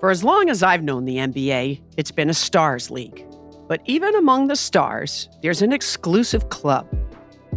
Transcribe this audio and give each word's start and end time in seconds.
For 0.00 0.10
as 0.10 0.24
long 0.24 0.48
as 0.48 0.62
I've 0.62 0.82
known 0.82 1.04
the 1.04 1.18
NBA, 1.18 1.78
it's 1.98 2.10
been 2.10 2.30
a 2.30 2.34
stars 2.34 2.90
league. 2.90 3.22
But 3.68 3.82
even 3.84 4.14
among 4.14 4.46
the 4.46 4.56
stars, 4.56 5.28
there's 5.42 5.60
an 5.60 5.74
exclusive 5.74 6.48
club. 6.48 6.88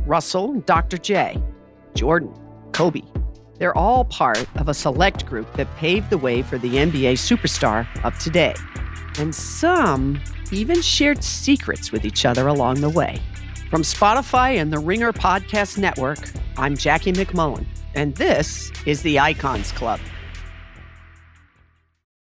Russell, 0.05 0.56
Dr. 0.66 0.98
J, 0.98 1.42
Jordan, 1.96 2.34
Kobe. 2.74 3.02
They're 3.60 3.78
all 3.78 4.04
part 4.04 4.46
of 4.58 4.68
a 4.68 4.74
select 4.74 5.26
group 5.26 5.54
that 5.54 5.74
paved 5.78 6.10
the 6.10 6.18
way 6.18 6.42
for 6.42 6.58
the 6.58 6.76
NBA 6.76 7.14
superstar 7.14 7.88
of 8.04 8.20
today. 8.20 8.55
And 9.20 9.34
some 9.34 10.20
even 10.52 10.82
shared 10.82 11.23
secrets 11.23 11.94
with 11.94 12.04
each 12.04 12.25
other 12.25 12.50
along 12.50 12.82
the 12.82 12.89
way. 12.89 13.21
From 13.70 13.84
Spotify 13.84 14.60
and 14.60 14.71
the 14.71 14.80
Ringer 14.80 15.14
Podcast 15.14 15.78
Network, 15.78 16.20
I'm 16.57 16.75
Jackie 16.75 17.14
MacMullen, 17.14 17.66
and 17.96 18.14
this 18.18 18.70
is 18.86 19.02
the 19.02 19.18
Icons 19.18 19.71
Club. 19.71 20.02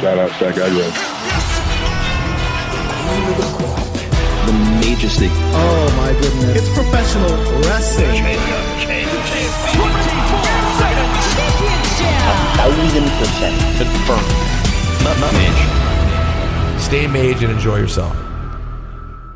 Shout 0.00 0.18
out 0.18 0.30
Stack 0.30 0.54
Aggro. 0.54 0.88
the 4.46 4.52
majesty. 4.80 5.28
Oh 5.30 5.94
my 5.96 6.12
goodness. 6.20 6.56
It's 6.56 6.72
professional 6.72 7.30
wrestling. 7.62 8.24
Thousand 12.56 13.08
percent 13.18 13.56
confirmed. 13.76 14.32
Mage. 15.32 16.80
Stay 16.80 17.06
mage 17.06 17.42
and 17.42 17.52
enjoy 17.52 17.76
yourself. 17.76 18.27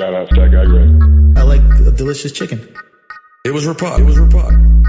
Shout 0.00 0.14
out 0.14 0.28
Stack 0.28 0.52
Aggro. 0.52 1.36
I 1.36 1.42
like 1.42 1.60
a 1.60 1.90
delicious 1.90 2.32
chicken. 2.32 2.74
It 3.44 3.50
was 3.50 3.66
Rapod. 3.66 4.00
It 4.00 4.04
was 4.04 4.16
Rapod. 4.16 4.82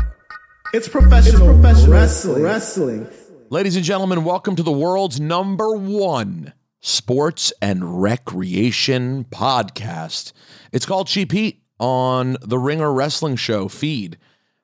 It's 0.73 0.88
professional, 0.88 1.47
professional 1.53 1.91
wrestling. 1.91 2.44
wrestling. 2.44 3.07
Ladies 3.49 3.75
and 3.75 3.83
gentlemen, 3.83 4.23
welcome 4.23 4.55
to 4.55 4.63
the 4.63 4.72
world's 4.72 5.19
number 5.19 5.75
one 5.75 6.53
sports 6.79 7.51
and 7.61 8.01
recreation 8.01 9.25
podcast. 9.25 10.31
It's 10.72 10.85
called 10.85 11.07
Cheap 11.07 11.33
Heat 11.33 11.61
on 11.78 12.38
the 12.41 12.57
Ringer 12.57 12.93
Wrestling 12.93 13.35
Show 13.35 13.67
feed. 13.67 14.17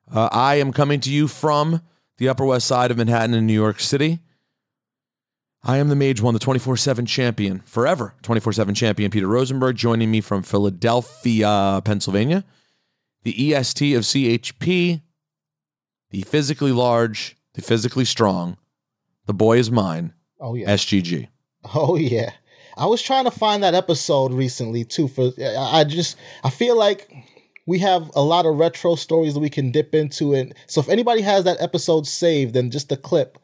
Uh, 0.09 0.29
I 0.31 0.56
am 0.56 0.72
coming 0.72 1.02
to 1.02 1.12
you 1.12 1.28
from 1.28 1.81
the 2.19 2.29
Upper 2.29 2.46
West 2.46 2.68
Side 2.68 2.90
of 2.90 2.96
Manhattan 2.96 3.34
in 3.34 3.47
New 3.47 3.53
York 3.53 3.81
City. 3.81 4.19
I 5.63 5.78
am 5.78 5.90
the 5.90 5.95
Mage 5.95 6.22
One, 6.22 6.34
the 6.34 6.40
24 6.40 6.78
7 6.78 7.06
champion, 7.06 7.59
forever 7.66 8.13
24 8.22 8.53
7 8.53 8.75
champion, 8.75 9.12
Peter 9.12 9.28
Rosenberg, 9.28 9.75
joining 9.75 10.12
me 10.12 10.22
from 10.22 10.44
Philadelphia, 10.44 11.81
Pennsylvania. 11.84 12.44
The 13.23 13.53
EST 13.53 13.94
of 13.96 14.03
CHP, 14.03 15.01
the 16.12 16.22
physically 16.22 16.72
large, 16.72 17.35
the 17.56 17.62
physically 17.62 18.06
strong, 18.06 18.57
the 19.25 19.34
boy 19.34 19.57
is 19.57 19.69
mine, 19.69 20.13
Oh 20.40 20.56
yeah. 20.56 20.69
SGG. 20.69 21.28
Oh 21.75 21.97
yeah. 21.97 22.31
I 22.78 22.85
was 22.85 23.01
trying 23.01 23.25
to 23.25 23.31
find 23.31 23.63
that 23.63 23.73
episode 23.73 24.31
recently 24.31 24.85
too. 24.85 25.07
For 25.07 25.31
I 25.40 25.79
I 25.79 25.84
just 25.84 26.16
I 26.44 26.50
feel 26.50 26.78
like 26.78 27.12
we 27.66 27.79
have 27.79 28.09
a 28.16 28.22
lot 28.22 28.46
of 28.46 28.56
retro 28.56 28.96
stories 28.96 29.34
that 29.34 29.41
we 29.41 29.50
can 29.50 29.72
dip 29.72 29.94
into, 29.94 30.34
and 30.34 30.53
so 30.67 30.79
if 30.79 30.88
anybody 30.88 31.22
has 31.23 31.44
that 31.44 31.57
episode 31.59 32.07
saved 32.07 32.53
then 32.53 32.72
just 32.72 32.91
a 32.91 32.96
clip 32.96 33.38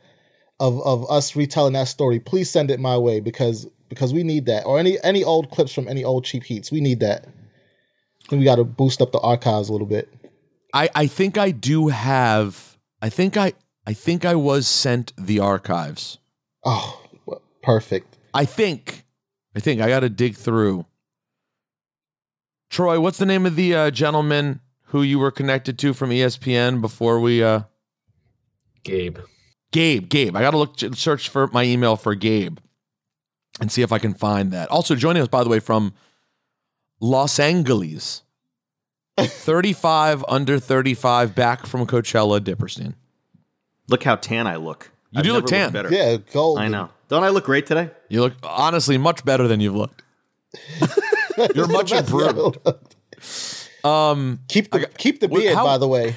of 0.64 0.82
of 0.84 1.12
us 1.12 1.36
retelling 1.36 1.74
that 1.74 1.90
story, 1.90 2.22
please 2.22 2.50
send 2.50 2.72
it 2.72 2.80
my 2.80 2.98
way 2.98 3.20
because 3.20 3.68
because 3.90 4.14
we 4.14 4.24
need 4.24 4.46
that, 4.46 4.66
or 4.66 4.80
any 4.80 4.98
any 5.04 5.22
old 5.22 5.52
clips 5.52 5.74
from 5.74 5.90
any 5.90 6.06
old 6.06 6.24
cheap 6.24 6.44
heats, 6.44 6.72
we 6.72 6.80
need 6.80 7.02
that. 7.02 7.26
I 7.26 8.30
think 8.30 8.40
we 8.40 8.46
got 8.46 8.56
to 8.56 8.64
boost 8.64 9.02
up 9.02 9.12
the 9.12 9.20
archives 9.20 9.68
a 9.68 9.74
little 9.74 9.88
bit. 9.88 10.12
I, 10.74 10.90
I 10.96 11.08
think 11.08 11.38
I 11.38 11.52
do 11.52 11.90
have 11.90 12.78
I 13.02 13.10
think 13.10 13.36
I 13.36 13.54
I 13.86 13.92
think 13.94 14.24
I 14.24 14.36
was 14.36 14.66
sent 14.66 15.12
the 15.18 15.40
archives. 15.40 16.18
Oh, 16.64 17.02
perfect. 17.62 18.18
I 18.34 18.46
think 18.46 19.04
I 19.54 19.60
think 19.60 19.82
I 19.82 19.90
got 19.90 20.00
to 20.00 20.10
dig 20.10 20.36
through. 20.36 20.86
Troy, 22.70 23.02
what's 23.02 23.18
the 23.18 23.26
name 23.26 23.46
of 23.46 23.58
the 23.58 23.76
uh, 23.76 23.92
gentleman 23.92 24.62
who 24.86 25.02
you 25.02 25.20
were 25.20 25.30
connected 25.30 25.78
to 25.80 25.94
from 25.94 26.10
ESPN 26.10 26.80
before 26.80 27.20
we 27.20 27.44
uh 27.44 27.64
Gabe. 28.84 29.18
Gabe, 29.74 30.08
Gabe. 30.08 30.36
I 30.38 30.42
got 30.42 30.52
to 30.52 30.58
look 30.58 30.76
search 30.96 31.28
for 31.28 31.48
my 31.48 31.64
email 31.64 31.98
for 31.98 32.16
Gabe 32.16 32.60
and 33.60 33.70
see 33.72 33.82
if 33.82 33.92
I 33.92 34.00
can 34.00 34.14
find 34.14 34.54
that. 34.54 34.70
Also 34.70 34.96
joining 34.96 35.22
us 35.22 35.28
by 35.28 35.44
the 35.44 35.50
way 35.50 35.60
from 35.60 35.94
Los 37.02 37.38
Angeles. 37.40 38.22
35 39.20 40.24
under 40.28 40.58
35 40.60 41.36
back 41.36 41.66
from 41.68 41.86
Coachella 41.86 42.40
Diperstein. 42.40 42.94
Look 43.90 44.04
how 44.04 44.16
tan 44.16 44.48
I 44.48 44.56
look. 44.56 44.90
You 45.12 45.20
I've 45.20 45.24
do 45.26 45.34
look 45.34 45.46
tan. 45.46 45.72
Better. 45.72 45.90
Yeah, 45.92 46.18
gold. 46.32 46.58
I 46.58 46.68
know. 46.68 46.90
Don't 47.10 47.24
I 47.24 47.30
look 47.30 47.46
great 47.46 47.68
today? 47.68 47.92
You 48.10 48.22
look 48.22 48.34
honestly 48.42 48.98
much 48.98 49.24
better 49.24 49.48
than 49.48 49.60
you've 49.60 49.76
looked. 49.76 50.02
You're 51.56 51.68
much 51.68 51.92
improved. 51.92 52.58
Um, 53.84 54.40
Keep 54.48 54.72
the 54.72 54.88
keep 54.98 55.20
the 55.20 55.28
What- 55.28 55.42
beard, 55.42 55.56
how- 55.56 55.66
by 55.66 55.78
the 55.78 55.88
way. 55.88 56.16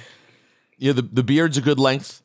yeah, 0.78 0.92
the, 0.92 1.02
the 1.02 1.22
beard's 1.22 1.58
a 1.58 1.60
good 1.60 1.78
length. 1.78 2.22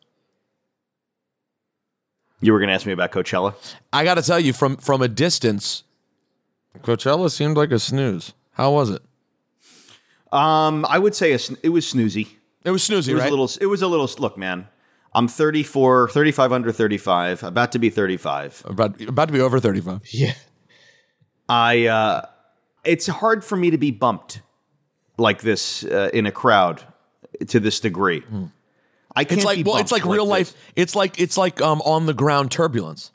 You 2.42 2.54
were 2.54 2.60
going 2.60 2.70
to 2.70 2.74
ask 2.74 2.86
me 2.86 2.94
about 2.94 3.12
Coachella. 3.12 3.54
I 3.94 4.04
got 4.04 4.16
to 4.16 4.22
tell 4.22 4.40
you, 4.40 4.52
from 4.54 4.78
from 4.78 5.02
a 5.02 5.08
distance, 5.08 5.84
Coachella 6.80 7.30
seemed 7.32 7.56
like 7.58 7.72
a 7.72 7.80
snooze. 7.80 8.34
How 8.54 8.72
was 8.72 8.90
it? 8.90 9.02
Um, 10.32 10.86
I 10.90 10.98
would 10.98 11.14
say 11.16 11.34
a, 11.34 11.40
sn- 11.40 11.58
it 11.62 11.70
was 11.70 11.86
snoozy. 11.86 12.28
It 12.64 12.72
was 12.72 12.82
snoozy, 12.88 13.10
It 13.10 13.14
was 13.16 13.24
right? 13.24 13.28
a 13.28 13.36
little. 13.36 13.50
It 13.60 13.66
was 13.68 13.82
a 13.82 13.88
little. 13.88 14.10
Look, 14.20 14.38
man. 14.38 14.68
I'm 15.14 15.28
34, 15.28 16.08
35 16.10 16.54
under 16.54 16.72
35, 16.72 17.44
about 17.44 17.74
to 17.74 17.80
be 17.80 17.90
35. 17.90 18.64
about 18.66 19.02
about 19.02 19.28
to 19.28 19.34
be 19.34 19.42
over 19.42 19.60
35. 19.60 20.02
Yeah. 20.12 20.34
I. 21.50 21.88
Uh, 21.88 22.26
it's 22.84 23.08
hard 23.08 23.44
for 23.44 23.56
me 23.58 23.70
to 23.72 23.78
be 23.78 23.92
bumped 23.92 24.42
like 25.18 25.42
this 25.42 25.84
uh, 25.84 26.10
in 26.14 26.26
a 26.26 26.32
crowd 26.32 26.82
to 27.50 27.60
this 27.60 27.80
degree. 27.80 28.24
I 29.16 29.24
can't 29.24 29.40
It's 29.40 29.46
like 29.46 29.58
be 29.58 29.63
well, 29.63 29.78
it's 29.78 29.92
bumped 29.92 30.06
like 30.06 30.13
real 30.13 30.25
this. 30.25 30.31
life. 30.31 30.54
It's 30.75 30.96
like 30.96 31.19
it's 31.19 31.38
like 31.38 31.62
um 31.62 31.81
on 31.81 32.06
the 32.06 32.13
ground 32.13 32.52
turbulence. 32.52 33.12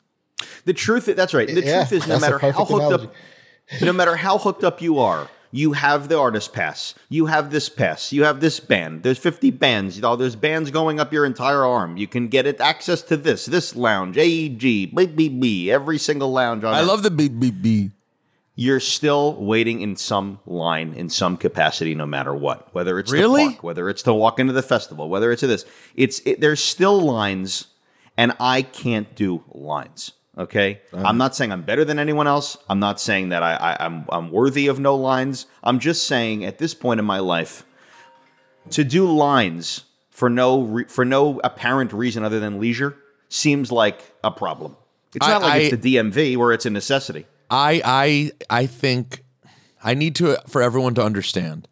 The 0.65 0.73
truth. 0.73 1.05
That's 1.05 1.33
right. 1.33 1.47
The 1.47 1.63
Yeah, 1.63 1.85
truth 1.85 2.03
is, 2.03 2.07
no 2.07 2.19
matter 2.19 2.37
how 2.37 2.51
hooked 2.51 2.71
analogy. 2.71 3.07
up, 3.07 3.13
no 3.81 3.93
matter 3.93 4.15
how 4.15 4.37
hooked 4.37 4.63
up 4.63 4.81
you 4.81 4.99
are, 4.99 5.27
you 5.51 5.73
have 5.73 6.09
the 6.09 6.19
artist 6.19 6.53
pass. 6.53 6.93
You 7.09 7.25
have 7.27 7.49
this 7.51 7.69
pass. 7.69 8.11
You 8.13 8.23
have 8.25 8.39
this 8.41 8.59
band. 8.59 9.01
There's 9.03 9.17
50 9.17 9.49
bands. 9.51 9.95
You 9.95 10.01
know, 10.03 10.15
there's 10.15 10.35
bands 10.35 10.69
going 10.71 10.99
up 10.99 11.11
your 11.11 11.25
entire 11.25 11.65
arm. 11.65 11.97
You 11.97 12.05
can 12.07 12.27
get 12.27 12.45
it 12.45 12.59
access 12.61 13.01
to 13.03 13.17
this, 13.17 13.45
this 13.45 13.75
lounge, 13.75 14.17
AEG, 14.17 14.93
BBB, 14.93 15.67
every 15.69 15.97
single 15.97 16.31
lounge 16.31 16.63
on 16.63 16.73
I 16.75 16.81
earth. 16.81 16.87
love 16.87 17.03
the 17.03 17.09
BBB. 17.09 17.91
You're 18.59 18.79
still 18.79 19.35
waiting 19.35 19.81
in 19.81 19.95
some 19.95 20.39
line, 20.47 20.93
in 20.95 21.09
some 21.09 21.37
capacity, 21.37 21.93
no 21.93 22.07
matter 22.07 22.33
what. 22.33 22.73
Whether 22.73 22.97
it's 22.97 23.11
Really? 23.11 23.43
the 23.45 23.49
park, 23.51 23.63
whether 23.63 23.87
it's 23.87 24.01
to 24.03 24.13
walk 24.15 24.39
into 24.39 24.51
the 24.51 24.63
festival, 24.63 25.09
whether 25.09 25.31
it's 25.31 25.41
to 25.41 25.47
this, 25.47 25.63
it's 25.95 26.21
it, 26.25 26.41
there's 26.41 26.61
still 26.61 26.99
lines, 26.99 27.67
and 28.17 28.35
I 28.39 28.63
can't 28.63 29.13
do 29.15 29.43
lines. 29.53 30.13
Okay, 30.35 30.81
uh-huh. 30.91 31.03
I'm 31.05 31.17
not 31.19 31.35
saying 31.35 31.51
I'm 31.51 31.61
better 31.61 31.85
than 31.85 31.99
anyone 31.99 32.25
else. 32.25 32.57
I'm 32.67 32.79
not 32.79 32.99
saying 32.99 33.29
that 33.29 33.43
I, 33.43 33.53
I 33.55 33.85
I'm 33.85 34.05
I'm 34.09 34.31
worthy 34.31 34.65
of 34.67 34.79
no 34.79 34.95
lines. 34.95 35.45
I'm 35.63 35.77
just 35.79 36.07
saying 36.07 36.43
at 36.43 36.57
this 36.57 36.73
point 36.73 36.99
in 36.99 37.05
my 37.05 37.19
life, 37.19 37.63
to 38.71 38.83
do 38.83 39.05
lines 39.11 39.83
for 40.09 40.31
no 40.31 40.61
re- 40.61 40.85
for 40.85 41.05
no 41.05 41.39
apparent 41.43 41.93
reason 41.93 42.23
other 42.23 42.39
than 42.39 42.59
leisure 42.59 42.97
seems 43.29 43.71
like 43.71 44.01
a 44.23 44.31
problem. 44.31 44.75
It's 45.13 45.25
I- 45.27 45.29
not 45.29 45.41
like 45.43 45.53
I- 45.53 45.57
it's 45.57 45.77
the 45.77 45.95
DMV 45.95 46.37
where 46.37 46.51
it's 46.53 46.65
a 46.65 46.71
necessity. 46.71 47.27
I 47.49 47.81
I 47.83 48.31
I 48.49 48.65
think 48.65 49.23
I 49.83 49.93
need 49.93 50.15
to 50.15 50.41
for 50.47 50.61
everyone 50.61 50.95
to 50.95 51.03
understand 51.03 51.67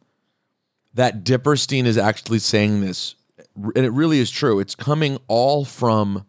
that 0.94 1.24
Diperstein 1.24 1.86
is 1.86 1.98
actually 1.98 2.39
saying 2.39 2.81
this, 2.81 3.16
and 3.56 3.86
it 3.86 3.92
really 3.92 4.19
is 4.19 4.31
true. 4.31 4.60
It's 4.60 4.75
coming 4.75 5.18
all 5.27 5.66
from 5.66 6.25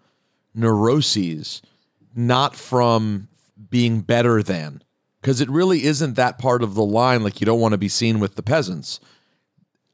neuroses, 0.54 1.62
not 2.14 2.56
from 2.56 3.28
being 3.70 4.00
better 4.00 4.42
than, 4.42 4.82
because 5.20 5.40
it 5.40 5.48
really 5.48 5.84
isn't 5.84 6.14
that 6.14 6.38
part 6.38 6.62
of 6.62 6.74
the 6.74 6.84
line. 6.84 7.22
Like 7.22 7.40
you 7.40 7.44
don't 7.44 7.60
want 7.60 7.72
to 7.72 7.78
be 7.78 7.88
seen 7.88 8.20
with 8.20 8.34
the 8.34 8.42
peasants. 8.42 9.00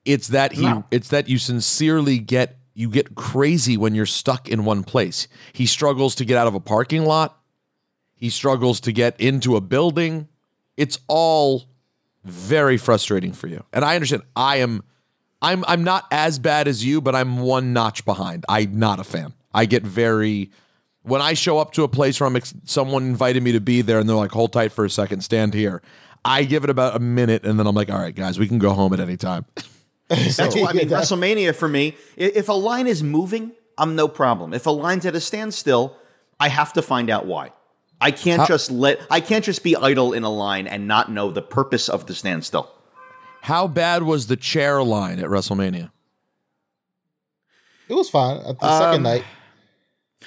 It's 0.05 0.29
that 0.29 0.53
he. 0.53 0.73
It's 0.91 1.09
that 1.09 1.29
you 1.29 1.39
sincerely 1.39 2.19
get 2.19 2.57
you 2.75 2.89
get 2.89 3.15
crazy 3.15 3.77
when 3.77 3.95
you're 3.95 4.07
stuck 4.07 4.49
in 4.49 4.65
one 4.65 4.83
place. 4.85 5.29
He 5.53 5.67
struggles 5.67 6.15
to 6.17 6.25
get 6.25 6.39
out 6.39 6.47
of 6.47 6.55
a 6.55 6.61
parking 6.61 7.05
lot. 7.05 7.39
He 8.23 8.31
struggles 8.31 8.79
to 8.83 8.93
get 8.93 9.21
into 9.21 9.57
a 9.57 9.61
building. 9.61 10.29
It's 10.77 10.97
all 11.09 11.65
very 12.23 12.77
frustrating 12.77 13.33
for 13.33 13.49
you. 13.49 13.65
And 13.73 13.85
I 13.85 13.97
understand. 13.97 14.23
I 14.37 14.59
am 14.59 14.85
I'm 15.43 15.65
I'm 15.67 15.83
not 15.83 16.07
as 16.13 16.39
bad 16.39 16.69
as 16.69 16.85
you, 16.85 17.01
but 17.01 17.17
I'm 17.17 17.41
one 17.41 17.73
notch 17.73 18.05
behind. 18.05 18.45
I'm 18.49 18.79
not 18.79 19.01
a 19.01 19.05
fan. 19.05 19.35
I 19.53 19.65
get 19.67 19.83
very 19.83 20.53
when 21.03 21.21
I 21.21 21.35
show 21.35 21.59
up 21.59 21.73
to 21.73 21.83
a 21.83 21.89
place 21.89 22.21
where 22.21 22.29
I'm 22.29 22.37
ex- 22.37 22.55
someone 22.63 23.03
invited 23.03 23.43
me 23.43 23.51
to 23.51 23.61
be 23.61 23.83
there 23.83 23.99
and 23.99 24.09
they're 24.09 24.15
like, 24.15 24.31
"Hold 24.31 24.53
tight 24.53 24.71
for 24.71 24.85
a 24.85 24.91
second, 24.91 25.23
stand 25.23 25.53
here." 25.53 25.83
I 26.25 26.45
give 26.45 26.63
it 26.63 26.71
about 26.71 26.95
a 26.95 27.01
minute 27.01 27.45
and 27.45 27.59
then 27.59 27.67
I'm 27.67 27.75
like, 27.75 27.91
"All 27.91 27.99
right, 27.99 28.15
guys, 28.15 28.39
we 28.39 28.47
can 28.47 28.61
go 28.61 28.73
home 28.73 28.93
at 28.93 29.01
any 29.01 29.17
time." 29.17 29.47
That's 30.09 30.39
why 30.39 30.67
I 30.69 30.73
mean 30.75 30.89
WrestleMania 30.89 31.57
for 31.57 31.67
me. 31.67 31.97
If 32.17 32.49
a 32.49 32.53
line 32.53 32.87
is 32.87 33.03
moving, 33.03 33.51
I'm 33.77 33.97
no 33.97 34.07
problem. 34.07 34.55
If 34.55 34.67
a 34.67 34.71
line's 34.71 35.07
at 35.07 35.17
a 35.17 35.21
standstill, 35.21 35.97
I 36.39 36.51
have 36.51 36.73
to 36.75 36.83
find 36.83 37.11
out 37.11 37.27
why. 37.27 37.51
I 38.03 38.11
can't 38.11 38.41
How- 38.41 38.47
just 38.47 38.71
let. 38.71 39.01
I 39.11 39.21
can't 39.21 39.45
just 39.45 39.63
be 39.63 39.77
idle 39.77 40.13
in 40.13 40.25
a 40.25 40.31
line 40.31 40.67
and 40.67 40.87
not 40.89 41.11
know 41.11 41.31
the 41.31 41.41
purpose 41.43 41.89
of 41.89 42.07
the 42.07 42.15
standstill. 42.15 42.71
How 43.43 43.67
bad 43.67 44.03
was 44.03 44.27
the 44.27 44.37
chair 44.37 44.83
line 44.83 45.19
at 45.19 45.27
WrestleMania? 45.27 45.91
It 47.89 47.95
was 47.95 48.09
fine. 48.11 48.39
At 48.39 48.59
the 48.61 48.79
second 48.79 48.95
Um, 48.99 49.03
night, 49.03 49.25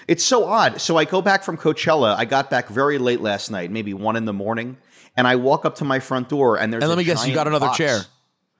It's 0.08 0.24
so 0.24 0.44
odd. 0.46 0.82
So 0.82 0.98
I 0.98 1.06
go 1.06 1.22
back 1.22 1.42
from 1.44 1.56
Coachella. 1.58 2.16
I 2.18 2.26
got 2.26 2.50
back 2.50 2.68
very 2.68 2.98
late 2.98 3.22
last 3.22 3.50
night, 3.50 3.72
maybe 3.72 3.94
one 3.94 4.18
in 4.18 4.26
the 4.26 4.34
morning, 4.34 4.76
and 5.16 5.26
I 5.26 5.38
walk 5.38 5.64
up 5.66 5.76
to 5.76 5.86
my 5.86 6.00
front 6.00 6.28
door, 6.28 6.58
and 6.60 6.72
there's. 6.72 6.84
And 6.84 6.90
let 6.90 6.96
a 6.96 6.98
me 6.98 7.06
guess, 7.06 7.26
you 7.26 7.34
got 7.34 7.48
another 7.48 7.68
box. 7.68 7.78
chair. 7.78 8.02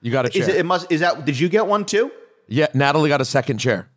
You 0.00 0.10
got 0.10 0.24
a 0.24 0.30
chair. 0.30 0.42
Is 0.42 0.48
it, 0.48 0.56
it 0.56 0.66
must. 0.66 0.90
Is 0.90 1.00
that? 1.00 1.24
Did 1.26 1.38
you 1.38 1.48
get 1.50 1.66
one 1.66 1.84
too? 1.84 2.10
yeah, 2.48 2.68
Natalie 2.74 3.08
got 3.10 3.20
a 3.20 3.24
second 3.26 3.58
chair. 3.58 3.88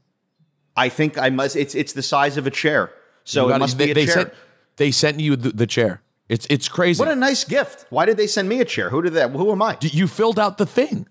I 0.75 0.89
think 0.89 1.17
I 1.17 1.29
must. 1.29 1.55
It's 1.55 1.75
it's 1.75 1.93
the 1.93 2.01
size 2.03 2.35
of 2.37 2.45
a 2.45 2.51
chair, 2.51 2.91
so 3.23 3.47
You 3.47 3.53
it 3.55 3.59
must 3.59 3.77
they, 3.77 3.85
be 3.85 3.91
a 3.91 3.93
they 3.93 4.05
chair. 4.05 4.13
Sent, 4.15 4.33
they 4.79 4.89
sent 4.91 5.19
you 5.19 5.35
the, 5.35 5.49
the 5.51 5.67
chair. 5.67 6.01
It's 6.27 6.47
it's 6.49 6.67
crazy. 6.67 6.99
what 6.99 7.07
a 7.11 7.15
nice 7.15 7.43
gift. 7.43 7.85
Why 7.91 8.05
did 8.05 8.17
they 8.17 8.27
send 8.27 8.49
me 8.49 8.59
a 8.61 8.65
chair? 8.65 8.89
Who 8.89 9.01
did 9.03 9.13
that? 9.13 9.29
Who 9.31 9.51
am 9.51 9.61
I? 9.61 9.77
you 9.81 10.07
filled 10.07 10.39
out 10.39 10.57
the 10.57 10.65
thing. 10.65 11.07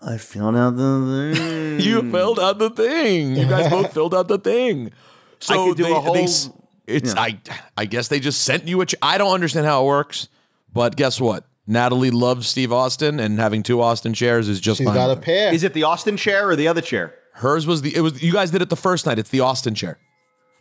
I 0.00 0.16
filled 0.18 0.56
out 0.56 0.76
the 0.76 1.32
thing. 1.36 1.80
You 1.80 2.10
filled 2.10 2.38
out 2.38 2.58
the 2.58 2.70
thing. 2.70 3.36
You 3.36 3.46
guys 3.48 3.68
both 3.70 3.92
filled 3.92 4.14
out 4.14 4.28
the 4.28 4.38
thing. 4.38 4.92
So 5.40 5.68
could 5.68 5.76
do 5.76 5.82
they, 5.84 5.90
a 5.92 5.94
whole- 6.00 6.14
they 6.14 6.24
s- 6.24 6.50
it's 6.86 7.14
yeah. 7.14 7.20
I 7.20 7.38
I 7.76 7.84
guess 7.84 8.08
they 8.08 8.18
just 8.20 8.42
sent 8.42 8.66
you 8.66 8.80
a. 8.80 8.86
Ch- 8.86 8.94
I 9.02 9.18
don't 9.18 9.32
understand 9.34 9.66
how 9.66 9.82
it 9.82 9.86
works, 9.86 10.28
but 10.72 10.96
guess 10.96 11.20
what? 11.20 11.44
Natalie 11.66 12.10
loves 12.10 12.48
Steve 12.48 12.72
Austin, 12.72 13.20
and 13.20 13.38
having 13.38 13.62
two 13.62 13.82
Austin 13.82 14.14
chairs 14.14 14.48
is 14.48 14.58
just 14.58 14.78
she's 14.78 14.86
fine. 14.86 14.94
got 14.94 15.10
a 15.10 15.14
with 15.14 15.22
pair. 15.22 15.52
Is 15.52 15.64
it 15.64 15.74
the 15.74 15.82
Austin 15.82 16.16
chair 16.16 16.48
or 16.48 16.56
the 16.56 16.66
other 16.66 16.80
chair? 16.80 17.14
Hers 17.34 17.66
was 17.66 17.82
the. 17.82 17.94
It 17.94 18.00
was 18.00 18.22
you 18.22 18.32
guys 18.32 18.50
did 18.50 18.62
it 18.62 18.70
the 18.70 18.76
first 18.76 19.04
night. 19.06 19.18
It's 19.18 19.28
the 19.30 19.40
Austin 19.40 19.74
chair. 19.74 19.98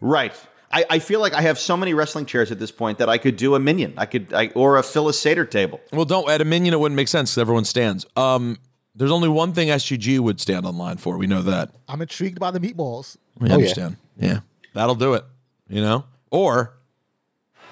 Right. 0.02 0.34
I, 0.72 0.86
I 0.90 1.00
feel 1.00 1.19
like 1.22 1.34
I 1.34 1.42
have 1.42 1.58
so 1.58 1.78
many 1.78 1.94
wrestling 1.94 2.25
chairs 2.25 2.52
at 2.52 2.60
this 2.60 2.72
point 2.72 2.98
that 2.98 3.08
I 3.08 3.18
could 3.18 3.38
do 3.38 3.56
a 3.56 3.60
minyan. 3.60 3.94
I 3.98 4.06
could, 4.06 4.34
I, 4.34 4.48
or 4.54 4.78
a 4.78 4.84
Phyllis 4.84 5.18
Seder 5.19 5.46
table. 5.46 5.80
Well, 5.94 6.04
don't 6.06 6.30
at 6.30 6.42
a 6.42 6.46
minyan. 6.46 6.74
It 6.74 6.80
wouldn't 6.80 6.96
make 6.98 7.08
sense 7.08 7.31
because 7.31 7.42
everyone 7.42 7.64
stands. 7.66 8.06
Um, 8.18 8.58
there's 8.94 9.12
only 9.12 9.30
one 9.30 9.54
thing 9.54 9.69
SGG 9.69 10.19
would 10.19 10.42
stand 10.42 10.66
online 10.66 10.98
for. 10.98 11.18
We 11.18 11.28
know 11.28 11.42
that. 11.44 11.69
I'm 11.88 12.02
intrigued 12.02 12.40
by 12.40 12.52
the 12.52 12.60
meatballs. 12.60 13.16
We 13.40 13.46
Oh, 13.46 13.50
yeah. 13.50 13.54
understand. 13.54 13.98
Yeah. 14.19 14.40
that'll 14.74 14.96
do 14.96 15.14
it. 15.14 15.24
You 15.69 15.81
know, 15.81 16.06
or 16.31 16.74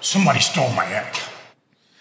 Somebody 0.00 0.40
stole 0.40 0.70
my 0.72 0.86
egg. 0.86 1.16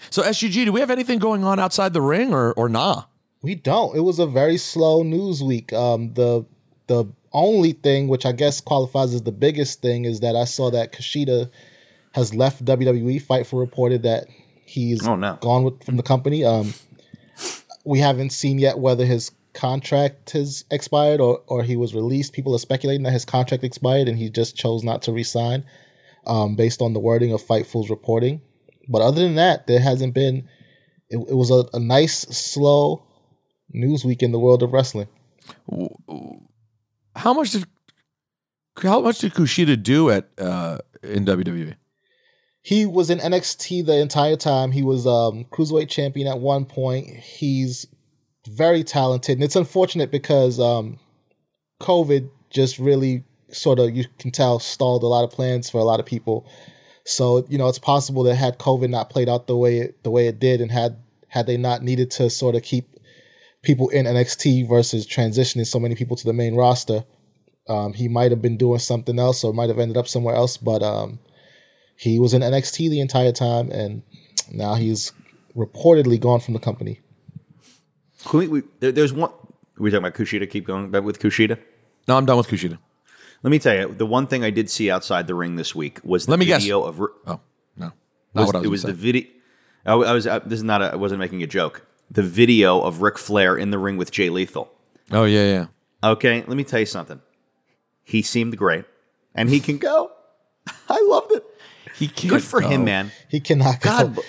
so 0.09 0.21
SGG. 0.21 0.65
Do 0.65 0.71
we 0.73 0.79
have 0.81 0.91
anything 0.91 1.19
going 1.19 1.43
on 1.43 1.59
outside 1.59 1.93
the 1.93 2.01
ring, 2.01 2.33
or 2.33 2.53
or 2.53 2.67
nah? 2.69 3.03
We 3.41 3.55
don't. 3.55 3.95
It 3.95 4.01
was 4.01 4.19
a 4.19 4.25
very 4.27 4.57
slow 4.57 5.01
news 5.03 5.41
week. 5.41 5.71
Um, 5.73 6.13
the 6.13 6.45
the 6.87 7.05
only 7.35 7.73
thing, 7.73 8.07
which 8.07 8.25
I 8.25 8.31
guess 8.31 8.59
qualifies 8.61 9.13
as 9.13 9.21
the 9.21 9.31
biggest 9.31 9.81
thing, 9.81 10.05
is 10.05 10.21
that 10.21 10.35
I 10.35 10.45
saw 10.45 10.71
that 10.71 10.91
Kushida 10.93 11.51
has 12.13 12.33
left 12.33 12.65
WWE. 12.65 13.21
Fightful 13.21 13.59
reported 13.59 14.01
that 14.03 14.25
he's 14.65 15.05
Oh, 15.05 15.15
no. 15.15 15.37
gone 15.41 15.63
with, 15.63 15.83
from 15.83 15.97
the 15.97 16.03
company. 16.03 16.43
Um, 16.43 16.73
we 17.83 17.99
haven't 17.99 18.31
seen 18.31 18.57
yet 18.57 18.79
whether 18.79 19.05
his 19.05 19.31
contract 19.53 20.31
has 20.31 20.65
expired 20.71 21.19
or, 21.21 21.41
or 21.47 21.61
he 21.63 21.75
was 21.77 21.93
released. 21.93 22.33
People 22.33 22.55
are 22.55 22.59
speculating 22.59 23.03
that 23.03 23.11
his 23.13 23.25
contract 23.25 23.63
expired 23.63 24.07
and 24.07 24.17
he 24.17 24.29
just 24.29 24.55
chose 24.55 24.83
not 24.83 25.01
to 25.03 25.11
resign 25.11 25.63
um, 26.25 26.55
based 26.55 26.81
on 26.81 26.93
the 26.93 26.99
wording 26.99 27.31
of 27.33 27.41
Fightful's 27.41 27.89
reporting. 27.89 28.41
But 28.87 29.01
other 29.01 29.21
than 29.21 29.35
that, 29.35 29.67
there 29.67 29.79
hasn't 29.79 30.13
been. 30.13 30.47
It, 31.09 31.17
it 31.29 31.35
was 31.35 31.51
a, 31.51 31.65
a 31.73 31.79
nice, 31.79 32.19
slow 32.21 33.05
news 33.71 34.03
week 34.05 34.23
in 34.23 34.31
the 34.31 34.39
world 34.39 34.63
of 34.63 34.73
wrestling. 34.73 35.07
How 37.15 37.33
much 37.33 37.51
did 37.51 37.65
how 38.81 38.99
much 39.01 39.19
did 39.19 39.33
Kushida 39.33 39.81
do 39.81 40.09
at 40.09 40.29
uh, 40.37 40.79
in 41.01 41.25
WWE? 41.25 41.75
He 42.61 42.85
was 42.85 43.09
in 43.09 43.19
NXT 43.19 43.85
the 43.85 43.97
entire 43.97 44.35
time. 44.35 44.71
He 44.71 44.81
was 44.81 45.05
um, 45.05 45.45
cruiserweight 45.45 45.87
champion 45.87 46.27
at 46.27 46.39
one 46.39 46.65
point. 46.65 47.07
He's 47.07 47.87
very 48.47 48.83
talented, 48.83 49.37
and 49.37 49.43
it's 49.43 49.55
unfortunate 49.55 50.11
because 50.11 50.59
um, 50.59 50.99
COVID 51.81 52.29
just 52.49 52.79
really 52.79 53.23
sort 53.49 53.79
of 53.79 53.95
you 53.95 54.05
can 54.17 54.31
tell 54.31 54.59
stalled 54.59 55.03
a 55.03 55.07
lot 55.07 55.23
of 55.23 55.31
plans 55.31 55.69
for 55.69 55.77
a 55.77 55.83
lot 55.83 55.99
of 55.99 56.05
people. 56.05 56.45
So 57.05 57.45
you 57.47 57.57
know 57.57 57.69
it's 57.69 57.79
possible 57.79 58.23
that 58.23 58.35
had 58.35 58.57
COVID 58.57 58.89
not 58.89 59.09
played 59.09 59.29
out 59.29 59.47
the 59.47 59.55
way 59.55 59.77
it, 59.77 60.03
the 60.03 60.11
way 60.11 60.27
it 60.27 60.39
did, 60.39 60.59
and 60.59 60.71
had 60.71 60.97
had 61.29 61.47
they 61.47 61.57
not 61.57 61.83
needed 61.83 62.11
to 62.11 62.29
sort 62.29 62.55
of 62.55 62.63
keep 62.63 62.94
people 63.65 63.89
in 63.89 64.05
NXT 64.05 64.69
versus 64.69 65.05
transitioning 65.05 65.65
so 65.67 65.79
many 65.79 65.95
people 65.95 66.15
to 66.15 66.25
the 66.25 66.33
main 66.33 66.55
roster, 66.55 67.03
um, 67.67 67.93
he 67.93 68.07
might 68.07 68.31
have 68.31 68.41
been 68.41 68.57
doing 68.57 68.79
something 68.79 69.19
else 69.19 69.43
or 69.43 69.53
might 69.53 69.69
have 69.69 69.79
ended 69.79 69.97
up 69.97 70.07
somewhere 70.07 70.35
else. 70.35 70.55
But 70.57 70.81
um, 70.83 71.19
he 71.97 72.19
was 72.19 72.33
in 72.33 72.41
NXT 72.41 72.89
the 72.89 73.01
entire 73.01 73.31
time, 73.31 73.71
and 73.71 74.03
now 74.51 74.75
he's 74.75 75.11
reportedly 75.55 76.19
gone 76.19 76.39
from 76.39 76.53
the 76.53 76.59
company. 76.59 77.01
Can 78.25 78.39
we, 78.39 78.47
we, 78.47 78.63
there- 78.79 78.91
there's 78.91 79.13
one. 79.13 79.31
We're 79.77 79.89
talking 79.89 80.05
about 80.05 80.13
Kushida. 80.13 80.49
Keep 80.49 80.65
going 80.67 80.89
back 80.89 81.03
with 81.03 81.19
Kushida. 81.19 81.59
No, 82.07 82.15
I'm 82.17 82.25
done 82.25 82.37
with 82.37 82.47
Kushida. 82.47 82.77
Let 83.43 83.51
me 83.51 83.59
tell 83.59 83.75
you, 83.75 83.93
the 83.93 84.05
one 84.05 84.25
thing 84.25 84.43
I 84.43 84.49
did 84.49 84.69
see 84.69 84.89
outside 84.89 85.27
the 85.27 85.35
ring 85.35 85.55
this 85.57 85.75
week 85.75 85.99
was 86.03 86.25
the 86.25 86.31
Let 86.31 86.39
me 86.39 86.45
guess. 86.45 86.61
video 86.61 86.83
of. 86.83 86.99
Oh 87.01 87.07
no, 87.27 87.39
not 87.77 87.93
was, 88.33 88.45
what 88.47 88.55
I 88.55 88.59
was 88.59 88.65
it 88.65 88.69
was 88.69 88.81
gonna 88.83 88.93
the 88.93 88.99
video. 89.01 89.27
I, 89.85 89.93
I 89.93 90.13
was. 90.13 90.25
I, 90.27 90.39
this 90.39 90.57
is 90.57 90.63
not. 90.63 90.81
A, 90.81 90.93
I 90.93 90.95
wasn't 90.95 91.19
making 91.19 91.43
a 91.43 91.47
joke. 91.47 91.85
The 92.11 92.23
video 92.23 92.81
of 92.81 93.01
Ric 93.01 93.17
Flair 93.17 93.57
in 93.57 93.71
the 93.71 93.77
ring 93.79 93.97
with 93.97 94.11
Jay 94.11 94.29
Lethal. 94.29 94.71
Oh 95.11 95.25
yeah, 95.25 95.43
yeah. 95.43 95.65
Okay, 96.11 96.43
let 96.47 96.55
me 96.55 96.63
tell 96.63 96.79
you 96.79 96.85
something. 96.85 97.19
He 98.03 98.21
seemed 98.21 98.55
great, 98.57 98.85
and 99.33 99.49
he 99.49 99.59
can 99.59 99.77
go. 99.77 100.11
I 100.89 101.01
loved 101.09 101.31
it. 101.33 101.43
He 101.97 102.07
can't 102.07 102.29
Good 102.33 102.43
for 102.43 102.61
go. 102.61 102.67
him, 102.67 102.83
man. 102.83 103.11
He 103.29 103.39
cannot 103.39 103.81
go. 103.81 104.13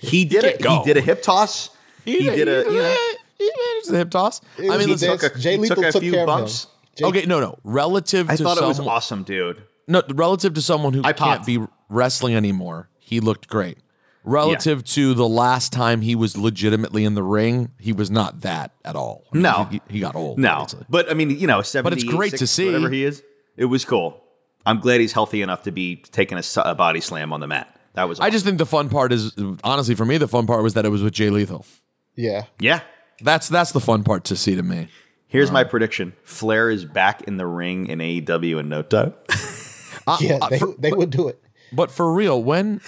He 0.00 0.24
did 0.24 0.44
it. 0.44 0.60
go. 0.62 0.78
He 0.78 0.84
did 0.84 0.96
a 0.96 1.00
hip 1.00 1.22
toss. 1.22 1.70
He, 2.04 2.20
did 2.22 2.46
a. 2.48 2.70
You 2.70 2.78
know, 2.78 2.96
he 3.36 3.50
managed 3.72 3.90
the 3.90 3.96
hip 3.98 4.10
toss. 4.10 4.40
I 4.58 4.62
mean, 4.62 4.70
the 4.80 4.86
listen, 4.88 5.08
dance- 5.08 5.22
a- 5.24 5.38
Jay 5.38 5.52
he 5.52 5.58
Lethal 5.58 5.76
took 5.76 5.84
a 5.86 5.92
took 5.92 6.02
few 6.02 6.12
care 6.12 6.26
bumps. 6.26 6.64
of 6.64 6.70
him. 6.70 6.76
Jay- 6.96 7.04
okay, 7.20 7.26
no, 7.26 7.40
no. 7.40 7.58
Relative 7.64 8.30
I 8.30 8.36
to 8.36 8.42
thought 8.44 8.58
it 8.58 8.64
was 8.64 8.76
someone, 8.76 8.94
awesome, 8.94 9.22
dude. 9.24 9.62
no, 9.88 10.02
relative 10.14 10.54
to 10.54 10.62
someone 10.62 10.92
who 10.92 11.00
I 11.00 11.12
can't 11.12 11.38
popped. 11.38 11.46
be 11.46 11.58
wrestling 11.88 12.34
anymore, 12.36 12.88
he 12.98 13.18
looked 13.20 13.48
great. 13.48 13.78
Relative 14.26 14.84
to 14.84 15.14
the 15.14 15.26
last 15.26 15.72
time 15.72 16.02
he 16.02 16.14
was 16.14 16.36
legitimately 16.36 17.04
in 17.04 17.14
the 17.14 17.22
ring, 17.22 17.70
he 17.78 17.92
was 17.92 18.10
not 18.10 18.42
that 18.42 18.72
at 18.84 18.96
all. 18.96 19.24
I 19.32 19.36
mean, 19.36 19.42
No. 19.42 19.64
he, 19.70 19.80
he 19.88 20.00
got 20.00 20.14
old. 20.16 20.38
No, 20.38 20.50
obviously. 20.50 20.84
but 20.90 21.10
I 21.10 21.14
mean, 21.14 21.30
you 21.30 21.46
know, 21.46 21.62
seventy. 21.62 21.94
But 21.94 22.02
it's 22.02 22.12
great 22.12 22.36
to 22.36 22.46
see. 22.46 22.66
whatever 22.66 22.90
he 22.90 23.04
is. 23.04 23.22
It 23.56 23.64
was 23.66 23.84
cool. 23.86 24.22
I'm 24.66 24.80
glad 24.80 25.00
he's 25.00 25.12
healthy 25.12 25.40
enough 25.42 25.62
to 25.62 25.70
be 25.70 25.96
taking 25.96 26.38
a 26.56 26.74
body 26.74 27.00
slam 27.00 27.32
on 27.32 27.40
the 27.40 27.46
mat. 27.46 27.72
That 27.94 28.08
was. 28.08 28.20
I 28.20 28.28
just 28.30 28.44
think 28.44 28.58
the 28.58 28.66
fun 28.66 28.88
part 28.90 29.12
is 29.12 29.32
honestly 29.64 29.94
for 29.94 30.04
me 30.04 30.18
the 30.18 30.28
fun 30.28 30.46
part 30.46 30.62
was 30.62 30.74
that 30.74 30.84
it 30.84 30.90
was 30.90 31.02
with 31.02 31.14
Jay 31.14 31.30
Lethal. 31.30 31.64
Yeah. 32.16 32.44
yeah. 32.60 32.80
That's 33.22 33.48
that's 33.48 33.72
the 33.72 33.80
fun 33.80 34.04
part 34.04 34.24
to 34.24 34.36
see 34.36 34.54
to 34.56 34.62
me. 34.62 34.88
Here's 35.28 35.50
my 35.50 35.64
prediction: 35.64 36.12
Flair 36.22 36.68
is 36.70 36.84
back 36.84 37.22
in 37.22 37.36
the 37.36 37.46
ring 37.46 37.86
in 37.86 37.98
AEW 38.00 38.60
in 38.60 38.68
no 38.68 38.82
time. 38.82 39.14
Uh, 40.06 40.18
Yeah, 40.20 40.38
uh, 40.40 40.48
they, 40.50 40.58
for- 40.58 40.74
they 40.78 40.92
would 40.92 41.10
do 41.10 41.28
it. 41.28 41.42
but 41.72 41.90
for 41.90 42.12
real, 42.12 42.42
when 42.42 42.80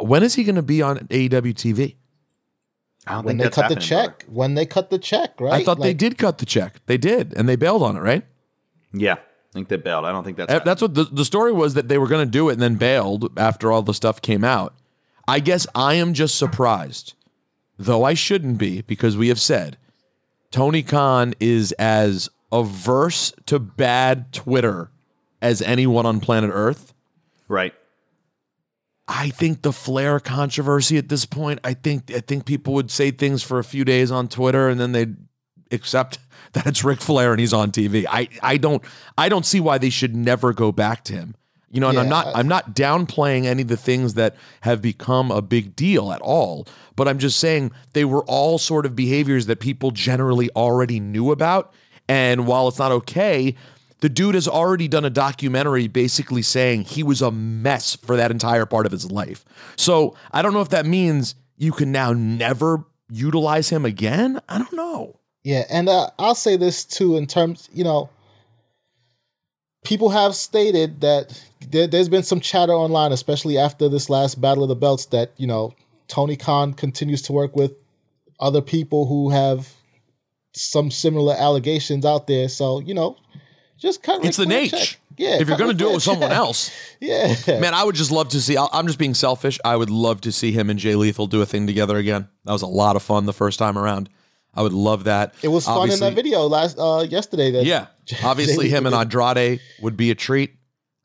when 0.00 0.22
is 0.22 0.34
he 0.34 0.44
going 0.44 0.56
to 0.56 0.62
be 0.62 0.82
on 0.82 0.98
AEW 0.98 1.54
TV? 1.54 1.96
I 3.06 3.12
don't 3.14 3.24
When 3.24 3.38
think 3.38 3.50
they 3.54 3.54
cut 3.62 3.68
the 3.68 3.74
happening, 3.74 3.80
check. 3.80 4.24
When 4.28 4.54
they 4.54 4.66
cut 4.66 4.90
the 4.90 4.98
check, 4.98 5.40
right? 5.40 5.54
I 5.54 5.64
thought 5.64 5.80
they 5.80 5.94
did 5.94 6.18
cut 6.18 6.38
the 6.38 6.46
check. 6.46 6.80
They 6.86 6.98
did, 6.98 7.32
and 7.36 7.48
they 7.48 7.56
bailed 7.56 7.82
on 7.82 7.96
it, 7.96 8.00
right? 8.00 8.24
Yeah, 8.92 9.14
I 9.14 9.52
think 9.52 9.68
they 9.68 9.76
bailed. 9.76 10.04
I 10.04 10.12
don't 10.12 10.24
think 10.24 10.36
that's. 10.36 10.52
Uh, 10.52 10.58
That's 10.60 10.82
what 10.82 10.94
the, 10.94 11.04
the 11.04 11.24
story 11.24 11.52
was 11.52 11.74
that 11.74 11.88
they 11.88 11.96
were 11.98 12.06
going 12.06 12.26
to 12.26 12.30
do 12.30 12.48
it 12.50 12.54
and 12.54 12.62
then 12.62 12.74
bailed 12.76 13.30
after 13.38 13.72
all 13.72 13.82
the 13.82 13.94
stuff 13.94 14.20
came 14.20 14.44
out. 14.44 14.74
I 15.26 15.40
guess 15.40 15.66
I 15.74 15.94
am 15.94 16.12
just 16.14 16.36
surprised, 16.36 17.14
though 17.78 18.04
I 18.04 18.14
shouldn't 18.14 18.58
be, 18.58 18.82
because 18.82 19.16
we 19.16 19.28
have 19.28 19.40
said 19.40 19.78
Tony 20.50 20.82
Khan 20.82 21.34
is 21.40 21.72
as 21.72 22.28
averse 22.52 23.32
to 23.46 23.58
bad 23.58 24.32
Twitter 24.32 24.90
as 25.40 25.62
anyone 25.62 26.04
on 26.06 26.20
planet 26.20 26.50
Earth. 26.52 26.92
right. 27.48 27.72
I 29.08 29.30
think 29.30 29.62
the 29.62 29.72
Flair 29.72 30.20
controversy 30.20 30.98
at 30.98 31.08
this 31.08 31.24
point, 31.24 31.60
I 31.64 31.72
think 31.74 32.12
I 32.14 32.20
think 32.20 32.44
people 32.44 32.74
would 32.74 32.90
say 32.90 33.10
things 33.10 33.42
for 33.42 33.58
a 33.58 33.64
few 33.64 33.84
days 33.84 34.10
on 34.10 34.28
Twitter 34.28 34.68
and 34.68 34.78
then 34.78 34.92
they'd 34.92 35.16
accept 35.72 36.18
that 36.52 36.66
it's 36.66 36.84
Ric 36.84 37.00
Flair 37.00 37.32
and 37.32 37.40
he's 37.40 37.52
on 37.54 37.70
TV. 37.72 38.04
I, 38.08 38.28
I 38.42 38.56
don't 38.58 38.82
I 39.16 39.28
don't 39.28 39.46
see 39.46 39.60
why 39.60 39.78
they 39.78 39.90
should 39.90 40.14
never 40.14 40.52
go 40.52 40.72
back 40.72 41.04
to 41.04 41.14
him. 41.14 41.34
You 41.70 41.80
know, 41.80 41.88
and 41.90 41.98
I'm 41.98 42.08
not 42.08 42.26
I- 42.28 42.32
I'm 42.38 42.48
not 42.48 42.74
downplaying 42.74 43.44
any 43.44 43.62
of 43.62 43.68
the 43.68 43.76
things 43.76 44.14
that 44.14 44.36
have 44.62 44.80
become 44.82 45.30
a 45.30 45.42
big 45.42 45.74
deal 45.76 46.12
at 46.12 46.20
all, 46.20 46.66
but 46.96 47.08
I'm 47.08 47.18
just 47.18 47.38
saying 47.38 47.72
they 47.92 48.04
were 48.04 48.24
all 48.24 48.58
sort 48.58 48.86
of 48.86 48.94
behaviors 48.96 49.46
that 49.46 49.60
people 49.60 49.90
generally 49.90 50.50
already 50.56 51.00
knew 51.00 51.30
about. 51.30 51.72
And 52.08 52.46
while 52.46 52.68
it's 52.68 52.78
not 52.78 52.90
okay, 52.92 53.54
the 54.00 54.08
dude 54.08 54.34
has 54.34 54.46
already 54.46 54.88
done 54.88 55.04
a 55.04 55.10
documentary 55.10 55.88
basically 55.88 56.42
saying 56.42 56.82
he 56.82 57.02
was 57.02 57.20
a 57.20 57.30
mess 57.30 57.96
for 57.96 58.16
that 58.16 58.30
entire 58.30 58.66
part 58.66 58.86
of 58.86 58.92
his 58.92 59.10
life. 59.10 59.44
So 59.76 60.14
I 60.32 60.42
don't 60.42 60.52
know 60.52 60.60
if 60.60 60.68
that 60.70 60.86
means 60.86 61.34
you 61.56 61.72
can 61.72 61.90
now 61.90 62.12
never 62.12 62.84
utilize 63.10 63.70
him 63.70 63.84
again. 63.84 64.40
I 64.48 64.58
don't 64.58 64.72
know. 64.72 65.18
Yeah, 65.42 65.64
and 65.70 65.88
uh, 65.88 66.10
I'll 66.18 66.34
say 66.34 66.56
this 66.56 66.84
too 66.84 67.16
in 67.16 67.26
terms, 67.26 67.68
you 67.72 67.84
know, 67.84 68.10
people 69.84 70.10
have 70.10 70.34
stated 70.34 71.00
that 71.00 71.42
there, 71.70 71.86
there's 71.86 72.08
been 72.08 72.22
some 72.22 72.40
chatter 72.40 72.72
online, 72.72 73.12
especially 73.12 73.58
after 73.58 73.88
this 73.88 74.10
last 74.10 74.40
Battle 74.40 74.62
of 74.62 74.68
the 74.68 74.76
Belts, 74.76 75.06
that 75.06 75.32
you 75.36 75.46
know 75.46 75.74
Tony 76.08 76.36
Khan 76.36 76.74
continues 76.74 77.22
to 77.22 77.32
work 77.32 77.56
with 77.56 77.72
other 78.40 78.60
people 78.60 79.06
who 79.06 79.30
have 79.30 79.72
some 80.54 80.90
similar 80.90 81.34
allegations 81.34 82.04
out 82.04 82.26
there. 82.26 82.48
So 82.48 82.80
you 82.80 82.94
know, 82.94 83.16
just 83.78 84.02
cut. 84.02 84.24
It's 84.24 84.36
the 84.36 84.46
Ric 84.46 84.70
Flair 84.70 84.80
a 84.80 84.84
Nate. 84.84 84.98
Yeah, 85.16 85.40
if 85.40 85.48
you're 85.48 85.58
going 85.58 85.70
to 85.70 85.76
do 85.76 85.90
it 85.90 85.94
with 85.94 86.02
someone 86.02 86.30
check. 86.30 86.38
else, 86.38 86.70
Yeah, 87.00 87.34
man, 87.46 87.74
I 87.74 87.82
would 87.84 87.96
just 87.96 88.12
love 88.12 88.28
to 88.30 88.40
see. 88.40 88.56
I'm 88.56 88.86
just 88.86 88.98
being 88.98 89.14
selfish. 89.14 89.58
I 89.64 89.74
would 89.74 89.90
love 89.90 90.20
to 90.22 90.32
see 90.32 90.52
him 90.52 90.70
and 90.70 90.78
Jay 90.78 90.94
Lethal 90.94 91.26
do 91.26 91.42
a 91.42 91.46
thing 91.46 91.66
together 91.66 91.96
again. 91.96 92.28
That 92.44 92.52
was 92.52 92.62
a 92.62 92.66
lot 92.66 92.94
of 92.96 93.02
fun 93.02 93.26
the 93.26 93.32
first 93.32 93.58
time 93.58 93.76
around. 93.76 94.08
I 94.54 94.62
would 94.62 94.72
love 94.72 95.04
that. 95.04 95.34
it 95.42 95.48
was 95.48 95.66
fun 95.66 95.90
in 95.90 96.00
that 96.00 96.14
video 96.14 96.42
last 96.46 96.78
uh 96.78 97.06
yesterday. 97.08 97.50
That 97.50 97.64
Yeah, 97.64 97.86
obviously 98.24 98.68
him 98.68 98.86
and 98.86 98.94
Andrade 98.94 99.60
would 99.80 99.96
be 99.96 100.10
a 100.10 100.14
treat. 100.14 100.54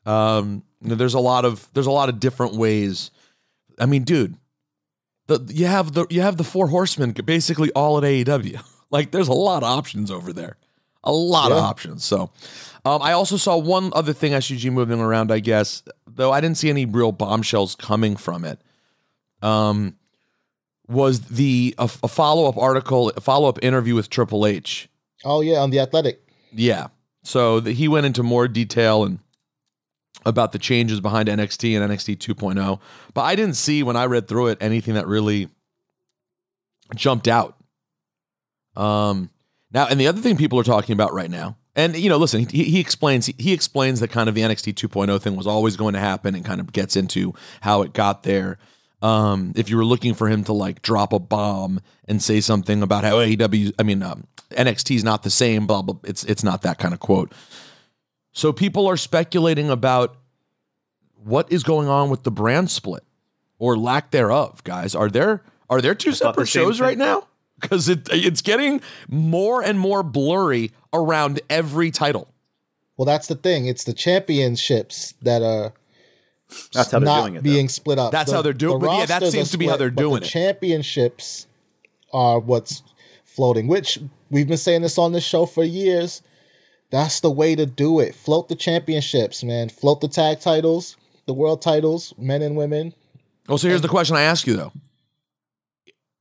Um, 0.06 0.62
you 0.80 0.90
know, 0.90 0.94
there's 0.96 1.14
a 1.14 1.20
lot 1.20 1.44
of 1.44 1.68
there's 1.72 1.86
a 1.86 1.90
lot 1.90 2.08
of 2.08 2.20
different 2.20 2.54
ways. 2.54 3.10
I 3.78 3.86
mean, 3.86 4.04
dude, 4.04 4.36
the 5.26 5.40
you 5.52 5.66
have 5.66 5.92
the 5.92 6.06
you 6.10 6.20
have 6.20 6.36
the 6.36 6.44
four 6.44 6.68
horsemen 6.68 7.12
basically 7.12 7.70
all 7.72 7.98
at 7.98 8.04
AEW. 8.04 8.60
Like, 8.90 9.10
there's 9.10 9.26
a 9.26 9.32
lot 9.32 9.64
of 9.64 9.68
options 9.68 10.08
over 10.08 10.32
there, 10.32 10.56
a 11.04 11.12
lot 11.12 11.52
of 11.52 11.58
options. 11.58 12.04
So, 12.04 12.30
um, 12.84 13.00
I 13.00 13.12
also 13.12 13.36
saw 13.36 13.56
one 13.56 13.92
other 13.94 14.12
thing 14.12 14.32
SUG 14.32 14.70
moving 14.72 15.00
around. 15.00 15.30
I 15.30 15.38
guess 15.38 15.82
though 16.06 16.32
I 16.32 16.40
didn't 16.40 16.58
see 16.58 16.70
any 16.70 16.86
real 16.86 17.12
bombshells 17.12 17.74
coming 17.74 18.16
from 18.16 18.44
it. 18.44 18.60
Um, 19.42 19.96
was 20.86 21.20
the 21.20 21.74
a, 21.78 21.84
a 22.02 22.08
follow 22.08 22.48
up 22.48 22.58
article, 22.58 23.10
a 23.16 23.20
follow 23.20 23.48
up 23.48 23.58
interview 23.62 23.94
with 23.94 24.10
Triple 24.10 24.46
H. 24.46 24.88
Oh 25.24 25.40
yeah, 25.40 25.58
on 25.58 25.70
the 25.70 25.80
Athletic. 25.80 26.20
Yeah. 26.52 26.88
So 27.22 27.60
the, 27.60 27.72
he 27.72 27.88
went 27.88 28.04
into 28.06 28.22
more 28.22 28.48
detail 28.48 29.04
and 29.04 29.18
about 30.26 30.52
the 30.52 30.58
changes 30.58 31.00
behind 31.00 31.28
NXT 31.28 31.78
and 31.78 31.90
NXT 31.90 32.16
2.0. 32.18 32.80
But 33.12 33.22
I 33.22 33.34
didn't 33.34 33.56
see 33.56 33.82
when 33.82 33.96
I 33.96 34.06
read 34.06 34.28
through 34.28 34.48
it 34.48 34.58
anything 34.60 34.94
that 34.94 35.06
really 35.06 35.48
jumped 36.94 37.28
out. 37.28 37.56
Um 38.76 39.30
now 39.74 39.86
and 39.86 40.00
the 40.00 40.06
other 40.06 40.20
thing 40.20 40.36
people 40.36 40.58
are 40.58 40.64
talking 40.64 40.92
about 40.94 41.12
right 41.12 41.30
now. 41.30 41.56
And 41.76 41.96
you 41.96 42.08
know, 42.08 42.16
listen, 42.16 42.48
he, 42.48 42.64
he 42.64 42.80
explains 42.80 43.26
he, 43.26 43.34
he 43.38 43.52
explains 43.52 44.00
that 44.00 44.08
kind 44.08 44.28
of 44.28 44.34
the 44.34 44.42
NXT 44.42 44.74
2.0 44.74 45.20
thing 45.20 45.36
was 45.36 45.46
always 45.46 45.76
going 45.76 45.94
to 45.94 46.00
happen 46.00 46.34
and 46.34 46.44
kind 46.44 46.60
of 46.60 46.72
gets 46.72 46.96
into 46.96 47.34
how 47.60 47.82
it 47.82 47.92
got 47.92 48.22
there. 48.22 48.58
Um, 49.02 49.52
if 49.56 49.68
you 49.68 49.76
were 49.76 49.84
looking 49.84 50.14
for 50.14 50.28
him 50.28 50.44
to 50.44 50.52
like 50.52 50.80
drop 50.80 51.12
a 51.12 51.18
bomb 51.18 51.80
and 52.08 52.22
say 52.22 52.40
something 52.40 52.82
about 52.82 53.04
how 53.04 53.16
AEW, 53.16 53.72
I 53.78 53.82
mean, 53.82 54.02
um, 54.02 54.26
NXT 54.52 54.96
is 54.96 55.04
not 55.04 55.24
the 55.24 55.30
same, 55.30 55.66
blah 55.66 55.82
blah. 55.82 55.98
It's 56.04 56.24
it's 56.24 56.44
not 56.44 56.62
that 56.62 56.78
kind 56.78 56.94
of 56.94 57.00
quote. 57.00 57.32
So 58.32 58.52
people 58.52 58.86
are 58.86 58.96
speculating 58.96 59.68
about 59.70 60.16
what 61.16 61.50
is 61.52 61.62
going 61.62 61.88
on 61.88 62.10
with 62.10 62.22
the 62.22 62.30
brand 62.30 62.70
split 62.70 63.02
or 63.58 63.76
lack 63.76 64.10
thereof. 64.10 64.62
Guys, 64.64 64.94
are 64.94 65.08
there 65.08 65.42
are 65.68 65.80
there 65.80 65.94
two 65.94 66.10
the 66.10 66.16
separate 66.16 66.46
same 66.46 66.62
shows 66.62 66.78
thing. 66.78 66.86
right 66.86 66.98
now? 66.98 67.26
Because 67.64 67.88
it 67.88 68.08
it's 68.12 68.42
getting 68.42 68.80
more 69.08 69.62
and 69.62 69.78
more 69.78 70.02
blurry 70.02 70.70
around 70.92 71.40
every 71.48 71.90
title. 71.90 72.28
Well, 72.96 73.06
that's 73.06 73.26
the 73.26 73.34
thing. 73.34 73.66
It's 73.66 73.84
the 73.84 73.92
championships 73.94 75.14
that 75.22 75.42
are 75.42 75.72
That's 76.72 76.90
how 76.92 76.98
they're 76.98 77.06
not 77.06 77.22
doing 77.22 77.34
it. 77.36 77.42
being 77.42 77.68
split 77.68 77.98
up. 77.98 78.12
That's 78.12 78.30
how 78.30 78.42
they're 78.42 78.52
doing- 78.52 78.78
the 78.80 78.86
but 78.86 78.98
yeah, 78.98 79.06
that 79.06 79.22
seems 79.32 79.48
are 79.48 79.52
to 79.52 79.58
be 79.58 79.66
how 79.66 79.76
they're 79.76 79.90
doing 79.90 80.20
the 80.20 80.26
it. 80.26 80.30
Championships 80.30 81.46
are 82.12 82.38
what's 82.38 82.82
floating, 83.24 83.66
which 83.66 83.98
we've 84.30 84.46
been 84.46 84.56
saying 84.58 84.82
this 84.82 84.98
on 84.98 85.12
this 85.12 85.24
show 85.24 85.46
for 85.46 85.64
years. 85.64 86.22
That's 86.90 87.18
the 87.20 87.30
way 87.30 87.56
to 87.56 87.66
do 87.66 87.98
it. 87.98 88.14
Float 88.14 88.48
the 88.48 88.54
championships, 88.54 89.42
man. 89.42 89.68
Float 89.70 90.00
the 90.00 90.06
tag 90.08 90.38
titles, 90.40 90.96
the 91.26 91.34
world 91.34 91.60
titles, 91.62 92.14
men 92.18 92.42
and 92.42 92.56
women. 92.56 92.94
Well, 93.48 93.58
so 93.58 93.66
here's 93.68 93.80
the 93.82 93.88
question 93.88 94.14
I 94.16 94.22
ask 94.22 94.46
you 94.46 94.54
though: 94.54 94.72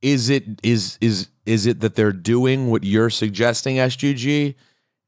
Is 0.03 0.29
it 0.29 0.43
is 0.63 0.97
is 0.99 1.29
is 1.45 1.65
it 1.65 1.79
that 1.79 1.95
they're 1.95 2.11
doing 2.11 2.69
what 2.69 2.83
you're 2.83 3.09
suggesting, 3.09 3.77
SGG, 3.77 4.53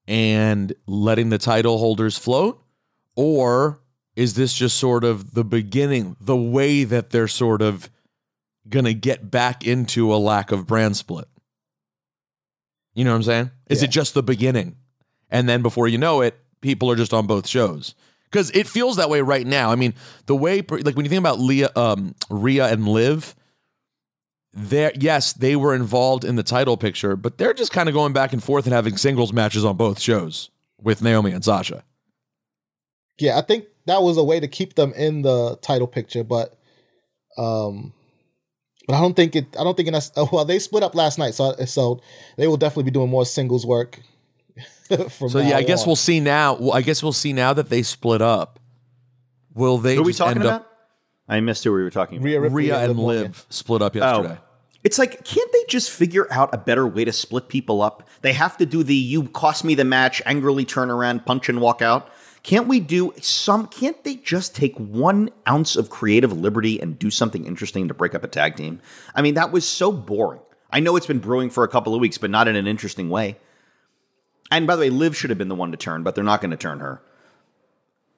and 0.08 0.74
letting 0.88 1.30
the 1.30 1.38
title 1.38 1.78
holders 1.78 2.18
float, 2.18 2.64
or 3.18 3.82
is 4.16 4.36
this 4.36 4.54
just 4.54 4.78
sort 4.78 5.04
of 5.04 5.34
the 5.34 5.44
beginning, 5.44 6.16
the 6.22 6.36
way 6.38 6.86
that 6.86 7.10
they're 7.10 7.28
sort 7.28 7.62
of 7.62 7.90
gonna 8.70 8.94
get 8.94 9.30
back 9.30 9.68
into 9.68 10.14
a 10.14 10.16
lack 10.16 10.54
of 10.54 10.66
brand 10.66 10.96
split? 10.96 11.28
You 12.94 13.04
know 13.04 13.12
what 13.12 13.18
I'm 13.18 13.24
saying? 13.24 13.52
Is 13.68 13.82
Yeah. 13.82 13.90
it 13.90 13.92
just 13.92 14.14
the 14.14 14.24
beginning, 14.24 14.78
and 15.30 15.50
then 15.50 15.62
before 15.62 15.90
you 15.90 15.98
know 15.98 16.22
it, 16.22 16.40
people 16.62 16.90
are 16.90 16.96
just 16.96 17.14
on 17.14 17.28
both 17.28 17.48
shows? 17.50 17.96
Because 18.32 18.50
it 18.52 18.66
feels 18.66 18.96
that 18.96 19.10
way 19.10 19.20
right 19.20 19.46
now. 19.46 19.72
I 19.72 19.76
mean, 19.76 19.94
the 20.26 20.36
way 20.38 20.62
like 20.62 20.96
when 20.96 21.04
you 21.04 21.10
think 21.10 21.20
about 21.20 21.42
Leah, 21.42 21.72
um, 21.76 22.16
Rhea 22.30 22.68
and 22.68 22.88
Liv, 22.88 23.36
there 24.56 24.94
yes, 24.96 25.34
they 25.34 25.56
were 25.58 25.76
involved 25.76 26.24
in 26.24 26.38
the 26.38 26.44
title 26.44 26.78
picture, 26.78 27.16
but 27.18 27.38
they're 27.38 27.54
just 27.54 27.72
kind 27.74 27.90
of 27.90 27.94
going 27.94 28.14
back 28.14 28.32
and 28.32 28.42
forth 28.42 28.66
and 28.66 28.74
having 28.74 28.96
singles 28.96 29.34
matches 29.34 29.66
on 29.66 29.76
both 29.76 30.00
shows 30.00 30.50
with 30.82 31.02
Naomi 31.02 31.32
and 31.32 31.44
Sasha. 31.44 31.84
Yeah, 33.20 33.38
I 33.38 33.42
think 33.42 33.66
that 33.86 34.02
was 34.02 34.18
a 34.18 34.24
way 34.24 34.40
to 34.40 34.48
keep 34.48 34.76
them 34.76 34.94
in 34.94 35.22
the 35.24 35.58
title 35.62 35.88
picture, 35.88 36.24
but 36.24 36.58
um 37.38 37.92
but 38.88 38.96
I 38.96 39.02
don't 39.02 39.14
think 39.16 39.36
it 39.36 39.48
I 39.60 39.64
don't 39.64 39.76
think 39.76 39.90
it's 39.90 40.12
well 40.32 40.46
they 40.46 40.60
split 40.60 40.84
up 40.84 40.96
last 40.96 41.20
night, 41.20 41.34
so 41.34 41.54
so 41.66 42.02
they 42.38 42.48
will 42.48 42.58
definitely 42.58 42.84
be 42.84 42.92
doing 42.92 43.10
more 43.10 43.26
singles 43.26 43.66
work. 43.66 44.00
from 45.10 45.30
So 45.30 45.40
yeah, 45.40 45.50
now 45.50 45.58
I 45.58 45.64
guess 45.64 45.82
on. 45.82 45.88
we'll 45.88 45.96
see 45.98 46.22
now. 46.22 46.54
Well, 46.56 46.74
I 46.74 46.82
guess 46.82 47.04
we'll 47.04 47.12
see 47.12 47.34
now 47.34 47.52
that 47.54 47.70
they 47.70 47.84
split 47.84 48.22
up. 48.22 48.60
Will 49.54 49.80
they? 49.80 49.96
Who 49.96 50.02
are 50.02 50.06
we 50.06 50.14
talking 50.14 50.38
end 50.38 50.46
about? 50.46 50.62
up- 50.62 50.72
I 51.28 51.40
missed 51.40 51.64
who 51.64 51.74
we 51.74 51.82
were 51.82 51.90
talking 51.90 52.20
about. 52.20 52.26
Rhea, 52.26 52.40
Ripley 52.40 52.56
Rhea 52.66 52.80
and 52.84 52.96
Morgan. 52.96 53.24
Liv 53.24 53.46
split 53.50 53.82
up 53.82 53.96
yesterday. 53.96 54.38
It's 54.86 55.00
like, 55.00 55.26
can't 55.26 55.52
they 55.52 55.64
just 55.68 55.90
figure 55.90 56.32
out 56.32 56.54
a 56.54 56.58
better 56.60 56.86
way 56.88 57.04
to 57.06 57.12
split 57.12 57.48
people 57.50 57.82
up? 57.82 58.08
They 58.22 58.34
have 58.34 58.56
to 58.58 58.66
do 58.68 58.84
the 58.84 58.94
you 58.96 59.24
cost 59.24 59.64
me 59.66 59.74
the 59.76 59.84
match, 59.84 60.22
angrily 60.28 60.64
turn 60.64 60.92
around, 60.92 61.26
punch 61.26 61.50
and 61.50 61.60
walk 61.60 61.82
out. 61.82 62.10
Can't 62.44 62.68
we 62.68 62.80
do 62.80 63.12
some? 63.20 63.66
Can't 63.66 64.02
they 64.04 64.18
just 64.18 64.56
take 64.56 64.78
one 64.78 65.32
ounce 65.50 65.76
of 65.76 65.90
creative 65.90 66.32
liberty 66.32 66.80
and 66.80 67.00
do 67.00 67.10
something 67.10 67.46
interesting 67.46 67.88
to 67.88 67.96
break 67.96 68.14
up 68.14 68.24
a 68.24 68.28
tag 68.28 68.56
team? 68.56 68.80
I 69.16 69.24
mean, 69.24 69.34
that 69.34 69.52
was 69.52 69.68
so 69.68 69.92
boring. 69.92 70.42
I 70.72 70.80
know 70.82 70.96
it's 70.96 71.08
been 71.08 71.18
brewing 71.18 71.50
for 71.50 71.64
a 71.64 71.68
couple 71.68 71.96
of 71.96 72.00
weeks, 72.02 72.20
but 72.20 72.30
not 72.30 72.48
in 72.48 72.56
an 72.56 72.68
interesting 72.68 73.10
way. 73.10 73.38
And 74.52 74.68
by 74.68 74.76
the 74.76 74.82
way, 74.82 74.90
Liv 74.92 75.18
should 75.18 75.32
have 75.32 75.40
been 75.40 75.48
the 75.48 75.56
one 75.56 75.72
to 75.72 75.78
turn, 75.78 76.04
but 76.04 76.14
they're 76.14 76.24
not 76.24 76.42
going 76.42 76.52
to 76.52 76.58
turn 76.58 76.80
her. 76.82 77.02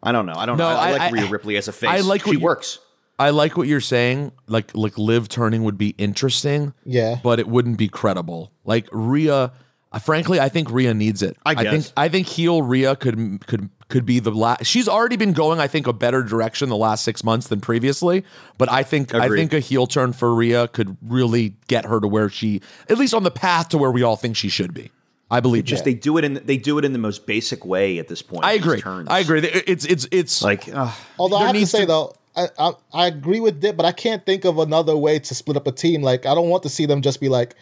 I 0.04 0.12
don't 0.12 0.26
know. 0.26 0.36
I 0.36 0.46
don't 0.46 0.58
No, 0.58 0.70
know. 0.70 0.76
I, 0.76 0.90
I 0.90 0.92
like 0.92 1.02
I- 1.02 1.10
Rhea 1.12 1.28
Ripley 1.28 1.56
as 1.56 1.70
a 1.70 1.72
face. 1.74 1.90
I 1.90 2.02
like 2.02 2.24
she 2.26 2.32
you- 2.32 2.40
works. 2.42 2.80
I 3.20 3.32
like 3.32 3.58
what 3.58 3.68
you're 3.68 3.82
saying. 3.82 4.32
Like 4.48 4.72
like 4.76 4.98
Liv 4.98 5.28
turning 5.30 5.64
would 5.64 5.78
be 5.78 5.90
interesting. 5.98 6.74
Yeah. 6.86 7.20
but 7.24 7.40
it 7.40 7.48
wouldn't 7.48 7.78
be 7.78 7.88
credible. 7.88 8.52
Like 8.64 8.88
Rhea, 8.92 9.52
uh, 9.92 10.00
frankly, 10.00 10.40
I 10.40 10.50
think 10.50 10.70
Rhea 10.72 10.94
needs 10.94 11.22
it. 11.24 11.36
I 11.46 11.56
think 11.56 11.70
guess. 11.72 11.94
I 11.98 12.10
think 12.10 12.28
heel 12.28 12.62
Rhea 12.62 12.96
could 12.96 13.46
could 13.48 13.70
could 13.90 14.06
be 14.06 14.20
the 14.20 14.32
last. 14.32 14.66
She's 14.66 14.88
already 14.90 15.16
been 15.16 15.32
going, 15.34 15.60
I 15.60 15.68
think, 15.68 15.88
a 15.88 15.94
better 15.94 16.22
direction 16.22 16.68
the 16.70 16.76
last 16.76 17.04
six 17.06 17.24
months 17.24 17.48
than 17.48 17.62
previously. 17.62 18.24
But 18.58 18.70
I 18.72 18.84
think 18.84 19.14
I 19.16 19.30
think 19.30 19.54
a 19.54 19.60
heel 19.62 19.88
turn 19.88 20.12
for 20.14 20.36
Rhea 20.36 20.68
could 20.68 20.98
really 21.02 21.56
get 21.68 21.86
her 21.86 22.00
to 22.02 22.08
where 22.08 22.30
she, 22.30 22.62
at 22.90 22.98
least 22.98 23.14
on 23.14 23.24
the 23.24 23.32
path 23.32 23.70
to 23.70 23.78
where 23.78 23.90
we 23.92 24.04
all 24.04 24.18
think 24.18 24.36
she 24.36 24.50
should 24.50 24.74
be. 24.74 24.92
I 25.32 25.40
believe 25.42 25.64
Just 25.66 25.84
that. 25.86 25.90
they 25.92 25.96
do 25.96 26.18
it 26.18 26.24
in 26.24 26.42
they 26.46 26.56
do 26.58 26.78
it 26.78 26.86
in 26.86 26.94
the 26.94 27.00
most 27.00 27.26
basic 27.26 27.66
way 27.66 27.98
at 27.98 28.08
this 28.10 28.22
point. 28.22 28.46
I 28.46 28.54
agree. 28.54 28.80
turns. 28.80 29.08
I 29.10 29.20
agree. 29.20 29.40
It's 29.40 29.86
it's 29.86 30.08
it's 30.12 30.42
Like, 30.44 30.70
ugh. 30.74 30.94
Although 31.18 31.38
I 31.38 31.40
There 31.40 31.48
have 31.48 31.56
to 31.62 31.66
say 31.68 31.80
to- 31.82 31.86
though, 31.86 32.14
I, 32.38 32.48
I 32.60 32.72
I 32.94 33.08
agree 33.08 33.40
with 33.40 33.60
Dip, 33.60 33.76
but 33.76 33.86
I 33.86 33.92
can't 33.92 34.26
think 34.26 34.46
of 34.46 34.60
another 34.60 34.96
way 34.96 35.20
to 35.20 35.36
split 35.36 35.58
up 35.58 35.68
a 35.68 35.72
team. 35.72 36.02
Like 36.04 36.26
I 36.26 36.36
don't 36.36 36.50
want 36.50 36.64
to 36.64 36.70
see 36.70 36.86
them 36.86 37.02
just 37.02 37.20
be 37.20 37.30
like, 37.30 37.56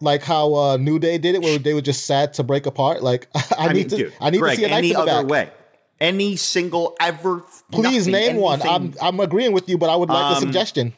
like 0.00 0.22
how 0.22 0.54
uh, 0.54 0.76
New 0.78 0.98
Day 0.98 1.18
did 1.18 1.34
it, 1.34 1.42
where 1.42 1.58
they 1.58 1.74
were 1.74 1.80
just 1.82 2.06
sad 2.06 2.32
to 2.34 2.42
break 2.42 2.66
apart. 2.66 3.02
Like 3.02 3.28
I, 3.34 3.42
I, 3.58 3.72
need 3.72 3.74
mean, 3.74 3.88
to, 3.90 3.96
dude, 3.96 4.12
I 4.20 4.30
need 4.30 4.38
Greg, 4.38 4.56
to 4.58 4.64
see 4.64 4.70
a 4.70 4.74
any 4.74 4.94
other 4.94 5.06
back. 5.22 5.26
way. 5.26 5.50
Any 6.00 6.36
single 6.36 6.96
ever. 6.98 7.44
Please 7.70 8.06
nothing, 8.08 8.12
name 8.12 8.36
one. 8.36 8.62
I'm 8.62 8.94
I'm 9.02 9.20
agreeing 9.20 9.52
with 9.52 9.68
you, 9.68 9.76
but 9.76 9.90
I 9.90 9.96
would 9.96 10.08
like 10.08 10.32
a 10.32 10.36
Um, 10.36 10.40
suggestion. 10.42 10.94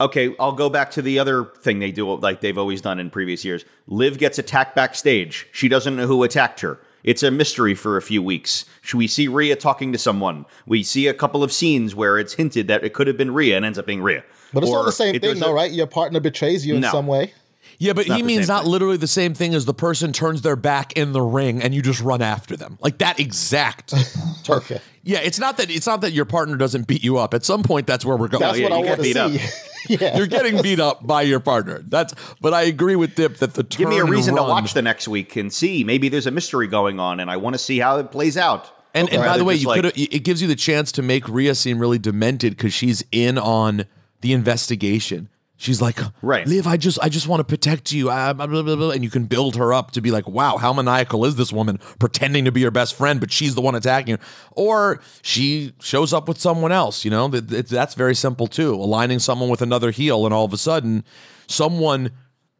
Okay, 0.00 0.32
I'll 0.38 0.52
go 0.52 0.70
back 0.70 0.92
to 0.92 1.02
the 1.02 1.18
other 1.18 1.46
thing 1.62 1.80
they 1.80 1.90
do, 1.90 2.14
like 2.18 2.40
they've 2.40 2.56
always 2.56 2.80
done 2.80 3.00
in 3.00 3.10
previous 3.10 3.44
years. 3.44 3.64
Liv 3.88 4.16
gets 4.18 4.38
attacked 4.38 4.76
backstage. 4.76 5.48
She 5.50 5.68
doesn't 5.68 5.96
know 5.96 6.06
who 6.06 6.22
attacked 6.22 6.60
her. 6.60 6.78
It's 7.04 7.22
a 7.22 7.30
mystery 7.30 7.74
for 7.74 7.96
a 7.96 8.02
few 8.02 8.22
weeks. 8.22 8.64
Should 8.82 8.98
we 8.98 9.06
see 9.06 9.28
Rhea 9.28 9.56
talking 9.56 9.92
to 9.92 9.98
someone? 9.98 10.46
We 10.66 10.82
see 10.82 11.06
a 11.06 11.14
couple 11.14 11.42
of 11.44 11.52
scenes 11.52 11.94
where 11.94 12.18
it's 12.18 12.34
hinted 12.34 12.66
that 12.68 12.84
it 12.84 12.92
could 12.92 13.06
have 13.06 13.16
been 13.16 13.32
Rhea 13.32 13.56
and 13.56 13.64
ends 13.64 13.78
up 13.78 13.86
being 13.86 14.02
Rhea. 14.02 14.24
But 14.52 14.62
it's 14.62 14.72
Or 14.72 14.78
all 14.78 14.84
the 14.84 14.92
same 14.92 15.18
thing, 15.18 15.38
though, 15.38 15.52
right? 15.52 15.70
Your 15.70 15.86
partner 15.86 16.20
betrays 16.20 16.66
you 16.66 16.74
in 16.74 16.80
No. 16.80 16.90
some 16.90 17.06
way. 17.06 17.34
Yeah, 17.78 17.92
but 17.92 18.06
he 18.06 18.22
means 18.24 18.48
not 18.48 18.62
thing. 18.62 18.72
literally 18.72 18.96
the 18.96 19.06
same 19.06 19.34
thing 19.34 19.54
as 19.54 19.64
the 19.64 19.74
person 19.74 20.12
turns 20.12 20.42
their 20.42 20.56
back 20.56 20.94
in 20.94 21.12
the 21.12 21.22
ring 21.22 21.62
and 21.62 21.72
you 21.72 21.80
just 21.80 22.00
run 22.00 22.20
after 22.20 22.56
them. 22.56 22.76
Like 22.80 22.98
that 22.98 23.20
exact. 23.20 23.94
Okay. 24.50 24.80
yeah, 25.02 25.18
it's 25.18 25.38
not 25.38 25.58
that 25.58 25.70
it's 25.70 25.86
not 25.86 26.00
that 26.00 26.12
your 26.12 26.24
partner 26.24 26.56
doesn't 26.56 26.86
beat 26.86 27.04
you 27.04 27.18
up. 27.18 27.34
At 27.34 27.44
some 27.44 27.62
point, 27.62 27.86
that's 27.86 28.02
where 28.02 28.16
we're 28.16 28.28
going. 28.28 28.40
That's 28.40 28.58
yeah, 28.58 28.64
what 28.64 28.72
I 28.72 28.78
you 28.78 28.86
want 28.86 29.02
get 29.02 29.14
to 29.14 29.28
beat 29.28 29.40
see. 29.40 29.96
yeah. 30.00 30.16
You're 30.16 30.26
getting 30.26 30.62
beat 30.62 30.80
up 30.80 31.06
by 31.06 31.20
your 31.20 31.38
partner. 31.38 31.82
That's. 31.86 32.14
But 32.40 32.54
I 32.54 32.62
agree 32.62 32.96
with 32.96 33.14
Dip 33.14 33.36
that 33.38 33.52
the 33.52 33.62
turn 33.62 33.78
Give 33.78 33.88
me 33.90 33.98
a 33.98 34.04
and 34.04 34.10
reason 34.10 34.36
to 34.36 34.42
watch 34.42 34.72
the 34.72 34.80
next 34.80 35.06
week 35.06 35.36
and 35.36 35.52
see. 35.52 35.84
Maybe 35.84 36.08
there's 36.08 36.26
a 36.26 36.30
mystery 36.30 36.66
going 36.66 36.98
on, 36.98 37.20
and 37.20 37.30
I 37.30 37.36
want 37.36 37.54
to 37.54 37.58
see 37.58 37.78
how 37.78 37.98
it 37.98 38.10
plays 38.10 38.38
out. 38.38 38.70
And, 38.94 39.10
and 39.10 39.22
by 39.22 39.36
the 39.36 39.44
way, 39.44 39.54
you 39.54 39.68
like- 39.68 39.82
could 39.82 39.92
it 39.98 40.24
gives 40.24 40.40
you 40.40 40.48
the 40.48 40.56
chance 40.56 40.90
to 40.92 41.02
make 41.02 41.28
Rhea 41.28 41.54
seem 41.54 41.78
really 41.78 41.98
demented 41.98 42.56
because 42.56 42.72
she's 42.72 43.04
in 43.12 43.36
on 43.36 43.84
the 44.22 44.32
investigation. 44.32 45.28
She's 45.60 45.82
like, 45.82 45.98
Right. 46.22 46.46
Liv, 46.46 46.68
I 46.68 46.76
just 46.76 47.00
I 47.02 47.08
just 47.08 47.26
want 47.26 47.40
to 47.40 47.44
protect 47.44 47.90
you, 47.90 48.10
uh, 48.10 48.32
blah, 48.32 48.46
blah, 48.46 48.62
blah, 48.62 48.76
blah," 48.76 48.90
and 48.90 49.02
you 49.02 49.10
can 49.10 49.24
build 49.24 49.56
her 49.56 49.74
up 49.74 49.90
to 49.90 50.00
be 50.00 50.12
like, 50.12 50.28
wow, 50.28 50.56
how 50.56 50.72
maniacal 50.72 51.24
is 51.24 51.34
this 51.34 51.52
woman 51.52 51.78
pretending 51.98 52.44
to 52.44 52.52
be 52.52 52.60
your 52.60 52.70
best 52.70 52.94
friend, 52.94 53.18
but 53.18 53.32
she's 53.32 53.56
the 53.56 53.60
one 53.60 53.74
attacking 53.74 54.12
you, 54.12 54.18
or 54.52 55.00
she 55.20 55.72
shows 55.80 56.12
up 56.12 56.28
with 56.28 56.38
someone 56.40 56.70
else. 56.70 57.04
You 57.04 57.10
know, 57.10 57.26
that 57.28 57.48
that- 57.48 57.68
that's 57.68 57.94
very 57.94 58.14
simple 58.14 58.46
too. 58.46 58.72
Aligning 58.74 59.18
someone 59.18 59.48
with 59.48 59.60
another 59.60 59.90
heel, 59.90 60.24
and 60.26 60.32
all 60.32 60.44
of 60.44 60.52
a 60.52 60.58
sudden, 60.58 61.04
someone 61.48 62.10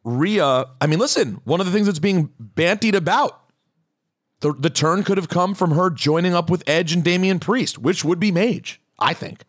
Rhea. 0.03 0.65
I 0.81 0.87
mean, 0.87 0.99
listen, 0.99 1.39
one 1.43 1.59
of 1.59 1.65
the 1.65 1.71
things 1.71 1.85
that's 1.85 1.99
being 1.99 2.29
bantied 2.41 2.95
about 2.95 3.41
the, 4.41 4.53
the 4.53 4.69
turn 4.69 5.03
could 5.03 5.17
have 5.17 5.27
come 5.29 5.53
from 5.53 5.71
her 5.71 5.89
joining 5.89 6.33
up 6.33 6.49
with 6.49 6.63
Edge 6.67 6.93
and 6.93 7.03
Damian 7.03 7.39
Priest, 7.39 7.77
which 7.77 8.03
would 8.05 8.19
be 8.19 8.31
Mage, 8.31 8.81
I 8.97 9.13
think. 9.13 9.43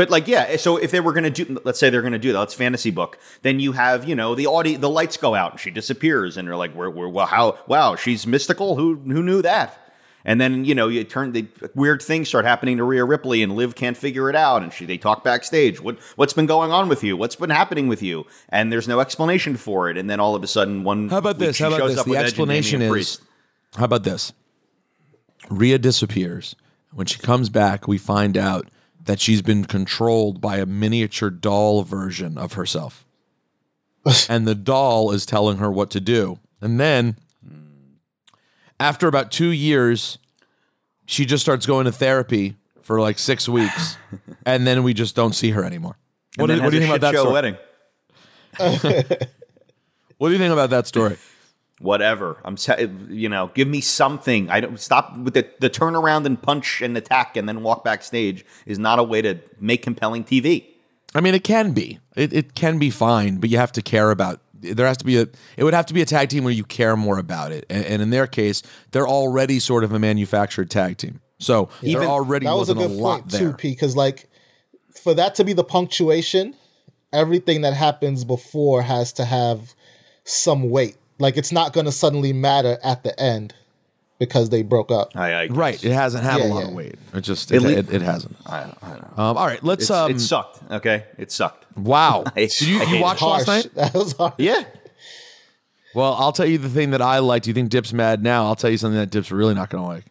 But 0.00 0.08
like, 0.08 0.26
yeah. 0.26 0.46
Eh, 0.48 0.56
so 0.56 0.78
if 0.78 0.92
they 0.92 1.00
were 1.00 1.12
going 1.12 1.30
to 1.30 1.44
do, 1.44 1.60
let's 1.62 1.78
say 1.78 1.90
they're 1.90 2.00
going 2.00 2.14
to 2.14 2.18
do 2.18 2.32
that, 2.32 2.38
let's 2.38 2.54
fantasy 2.54 2.90
book. 2.90 3.18
Then 3.42 3.60
you 3.60 3.72
have, 3.72 4.08
you 4.08 4.14
know, 4.14 4.34
the 4.34 4.46
audi 4.46 4.76
the 4.76 4.88
lights 4.88 5.18
go 5.18 5.34
out 5.34 5.50
and 5.50 5.60
she 5.60 5.70
disappears, 5.70 6.38
and 6.38 6.46
you're 6.46 6.56
like, 6.56 6.72
"Where, 6.72 6.88
where, 6.88 7.06
well, 7.06 7.26
how? 7.26 7.58
Wow, 7.66 7.96
she's 7.96 8.26
mystical. 8.26 8.76
Who, 8.76 8.94
who 8.96 9.22
knew 9.22 9.42
that?" 9.42 9.78
And 10.24 10.40
then 10.40 10.64
you 10.64 10.74
know, 10.74 10.88
you 10.88 11.04
turn 11.04 11.32
the 11.32 11.48
weird 11.74 12.00
things 12.00 12.30
start 12.30 12.46
happening 12.46 12.78
to 12.78 12.84
Rhea 12.84 13.04
Ripley, 13.04 13.42
and 13.42 13.54
Liv 13.54 13.74
can't 13.74 13.94
figure 13.94 14.30
it 14.30 14.36
out, 14.36 14.62
and 14.62 14.72
she 14.72 14.86
they 14.86 14.96
talk 14.96 15.22
backstage. 15.22 15.82
What, 15.82 15.98
what's 16.16 16.32
been 16.32 16.46
going 16.46 16.72
on 16.72 16.88
with 16.88 17.04
you? 17.04 17.14
What's 17.14 17.36
been 17.36 17.50
happening 17.50 17.86
with 17.86 18.02
you? 18.02 18.24
And 18.48 18.72
there's 18.72 18.88
no 18.88 19.00
explanation 19.00 19.58
for 19.58 19.90
it. 19.90 19.98
And 19.98 20.08
then 20.08 20.18
all 20.18 20.34
of 20.34 20.42
a 20.42 20.46
sudden, 20.46 20.82
one 20.82 21.10
How 21.10 21.18
about 21.18 21.38
this? 21.38 21.56
she 21.56 21.64
How 21.64 21.74
about 21.74 21.88
this? 21.88 22.02
The 22.04 22.08
with 22.08 22.20
Edge 22.20 22.22
and 22.22 22.26
explanation 22.26 22.80
is 22.80 23.20
how 23.76 23.84
about 23.84 24.04
this? 24.04 24.32
Rhea 25.50 25.76
disappears. 25.78 26.56
When 26.94 27.06
she 27.06 27.18
comes 27.18 27.50
back, 27.50 27.86
we 27.86 27.98
find 27.98 28.38
out 28.38 28.66
that 29.04 29.20
she's 29.20 29.42
been 29.42 29.64
controlled 29.64 30.40
by 30.40 30.58
a 30.58 30.66
miniature 30.66 31.30
doll 31.30 31.82
version 31.82 32.36
of 32.38 32.54
herself. 32.54 33.04
and 34.28 34.46
the 34.46 34.54
doll 34.54 35.10
is 35.10 35.26
telling 35.26 35.58
her 35.58 35.70
what 35.70 35.90
to 35.90 36.00
do. 36.00 36.38
And 36.60 36.78
then, 36.80 37.16
after 38.78 39.08
about 39.08 39.30
two 39.30 39.50
years, 39.50 40.18
she 41.06 41.24
just 41.26 41.42
starts 41.42 41.66
going 41.66 41.84
to 41.86 41.92
therapy 41.92 42.56
for 42.82 43.00
like 43.00 43.18
six 43.18 43.48
weeks. 43.48 43.96
and 44.46 44.66
then 44.66 44.82
we 44.82 44.94
just 44.94 45.14
don't 45.14 45.34
see 45.34 45.50
her 45.50 45.64
anymore. 45.64 45.96
What 46.36 46.46
do, 46.46 46.54
you- 46.54 46.62
what 46.62 46.70
do 46.70 46.76
you 46.76 46.82
think 46.82 46.94
about 46.96 47.12
that 47.12 47.18
story? 47.18 47.32
wedding. 47.32 47.56
What 50.18 50.28
do 50.28 50.32
you 50.32 50.38
think 50.38 50.52
about 50.52 50.70
that 50.70 50.86
story? 50.86 51.16
Whatever. 51.80 52.36
I'm, 52.44 52.56
t- 52.56 52.88
you 53.08 53.28
know, 53.28 53.50
give 53.54 53.66
me 53.66 53.80
something. 53.80 54.48
I 54.48 54.60
don't 54.60 54.78
stop 54.78 55.16
with 55.18 55.34
the 55.34 55.48
the 55.58 55.68
turnaround 55.68 56.26
and 56.26 56.40
punch 56.40 56.80
and 56.80 56.96
attack 56.96 57.36
and 57.36 57.48
then 57.48 57.62
walk 57.62 57.82
backstage 57.82 58.44
is 58.66 58.78
not 58.78 58.98
a 58.98 59.02
way 59.02 59.20
to 59.22 59.40
make 59.58 59.82
compelling 59.82 60.22
TV. 60.24 60.66
I 61.14 61.20
mean, 61.20 61.34
it 61.34 61.42
can 61.42 61.72
be. 61.72 61.98
It, 62.14 62.32
it 62.32 62.54
can 62.54 62.78
be 62.78 62.90
fine, 62.90 63.38
but 63.38 63.50
you 63.50 63.56
have 63.56 63.72
to 63.72 63.82
care 63.82 64.12
about. 64.12 64.40
There 64.54 64.86
has 64.86 64.98
to 64.98 65.04
be 65.04 65.18
a. 65.18 65.26
It 65.56 65.64
would 65.64 65.74
have 65.74 65.86
to 65.86 65.94
be 65.94 66.02
a 66.02 66.06
tag 66.06 66.28
team 66.28 66.44
where 66.44 66.52
you 66.52 66.64
care 66.64 66.96
more 66.96 67.18
about 67.18 67.50
it, 67.50 67.66
and, 67.68 67.84
and 67.84 68.02
in 68.02 68.10
their 68.10 68.26
case, 68.26 68.62
they're 68.92 69.08
already 69.08 69.58
sort 69.58 69.82
of 69.82 69.92
a 69.92 69.98
manufactured 69.98 70.70
tag 70.70 70.98
team, 70.98 71.20
so 71.38 71.70
Even- 71.82 72.02
there 72.02 72.10
already 72.10 72.46
that 72.46 72.52
was 72.52 72.68
a 72.68 72.74
wasn't 72.74 72.92
a, 72.92 72.94
good 72.94 73.02
lot 73.02 73.20
point 73.20 73.30
there. 73.30 73.40
too, 73.40 73.52
P. 73.54 73.70
Because 73.70 73.96
like 73.96 74.28
for 75.02 75.14
that 75.14 75.34
to 75.36 75.44
be 75.44 75.54
the 75.54 75.64
punctuation, 75.64 76.54
everything 77.12 77.62
that 77.62 77.72
happens 77.72 78.24
before 78.24 78.82
has 78.82 79.12
to 79.14 79.24
have 79.24 79.74
some 80.24 80.68
weight. 80.70 80.96
Like 81.20 81.36
it's 81.36 81.52
not 81.52 81.72
going 81.72 81.86
to 81.86 81.92
suddenly 81.92 82.32
matter 82.32 82.78
at 82.82 83.02
the 83.04 83.18
end 83.20 83.54
because 84.18 84.50
they 84.50 84.62
broke 84.62 84.90
up. 84.90 85.10
I, 85.14 85.32
I 85.32 85.46
Right? 85.46 85.82
It 85.84 85.92
hasn't 85.92 86.24
had 86.24 86.38
Yeah, 86.40 86.46
a 86.46 86.48
lot 86.48 86.60
yeah. 86.62 86.68
of 86.68 86.74
weight. 86.74 86.94
It 87.14 87.20
just 87.20 87.52
At 87.52 87.62
it, 87.62 87.70
it, 87.88 87.94
it 87.94 88.02
hasn't. 88.02 88.36
I, 88.46 88.72
I 88.82 88.88
don't 88.88 89.16
know. 89.16 89.22
Um, 89.24 89.36
all 89.36 89.46
right, 89.46 89.62
let's. 89.62 89.82
It's, 89.84 89.90
um, 89.90 90.10
it 90.10 90.18
sucked. 90.20 90.60
Okay, 90.70 91.04
it 91.18 91.30
sucked. 91.30 91.66
wow, 91.76 92.24
I- 92.36 92.40
did 92.46 92.60
you, 92.62 92.80
I 92.80 92.84
you 92.84 93.00
watch 93.02 93.22
last 93.22 93.46
night? 93.46 93.70
That 93.74 93.94
was 93.94 94.12
hard. 94.16 94.34
Yeah. 94.38 94.64
Well, 95.94 96.14
I'll 96.14 96.32
tell 96.32 96.46
you 96.46 96.58
the 96.58 96.68
thing 96.68 96.90
that 96.92 97.02
I 97.02 97.18
liked. 97.18 97.46
You 97.48 97.52
think 97.54 97.68
Dip's 97.70 97.92
mad 97.92 98.22
now? 98.22 98.44
I'll 98.46 98.54
tell 98.56 98.70
you 98.70 98.76
something 98.78 98.98
that 98.98 99.10
Dip's 99.10 99.32
really 99.32 99.54
not 99.54 99.70
going 99.70 99.82
to 99.82 99.88
like. 99.88 100.04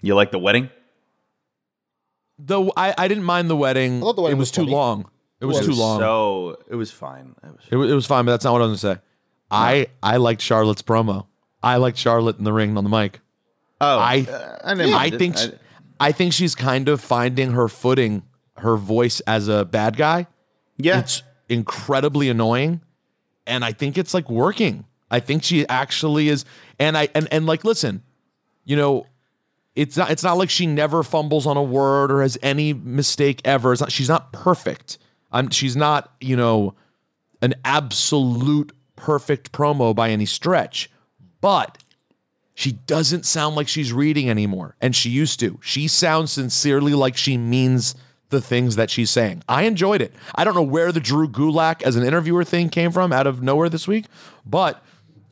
You 0.00 0.14
like 0.14 0.30
the 0.30 0.38
wedding? 0.38 0.70
Though 2.38 2.72
I, 2.76 2.94
I 2.96 3.08
didn't 3.08 3.24
mind 3.24 3.50
the 3.50 3.56
wedding. 3.56 4.00
thought 4.00 4.14
the 4.16 4.22
wedding 4.22 4.36
it 4.36 4.38
was, 4.38 4.48
was 4.50 4.66
too 4.66 4.70
long. 4.70 5.10
It 5.40 5.46
was 5.46 5.58
It 5.58 5.64
too 5.64 5.72
long. 5.72 5.98
So 6.00 6.56
it 6.68 6.74
was 6.76 6.90
fine. 6.90 7.34
It 7.42 7.48
was, 7.48 7.64
It, 7.88 7.90
it 7.90 7.94
was 7.94 8.06
fine, 8.06 8.24
but 8.24 8.32
that's 8.32 8.44
not 8.44 8.52
what 8.52 8.62
I 8.62 8.66
was 8.66 8.80
going 8.82 8.94
to 8.94 9.00
say. 9.00 9.04
I 9.50 9.86
I 10.02 10.16
liked 10.16 10.40
Charlotte's 10.42 10.82
promo. 10.82 11.26
I 11.62 11.76
liked 11.76 11.96
Charlotte 11.98 12.38
in 12.38 12.44
the 12.44 12.52
ring 12.52 12.76
on 12.76 12.84
the 12.84 12.90
mic. 12.90 13.20
oh, 13.80 13.98
I 13.98 14.26
uh, 14.28 14.58
I, 14.64 14.74
didn't 14.74 14.94
I 14.94 15.10
think 15.10 15.36
I- 15.38 15.52
I 16.00 16.12
think 16.12 16.32
she's 16.32 16.54
kind 16.56 16.88
of 16.88 17.00
finding 17.00 17.52
her 17.52 17.68
footing, 17.68 18.24
her 18.56 18.76
voice 18.76 19.20
as 19.20 19.46
a 19.48 19.64
bad 19.64 19.96
guy. 19.96 20.26
yeah. 20.76 20.98
It's 20.98 21.22
incredibly 21.48 22.28
annoying, 22.28 22.80
and 23.46 23.64
I 23.64 23.72
think 23.72 23.96
it's 23.96 24.12
like 24.12 24.28
working. 24.28 24.86
I 25.10 25.20
think 25.20 25.44
she 25.44 25.66
actually 25.68 26.28
is, 26.28 26.44
and 26.80 26.98
I 26.98 27.08
and 27.14 27.28
and 27.30 27.46
like 27.46 27.64
listen, 27.64 28.02
you 28.64 28.74
know, 28.76 29.06
it's 29.76 29.96
not 29.96 30.10
it's 30.10 30.24
not 30.24 30.36
like 30.36 30.50
she 30.50 30.66
never 30.66 31.02
fumbles 31.04 31.46
on 31.46 31.56
a 31.56 31.62
word 31.62 32.10
or 32.10 32.22
has 32.22 32.36
any 32.42 32.72
mistake 32.72 33.40
ever. 33.44 33.72
It's 33.72 33.80
not 33.80 33.92
she's 33.92 34.08
not 34.08 34.32
perfect. 34.32 34.98
I'm 35.30 35.48
she's 35.50 35.76
not 35.76 36.12
you 36.20 36.36
know 36.36 36.74
an 37.40 37.54
absolute 37.64 38.72
perfect 38.96 39.52
promo 39.52 39.94
by 39.94 40.10
any 40.10 40.26
stretch, 40.26 40.90
but 41.40 41.78
she 42.54 42.72
doesn't 42.72 43.26
sound 43.26 43.56
like 43.56 43.68
she's 43.68 43.92
reading 43.92 44.30
anymore, 44.30 44.76
and 44.80 44.94
she 44.94 45.10
used 45.10 45.40
to. 45.40 45.58
She 45.62 45.88
sounds 45.88 46.32
sincerely 46.32 46.94
like 46.94 47.16
she 47.16 47.36
means 47.36 47.94
the 48.30 48.40
things 48.40 48.76
that 48.76 48.90
she's 48.90 49.10
saying. 49.10 49.42
I 49.48 49.62
enjoyed 49.64 50.00
it. 50.00 50.12
I 50.34 50.44
don't 50.44 50.54
know 50.54 50.62
where 50.62 50.92
the 50.92 51.00
Drew 51.00 51.28
Gulak 51.28 51.82
as 51.82 51.96
an 51.96 52.04
interviewer 52.04 52.44
thing 52.44 52.68
came 52.68 52.90
from 52.92 53.12
out 53.12 53.26
of 53.26 53.42
nowhere 53.42 53.68
this 53.68 53.88
week, 53.88 54.06
but 54.46 54.82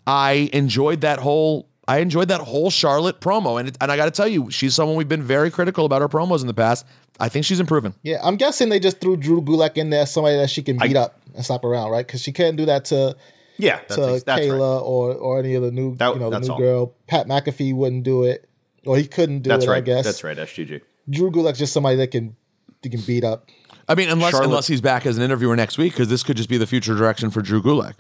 I 0.07 0.51
enjoyed 0.53 1.01
that 1.03 1.21
whole. 1.21 1.69
I 1.89 1.99
enjoyed 1.99 2.29
that 2.29 2.41
whole 2.41 2.71
Charlotte 2.71 3.21
promo, 3.21 3.59
and 3.59 3.69
it, 3.69 3.77
and 3.81 3.91
I 3.91 3.97
got 3.97 4.05
to 4.05 4.13
tell 4.13 4.29
you, 4.29 4.51
she's 4.51 4.75
someone 4.75 4.97
we've 4.97 5.09
been 5.09 5.23
very 5.23 5.51
critical 5.51 5.85
about 5.85 6.01
her 6.01 6.09
promos 6.09 6.41
in 6.41 6.47
the 6.47 6.55
past. 6.55 6.87
I 7.19 7.29
think 7.29 7.45
she's 7.45 7.61
improving. 7.61 7.95
Yeah, 8.03 8.19
I'm 8.23 8.37
guessing 8.37 8.69
they 8.69 8.81
just 8.81 9.01
threw 9.01 9.17
Drew 9.17 9.43
Gulak 9.43 9.77
in 9.77 9.91
there, 9.91 10.07
somebody 10.07 10.37
that 10.37 10.49
she 10.49 10.63
can 10.63 10.79
beat 10.79 10.97
up 10.97 11.21
and 11.35 11.45
slap 11.45 11.65
around, 11.65 11.91
right? 11.91 12.07
Because 12.07 12.23
she 12.23 12.33
can't 12.33 12.57
do 12.57 12.67
that 12.67 12.85
to 12.87 13.17
Yeah, 13.59 13.77
that's, 13.89 13.97
to 13.97 14.15
ex- 14.15 14.23
that's 14.25 14.41
Kayla 14.43 14.51
right. 14.79 14.83
or 14.85 15.15
or 15.15 15.39
any 15.39 15.55
of 15.55 15.63
the 15.63 15.71
new 15.71 15.95
That- 15.97 16.15
you 16.15 16.21
know 16.21 16.31
the 16.31 16.41
new 16.41 16.49
all. 16.53 16.59
girl. 16.59 16.95
Pat 17.07 17.27
McAfee 17.29 17.75
wouldn't 17.75 18.03
do 18.05 18.25
it, 18.25 18.49
or 18.87 18.97
he 18.97 19.07
couldn't 19.07 19.41
do 19.41 19.49
That's 19.49 19.65
it. 19.65 19.69
right. 19.69 19.77
I 19.79 19.81
guess 19.81 20.05
That's 20.05 20.25
right. 20.25 20.37
SGG. 20.37 20.81
Drew 21.11 21.31
Gulak's 21.31 21.59
just 21.59 21.73
somebody 21.73 21.97
that 21.97 22.11
can 22.11 22.37
that 22.83 22.89
can 22.91 23.01
beat 23.03 23.25
up. 23.25 23.49
I 23.89 23.95
mean, 23.95 24.09
unless 24.09 24.31
Charlotte- 24.33 24.47
unless 24.49 24.67
he's 24.69 24.81
back 24.81 25.07
as 25.07 25.17
an 25.17 25.23
interviewer 25.23 25.55
next 25.57 25.77
week, 25.79 25.93
because 25.93 26.09
this 26.09 26.23
could 26.23 26.37
just 26.37 26.49
be 26.49 26.57
the 26.57 26.67
future 26.67 26.95
direction 26.95 27.31
for 27.31 27.43
Drew 27.43 27.63
Gulak. 27.63 27.95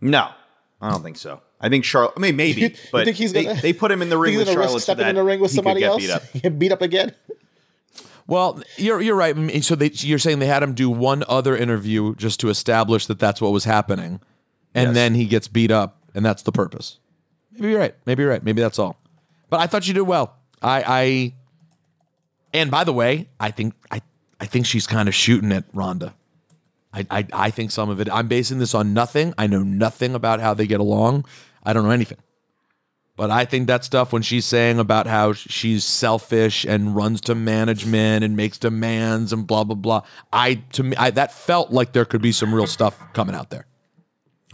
No, 0.00 0.28
I 0.80 0.90
don't 0.90 1.02
think 1.02 1.16
so. 1.16 1.40
I 1.60 1.68
think 1.68 1.84
Charlotte. 1.84 2.14
I 2.16 2.20
mean, 2.20 2.36
maybe, 2.36 2.60
You 2.60 2.70
but 2.92 3.04
think 3.04 3.16
he's 3.16 3.32
they, 3.32 3.44
gonna? 3.44 3.60
they 3.60 3.72
put 3.72 3.90
him 3.90 4.00
in 4.02 4.10
the 4.10 4.18
ring 4.18 4.36
with 4.36 4.46
Charlotte 4.46 4.60
risk 4.62 4.72
so 4.74 4.78
stepping 4.78 5.04
that 5.04 5.10
in 5.10 5.14
the 5.16 5.22
ring 5.24 5.40
with 5.40 5.50
somebody 5.50 5.82
else. 5.84 6.02
beat 6.02 6.10
up. 6.10 6.22
Get 6.42 6.58
beat 6.58 6.70
up 6.72 6.82
again. 6.82 7.14
Well, 8.26 8.62
you're 8.76 9.00
you're 9.00 9.16
right. 9.16 9.34
So 9.64 9.74
they, 9.74 9.90
you're 9.94 10.18
saying 10.18 10.38
they 10.38 10.46
had 10.46 10.62
him 10.62 10.74
do 10.74 10.90
one 10.90 11.24
other 11.28 11.56
interview 11.56 12.14
just 12.14 12.40
to 12.40 12.50
establish 12.50 13.06
that 13.06 13.18
that's 13.18 13.40
what 13.40 13.52
was 13.52 13.64
happening, 13.64 14.20
and 14.74 14.88
Yes. 14.88 14.94
then 14.94 15.14
he 15.14 15.24
gets 15.26 15.48
beat 15.48 15.70
up, 15.70 15.98
and 16.14 16.24
that's 16.24 16.42
the 16.42 16.52
purpose. 16.52 16.98
Maybe 17.52 17.70
you're 17.72 17.80
right. 17.80 17.94
Maybe 18.06 18.22
you're 18.22 18.30
right. 18.30 18.42
Maybe 18.42 18.60
that's 18.62 18.78
all. 18.78 18.96
But 19.50 19.60
I 19.60 19.66
thought 19.66 19.88
you 19.88 19.94
did 19.94 20.02
well. 20.02 20.36
I, 20.62 20.84
I 20.86 21.34
and 22.52 22.70
by 22.70 22.84
the 22.84 22.92
way, 22.92 23.28
I 23.40 23.50
think 23.50 23.74
I 23.90 24.00
I 24.40 24.46
think 24.46 24.66
she's 24.66 24.86
kind 24.86 25.08
of 25.08 25.14
shooting 25.14 25.52
at 25.52 25.64
Ronda. 25.72 26.14
I, 26.92 27.06
I 27.10 27.26
I 27.32 27.50
think 27.50 27.70
some 27.70 27.90
of 27.90 28.00
it. 28.00 28.08
I'm 28.12 28.28
basing 28.28 28.58
this 28.58 28.74
on 28.74 28.94
nothing. 28.94 29.34
I 29.36 29.46
know 29.46 29.62
nothing 29.62 30.14
about 30.14 30.40
how 30.40 30.54
they 30.54 30.66
get 30.66 30.80
along. 30.80 31.24
I 31.64 31.72
don't 31.72 31.84
know 31.84 31.90
anything. 31.90 32.18
But 33.16 33.32
I 33.32 33.44
think 33.46 33.66
that 33.66 33.84
stuff 33.84 34.12
when 34.12 34.22
she's 34.22 34.46
saying 34.46 34.78
about 34.78 35.08
how 35.08 35.32
she's 35.32 35.84
selfish 35.84 36.64
and 36.64 36.94
runs 36.94 37.20
to 37.22 37.34
management 37.34 38.22
and 38.24 38.36
makes 38.36 38.58
demands 38.58 39.32
and 39.32 39.44
blah 39.46 39.64
blah 39.64 39.74
blah. 39.74 40.02
I 40.32 40.62
to 40.72 40.84
me 40.84 40.96
I, 40.96 41.10
that 41.10 41.32
felt 41.32 41.72
like 41.72 41.92
there 41.92 42.04
could 42.04 42.22
be 42.22 42.30
some 42.32 42.54
real 42.54 42.68
stuff 42.68 42.96
coming 43.14 43.34
out 43.34 43.50
there. 43.50 43.66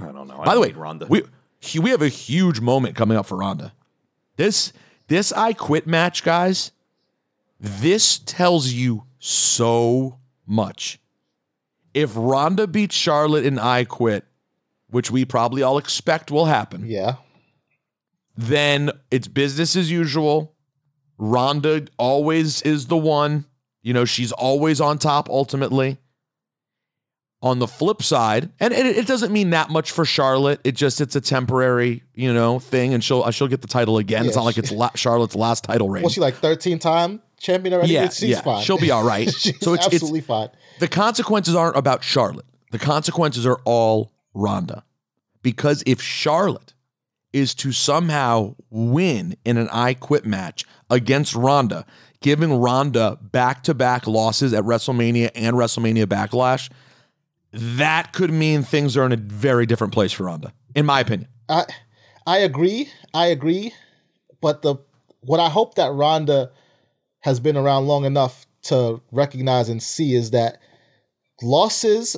I 0.01 0.07
don't 0.13 0.27
know. 0.29 0.43
By 0.45 0.55
the 0.55 0.61
way, 0.61 0.73
Ronda. 0.73 1.07
we 1.09 1.23
we 1.81 1.91
have 1.91 2.03
a 2.03 2.09
huge 2.09 2.61
moment 2.61 2.97
coming 2.97 3.17
up 3.17 3.27
for 3.27 3.37
Ronda. 3.37 3.73
This 4.37 4.73
this 5.09 5.33
I 5.33 5.53
quit 5.53 5.87
match, 5.87 6.23
guys. 6.25 6.73
This 7.61 8.19
tells 8.19 8.69
you 8.73 9.05
so 9.19 10.19
much. 10.47 10.99
If 11.95 12.13
Ronda 12.15 12.67
beats 12.67 12.95
Charlotte 12.97 13.45
in 13.47 13.59
I 13.59 13.85
quit, 13.85 14.25
which 14.89 15.11
we 15.11 15.25
probably 15.25 15.63
all 15.63 15.79
expect 15.79 16.31
will 16.31 16.47
happen, 16.47 16.85
Yeah. 16.87 17.17
then 18.37 18.91
it's 19.11 19.29
business 19.29 19.77
as 19.77 19.91
usual. 19.91 20.55
Ronda 21.19 21.87
always 21.97 22.61
is 22.63 22.89
the 22.89 22.97
one. 22.97 23.45
You 23.83 23.93
know, 23.93 24.05
she's 24.05 24.33
always 24.33 24.81
on 24.81 24.99
top 24.99 25.29
ultimately. 25.29 25.99
On 27.45 27.59
the 27.59 27.67
flip 27.69 28.03
side, 28.03 28.49
and 28.59 28.73
it, 28.73 28.87
it 28.87 29.07
doesn't 29.07 29.31
mean 29.31 29.51
that 29.51 29.69
much 29.69 29.91
for 29.91 30.07
Charlotte. 30.07 30.61
It 30.65 30.73
just 30.77 31.01
it's 31.03 31.15
a 31.15 31.21
temporary, 31.21 32.03
you 32.15 32.33
know, 32.33 32.59
thing, 32.59 32.95
and 32.95 33.05
she'll 33.05 33.31
she'll 33.33 33.49
get 33.49 33.61
the 33.61 33.69
title 33.69 33.99
again. 33.99 34.25
it's 34.25 34.35
Yeah, 34.35 34.41
not 34.41 34.45
like 34.47 34.57
it's 34.57 34.73
la- 34.73 34.91
Charlotte's 34.95 35.37
last 35.37 35.63
title 35.63 35.91
reign. 35.91 36.03
Was 36.05 36.15
she 36.15 36.21
like 36.23 36.37
13 36.37 36.79
time 36.79 37.21
champion 37.39 37.75
already? 37.75 37.93
Yeah, 37.93 38.09
she's 38.09 38.31
yeah, 38.31 38.41
fine. 38.41 38.65
she'll 38.65 38.79
be 38.79 38.91
all 38.91 39.05
right. 39.05 39.31
she's 39.39 39.61
So 39.61 39.75
it's- 39.75 39.87
it's- 39.89 39.95
absolutely 40.03 40.23
fine. 40.23 40.49
the 40.81 40.89
consequences 40.89 41.55
aren't 41.55 41.77
about 41.77 42.03
Charlotte. 42.03 42.47
The 42.71 42.79
consequences 42.79 43.47
are 43.47 43.61
all 43.67 44.11
Ronda. 44.33 44.83
Because 45.43 45.83
if 45.87 46.01
Charlotte 46.01 46.73
is 47.35 47.55
to 47.57 47.73
somehow 47.73 48.55
win 48.71 49.37
in 49.45 49.59
an 49.59 49.69
I 49.71 49.93
quit 49.93 50.25
match 50.25 50.65
against 50.89 51.35
Ronda, 51.35 51.85
giving 52.23 52.55
Ronda 52.55 53.19
back 53.21 53.63
to 53.65 53.75
back 53.75 54.07
losses 54.07 54.55
at 54.55 54.65
WrestleMania 54.65 55.31
and 55.35 55.55
WrestleMania 55.57 56.07
Backlash, 56.07 56.71
that 57.55 58.13
could 58.13 58.33
mean 58.33 58.63
things 58.63 58.97
are 58.97 59.07
in 59.07 59.13
a 59.13 59.17
very 59.17 59.67
different 59.67 59.93
place 59.93 60.13
for 60.13 60.25
Ronda, 60.25 60.53
in 60.75 60.85
my 60.85 61.01
opinion. 61.01 61.29
I 61.49 61.65
I 62.27 62.39
agree. 62.39 62.91
I 63.13 63.27
agree. 63.27 63.73
But 64.41 64.63
the 64.63 64.77
what 65.21 65.41
I 65.41 65.49
hope 65.49 65.77
that 65.77 65.93
Ronda 65.93 66.51
has 67.21 67.41
been 67.41 67.57
around 67.57 67.87
long 67.87 68.05
enough 68.05 68.47
to 68.63 69.01
recognize 69.13 69.69
and 69.69 69.83
see 69.83 70.15
is 70.15 70.31
that 70.33 70.59
losses 71.43 72.17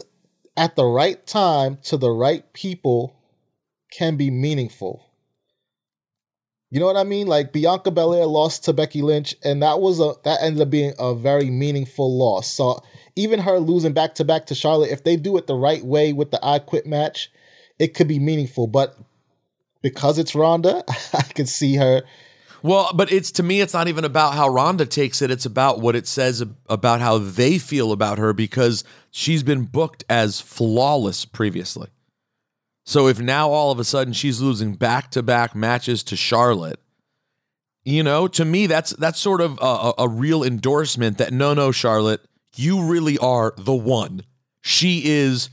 at 0.56 0.74
the 0.74 0.84
right 0.84 1.24
time 1.26 1.78
to 1.84 1.96
the 1.96 2.10
right 2.10 2.52
people 2.52 3.16
can 3.92 4.16
be 4.16 4.30
meaningful. 4.30 5.04
You 6.70 6.80
know 6.80 6.86
what 6.86 6.96
I 6.96 7.04
mean? 7.04 7.26
Like 7.26 7.52
Bianca 7.52 7.90
Belair 7.90 8.26
lost 8.26 8.64
to 8.64 8.72
Becky 8.72 9.02
Lynch, 9.02 9.34
and 9.44 9.62
that 9.62 9.80
was 9.80 10.00
a 10.00 10.14
that 10.24 10.42
ended 10.42 10.62
up 10.62 10.70
being 10.70 10.94
a 10.98 11.14
very 11.14 11.50
meaningful 11.50 12.16
loss. 12.16 12.48
So 12.50 12.82
even 13.16 13.40
her 13.40 13.58
losing 13.58 13.92
back 13.92 14.14
to 14.16 14.24
back 14.24 14.46
to 14.46 14.54
Charlotte, 14.54 14.90
if 14.90 15.02
they 15.02 15.16
do 15.16 15.36
it 15.36 15.46
the 15.46 15.56
right 15.56 15.84
way 15.84 16.12
with 16.12 16.30
the 16.30 16.44
I 16.44 16.58
Quit 16.58 16.86
match, 16.86 17.30
it 17.78 17.94
could 17.94 18.06
be 18.06 18.18
meaningful. 18.18 18.66
But 18.66 18.96
because 19.82 20.18
it's 20.18 20.34
Ronda, 20.34 20.84
I 21.14 21.22
could 21.22 21.48
see 21.48 21.76
her. 21.76 22.02
Well, 22.62 22.90
but 22.94 23.12
it's 23.12 23.30
to 23.32 23.42
me, 23.42 23.60
it's 23.60 23.74
not 23.74 23.88
even 23.88 24.04
about 24.04 24.34
how 24.34 24.48
Ronda 24.48 24.86
takes 24.86 25.22
it. 25.22 25.30
It's 25.30 25.46
about 25.46 25.80
what 25.80 25.94
it 25.94 26.06
says 26.06 26.42
about 26.68 27.00
how 27.00 27.18
they 27.18 27.58
feel 27.58 27.92
about 27.92 28.18
her 28.18 28.32
because 28.32 28.84
she's 29.10 29.42
been 29.42 29.64
booked 29.64 30.04
as 30.08 30.40
flawless 30.40 31.24
previously. 31.24 31.88
So 32.84 33.08
if 33.08 33.20
now 33.20 33.50
all 33.50 33.70
of 33.70 33.78
a 33.78 33.84
sudden 33.84 34.12
she's 34.12 34.40
losing 34.40 34.74
back 34.74 35.10
to 35.12 35.22
back 35.22 35.54
matches 35.54 36.02
to 36.04 36.16
Charlotte, 36.16 36.80
you 37.84 38.02
know, 38.02 38.26
to 38.28 38.44
me 38.44 38.66
that's 38.66 38.90
that's 38.90 39.20
sort 39.20 39.40
of 39.40 39.58
a, 39.60 39.64
a, 39.64 39.94
a 39.98 40.08
real 40.08 40.42
endorsement 40.42 41.18
that 41.18 41.32
no, 41.32 41.54
no, 41.54 41.70
Charlotte, 41.70 42.25
you 42.54 42.84
really 42.84 43.18
are 43.18 43.54
the 43.56 43.74
one. 43.74 44.22
She 44.62 45.02
is 45.04 45.50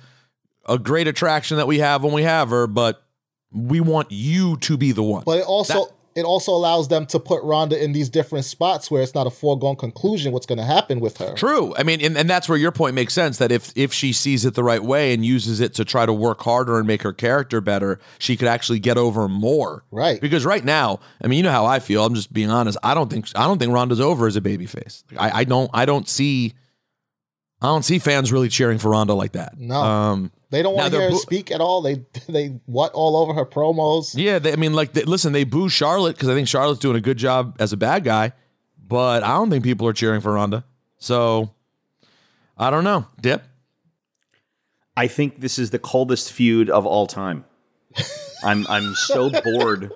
a 0.67 0.77
great 0.77 1.07
attraction 1.07 1.57
that 1.57 1.67
we 1.67 1.79
have 1.79 2.03
when 2.03 2.13
we 2.13 2.23
have 2.23 2.49
her, 2.49 2.67
but 2.67 3.03
we 3.51 3.79
want 3.79 4.11
you 4.11 4.57
to 4.57 4.77
be 4.77 4.91
the 4.91 5.03
one. 5.03 5.23
But 5.25 5.39
it 5.39 5.45
also 5.45 5.93
it 6.15 6.25
also 6.25 6.51
allows 6.51 6.89
them 6.89 7.05
to 7.07 7.19
put 7.19 7.43
Ronda 7.43 7.81
in 7.81 7.91
these 7.91 8.09
different 8.09 8.45
spots 8.45 8.91
where 8.91 9.01
it's 9.01 9.15
not 9.15 9.25
a 9.25 9.31
foregone 9.31 9.75
conclusion 9.75 10.31
what's 10.31 10.45
going 10.45 10.59
to 10.59 10.65
happen 10.65 10.99
with 10.99 11.17
her. 11.17 11.33
True. 11.33 11.73
I 11.75 11.83
mean, 11.83 12.01
and, 12.01 12.17
and 12.17 12.29
that's 12.29 12.47
where 12.47 12.57
your 12.57 12.71
point 12.71 12.93
makes 12.93 13.13
sense 13.13 13.39
that 13.39 13.51
if 13.51 13.71
if 13.75 13.93
she 13.93 14.13
sees 14.13 14.45
it 14.45 14.53
the 14.53 14.63
right 14.63 14.83
way 14.83 15.13
and 15.13 15.25
uses 15.25 15.59
it 15.59 15.73
to 15.75 15.85
try 15.85 16.05
to 16.05 16.13
work 16.13 16.41
harder 16.41 16.77
and 16.77 16.87
make 16.87 17.01
her 17.01 17.13
character 17.13 17.61
better, 17.61 17.99
she 18.19 18.37
could 18.37 18.47
actually 18.47 18.79
get 18.79 18.97
over 18.97 19.27
more. 19.27 19.83
Right. 19.91 20.21
Because 20.21 20.45
right 20.45 20.63
now, 20.63 20.99
I 21.21 21.27
mean, 21.27 21.37
you 21.37 21.43
know 21.43 21.51
how 21.51 21.65
I 21.65 21.79
feel. 21.79 22.05
I'm 22.05 22.15
just 22.15 22.31
being 22.31 22.49
honest. 22.49 22.77
I 22.83 22.93
don't 22.93 23.09
think 23.09 23.27
I 23.35 23.47
don't 23.47 23.57
think 23.57 23.73
Ronda's 23.73 24.01
over 24.01 24.27
as 24.27 24.35
a 24.35 24.41
babyface. 24.41 25.03
Like, 25.11 25.33
I, 25.33 25.39
I 25.39 25.43
don't 25.43 25.69
I 25.73 25.85
don't 25.85 26.07
see 26.07 26.53
I 27.63 27.67
don't 27.67 27.83
see 27.83 27.97
fans 27.97 28.31
really 28.31 28.49
cheering 28.49 28.77
for 28.77 28.89
Ronda 28.91 29.13
like 29.13 29.31
that. 29.31 29.57
No. 29.57 29.75
Um 29.81 30.31
They 30.51 30.61
don't 30.61 30.75
want 30.75 30.85
to 30.87 30.91
they're 30.91 31.01
hear 31.01 31.09
her 31.11 31.15
boo- 31.15 31.19
speak 31.21 31.49
at 31.51 31.61
all. 31.61 31.81
They 31.81 32.05
they 32.27 32.59
what 32.65 32.91
all 32.93 33.15
over 33.17 33.33
her 33.33 33.45
promos. 33.45 34.13
Yeah, 34.15 34.37
they, 34.39 34.53
I 34.53 34.55
mean, 34.57 34.73
like, 34.73 34.93
they, 34.93 35.03
listen, 35.03 35.31
they 35.33 35.45
boo 35.45 35.69
Charlotte 35.69 36.15
because 36.15 36.29
I 36.29 36.33
think 36.35 36.47
Charlotte's 36.47 36.79
doing 36.81 36.97
a 36.97 37.01
good 37.01 37.17
job 37.17 37.55
as 37.59 37.71
a 37.73 37.77
bad 37.77 38.03
guy, 38.03 38.33
but 38.87 39.23
I 39.23 39.29
don't 39.29 39.49
think 39.49 39.63
people 39.63 39.87
are 39.87 39.93
cheering 39.93 40.19
for 40.21 40.33
Ronda. 40.33 40.65
So 40.99 41.51
I 42.57 42.69
don't 42.69 42.83
know. 42.83 43.07
Dip. 43.21 43.43
I 44.95 45.07
think 45.07 45.39
this 45.39 45.57
is 45.57 45.71
the 45.71 45.79
coldest 45.79 46.31
feud 46.31 46.69
of 46.69 46.85
all 46.85 47.07
time. 47.07 47.45
I'm 48.43 48.67
I'm 48.67 48.93
so 48.95 49.29
bored 49.29 49.91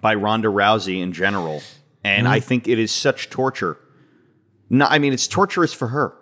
by 0.00 0.14
Ronda 0.14 0.48
Rousey 0.48 1.00
in 1.02 1.12
general, 1.12 1.62
and 2.02 2.24
Mm-hmm. 2.26 2.32
I 2.32 2.40
think 2.40 2.66
it 2.66 2.78
is 2.78 2.90
such 2.90 3.28
torture. 3.30 3.78
No, 4.70 4.86
I 4.86 4.98
mean 4.98 5.12
it's 5.12 5.28
torturous 5.28 5.72
for 5.72 5.88
her, 5.88 6.14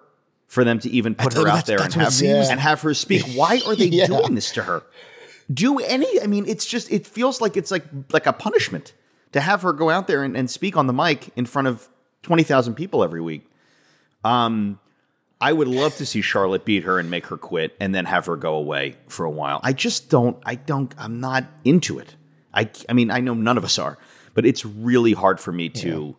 for 0.46 0.64
them 0.64 0.78
to 0.80 0.90
even 0.90 1.14
put 1.14 1.32
her 1.35 1.48
out 1.48 1.66
there 1.66 1.80
and 1.82 1.92
have 1.94 2.12
seems. 2.12 2.48
and 2.48 2.61
have 2.61 2.80
her 2.82 2.94
speak. 2.94 3.22
Why 3.35 3.61
are 3.66 3.74
they 3.74 3.87
Yeah. 3.92 4.06
doing 4.06 4.35
this 4.35 4.50
to 4.52 4.62
her? 4.62 4.82
Do 5.52 5.78
any? 5.78 6.20
I 6.20 6.26
mean, 6.26 6.44
it's 6.46 6.66
just 6.66 6.90
it 6.90 7.06
feels 7.06 7.40
like 7.40 7.56
it's 7.56 7.70
like 7.70 7.85
like 8.12 8.26
a 8.26 8.32
punishment 8.32 8.92
to 9.32 9.40
have 9.40 9.62
her 9.62 9.72
go 9.72 9.90
out 9.90 10.06
there 10.06 10.22
and, 10.24 10.37
and 10.37 10.50
speak 10.50 10.76
on 10.76 10.87
the 10.87 10.92
mic 10.92 11.30
in 11.37 11.46
front 11.46 11.68
of 11.68 11.88
twenty 12.22 12.42
thousand 12.42 12.74
people 12.74 13.04
every 13.04 13.20
week. 13.20 13.48
Um, 14.24 14.80
I 15.40 15.52
would 15.52 15.68
love 15.68 15.94
to 15.96 16.06
see 16.06 16.22
Charlotte 16.22 16.64
beat 16.64 16.85
her 16.85 16.98
and 16.98 17.11
make 17.11 17.26
her 17.26 17.37
quit, 17.37 17.76
and 17.78 17.94
then 17.94 18.06
have 18.06 18.26
her 18.26 18.37
go 18.37 18.54
away 18.54 18.96
for 19.09 19.24
a 19.24 19.30
while. 19.30 19.61
I 19.62 19.72
just 19.72 20.09
don't. 20.11 20.37
I 20.44 20.54
don't. 20.54 20.92
I'm 20.98 21.20
not 21.20 21.44
into 21.64 21.98
it. 21.98 22.16
I. 22.54 22.70
I 22.88 22.92
mean, 22.94 23.11
I 23.11 23.20
know 23.20 23.35
none 23.35 23.59
of 23.59 23.64
us 23.64 23.78
are, 23.78 23.98
but 24.35 24.46
it's 24.46 24.64
really 24.64 25.12
hard 25.12 25.38
for 25.38 25.52
me 25.52 25.68
to. 25.68 26.16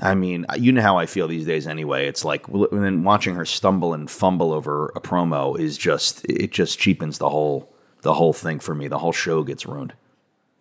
I 0.00 0.14
mean, 0.14 0.46
you 0.56 0.70
know 0.72 0.80
how 0.82 0.96
I 0.98 1.06
feel 1.06 1.26
these 1.26 1.44
days 1.46 1.66
anyway. 1.66 2.06
It's 2.06 2.24
like, 2.24 2.46
and 2.48 2.84
then 2.84 3.02
watching 3.02 3.34
her 3.34 3.44
stumble 3.44 3.94
and 3.94 4.08
fumble 4.10 4.52
over 4.52 4.92
a 4.94 5.00
promo 5.00 5.58
is 5.58 5.76
just, 5.76 6.24
it 6.26 6.52
just 6.52 6.78
cheapens 6.78 7.18
the 7.18 7.28
whole, 7.28 7.72
the 8.02 8.14
whole 8.14 8.32
thing 8.32 8.60
for 8.60 8.74
me. 8.74 8.86
The 8.88 8.98
whole 8.98 9.12
show 9.12 9.42
gets 9.42 9.66
ruined. 9.66 9.94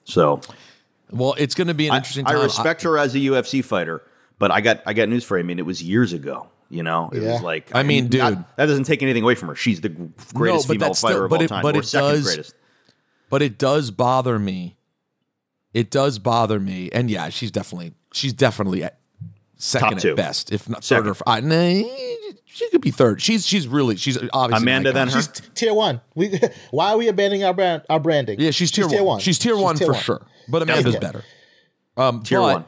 So 0.06 0.42
Well, 1.12 1.36
it's 1.38 1.54
going 1.54 1.68
to 1.68 1.76
be 1.76 1.88
an 1.88 1.94
I, 1.94 1.98
interesting 1.98 2.26
I 2.26 2.34
time. 2.34 2.42
respect 2.44 2.82
her 2.82 2.98
as 2.98 3.14
a 3.14 3.20
UFC 3.20 3.64
fighter, 3.64 4.02
but 4.40 4.50
I 4.50 4.62
got, 4.62 4.82
I 4.88 4.94
got 4.94 5.08
news 5.08 5.24
for 5.24 5.38
you. 5.38 5.44
I 5.44 5.46
mean, 5.48 5.60
it 5.60 5.66
was 5.66 5.84
years 5.84 6.14
ago. 6.14 6.50
You 6.70 6.84
know, 6.84 7.10
it 7.14 7.22
Yeah. 7.22 7.34
was 7.34 7.42
like, 7.44 7.70
I 7.76 7.84
mean, 7.84 8.06
not- 8.06 8.10
dude. 8.34 8.44
that 8.58 8.66
doesn't 8.66 8.86
take 8.86 9.02
anything 9.04 9.24
away 9.24 9.36
from 9.36 9.50
her. 9.50 9.56
She's 9.56 9.80
the 9.82 9.90
greatest 10.34 10.68
but 10.68 10.74
female 10.74 10.94
fighter 10.96 11.14
still- 11.14 11.24
of 11.26 11.30
but 11.30 11.36
all 11.40 11.44
it- 11.44 11.48
time, 11.48 11.62
but 11.62 11.76
or 11.76 11.80
it 11.80 11.86
second 11.86 12.10
does- 12.10 12.24
greatest. 12.26 12.56
but 13.30 13.42
it 13.44 13.58
does 13.58 13.92
bother 13.92 14.38
me 14.40 14.74
It 15.74 15.92
does 15.92 16.18
bother 16.18 16.60
me, 16.60 16.90
and 16.92 17.12
yeah, 17.12 17.30
she's 17.30 17.52
definitely 17.52 17.94
she's 18.12 18.34
definitely 18.34 18.84
at 18.84 18.97
second 19.58 20.04
at 20.06 20.16
best, 20.16 20.52
if 20.52 20.70
not 20.70 20.84
Second. 20.84 21.04
third 21.04 21.10
or 21.10 21.12
f- 21.12 21.22
I, 21.28 21.40
nah, 21.42 21.88
she 22.46 22.70
could 22.70 22.82
be 22.82 22.92
third. 22.92 23.22
She's 23.22 23.46
she's 23.46 23.68
really 23.68 23.96
she's 23.98 24.18
obviously 24.34 24.64
Amanda 24.64 24.92
then 24.94 25.08
her? 25.10 25.22
She's 25.22 25.28
tier 25.56 25.74
one. 25.74 26.02
We 26.16 26.40
why 26.72 26.92
are 26.92 26.98
we 26.98 27.08
abandoning 27.08 27.44
our 27.44 27.54
brand 27.54 27.84
our 27.90 28.00
branding? 28.00 28.40
Yeah, 28.40 28.52
she's 28.52 28.72
tier, 28.72 28.88
one. 29.04 29.20
She's 29.20 29.38
tier 29.40 29.58
one 29.58 29.78
for 29.78 29.94
sure. 29.94 30.26
But 30.48 30.62
Amanda's 30.62 30.94
Definitely. 30.94 31.20
better. 31.20 31.26
Um, 31.98 32.24
Tier 32.24 32.40
but, 32.40 32.54
one. 32.54 32.66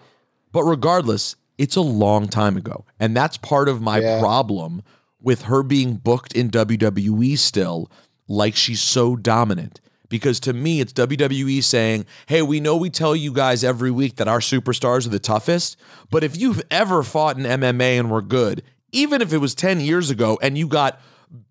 But 0.52 0.64
regardless, 0.64 1.36
it's 1.58 1.76
a 1.76 1.82
long 1.82 2.28
time 2.28 2.58
ago, 2.58 2.86
and 3.00 3.16
that's 3.16 3.38
part 3.38 3.70
of 3.70 3.82
my 3.82 4.00
Yeah. 4.00 4.20
problem 4.20 4.82
with 5.22 5.44
her 5.44 5.62
being 5.64 5.96
booked 5.96 6.34
in 6.34 6.50
WWE 6.50 7.38
still, 7.38 7.92
like 8.28 8.56
she's 8.56 8.82
so 8.82 9.16
dominant. 9.16 9.80
Because 10.10 10.40
to 10.42 10.54
me, 10.54 10.82
it's 10.82 10.92
WWE 10.94 11.64
saying, 11.64 12.06
"Hey, 12.26 12.42
we 12.42 12.60
know 12.60 12.76
we 12.76 12.90
tell 12.90 13.16
you 13.16 13.32
guys 13.32 13.64
every 13.64 13.92
week 13.92 14.16
that 14.18 14.28
our 14.28 14.40
superstars 14.40 15.06
are 15.06 15.10
the 15.10 15.20
toughest, 15.20 15.78
but 16.10 16.24
if 16.24 16.36
you've 16.36 16.62
ever 16.72 17.04
fought 17.04 17.38
in 17.38 17.44
MMA 17.46 17.98
and 18.00 18.10
were 18.12 18.22
good, 18.22 18.64
even 18.92 19.22
if 19.22 19.32
it 19.32 19.38
was 19.38 19.54
ten 19.56 19.80
years 19.80 20.10
ago, 20.10 20.38
and 20.42 20.58
you 20.58 20.68
got." 20.68 21.00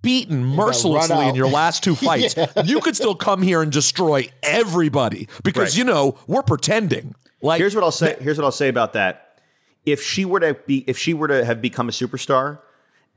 Beaten 0.03 0.45
mercilessly 0.45 1.29
in 1.29 1.37
your 1.37 1.49
last 1.49 1.85
two 1.85 1.95
fights, 2.09 2.35
you 2.65 2.81
could 2.81 2.97
still 2.97 3.15
come 3.15 3.43
here 3.43 3.63
and 3.63 3.71
destroy 3.71 4.29
everybody 4.43 5.29
because 5.45 5.69
Right. 5.75 5.79
you 5.79 5.85
know 5.85 6.19
we're 6.27 6.43
pretending. 6.43 7.15
Like 7.43 7.61
Here's 7.61 7.77
what 7.77 7.85
I'll 7.85 7.93
say. 7.93 8.17
Here's 8.21 8.37
what 8.37 8.45
I'll 8.45 8.51
say 8.51 8.67
about 8.67 8.95
that. 8.95 9.41
If 9.87 10.03
she 10.03 10.25
were 10.25 10.41
to 10.41 10.55
be, 10.67 10.79
if 10.89 10.99
she 10.99 11.15
were 11.15 11.29
to 11.29 11.45
have 11.45 11.63
become 11.63 11.89
a 11.89 11.93
superstar, 11.93 12.59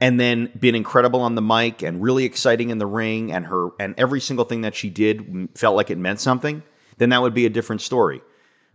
and 0.01 0.19
then 0.19 0.51
been 0.59 0.73
incredible 0.73 1.21
on 1.21 1.35
the 1.35 1.41
mic 1.43 1.83
and 1.83 2.01
really 2.01 2.25
exciting 2.25 2.71
in 2.71 2.79
the 2.79 2.87
ring, 2.87 3.31
and 3.31 3.45
her 3.45 3.69
and 3.79 3.93
every 3.97 4.19
single 4.19 4.43
thing 4.43 4.61
that 4.61 4.75
she 4.75 4.89
did 4.89 5.49
felt 5.55 5.75
like 5.75 5.91
it 5.91 5.97
meant 5.99 6.19
something, 6.19 6.63
then 6.97 7.09
that 7.09 7.21
would 7.21 7.35
be 7.35 7.45
a 7.45 7.49
different 7.49 7.81
story. 7.81 8.21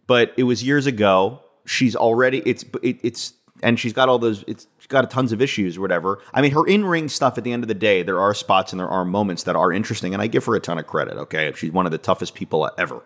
But 0.06 0.32
it 0.36 0.44
was 0.44 0.62
years 0.62 0.86
ago. 0.86 1.40
She's 1.66 1.96
already 1.96 2.38
it's 2.46 2.64
it, 2.80 3.00
it's 3.02 3.34
and 3.60 3.78
she's 3.78 3.92
got 3.92 4.08
all 4.08 4.20
those 4.20 4.44
it's 4.46 4.68
got 4.86 5.10
tons 5.10 5.32
of 5.32 5.42
issues 5.42 5.76
or 5.76 5.80
whatever. 5.80 6.20
I 6.32 6.40
mean, 6.40 6.52
her 6.52 6.64
in 6.64 6.84
ring 6.84 7.08
stuff. 7.08 7.36
At 7.36 7.42
the 7.44 7.52
end 7.52 7.64
of 7.64 7.68
the 7.68 7.74
day, 7.74 8.04
there 8.04 8.20
are 8.20 8.32
spots 8.32 8.72
and 8.72 8.78
there 8.78 8.88
are 8.88 9.04
moments 9.04 9.42
that 9.42 9.56
are 9.56 9.72
interesting, 9.72 10.14
and 10.14 10.22
I 10.22 10.28
give 10.28 10.44
her 10.44 10.54
a 10.54 10.60
ton 10.60 10.78
of 10.78 10.86
credit. 10.86 11.16
Okay, 11.16 11.52
she's 11.56 11.72
one 11.72 11.86
of 11.86 11.92
the 11.92 11.98
toughest 11.98 12.34
people 12.34 12.70
ever, 12.78 13.02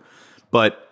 but 0.50 0.86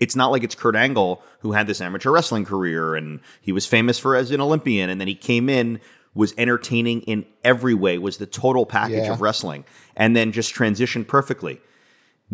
it's 0.00 0.16
not 0.16 0.30
like 0.30 0.44
it's 0.44 0.54
Kurt 0.54 0.76
Angle 0.76 1.22
who 1.40 1.52
had 1.52 1.66
this 1.66 1.80
amateur 1.80 2.10
wrestling 2.10 2.44
career 2.44 2.94
and 2.94 3.20
he 3.40 3.52
was 3.52 3.66
famous 3.66 3.98
for 3.98 4.14
as 4.14 4.30
an 4.30 4.40
Olympian 4.40 4.90
and 4.90 5.00
then 5.00 5.08
he 5.08 5.14
came 5.14 5.48
in 5.48 5.80
was 6.18 6.34
entertaining 6.36 7.00
in 7.02 7.24
every 7.44 7.74
way 7.74 7.96
was 7.96 8.16
the 8.18 8.26
total 8.26 8.66
package 8.66 9.04
Yeah. 9.04 9.12
of 9.12 9.20
wrestling 9.20 9.64
and 9.96 10.16
then 10.16 10.32
just 10.32 10.52
transitioned 10.54 11.06
perfectly. 11.06 11.60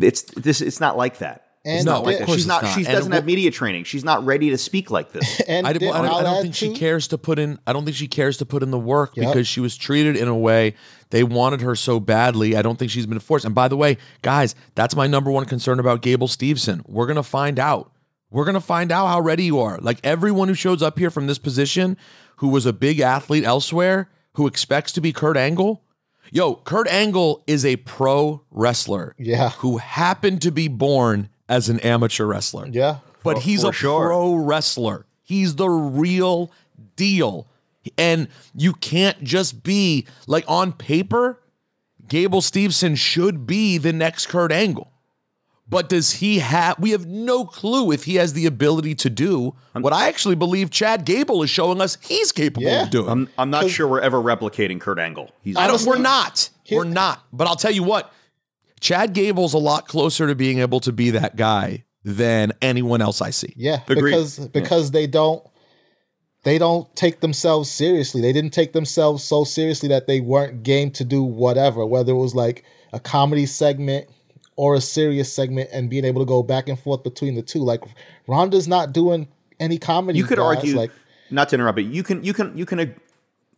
It's 0.00 0.22
this 0.22 0.60
it's 0.62 0.80
not 0.80 0.96
like 0.96 1.18
that. 1.18 1.42
And 1.66 1.76
it's 1.76 1.84
not 1.86 2.00
of 2.00 2.06
like 2.06 2.18
that. 2.18 2.26
course 2.26 2.36
She's 2.38 2.46
not, 2.46 2.62
not. 2.62 2.74
she 2.74 2.84
And 2.84 2.94
doesn't 2.94 3.12
it 3.12 3.16
have 3.16 3.24
media 3.24 3.50
training. 3.50 3.84
She's 3.84 4.04
not 4.04 4.24
ready 4.24 4.50
to 4.50 4.58
speak 4.58 4.90
like 4.90 5.12
this. 5.12 5.40
And 5.48 5.66
I, 5.66 5.72
Dip, 5.72 5.82
I 5.82 5.86
don't, 5.86 5.94
I 5.94 6.08
I'll 6.08 6.22
don't 6.22 6.36
add 6.36 6.42
think 6.42 6.54
she 6.54 6.74
cares 6.74 7.08
to 7.08 7.18
put 7.18 7.38
in. 7.38 7.58
I 7.66 7.72
don't 7.72 7.84
think 7.84 7.96
she 7.96 8.08
cares 8.08 8.36
to 8.38 8.46
put 8.46 8.62
in 8.62 8.70
the 8.70 8.78
work 8.78 9.16
Yep. 9.16 9.28
because 9.28 9.46
she 9.48 9.60
was 9.60 9.76
treated 9.76 10.16
in 10.16 10.28
a 10.28 10.36
way 10.36 10.74
they 11.10 11.22
wanted 11.24 11.60
her 11.62 11.74
so 11.74 12.00
badly. 12.00 12.56
I 12.56 12.60
don't 12.62 12.78
think 12.78 12.90
she's 12.90 13.06
been 13.06 13.18
forced. 13.20 13.44
And 13.46 13.54
by 13.54 13.68
the 13.68 13.76
way, 13.76 13.96
guys, 14.22 14.54
that's 14.74 14.94
my 14.96 15.06
number 15.06 15.30
one 15.30 15.44
concern 15.46 15.78
about 15.78 16.02
Gable 16.02 16.28
Steveson. 16.28 16.82
We're 16.88 17.06
gonna 17.06 17.22
find 17.22 17.58
out. 17.58 17.90
We're 18.34 18.44
gonna 18.44 18.60
find 18.60 18.90
out 18.90 19.06
how 19.06 19.20
ready 19.20 19.44
you 19.44 19.60
are. 19.60 19.78
Like 19.80 20.00
everyone 20.02 20.48
who 20.48 20.54
shows 20.54 20.82
up 20.82 20.98
here 20.98 21.08
from 21.08 21.28
this 21.28 21.38
position, 21.38 21.96
who 22.38 22.48
was 22.48 22.66
a 22.66 22.72
big 22.72 22.98
athlete 22.98 23.44
elsewhere, 23.44 24.10
who 24.32 24.48
expects 24.48 24.90
to 24.92 25.00
be 25.00 25.12
Kurt 25.12 25.36
Angle. 25.36 25.84
Yo, 26.32 26.56
Kurt 26.56 26.88
Angle 26.88 27.44
is 27.46 27.64
a 27.64 27.76
pro 27.76 28.42
wrestler. 28.50 29.14
Yeah. 29.18 29.50
Who 29.50 29.76
happened 29.78 30.42
to 30.42 30.50
be 30.50 30.66
born 30.66 31.28
as 31.48 31.68
an 31.68 31.78
amateur 31.80 32.24
wrestler. 32.26 32.66
Yeah. 32.66 32.98
But 33.22 33.36
For- 33.36 33.42
he's 33.42 33.62
for 33.62 33.70
a 33.70 33.72
sure. 33.72 34.06
pro 34.08 34.34
wrestler. 34.34 35.06
He's 35.22 35.54
the 35.54 35.68
real 35.68 36.50
deal. 36.96 37.46
And 37.96 38.26
you 38.52 38.72
can't 38.72 39.22
just 39.22 39.62
be 39.62 40.06
like 40.26 40.44
on 40.48 40.72
paper, 40.72 41.40
Gable 42.08 42.40
Steveson 42.40 42.96
should 42.98 43.46
be 43.46 43.78
the 43.78 43.92
next 43.92 44.26
Kurt 44.26 44.50
Angle. 44.50 44.90
But 45.66 45.88
does 45.88 46.12
he 46.12 46.40
have 46.40 46.78
we 46.78 46.90
have 46.90 47.06
no 47.06 47.44
clue 47.46 47.90
if 47.90 48.04
he 48.04 48.16
has 48.16 48.34
the 48.34 48.44
ability 48.46 48.94
to 48.96 49.10
do 49.10 49.54
what 49.72 49.92
I 49.94 50.08
actually 50.08 50.34
believe 50.34 50.70
Chad 50.70 51.04
Gable 51.06 51.42
is 51.42 51.48
showing 51.50 51.80
us 51.80 51.96
he's 52.02 52.32
capable 52.32 52.66
Yeah. 52.66 52.82
of 52.84 52.90
doing. 52.90 53.08
I'm, 53.08 53.28
I'm 53.38 53.50
not 53.50 53.70
sure 53.70 53.88
we're 53.88 54.00
ever 54.02 54.18
replicating 54.18 54.78
Kurt 54.80 54.98
Angle. 54.98 55.30
He's 55.42 55.56
I 55.56 55.66
don't, 55.66 55.82
we're 55.86 55.98
not. 55.98 56.50
here- 56.64 56.78
we're 56.78 56.84
not. 56.84 57.24
But 57.32 57.48
I'll 57.48 57.56
tell 57.56 57.70
you 57.72 57.82
what, 57.82 58.12
Chad 58.80 59.14
Gable's 59.14 59.54
a 59.54 59.58
lot 59.58 59.88
closer 59.88 60.26
to 60.26 60.34
being 60.34 60.58
able 60.58 60.80
to 60.80 60.92
be 60.92 61.10
that 61.10 61.34
guy 61.36 61.84
than 62.04 62.52
anyone 62.60 63.00
else 63.00 63.22
I 63.22 63.30
see. 63.30 63.54
Yeah, 63.56 63.80
Agreed. 63.88 64.10
because 64.10 64.38
because 64.48 64.90
they 64.90 65.06
don't 65.06 65.42
they 66.42 66.58
don't 66.58 66.94
take 66.94 67.20
themselves 67.20 67.70
seriously. 67.70 68.20
They 68.20 68.34
didn't 68.34 68.52
take 68.52 68.74
themselves 68.74 69.24
so 69.24 69.44
seriously 69.44 69.88
that 69.88 70.06
they 70.06 70.20
weren't 70.20 70.62
game 70.62 70.90
to 70.92 71.04
do 71.04 71.22
whatever, 71.22 71.86
whether 71.86 72.12
it 72.12 72.16
was 72.16 72.34
like 72.34 72.64
a 72.92 73.00
comedy 73.00 73.46
segment 73.46 74.08
or 74.56 74.74
a 74.74 74.80
serious 74.80 75.32
segment, 75.32 75.68
and 75.72 75.90
being 75.90 76.04
able 76.04 76.20
to 76.22 76.26
go 76.26 76.42
back 76.42 76.68
and 76.68 76.78
forth 76.78 77.02
between 77.02 77.34
the 77.34 77.42
two. 77.42 77.58
Like 77.60 77.82
Ronda's 78.26 78.68
not 78.68 78.92
doing 78.92 79.28
any 79.60 79.78
comedy. 79.78 80.18
you 80.18 80.24
could 80.24 80.38
guys. 80.38 80.56
argue 80.58 80.76
like 80.76 80.90
not 81.30 81.48
to 81.48 81.54
interrupt 81.56 81.76
but 81.76 81.84
you 81.84 82.02
can 82.02 82.22
you 82.24 82.32
can 82.34 82.56
you 82.56 82.66
can 82.66 82.80
uh, 82.80 82.86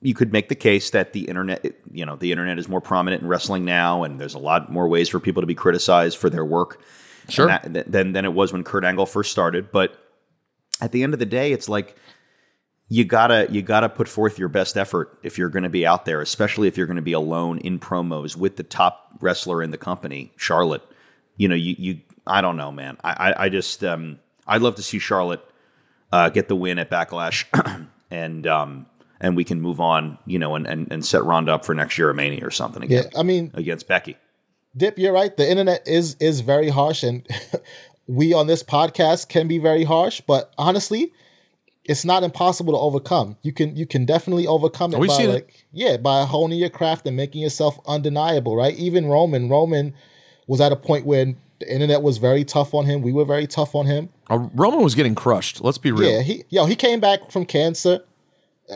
you 0.02 0.14
could 0.14 0.30
make 0.32 0.48
the 0.48 0.54
case 0.54 0.90
that 0.90 1.12
the 1.14 1.22
internet 1.22 1.64
you 1.90 2.04
know 2.06 2.16
the 2.16 2.30
internet 2.30 2.58
is 2.58 2.68
more 2.68 2.80
prominent 2.82 3.22
in 3.22 3.28
wrestling 3.28 3.64
now 3.64 4.02
and 4.04 4.20
there's 4.20 4.34
a 4.34 4.38
lot 4.38 4.70
more 4.70 4.86
ways 4.88 5.08
for 5.08 5.18
people 5.18 5.42
to 5.42 5.46
be 5.46 5.54
criticized 5.54 6.16
for 6.18 6.28
their 6.30 6.44
work 6.44 6.80
Sure. 7.28 7.48
and 7.48 7.74
that- 7.74 7.90
than 7.90 8.12
than 8.12 8.24
it 8.24 8.32
was 8.34 8.52
when 8.52 8.62
Kurt 8.62 8.84
Angle 8.84 9.06
first 9.06 9.32
started 9.32 9.72
but 9.72 9.98
at 10.80 10.92
the 10.92 11.02
end 11.02 11.12
of 11.14 11.18
the 11.18 11.26
day 11.26 11.50
it's 11.52 11.68
like 11.68 11.96
you 12.88 13.04
gotta 13.04 13.46
you 13.50 13.62
gotta 13.62 13.88
put 13.88 14.08
forth 14.08 14.38
your 14.38 14.48
best 14.48 14.76
effort 14.76 15.18
if 15.22 15.38
you're 15.38 15.48
going 15.48 15.64
to 15.64 15.68
be 15.68 15.86
out 15.86 16.04
there 16.04 16.20
especially 16.20 16.68
if 16.68 16.76
you're 16.76 16.86
going 16.86 16.96
to 16.96 17.02
be 17.02 17.12
alone 17.12 17.58
in 17.58 17.78
promos 17.78 18.36
with 18.36 18.56
the 18.56 18.62
top 18.62 19.10
wrestler 19.20 19.62
in 19.62 19.70
the 19.70 19.78
company 19.78 20.32
charlotte 20.36 20.82
you 21.36 21.48
know 21.48 21.54
you 21.54 21.74
you 21.78 22.00
i 22.26 22.40
don't 22.40 22.56
know 22.56 22.70
man 22.70 22.96
i 23.02 23.30
i, 23.30 23.44
I 23.44 23.48
just 23.48 23.82
um 23.82 24.18
i'd 24.46 24.62
love 24.62 24.76
to 24.76 24.82
see 24.82 24.98
charlotte 24.98 25.42
uh, 26.12 26.28
get 26.28 26.48
the 26.48 26.56
win 26.56 26.78
at 26.78 26.90
Backlash, 26.90 27.44
and 28.10 28.46
um, 28.46 28.86
and 29.20 29.36
we 29.36 29.44
can 29.44 29.60
move 29.60 29.80
on, 29.80 30.18
you 30.26 30.38
know, 30.38 30.54
and, 30.54 30.66
and 30.66 30.90
and 30.90 31.04
set 31.04 31.24
Ronda 31.24 31.54
up 31.54 31.64
for 31.64 31.74
next 31.74 31.98
year 31.98 32.10
at 32.10 32.16
Mania 32.16 32.46
or 32.46 32.50
something 32.50 32.88
yeah, 32.90 33.04
I 33.16 33.22
mean, 33.22 33.50
against 33.54 33.88
Becky. 33.88 34.16
Dip, 34.76 34.98
you're 34.98 35.12
right. 35.12 35.36
The 35.36 35.48
internet 35.48 35.86
is 35.86 36.16
is 36.20 36.40
very 36.40 36.68
harsh, 36.68 37.02
and 37.02 37.26
we 38.06 38.32
on 38.32 38.46
this 38.46 38.62
podcast 38.62 39.28
can 39.28 39.48
be 39.48 39.58
very 39.58 39.84
harsh. 39.84 40.20
But 40.20 40.52
honestly, 40.58 41.12
it's 41.88 42.04
not 42.04 42.22
impossible 42.22 42.72
to 42.72 42.78
overcome. 42.78 43.36
You 43.42 43.52
can 43.52 43.76
you 43.76 43.86
can 43.86 44.04
definitely 44.04 44.46
overcome 44.46 44.92
it 44.92 44.98
We've 44.98 45.08
by 45.08 45.16
seen 45.16 45.30
it. 45.30 45.34
like 45.34 45.64
yeah 45.72 45.96
by 45.96 46.24
honing 46.24 46.58
your 46.58 46.70
craft 46.70 47.06
and 47.06 47.16
making 47.16 47.42
yourself 47.42 47.78
undeniable. 47.86 48.56
Right? 48.56 48.74
Even 48.76 49.06
Roman 49.06 49.48
Roman 49.48 49.94
was 50.46 50.60
at 50.60 50.72
a 50.72 50.76
point 50.76 51.06
where 51.06 51.34
the 51.58 51.72
internet 51.72 52.02
was 52.02 52.18
very 52.18 52.44
tough 52.44 52.74
on 52.74 52.86
him. 52.86 53.02
We 53.02 53.12
were 53.12 53.24
very 53.24 53.46
tough 53.46 53.74
on 53.74 53.86
him. 53.86 54.10
Uh, 54.28 54.48
Roman 54.54 54.82
was 54.82 54.94
getting 54.94 55.14
crushed. 55.14 55.62
Let's 55.62 55.78
be 55.78 55.92
real. 55.92 56.10
Yeah, 56.10 56.22
he 56.22 56.44
yo 56.48 56.66
he 56.66 56.76
came 56.76 57.00
back 57.00 57.30
from 57.30 57.46
cancer, 57.46 58.00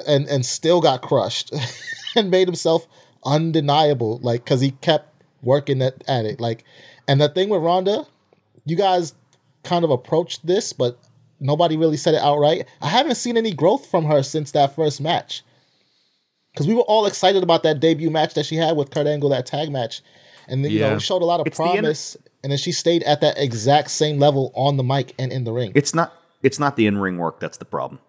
and 0.07 0.27
and 0.27 0.47
still 0.47 0.81
got 0.81 1.03
crushed, 1.03 1.53
and 2.17 2.31
made 2.31 2.49
himself 2.49 2.87
undeniable. 3.25 4.19
Like 4.23 4.45
because 4.45 4.61
he 4.61 4.73
kept 4.73 5.09
working 5.43 5.83
at, 5.83 6.03
at 6.07 6.25
it. 6.25 6.41
Like, 6.41 6.65
and 7.09 7.21
the 7.21 7.29
thing 7.29 7.49
with 7.49 7.63
Ronda, 7.63 8.07
you 8.65 8.77
guys 8.77 9.15
kind 9.65 9.85
of 9.85 9.91
approached 9.91 10.47
this, 10.47 10.73
but 10.73 10.99
nobody 11.41 11.77
really 11.77 11.97
said 11.97 12.15
it 12.15 12.21
outright. 12.23 12.67
I 12.81 12.89
haven't 12.89 13.17
seen 13.17 13.37
any 13.37 13.53
growth 13.53 13.87
from 13.91 14.05
her 14.05 14.23
since 14.23 14.53
that 14.53 14.75
first 14.77 15.01
match. 15.01 15.43
Because 16.53 16.67
we 16.67 16.75
were 16.75 16.83
all 16.83 17.07
excited 17.07 17.43
about 17.43 17.63
that 17.63 17.81
debut 17.81 18.11
match 18.11 18.35
that 18.35 18.45
she 18.47 18.57
had 18.57 18.77
with 18.77 18.91
Kurt 18.91 19.07
Angle, 19.07 19.31
that 19.31 19.47
tag 19.47 19.71
match, 19.71 20.03
and 20.49 20.65
you 20.65 20.81
Yeah. 20.81 20.91
know 20.91 20.99
showed 20.99 21.23
a 21.23 21.25
lot 21.25 21.41
of 21.41 21.47
It's 21.47 21.59
the 21.59 21.65
inter- 21.65 21.75
promise. 21.81 22.17
and 22.43 22.51
then 22.53 22.59
she 22.59 22.73
stayed 22.73 23.03
at 23.05 23.21
that 23.21 23.39
exact 23.39 23.91
same 23.91 24.19
level 24.19 24.53
on 24.55 24.77
the 24.77 24.83
mic 24.85 25.15
and 25.19 25.33
in 25.33 25.45
the 25.45 25.53
ring. 25.53 25.73
It's 25.75 25.95
not 25.95 26.13
it's 26.43 26.59
not 26.59 26.77
the 26.77 26.87
in 26.87 26.99
ring 26.99 27.19
work 27.19 27.39
that's 27.41 27.59
the 27.59 27.65
problem. 27.65 28.01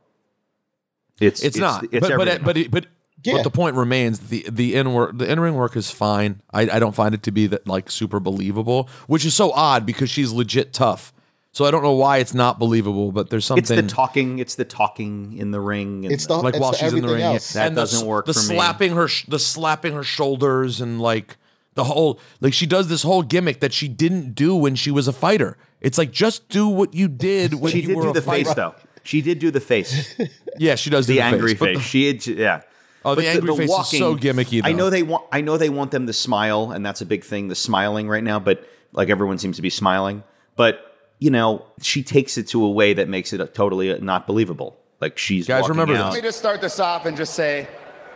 It's 1.20 1.44
It's, 1.44 1.58
not. 1.58 1.84
It's 1.92 1.92
but, 2.08 2.18
but 2.18 2.28
everything. 2.28 2.44
but 2.44 2.58
it- 2.58 2.72
but 2.72 2.86
Yeah. 3.24 3.34
but 3.34 3.44
the 3.44 3.52
point 3.52 3.76
remains 3.76 4.18
the 4.30 4.44
the 4.50 4.74
in 4.76 4.94
work 4.94 5.16
the 5.20 5.32
in 5.32 5.40
ring 5.40 5.54
work 5.54 5.76
is 5.78 5.92
fine. 5.92 6.42
I, 6.52 6.62
I 6.62 6.80
don't 6.80 6.96
find 6.96 7.14
it 7.14 7.22
to 7.24 7.32
be 7.32 7.46
that 7.48 7.68
like 7.68 7.92
super 7.92 8.20
believable, 8.20 8.90
which 9.06 9.24
is 9.26 9.36
so 9.36 9.52
odd 9.52 9.86
because 9.86 10.10
she's 10.10 10.32
legit 10.32 10.74
tough. 10.74 11.14
So 11.54 11.66
I 11.66 11.72
don't 11.72 11.84
know 11.84 11.92
why 11.94 12.20
it's 12.20 12.34
not 12.34 12.60
believable, 12.60 13.12
but 13.12 13.30
there's 13.30 13.46
something. 13.46 13.62
it's 13.62 13.70
the 13.70 13.84
talking. 13.84 14.40
It's 14.40 14.56
the 14.56 14.64
talking 14.66 15.38
in 15.38 15.52
the 15.52 15.60
ring. 15.60 16.06
and 16.06 16.14
It's 16.14 16.26
the 16.26 16.38
like 16.38 16.54
it's 16.54 16.62
while 16.62 16.72
the 16.72 16.78
she's 16.78 16.94
in 16.94 17.02
the 17.02 17.14
ring. 17.14 17.22
else. 17.24 17.54
That 17.54 17.68
and 17.68 17.76
doesn't 17.76 18.00
s- 18.00 18.06
work 18.06 18.26
The 18.26 18.34
for 18.34 18.40
me. 18.40 18.46
slapping 18.56 18.92
her 18.94 19.08
sh- 19.10 19.26
the 19.28 19.38
slapping 19.40 19.94
her 19.94 20.04
shoulders 20.04 20.80
and 20.80 21.02
like 21.02 21.36
the 21.74 21.84
whole 21.84 22.20
like 22.40 22.54
she 22.54 22.66
does 22.66 22.88
this 22.88 23.04
whole 23.04 23.22
gimmick 23.22 23.60
that 23.60 23.74
she 23.74 23.88
didn't 23.90 24.34
do 24.34 24.56
when 24.56 24.76
she 24.76 24.92
was 24.92 25.08
a 25.10 25.14
fighter. 25.14 25.58
It's 25.82 25.98
like 25.98 26.12
just 26.12 26.48
do 26.48 26.68
what 26.70 26.94
you 26.94 27.08
did 27.10 27.56
when 27.56 27.72
she 27.74 27.82
you 27.82 27.88
did 27.88 27.96
were 27.98 28.04
do 28.04 28.10
a 28.12 28.14
the 28.14 28.22
fighter. 28.22 28.46
face 28.46 28.54
though. 28.56 28.76
She 29.04 29.22
did 29.22 29.40
do 29.40 29.50
the 29.52 29.60
face, 29.60 30.16
Yeah, 30.60 30.76
she 30.76 30.90
does 30.92 31.08
do 31.08 31.14
the, 31.14 31.20
the, 31.20 31.26
angry 31.26 31.54
but 31.56 31.66
face. 31.70 31.78
the- 31.78 31.84
she 31.84 32.08
had, 32.08 32.26
yeah. 32.28 32.62
Oh, 33.04 33.16
the 33.16 33.24
But 33.24 33.26
angry 33.26 33.58
face 33.58 33.70
is 33.72 33.90
so 34.00 34.16
gimmicky, 34.16 34.62
I 34.64 34.74
know 34.74 34.92
they 34.92 35.02
want. 35.02 35.26
I 35.32 35.42
know 35.42 35.58
they 35.58 35.70
want 35.70 35.90
them 35.92 36.06
to 36.06 36.14
smile, 36.14 36.70
and 36.72 36.86
that's 36.86 37.02
a 37.02 37.06
big 37.06 37.24
thing. 37.24 37.48
The 37.48 37.56
smiling 37.56 38.08
right 38.08 38.24
now, 38.24 38.40
but 38.40 38.64
like 38.94 39.10
everyone 39.10 39.40
seems 39.40 39.56
to 39.56 39.64
be 39.64 39.72
smiling. 39.72 40.24
But 40.56 40.91
you 41.22 41.30
know, 41.30 41.64
she 41.80 42.02
takes 42.04 42.38
it 42.38 42.48
to 42.48 42.66
a 42.66 42.70
way 42.70 42.94
that 42.94 43.08
makes 43.08 43.32
it 43.32 43.54
totally 43.54 43.98
not 44.02 44.26
believable. 44.26 44.78
Like 45.00 45.20
she's 45.20 45.48
Guys, 45.48 45.70
remember 45.70 45.94
out. 45.94 46.14
Let 46.14 46.16
me 46.16 46.28
just 46.28 46.40
start 46.40 46.62
this 46.62 46.80
off 46.80 47.06
and 47.06 47.16
just 47.16 47.36
say, 47.36 47.68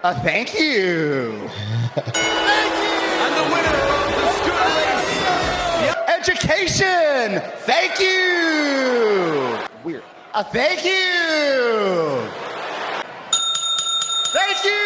uh, 0.01 0.19
thank 0.21 0.59
you. 0.59 1.31
And 2.17 3.33
the 3.35 3.43
winner 3.53 3.77
of 3.93 4.09
the 4.17 4.27
scooter 4.33 4.69
race. 4.75 5.95
Education. 6.17 7.41
Thank 7.59 7.99
you. 7.99 9.59
Weird. 9.83 10.03
Uh, 10.33 10.43
thank 10.43 10.83
you. 10.83 10.91
Thank 14.33 14.63
you. 14.63 14.81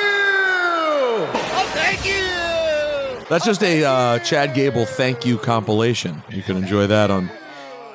Oh, 1.56 1.72
thank 1.74 2.06
you. 2.06 3.26
That's 3.30 3.46
just 3.46 3.64
a 3.64 3.86
uh, 3.86 4.20
Chad 4.20 4.54
Gable 4.54 4.86
thank 4.86 5.26
you 5.26 5.38
compilation. 5.38 6.22
You 6.30 6.44
can 6.44 6.58
enjoy 6.58 6.88
that 6.88 7.12
on 7.12 7.30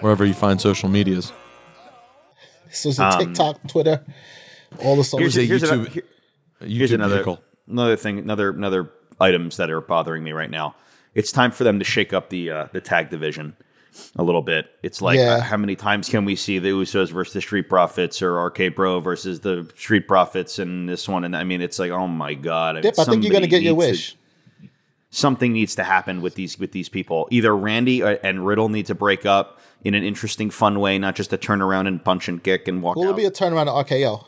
wherever 0.01 0.25
you 0.25 0.35
find 0.35 0.61
social 0.61 0.89
medias. 0.89 1.33
This 2.67 2.85
was 2.85 2.99
a 2.99 3.05
Um, 3.07 3.19
TikTok, 3.19 3.67
Twitter, 3.69 4.05
all 4.83 4.97
the 4.97 5.05
social. 5.05 5.21
Here's, 5.21 5.37
a 5.37 5.43
here's, 5.45 5.63
YouTube- 5.63 5.73
another, 5.73 5.91
here- 5.91 6.03
here's 6.61 6.93
another 6.93 7.15
vehicle. 7.17 7.41
another 7.69 7.97
thing, 7.97 8.19
another 8.19 8.51
another 8.51 8.91
items 9.21 9.57
that 9.59 9.71
are 9.71 9.81
bothering 9.81 10.25
me 10.25 10.33
right 10.33 10.51
now. 10.51 10.75
It's 11.15 11.31
time 11.31 11.53
for 11.53 11.63
them 11.65 11.79
to 11.79 11.85
shake 11.85 12.13
up 12.13 12.31
the 12.31 12.51
uh, 12.51 12.67
the 12.73 12.81
tag 12.81 13.11
division 13.11 13.57
a 14.17 14.25
little 14.25 14.43
bit. 14.43 14.67
It's 14.83 15.01
like 15.01 15.19
Yeah. 15.19 15.35
uh, 15.37 15.41
how 15.41 15.57
many 15.57 15.77
times 15.77 16.09
can 16.09 16.25
we 16.25 16.35
see 16.35 16.59
the 16.59 16.71
Usos 16.71 17.13
versus 17.13 17.33
the 17.35 17.41
Street 17.41 17.69
Profits 17.69 18.21
or 18.23 18.37
RK 18.47 18.75
Bro 18.75 19.01
versus 19.01 19.39
the 19.41 19.71
Street 19.77 20.09
Profits 20.09 20.59
and 20.59 20.89
this 20.89 21.09
one? 21.09 21.23
And 21.23 21.37
I 21.37 21.45
mean, 21.45 21.61
it's 21.63 21.79
like, 21.79 21.93
oh 21.93 22.09
my 22.09 22.35
god! 22.35 22.71
I 22.71 22.81
mean, 22.81 22.83
Dip, 22.83 22.99
I 22.99 23.05
think 23.05 23.23
you're 23.23 23.33
gonna 23.33 23.47
get 23.47 23.63
your 23.63 23.75
needs 23.77 23.85
to- 23.87 23.91
wish. 23.93 24.17
something 25.11 25.53
needs 25.53 25.77
to 25.77 25.85
happen 25.85 26.21
with 26.23 26.35
these 26.35 26.59
with 26.59 26.73
these 26.73 26.89
people. 26.89 27.29
Either 27.31 27.57
Randy 27.57 28.03
and 28.03 28.45
Riddle 28.45 28.69
need 28.69 28.87
to 28.87 28.97
break 28.97 29.25
up 29.25 29.61
in 29.85 29.95
an 29.95 30.03
interesting, 30.03 30.51
fun 30.51 30.81
way, 30.81 30.99
not 30.99 31.15
just 31.15 31.31
to 31.31 31.37
turn 31.37 31.61
around 31.63 31.87
and 31.87 32.03
punch 32.05 32.27
and 32.29 32.43
kick 32.43 32.67
and 32.69 32.83
walk 32.83 32.97
Will 32.97 33.05
it 33.05 33.11
out. 33.11 33.17
be 33.17 33.25
a 33.27 33.31
turnaround 33.31 33.67
to 33.67 33.95
RKO? 33.95 34.25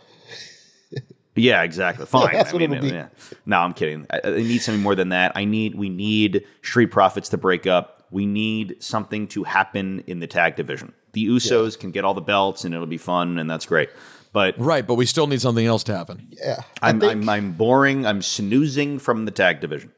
Yeah, 1.35 1.63
exactly. 1.65 2.07
Fine. 2.07 2.31
That's 2.33 2.51
I 2.51 2.53
what 2.55 2.61
mean, 2.63 2.73
it'll 2.73 2.89
be. 2.89 2.95
yeah. 2.95 3.09
No, 3.45 3.59
I'm 3.59 3.75
kidding. 3.75 4.07
I, 4.11 4.21
I 4.25 4.31
need 4.37 4.59
something 4.63 4.83
more 4.83 4.95
than 4.95 5.11
that. 5.11 5.33
I 5.35 5.45
need. 5.45 5.75
We 5.75 5.89
need 5.91 6.45
Street 6.63 6.87
Profits 6.91 7.29
to 7.31 7.37
break 7.37 7.67
up. 7.67 8.07
We 8.11 8.25
need 8.25 8.77
something 8.83 9.27
to 9.29 9.45
happen 9.45 10.03
in 10.07 10.21
the 10.21 10.27
tag 10.27 10.57
division. 10.57 10.95
The 11.13 11.27
Usos 11.27 11.79
can 11.79 11.91
get 11.91 12.05
all 12.05 12.15
the 12.15 12.21
belts, 12.23 12.65
and 12.65 12.73
it'll 12.75 12.87
be 12.87 12.97
fun, 12.99 13.39
and 13.39 13.51
that's 13.51 13.67
great. 13.67 13.91
But 14.33 14.55
Right, 14.59 14.87
but 14.87 14.95
we 14.95 15.05
still 15.07 15.27
need 15.27 15.41
something 15.41 15.67
else 15.67 15.83
to 15.85 15.97
happen. 15.97 16.29
Yeah, 16.31 16.61
I 16.83 16.91
I'm, 16.91 17.01
think- 17.01 17.13
I'm 17.13 17.29
I'm 17.29 17.53
boring. 17.53 18.07
I'm 18.07 18.23
snoozing 18.23 18.99
from 18.99 19.25
the 19.27 19.31
tag 19.31 19.61
division. 19.61 19.93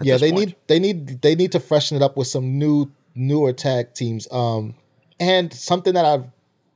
at 0.00 0.06
yeah, 0.06 0.16
they 0.18 0.30
point. 0.32 0.46
need 0.48 0.56
they 0.66 0.78
need 0.78 1.22
they 1.22 1.34
need 1.34 1.52
to 1.52 1.60
freshen 1.60 1.96
it 1.96 2.02
up 2.02 2.16
with 2.18 2.26
some 2.26 2.58
new 2.58 2.90
newer 3.14 3.52
tag 3.54 3.94
teams. 3.94 4.28
Um, 4.30 4.74
and 5.18 5.52
something 5.52 5.94
that 5.94 6.04
I 6.04 6.24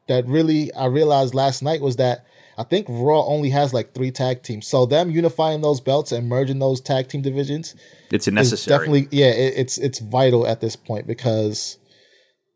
that 0.08 0.26
really 0.26 0.72
I 0.74 0.86
realized 0.86 1.34
last 1.34 1.62
night 1.62 1.80
was 1.80 1.96
that 1.96 2.24
I 2.58 2.62
think 2.64 2.86
Raw 2.88 3.24
only 3.24 3.50
has 3.50 3.72
like 3.72 3.94
three 3.94 4.10
tag 4.10 4.42
teams. 4.42 4.66
So 4.66 4.84
them 4.84 5.10
unifying 5.10 5.62
those 5.62 5.80
belts 5.80 6.12
and 6.12 6.28
merging 6.28 6.58
those 6.58 6.80
tag 6.80 7.08
team 7.08 7.22
divisions 7.22 7.74
It's 8.10 8.26
a 8.26 8.30
necessary. 8.30 8.78
definitely 8.78 9.08
yeah, 9.18 9.30
it, 9.30 9.54
it's 9.56 9.78
it's 9.78 9.98
vital 9.98 10.46
at 10.46 10.60
this 10.60 10.76
point 10.76 11.06
because 11.06 11.78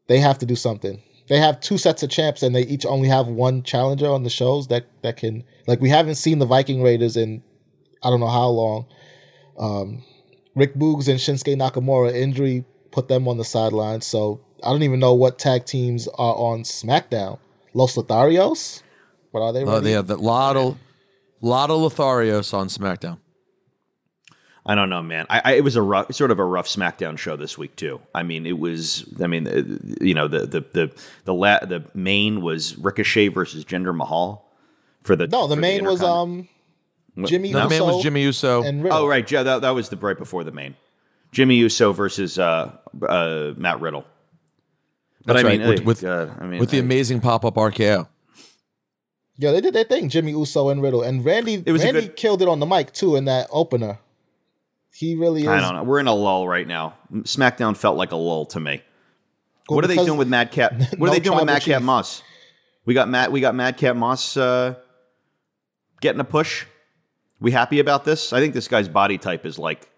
they 0.09 0.18
have 0.18 0.38
to 0.38 0.47
do 0.47 0.57
something. 0.57 1.03
They 1.29 1.38
have 1.38 1.61
two 1.61 1.79
sets 1.79 2.03
of 2.03 2.11
champs 2.11 2.42
and 2.42 2.55
they 2.55 2.62
each 2.62 2.85
only 2.85 3.09
have 3.09 3.29
one 3.29 3.62
challenger 3.62 4.11
on 4.11 4.25
the 4.25 4.31
shows 4.31 4.68
that 4.68 4.87
that 5.03 5.16
can 5.16 5.44
like 5.66 5.81
we 5.81 5.88
haven't 5.88 6.16
seen 6.16 6.38
the 6.38 6.47
Viking 6.47 6.83
Raiders 6.83 7.16
in 7.16 7.42
I 8.03 8.11
don't 8.11 8.20
know 8.20 8.27
how 8.27 8.49
long. 8.49 8.87
Um, 9.59 10.05
Rick 10.55 10.75
Boogs 10.75 11.09
and 11.09 11.18
Shinsuke 11.18 11.57
Nakamura 11.57 12.12
injury 12.14 12.64
put 12.90 13.09
them 13.09 13.27
on 13.27 13.38
the 13.38 13.44
sidelines, 13.44 14.05
so 14.05 14.43
I 14.64 14.70
don't 14.70 14.83
even 14.83 15.00
know 15.00 15.14
what 15.14 15.38
tag 15.38 15.66
teams 15.66 16.09
are 16.09 16.35
on 16.35 16.62
SmackDown. 16.62 17.38
Los 17.74 17.96
Lotharios, 17.96 18.83
what 19.31 19.40
are 19.40 19.53
they? 19.53 19.64
Uh, 19.64 19.81
they 19.81 19.92
have 19.92 20.07
that 20.07 20.20
lot 20.20 20.57
of 20.57 20.79
lot 21.40 21.70
of 21.70 21.81
Lotharios 21.81 22.55
on 22.55 22.68
SmackDown. 22.68 23.18
I 24.66 24.74
don't 24.74 24.88
know, 24.88 25.03
man. 25.03 25.27
I, 25.29 25.42
I 25.44 25.53
it 25.55 25.64
was 25.64 25.77
a 25.77 25.83
rough, 25.83 26.14
sort 26.14 26.31
of 26.31 26.38
a 26.38 26.44
rough 26.44 26.66
SmackDown 26.66 27.18
show 27.18 27.37
this 27.37 27.59
week 27.59 27.77
too. 27.77 28.00
I 28.14 28.22
mean, 28.22 28.46
it 28.46 28.59
was. 28.59 29.05
I 29.22 29.27
mean, 29.27 29.46
uh, 29.46 29.62
you 30.03 30.14
know, 30.14 30.27
the 30.29 30.46
the 30.46 30.61
the 30.72 30.92
the 31.24 31.35
la- 31.35 31.61
the 31.61 31.85
main 31.92 32.40
was 32.40 32.79
Ricochet 32.79 33.29
versus 33.29 33.64
Jinder 33.64 33.94
Mahal 33.94 34.48
for 35.03 35.16
the 35.16 35.27
no, 35.27 35.46
the 35.46 35.57
for 35.57 35.61
main 35.61 35.85
was 35.85 36.03
um 36.03 36.48
Jimmy. 37.24 37.53
No, 37.53 37.64
the 37.64 37.68
main 37.68 37.83
was 37.85 38.03
Jimmy 38.03 38.22
Uso. 38.22 38.62
and 38.62 38.83
Riddle. 38.83 39.00
Oh 39.00 39.07
right, 39.07 39.31
yeah, 39.31 39.42
that, 39.42 39.62
that 39.62 39.70
was 39.70 39.90
the 39.90 39.96
right 39.96 40.16
before 40.16 40.44
the 40.44 40.53
main. 40.53 40.77
Jimmy 41.31 41.57
Uso 41.57 41.92
versus 41.92 42.38
uh, 42.38 42.72
uh, 43.07 43.53
Matt 43.57 43.81
Riddle. 43.81 44.05
But 45.26 45.34
That's 45.34 45.44
I 45.44 45.48
right, 45.48 45.58
mean, 45.60 45.68
with- 45.68 45.80
eh, 45.80 45.84
with- 45.84 46.00
God, 46.02 46.37
I 46.40 46.44
mean, 46.46 46.60
with 46.60 46.70
the 46.70 46.76
I- 46.78 46.80
amazing 46.80 47.20
pop 47.20 47.44
up 47.44 47.54
RKO. 47.56 48.08
Yeah, 49.37 49.50
they 49.52 49.60
did 49.60 49.74
their 49.74 49.84
thing. 49.84 50.08
Jimmy 50.08 50.32
Uso 50.32 50.68
and 50.68 50.80
Riddle 50.82 51.02
and 51.02 51.24
Randy. 51.24 51.62
It 51.66 51.72
was 51.72 51.82
Randy 51.82 52.02
good- 52.02 52.16
killed 52.16 52.42
it 52.42 52.48
on 52.48 52.60
the 52.60 52.66
mic 52.66 52.92
too 52.92 53.16
in 53.16 53.24
that 53.24 53.48
opener. 53.50 53.98
He 54.92 55.16
really 55.16 55.42
is. 55.42 55.48
I 55.48 55.60
don't 55.60 55.74
know. 55.74 55.82
We're 55.82 55.98
in 55.98 56.06
a 56.06 56.14
lull 56.14 56.46
right 56.46 56.66
now. 56.68 56.94
SmackDown 57.12 57.76
felt 57.76 57.96
like 57.96 58.12
a 58.12 58.16
lull 58.16 58.46
to 58.46 58.60
me. 58.60 58.82
Well, 59.68 59.76
what 59.76 59.84
are 59.84 59.88
they 59.88 59.96
doing 59.96 60.18
with 60.18 60.28
Madcap? 60.28 60.72
What 60.98 61.00
no 61.00 61.06
are 61.06 61.10
they 61.10 61.18
doing 61.20 61.37
with 61.37 61.44
tribal 61.44 61.44
Madcap 61.46 61.78
chief. 61.80 61.82
Moss? 61.84 62.22
We 62.84 62.94
got 62.94 63.08
Matt. 63.08 63.32
We 63.32 63.40
got 63.40 63.54
Madcap 63.56 63.96
Moss 63.96 64.37
uh, 64.37 64.74
getting 66.00 66.20
a 66.20 66.24
push. 66.24 66.66
We 67.40 67.50
happy 67.50 67.80
about 67.80 68.04
this? 68.04 68.32
I 68.32 68.38
think 68.40 68.54
this 68.54 68.68
guy's 68.68 68.88
body 68.88 69.18
type 69.18 69.44
is 69.46 69.58
like 69.58 69.88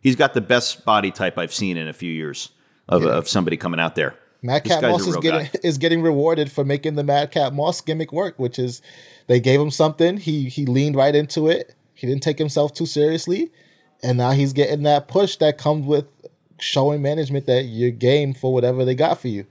he's 0.00 0.14
got 0.14 0.34
the 0.34 0.40
best 0.40 0.84
body 0.84 1.10
type 1.10 1.36
I've 1.36 1.52
seen 1.52 1.76
in 1.76 1.88
a 1.88 1.92
few 1.92 2.12
years 2.12 2.50
of, 2.88 3.04
of 3.04 3.28
somebody 3.28 3.56
coming 3.56 3.80
out 3.80 3.94
there. 3.96 4.14
Madcap 4.42 4.82
Moss 4.82 5.06
is 5.06 5.16
getting 5.16 5.40
guy. 5.40 5.50
is 5.62 5.78
getting 5.78 6.02
rewarded 6.02 6.50
for 6.50 6.64
making 6.64 6.94
the 6.94 7.04
Madcap 7.04 7.52
Moss 7.52 7.80
gimmick 7.80 8.12
work, 8.12 8.38
which 8.38 8.58
is 8.58 8.80
they 9.26 9.40
gave 9.40 9.60
him 9.60 9.70
something. 9.70 10.16
He 10.18 10.48
he 10.48 10.64
leaned 10.66 10.96
right 10.96 11.14
into 11.14 11.48
it. 11.48 11.74
He 11.94 12.06
didn't 12.06 12.22
take 12.22 12.38
himself 12.38 12.72
too 12.72 12.86
seriously, 12.86 13.50
and 14.02 14.18
now 14.18 14.30
he's 14.30 14.52
getting 14.52 14.84
that 14.84 15.08
push 15.08 15.36
that 15.36 15.58
comes 15.58 15.86
with 15.86 16.06
showing 16.60 17.02
management 17.02 17.46
that 17.46 17.64
you're 17.64 17.90
game 17.90 18.34
for 18.34 18.52
whatever 18.52 18.84
they 18.84 18.94
got 18.94 19.20
for 19.20 19.28
you. 19.28 19.46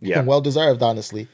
Yeah. 0.00 0.18
and 0.18 0.26
well 0.26 0.40
deserved, 0.40 0.82
honestly. 0.82 1.28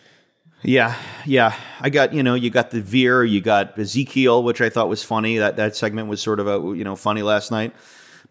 Yeah, 0.63 0.97
yeah. 1.25 1.55
I 1.81 1.91
got 1.91 2.13
you 2.13 2.23
know 2.23 2.35
you 2.35 2.51
got 2.51 2.71
the 2.71 2.81
Veer, 2.81 3.25
you 3.25 3.41
got 3.41 3.79
Ezekiel, 3.79 4.43
which 4.43 4.61
I 4.61 4.69
thought 4.69 4.89
was 4.89 5.03
funny. 5.03 5.39
That 5.39 5.57
that 5.57 5.77
segment 5.77 6.09
was 6.09 6.23
sort 6.23 6.41
of 6.41 6.47
a 6.47 6.77
you 6.77 6.85
know 6.85 6.97
funny 6.97 7.23
last 7.23 7.51
night. 7.51 7.75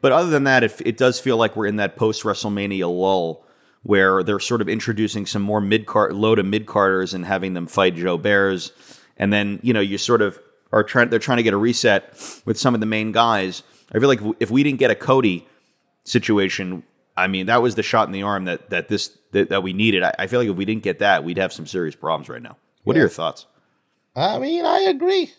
But 0.02 0.12
other 0.12 0.30
than 0.30 0.44
that, 0.44 0.64
it, 0.64 0.82
it 0.86 0.98
does 0.98 1.20
feel 1.20 1.38
like 1.38 1.56
we're 1.56 1.68
in 1.68 1.78
that 1.78 1.96
post 1.96 2.24
WrestleMania 2.24 2.82
lull 2.82 3.45
where 3.86 4.24
they're 4.24 4.40
sort 4.40 4.62
of 4.62 4.68
introducing 4.68 5.28
some 5.28 5.44
more 5.44 5.62
mid 5.62 5.86
card, 5.86 6.12
low 6.14 6.34
to 6.34 6.42
mid 6.42 6.66
carders 6.66 7.14
and 7.14 7.24
having 7.24 7.54
them 7.54 7.68
fight 7.68 7.96
jobbers, 7.96 8.72
and 9.16 9.32
then 9.32 9.60
you 9.62 9.74
know 9.74 9.80
you 9.80 10.00
sort 10.00 10.24
of 10.24 10.40
are 10.72 10.84
trying. 10.84 11.10
They're 11.10 11.20
trying 11.20 11.38
to 11.38 11.44
get 11.44 11.54
a 11.54 11.58
reset 11.58 12.42
with 12.46 12.58
some 12.58 12.74
of 12.74 12.80
the 12.80 12.88
main 12.88 13.12
guys. 13.12 13.62
I 13.94 14.00
feel 14.00 14.10
like 14.10 14.22
if 14.40 14.50
we 14.50 14.64
didn't 14.64 14.80
get 14.80 14.90
a 14.90 14.96
Cody 14.96 15.48
situation, 16.04 16.82
I 17.16 17.28
mean 17.28 17.46
that 17.46 17.62
was 17.62 17.76
the 17.76 17.84
shot 17.84 18.08
in 18.08 18.12
the 18.12 18.24
arm 18.24 18.46
that 18.46 18.72
that 18.72 18.88
this 18.88 19.16
that, 19.34 19.50
that 19.50 19.62
we 19.62 19.72
needed. 19.72 20.02
I, 20.02 20.16
I 20.18 20.28
feel 20.28 20.40
like 20.40 20.50
if 20.50 20.56
we 20.56 20.66
didn't 20.66 20.84
get 20.84 20.98
that, 21.00 21.24
we'd 21.24 21.38
have 21.38 21.54
some 21.54 21.68
serious 21.68 21.96
problems 21.96 22.28
right 22.28 22.42
now. 22.42 22.58
What 22.86 22.96
are 22.98 23.00
your 23.00 23.10
thoughts? 23.10 23.46
I 24.16 24.40
mean, 24.40 24.66
I 24.66 24.80
agree. 24.80 25.32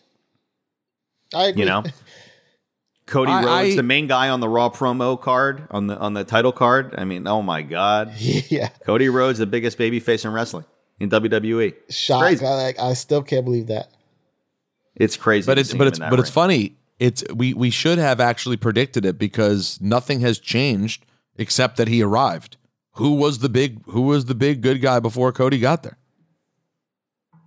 I 1.34 1.46
agree. 1.46 1.62
You 1.62 1.68
know, 1.68 1.82
Cody 3.06 3.30
I- 3.30 3.44
Rhodes, 3.44 3.72
I- 3.74 3.76
the 3.76 3.82
main 3.82 4.06
guy 4.06 4.28
on 4.28 4.40
the 4.40 4.48
Raw 4.48 4.68
promo 4.68 5.20
card 5.20 5.66
on 5.70 5.86
the 5.86 5.98
on 5.98 6.14
the 6.14 6.24
title 6.24 6.52
card. 6.52 6.94
I 6.98 7.04
mean, 7.04 7.26
oh 7.26 7.42
my 7.42 7.62
god, 7.62 8.14
yeah, 8.18 8.68
Cody 8.84 9.08
Rhodes, 9.08 9.38
the 9.38 9.46
biggest 9.46 9.78
baby 9.78 10.00
face 10.00 10.24
in 10.24 10.32
wrestling 10.32 10.64
in 10.98 11.10
WWE. 11.10 11.74
It's 11.88 11.96
shock. 11.96 12.22
I, 12.22 12.54
like, 12.54 12.78
I 12.78 12.94
still 12.94 13.22
can't 13.22 13.44
believe 13.44 13.68
that. 13.68 13.90
It's 14.94 15.16
crazy. 15.16 15.46
But 15.46 15.58
it's 15.58 15.72
but 15.72 15.86
it's 15.86 15.98
in 15.98 16.02
that 16.04 16.10
but 16.10 16.18
it's 16.18 16.30
funny. 16.30 16.76
It's 16.98 17.22
we 17.34 17.52
we 17.54 17.70
should 17.70 17.98
have 17.98 18.20
actually 18.20 18.56
predicted 18.56 19.04
it 19.04 19.18
because 19.18 19.78
nothing 19.80 20.20
has 20.20 20.38
changed 20.38 21.04
except 21.36 21.76
that 21.76 21.88
he 21.88 22.02
arrived. 22.02 22.56
Who 22.92 23.12
was 23.12 23.40
the 23.40 23.50
big 23.50 23.84
who 23.86 24.02
was 24.02 24.24
the 24.24 24.34
big 24.34 24.62
good 24.62 24.80
guy 24.80 25.00
before 25.00 25.30
Cody 25.32 25.58
got 25.58 25.82
there? 25.82 25.98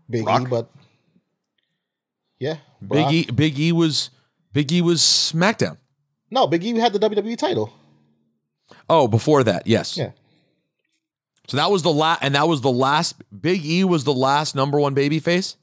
Big 0.08 0.22
E, 0.22 0.46
but 0.50 0.72
yeah, 2.40 2.58
Big 2.82 2.90
Brock. 2.90 3.12
E 3.12 3.32
Big 3.32 3.60
E 3.60 3.72
was 3.72 4.12
Big 4.54 4.72
E 4.72 4.82
was 4.82 5.02
SmackDown. 5.02 5.78
No, 6.32 6.48
Big 6.48 6.64
E 6.64 6.76
had 6.78 6.94
the 6.94 7.00
WWE 7.00 7.38
title. 7.38 7.74
Oh, 8.90 9.08
before 9.08 9.44
that, 9.44 9.68
yes. 9.68 9.98
Yeah. 9.98 10.12
So 11.48 11.58
that 11.58 11.72
was 11.72 11.82
the 11.82 11.92
last, 11.92 12.24
and 12.24 12.36
that 12.36 12.48
was 12.48 12.62
the 12.62 12.72
last. 12.72 13.16
Big 13.42 13.66
E 13.66 13.84
was 13.84 14.04
the 14.04 14.14
last 14.14 14.56
number 14.56 14.80
one 14.80 14.94
baby 14.94 15.20
face. 15.20 15.56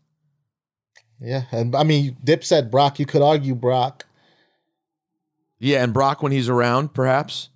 Yeah, 1.21 1.45
and 1.53 1.75
I 1.75 1.85
mean, 1.85 2.17
Dip 2.23 2.45
said 2.45 2.71
Brock. 2.71 2.99
You 2.99 3.07
could 3.07 3.23
argue 3.23 3.55
Brock. 3.55 4.05
Yeah, 5.59 5.83
and 5.83 5.95
Brock 5.95 6.23
when 6.23 6.33
he's 6.33 6.49
around, 6.49 6.93
perhaps. 6.93 7.49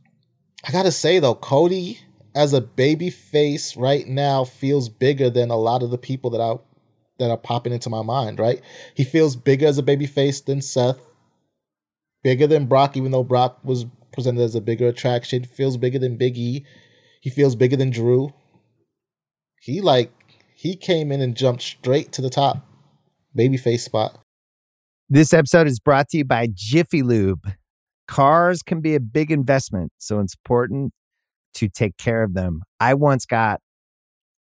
I 0.66 0.72
gotta 0.72 0.92
say 0.92 1.18
though, 1.18 1.34
Cody 1.34 1.98
as 2.34 2.52
a 2.52 2.60
baby 2.60 3.10
face 3.10 3.76
right 3.76 4.06
now 4.06 4.44
feels 4.44 4.88
bigger 4.88 5.28
than 5.28 5.50
a 5.50 5.56
lot 5.56 5.82
of 5.82 5.90
the 5.90 5.98
people 5.98 6.30
that 6.30 6.40
I 6.40 6.54
that 7.18 7.30
are 7.30 7.36
popping 7.36 7.72
into 7.72 7.90
my 7.90 8.02
mind. 8.02 8.38
Right, 8.38 8.60
he 8.94 9.04
feels 9.04 9.36
bigger 9.36 9.66
as 9.66 9.78
a 9.78 9.82
baby 9.82 10.06
face 10.06 10.40
than 10.40 10.62
Seth. 10.62 11.00
Bigger 12.22 12.46
than 12.46 12.66
Brock, 12.66 12.96
even 12.96 13.12
though 13.12 13.24
Brock 13.24 13.58
was 13.64 13.86
presented 14.12 14.42
as 14.42 14.54
a 14.54 14.60
bigger 14.60 14.88
attraction. 14.88 15.44
Feels 15.44 15.76
bigger 15.76 15.98
than 15.98 16.16
Big 16.16 16.36
E. 16.36 16.64
He 17.20 17.30
feels 17.30 17.56
bigger 17.56 17.76
than 17.76 17.90
Drew. 17.90 18.32
He 19.60 19.80
like 19.80 20.12
he 20.54 20.76
came 20.76 21.10
in 21.12 21.20
and 21.20 21.36
jumped 21.36 21.62
straight 21.62 22.12
to 22.12 22.22
the 22.22 22.30
top. 22.30 22.66
Babyface 23.36 23.80
spot. 23.80 24.18
This 25.08 25.32
episode 25.32 25.66
is 25.66 25.80
brought 25.80 26.08
to 26.10 26.18
you 26.18 26.24
by 26.24 26.48
Jiffy 26.52 27.02
Lube. 27.02 27.52
Cars 28.06 28.62
can 28.62 28.80
be 28.80 28.94
a 28.94 29.00
big 29.00 29.30
investment, 29.30 29.92
so 29.98 30.20
it's 30.20 30.34
important 30.34 30.92
to 31.54 31.68
take 31.68 31.96
care 31.96 32.22
of 32.22 32.34
them. 32.34 32.62
I 32.78 32.94
once 32.94 33.24
got 33.24 33.60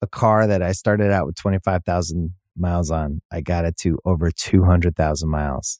a 0.02 0.08
car 0.08 0.48
that 0.48 0.62
I 0.62 0.74
started 0.74 1.12
out 1.12 1.26
with 1.26 1.36
25,000 1.36 2.32
miles 2.58 2.92
on. 2.92 3.22
I 3.32 3.42
got 3.42 3.66
it 3.66 3.78
to 3.78 3.98
over 4.06 4.32
200,000 4.32 5.30
miles 5.30 5.80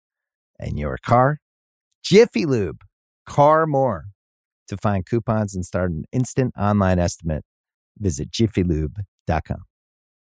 and 0.61 0.79
your 0.79 0.97
car. 1.03 1.39
Jiffy 2.03 2.45
Lube, 2.45 2.81
car 3.27 3.65
more. 3.65 4.05
To 4.67 4.77
find 4.77 5.05
coupons 5.05 5.53
and 5.53 5.65
start 5.65 5.91
an 5.91 6.05
instant 6.13 6.53
online 6.57 6.99
estimate, 6.99 7.43
visit 7.99 8.31
jiffylube.com. 8.31 9.63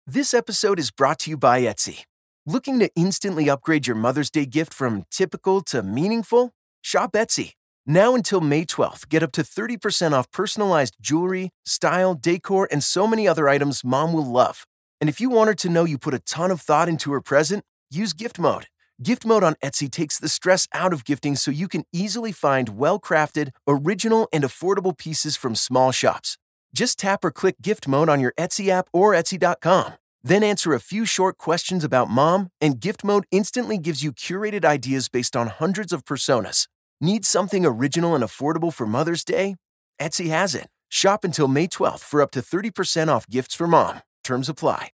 This 0.07 0.35
episode 0.35 0.81
is 0.81 0.91
brought 0.91 1.21
to 1.21 1.31
you 1.31 1.37
by 1.37 1.61
Etsy. 1.61 2.01
Looking 2.45 2.81
to 2.81 2.91
instantly 2.97 3.49
upgrade 3.49 3.87
your 3.87 3.95
Mother's 3.95 4.31
Day 4.31 4.47
gift 4.47 4.75
from 4.75 5.05
typical 5.13 5.61
to 5.63 5.83
meaningful? 5.83 6.51
Shop 6.81 7.13
Etsy. 7.13 7.53
Now 7.87 8.15
until 8.17 8.41
May 8.41 8.65
12th, 8.65 9.09
get 9.09 9.23
up 9.23 9.31
to 9.33 9.43
30% 9.43 10.13
off 10.13 10.31
personalized 10.33 10.97
jewelry, 11.01 11.51
style, 11.65 12.15
decor, 12.15 12.67
and 12.71 12.83
so 12.83 13.07
many 13.07 13.29
other 13.29 13.49
items 13.49 13.85
mom 13.85 14.13
will 14.13 14.27
love. 14.27 14.67
And 15.01 15.09
if 15.09 15.21
you 15.21 15.31
want 15.31 15.49
her 15.49 15.55
to 15.55 15.69
know 15.69 15.85
you 15.85 15.99
put 15.99 16.15
a 16.15 16.19
ton 16.19 16.51
of 16.51 16.61
thought 16.61 16.89
into 16.89 17.13
her 17.13 17.21
present, 17.21 17.65
use 17.91 18.13
gift 18.13 18.39
mode. 18.39 18.67
Gift 19.03 19.27
mode 19.27 19.43
on 19.43 19.57
Etsy 19.65 19.91
takes 19.91 20.17
the 20.17 20.29
stress 20.29 20.69
out 20.73 20.93
of 20.93 21.05
gifting 21.05 21.35
so 21.35 21.51
you 21.51 21.67
can 21.67 21.85
easily 21.93 22.31
find 22.31 22.79
well 22.79 23.01
crafted, 23.01 23.51
original, 23.67 24.29
and 24.33 24.45
affordable 24.45 24.97
pieces 24.97 25.37
from 25.37 25.57
small 25.57 25.91
shops. 25.91 26.39
Just 26.73 27.01
tap 27.01 27.25
or 27.25 27.33
click 27.33 27.57
gift 27.61 27.89
mode 27.89 28.09
on 28.09 28.21
your 28.21 28.33
Etsy 28.39 28.69
app 28.69 28.89
or 28.93 29.13
Etsy.com. 29.13 29.95
Then 30.23 30.45
answer 30.45 30.73
a 30.73 30.79
few 30.79 31.05
short 31.05 31.37
questions 31.37 31.83
about 31.83 32.11
mom, 32.11 32.51
and 32.61 32.79
gift 32.79 33.03
mode 33.03 33.25
instantly 33.33 33.77
gives 33.77 34.05
you 34.05 34.13
curated 34.13 34.65
ideas 34.65 35.09
based 35.09 35.35
on 35.35 35.49
hundreds 35.49 35.93
of 35.93 36.05
personas. 36.05 36.69
Need 37.01 37.25
something 37.25 37.67
original 37.67 38.15
and 38.15 38.23
affordable 38.23 38.73
for 38.73 38.87
Mother's 38.87 39.25
Day? 39.25 39.57
Etsy 40.01 40.29
has 40.29 40.55
it. 40.55 40.69
Shop 40.89 41.25
until 41.25 41.49
May 41.49 41.67
12th 41.67 42.05
for 42.05 42.23
up 42.23 42.31
to 42.31 42.41
30% 42.41 43.09
off 43.09 43.29
gifts 43.29 43.57
for 43.57 43.67
mom. 43.67 44.03
Terms 44.23 44.49
apply. 44.49 44.91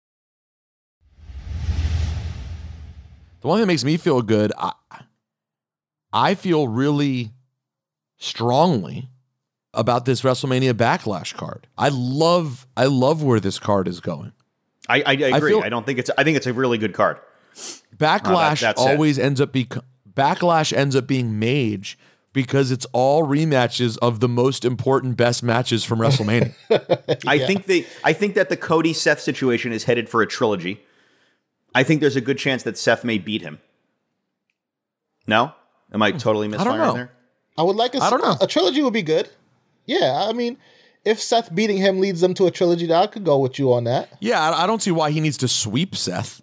The 3.47 3.51
one 3.51 3.61
that 3.61 3.67
makes 3.67 3.85
me 3.85 3.97
feel 3.97 4.23
good, 4.23 4.53
I, 4.59 4.73
I 6.13 6.35
feel 6.35 6.67
really 6.67 7.31
strongly 8.17 9.09
about 9.73 10.05
this 10.05 10.23
WrestleMania 10.23 10.73
Backlash 10.73 11.33
card. 11.33 11.69
I 11.79 11.91
love, 11.91 12.67
I 12.77 12.87
love 12.87 13.23
where 13.23 13.39
this 13.39 13.61
card 13.61 13.87
is 13.87 14.01
going. 14.01 14.33
I, 14.89 14.97
I, 14.97 15.03
I 15.07 15.13
agree. 15.13 15.33
I, 15.33 15.41
feel- 15.41 15.71
don't 15.71 15.87
think 15.87 16.01
it's. 16.01 16.11
I 16.19 16.25
think 16.25 16.37
it's 16.37 16.49
a 16.49 16.53
really 16.53 16.77
good 16.77 16.93
card. 16.93 17.19
Backlash 17.97 18.63
that's 18.63 18.83
it. 18.83 18.91
always 18.91 19.17
ends 19.17 19.41
up 19.41 19.53
being 19.53 19.69
Backlash 20.13 20.77
ends 20.77 20.97
up 20.97 21.07
being 21.07 21.39
Mage 21.39 21.97
because 22.33 22.73
it's 22.73 22.87
all 22.93 23.29
rematches 23.29 23.97
of 24.03 24.19
the 24.19 24.29
most 24.29 24.65
important 24.65 25.17
best 25.17 25.45
matches 25.45 25.85
from 25.85 25.99
WrestleMania. 26.01 26.53
I 27.25 27.39
think 27.39 27.67
they. 27.67 27.87
I 28.03 28.13
think 28.13 28.35
that 28.35 28.49
the 28.49 28.57
Cody 28.57 28.93
Seth 28.93 29.21
situation 29.21 29.71
is 29.71 29.85
headed 29.85 30.09
for 30.09 30.21
a 30.21 30.27
trilogy. 30.27 30.83
I 31.77 31.83
think 31.83 32.01
there's 32.01 32.17
a 32.17 32.21
good 32.21 32.39
chance 32.39 32.63
that 32.65 32.79
Seth 32.79 33.05
may 33.05 33.19
beat 33.19 33.43
him. 33.43 33.61
No, 35.27 35.53
am 35.93 36.03
I 36.03 36.13
totally 36.13 36.47
don't 36.49 36.59
misfiring 36.59 36.79
know. 36.79 36.93
there? 36.95 37.13
I 37.59 37.63
would 37.63 37.77
like 37.77 37.95
a, 37.95 37.99
I 38.03 38.11
don't 38.11 38.23
know. 38.23 38.37
a 38.41 38.47
trilogy 38.47 38.83
would 38.83 38.93
be 38.93 39.03
good. 39.03 39.29
Yeah, 39.85 40.25
I 40.29 40.33
mean, 40.33 40.57
if 41.05 41.21
Seth 41.21 41.55
beating 41.55 41.77
him 41.79 42.01
leads 42.01 42.21
them 42.21 42.35
to 42.35 42.47
a 42.47 42.51
trilogy, 42.51 42.93
I 42.93 43.07
could 43.07 43.25
go 43.25 43.39
with 43.39 43.59
you 43.59 43.73
on 43.73 43.85
that. 43.85 44.09
yeah, 44.21 44.41
I, 44.41 44.65
I 44.65 44.67
don't 44.67 44.81
see 44.83 44.91
why 44.91 45.11
he 45.11 45.21
needs 45.21 45.37
to 45.39 45.49
sweep 45.49 45.95
Seth. 45.97 46.41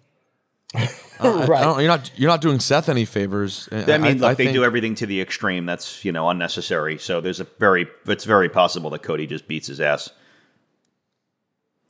Uh, 0.74 0.86
I- 1.20 1.28
I 1.28 1.44
Right. 1.46 1.62
don't- 1.62 1.78
you're 1.78 1.88
not 1.88 2.10
you're 2.16 2.30
not 2.30 2.40
doing 2.40 2.58
Seth 2.60 2.88
any 2.88 3.04
favors. 3.04 3.68
I 3.72 3.98
mean, 3.98 4.18
look, 4.18 4.36
they 4.36 4.44
think- 4.46 4.54
do 4.54 4.64
everything 4.64 4.94
to 4.96 5.06
the 5.06 5.20
extreme. 5.20 5.64
That's 5.66 6.04
you 6.04 6.12
know 6.12 6.28
unnecessary. 6.28 6.98
So 6.98 7.20
there's 7.20 7.40
a 7.40 7.46
very. 7.58 7.86
It's 8.06 8.24
very 8.24 8.48
possible 8.48 8.90
that 8.90 9.02
Cody 9.02 9.26
just 9.26 9.46
beats 9.48 9.66
his 9.68 9.80
ass. 9.80 10.10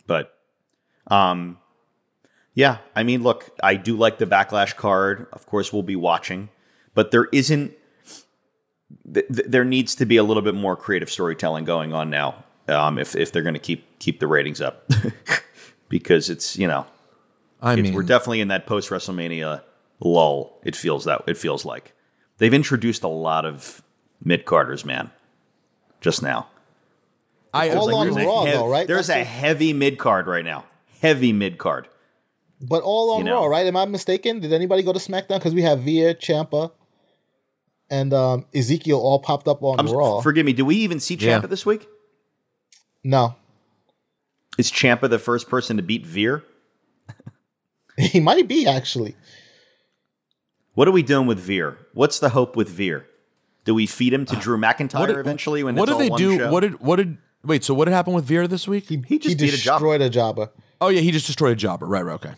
But, 0.06 0.32
um, 1.10 1.56
yeah. 2.54 2.78
I 2.94 3.02
mean, 3.02 3.22
look, 3.22 3.50
I 3.62 3.74
do 3.76 3.96
like 3.96 4.18
the 4.18 4.26
backlash 4.26 4.76
card. 4.76 5.26
Of 5.32 5.46
course, 5.46 5.72
we'll 5.72 5.82
be 5.82 5.96
watching, 5.96 6.48
but 6.94 7.10
there 7.10 7.28
isn't. 7.32 7.74
Th- 9.12 9.26
th- 9.26 9.48
there 9.48 9.64
needs 9.64 9.94
to 9.96 10.06
be 10.06 10.16
a 10.16 10.22
little 10.22 10.42
bit 10.42 10.54
more 10.54 10.76
creative 10.76 11.10
storytelling 11.10 11.64
going 11.64 11.92
on 11.92 12.10
now. 12.10 12.44
Um, 12.68 12.98
if 12.98 13.14
if 13.16 13.32
they're 13.32 13.42
going 13.42 13.54
to 13.54 13.60
keep 13.60 13.98
keep 13.98 14.20
the 14.20 14.26
ratings 14.26 14.60
up, 14.60 14.88
because 15.88 16.30
it's 16.30 16.56
you 16.56 16.66
know 16.66 16.86
I 17.64 17.76
mean, 17.76 17.94
we're 17.94 18.02
definitely 18.02 18.40
in 18.40 18.48
that 18.48 18.66
post 18.66 18.90
WrestleMania 18.90 19.62
lull. 20.00 20.60
It 20.64 20.76
feels 20.76 21.04
that 21.06 21.22
it 21.26 21.38
feels 21.38 21.64
like 21.64 21.92
they've 22.38 22.52
introduced 22.52 23.02
a 23.02 23.08
lot 23.08 23.44
of 23.44 23.82
mid 24.22 24.44
carders, 24.44 24.84
man. 24.84 25.10
Just 26.00 26.22
now, 26.22 26.48
I 27.54 27.70
All 27.70 27.86
Like, 27.86 27.94
on 27.94 28.14
there's 28.14 28.26
Raw, 28.26 28.44
hev- 28.44 28.54
though, 28.54 28.68
right? 28.68 28.86
There's 28.86 29.06
That's 29.06 29.20
a 29.20 29.24
heavy 29.24 29.72
mid 29.72 29.98
card 29.98 30.26
right 30.26 30.44
now. 30.44 30.64
Heavy 31.00 31.32
mid 31.32 31.56
card. 31.56 31.88
But 32.66 32.82
all 32.82 33.10
on 33.12 33.18
You 33.18 33.24
know. 33.24 33.40
Raw, 33.42 33.46
right? 33.46 33.66
Am 33.66 33.76
I 33.76 33.84
mistaken? 33.84 34.40
Did 34.40 34.52
anybody 34.52 34.82
go 34.82 34.92
to 34.92 34.98
SmackDown? 34.98 35.36
Because 35.38 35.54
we 35.54 35.62
have 35.62 35.80
Veer, 35.80 36.14
Ciampa, 36.14 36.70
and 37.90 38.14
um, 38.14 38.46
Ezekiel 38.54 38.98
all 38.98 39.18
popped 39.18 39.48
up 39.48 39.62
on 39.62 39.78
I'm, 39.80 39.86
Raw. 39.88 40.20
Forgive 40.20 40.46
me. 40.46 40.52
Do 40.52 40.64
we 40.64 40.76
even 40.76 41.00
see 41.00 41.14
Yeah. 41.16 41.40
Ciampa 41.40 41.48
this 41.48 41.66
week? 41.66 41.86
no, 43.02 43.34
Is 44.56 44.70
Ciampa 44.70 45.10
the 45.10 45.18
first 45.18 45.48
person 45.48 45.76
to 45.76 45.82
beat 45.82 46.06
Veer? 46.06 46.42
he 47.98 48.20
might 48.20 48.48
be 48.48 48.66
actually. 48.66 49.14
What 50.74 50.88
are 50.88 50.92
we 50.92 51.02
doing 51.02 51.26
with 51.26 51.38
Veer? 51.38 51.78
What's 51.92 52.18
the 52.18 52.30
hope 52.30 52.56
with 52.56 52.68
Veer? 52.68 53.06
Do 53.64 53.74
we 53.74 53.86
feed 53.86 54.12
him 54.12 54.24
to 54.26 54.36
Drew 54.40 54.56
McIntyre 54.58 55.00
what 55.00 55.06
did- 55.06 55.18
eventually? 55.18 55.62
When 55.64 55.74
what 55.76 55.88
it's 55.88 55.90
did 55.90 55.94
all 55.94 55.98
they 56.00 56.10
one 56.10 56.18
do? 56.18 56.38
show? 56.38 56.50
What 56.50 56.60
did 56.60 56.80
what 56.80 56.96
did 56.96 57.18
wait? 57.44 57.62
So 57.64 57.74
what 57.74 57.88
had 57.88 57.94
happened 57.94 58.16
with 58.16 58.24
Veer 58.24 58.48
this 58.48 58.66
week? 58.66 58.88
he 58.88 58.96
just 59.18 59.38
He 59.38 59.46
beat 59.46 59.54
a 59.54 59.58
job? 59.58 59.76
destroyed 59.80 60.00
a 60.00 60.08
jobber. 60.08 60.50
oh 60.80 60.88
yeah, 60.88 61.00
he 61.00 61.10
just 61.10 61.26
destroyed 61.26 61.52
a 61.52 61.56
jobber. 61.56 61.86
Right, 61.86 62.02
right, 62.04 62.14
okay. 62.14 62.32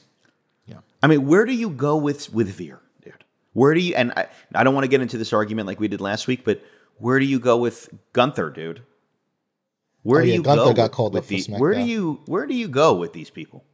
I 1.06 1.08
mean, 1.08 1.26
where 1.26 1.44
do 1.44 1.52
you 1.52 1.70
go 1.70 1.96
with 1.96 2.32
with 2.32 2.48
Veer, 2.50 2.80
dude? 3.02 3.24
Where 3.52 3.74
do 3.74 3.80
you? 3.80 3.94
And 3.94 4.12
I, 4.16 4.26
I 4.54 4.64
don't 4.64 4.74
want 4.74 4.84
to 4.84 4.88
get 4.88 5.00
into 5.00 5.16
this 5.18 5.32
argument 5.32 5.66
like 5.66 5.80
we 5.80 5.88
did 5.88 6.00
last 6.00 6.26
week, 6.26 6.44
but 6.44 6.62
where 6.98 7.18
do 7.18 7.24
you 7.24 7.38
go 7.38 7.56
with 7.56 7.88
Gunther, 8.12 8.50
dude? 8.50 8.82
Where 10.02 10.20
Oh, 10.20 10.22
do 10.24 10.28
yeah, 10.28 10.34
you 10.36 10.42
Gunther 10.42 10.64
go 10.64 10.72
got 10.72 10.82
with, 10.84 10.92
called 10.92 11.14
with 11.14 11.22
up 11.24 11.28
the- 11.28 11.42
Where 11.58 11.74
do 11.74 11.80
you 11.80 12.20
Where 12.26 12.46
do 12.46 12.54
you 12.54 12.68
go 12.68 12.94
with 12.94 13.12
these 13.12 13.30
people? 13.30 13.64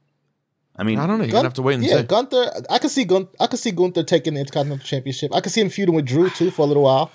I 0.74 0.84
mean, 0.84 0.98
I 0.98 1.06
don't 1.06 1.18
know. 1.18 1.24
You're 1.24 1.32
Gun- 1.32 1.38
gonna 1.40 1.46
have 1.48 1.54
to 1.54 1.62
wait 1.62 1.74
and 1.74 1.84
yeah, 1.84 1.98
see. 1.98 2.02
Gunther. 2.04 2.62
I 2.70 2.78
could 2.78 2.90
see 2.90 3.04
Gun- 3.04 3.28
I 3.38 3.46
could 3.46 3.58
see 3.58 3.70
Gunther 3.72 4.04
taking 4.04 4.34
the 4.34 4.40
Intercontinental 4.40 4.84
Championship. 4.86 5.34
I 5.34 5.40
could 5.40 5.52
see 5.52 5.60
him 5.60 5.68
feuding 5.68 5.94
with 5.94 6.06
Drew 6.06 6.30
too 6.30 6.50
for 6.50 6.62
a 6.62 6.64
little 6.66 6.82
while. 6.84 7.10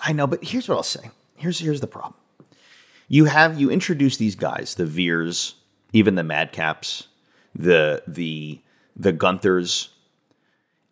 I 0.00 0.12
know, 0.12 0.26
but 0.26 0.42
here's 0.42 0.68
what 0.68 0.74
I'll 0.76 0.82
say. 0.82 1.10
Here's 1.36 1.58
here's 1.60 1.80
the 1.80 1.86
problem. 1.86 2.14
You 3.06 3.26
have 3.26 3.58
you 3.60 3.70
introduce 3.70 4.16
these 4.16 4.34
guys, 4.34 4.74
the 4.74 4.84
Veers, 4.86 5.54
even 5.92 6.16
the 6.16 6.22
Madcaps, 6.22 7.06
the 7.54 8.02
the 8.08 8.60
the 8.98 9.12
Gunthers, 9.12 9.88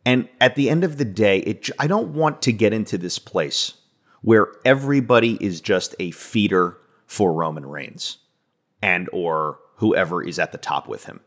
and 0.05 0.29
at 0.41 0.55
the 0.55 0.71
end 0.71 0.85
of 0.85 0.99
the 0.99 1.05
day, 1.05 1.39
it 1.41 1.69
I 1.79 1.87
don't 1.87 2.15
want 2.15 2.41
to 2.43 2.53
get 2.53 2.73
into 2.73 2.97
this 2.99 3.19
place 3.19 3.75
where 4.23 4.49
everybody 4.65 5.37
is 5.45 5.61
just 5.61 5.95
a 5.99 6.11
feeder 6.13 6.79
for 7.07 7.33
Roman 7.33 7.67
Reigns 7.67 8.19
and 8.83 9.09
or 9.13 9.59
whoever 9.77 10.23
is 10.23 10.39
at 10.39 10.53
the 10.53 10.59
top 10.59 10.89
with 10.89 11.05
him. 11.07 11.21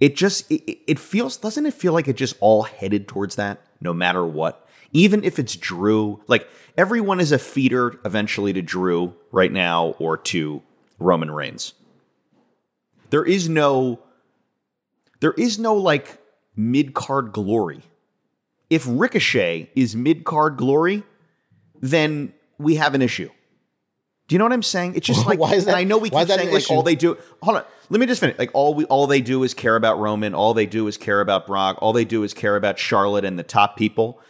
It 0.00 0.14
just 0.16 0.50
it- 0.50 0.78
it 0.86 0.98
feels 0.98 1.36
doesn't 1.36 1.66
it 1.66 1.74
feel 1.74 1.92
like 1.92 2.08
it 2.08 2.16
just 2.16 2.36
all 2.40 2.62
headed 2.64 3.08
towards 3.08 3.36
that 3.36 3.60
no 3.80 3.92
matter 3.94 4.24
what. 4.26 4.66
Even 4.92 5.22
if 5.24 5.38
it's 5.38 5.56
Drew, 5.56 6.22
like 6.28 6.48
everyone 6.76 7.20
is 7.20 7.32
a 7.32 7.38
feeder 7.38 7.98
eventually 8.04 8.52
to 8.52 8.62
Drew 8.62 9.14
right 9.32 9.52
now 9.52 9.94
or 9.98 10.16
to 10.18 10.62
Roman 10.98 11.30
Reigns. 11.30 11.74
There 13.10 13.24
is 13.24 13.48
no 13.48 14.00
there 15.20 15.32
is 15.32 15.58
no 15.58 15.74
like 15.74 16.18
mid-card 16.56 17.32
glory. 17.32 17.82
If 18.70 18.84
Ricochet 18.88 19.70
is 19.74 19.96
mid-card 19.96 20.56
glory, 20.56 21.02
then 21.80 22.32
we 22.58 22.74
have 22.76 22.94
an 22.94 23.02
issue. 23.02 23.30
Do 24.26 24.34
you 24.34 24.38
know 24.38 24.44
what 24.44 24.52
I'm 24.52 24.62
saying? 24.62 24.94
It's 24.94 25.06
just 25.06 25.26
like 25.30 25.38
Why 25.38 25.54
is 25.54 25.64
that- 25.64 25.70
and 25.72 25.78
I 25.78 25.84
know 25.84 25.98
we 25.98 26.10
keep 26.10 26.28
saying 26.28 26.52
like 26.52 26.70
all 26.70 26.82
they 26.82 26.94
do. 26.94 27.16
Hold 27.42 27.58
on, 27.58 27.64
let 27.90 28.00
me 28.00 28.06
just 28.06 28.20
finish. 28.20 28.38
Like 28.38 28.50
all 28.54 28.74
we 28.74 28.84
all 28.86 29.06
they 29.06 29.20
do 29.20 29.42
is 29.42 29.54
care 29.54 29.76
about 29.76 29.98
Roman. 29.98 30.34
All 30.34 30.52
they 30.54 30.66
do 30.66 30.86
is 30.86 30.96
care 30.96 31.20
about 31.20 31.46
Brock. 31.46 31.78
All 31.80 31.92
they 31.92 32.04
do 32.04 32.22
is 32.22 32.34
care 32.34 32.56
about 32.56 32.78
Charlotte 32.78 33.24
and 33.24 33.38
the 33.38 33.42
top 33.42 33.76
people. 33.76 34.20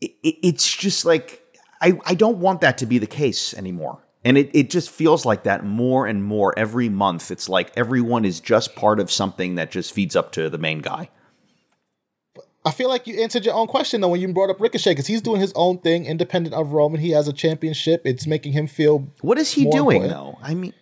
It, 0.00 0.12
it, 0.24 0.36
it's 0.42 0.74
just 0.76 1.04
like 1.04 1.40
I 1.80 1.98
I 2.04 2.14
don't 2.14 2.38
want 2.38 2.60
that 2.62 2.78
to 2.78 2.86
be 2.86 2.98
the 2.98 3.06
case 3.06 3.54
anymore. 3.54 4.02
And 4.24 4.38
it, 4.38 4.50
it 4.54 4.70
just 4.70 4.90
feels 4.90 5.24
like 5.26 5.42
that 5.44 5.64
more 5.64 6.06
and 6.06 6.22
more 6.22 6.56
every 6.56 6.88
month. 6.88 7.30
It's 7.30 7.48
like 7.48 7.72
everyone 7.76 8.24
is 8.24 8.38
just 8.40 8.76
part 8.76 9.00
of 9.00 9.10
something 9.10 9.56
that 9.56 9.70
just 9.72 9.92
feeds 9.92 10.14
up 10.14 10.30
to 10.32 10.48
the 10.48 10.58
main 10.58 10.78
guy. 10.78 11.10
I 12.64 12.70
feel 12.70 12.88
like 12.88 13.08
you 13.08 13.20
answered 13.20 13.44
your 13.44 13.54
own 13.54 13.66
question 13.66 14.00
though 14.00 14.08
when 14.08 14.20
you 14.20 14.32
brought 14.32 14.48
up 14.50 14.60
Ricochet 14.60 14.92
because 14.92 15.08
he's 15.08 15.20
doing 15.22 15.40
his 15.40 15.52
own 15.56 15.78
thing 15.78 16.06
independent 16.06 16.54
of 16.54 16.72
Roman. 16.72 17.00
He 17.00 17.10
has 17.10 17.26
a 17.26 17.32
championship. 17.32 18.02
It's 18.04 18.24
making 18.26 18.52
him 18.52 18.68
feel. 18.68 19.08
What 19.20 19.38
is 19.38 19.50
he 19.52 19.64
more 19.64 19.72
doing 19.72 20.02
important. 20.04 20.38
though? 20.38 20.46
I 20.46 20.54
mean, 20.54 20.72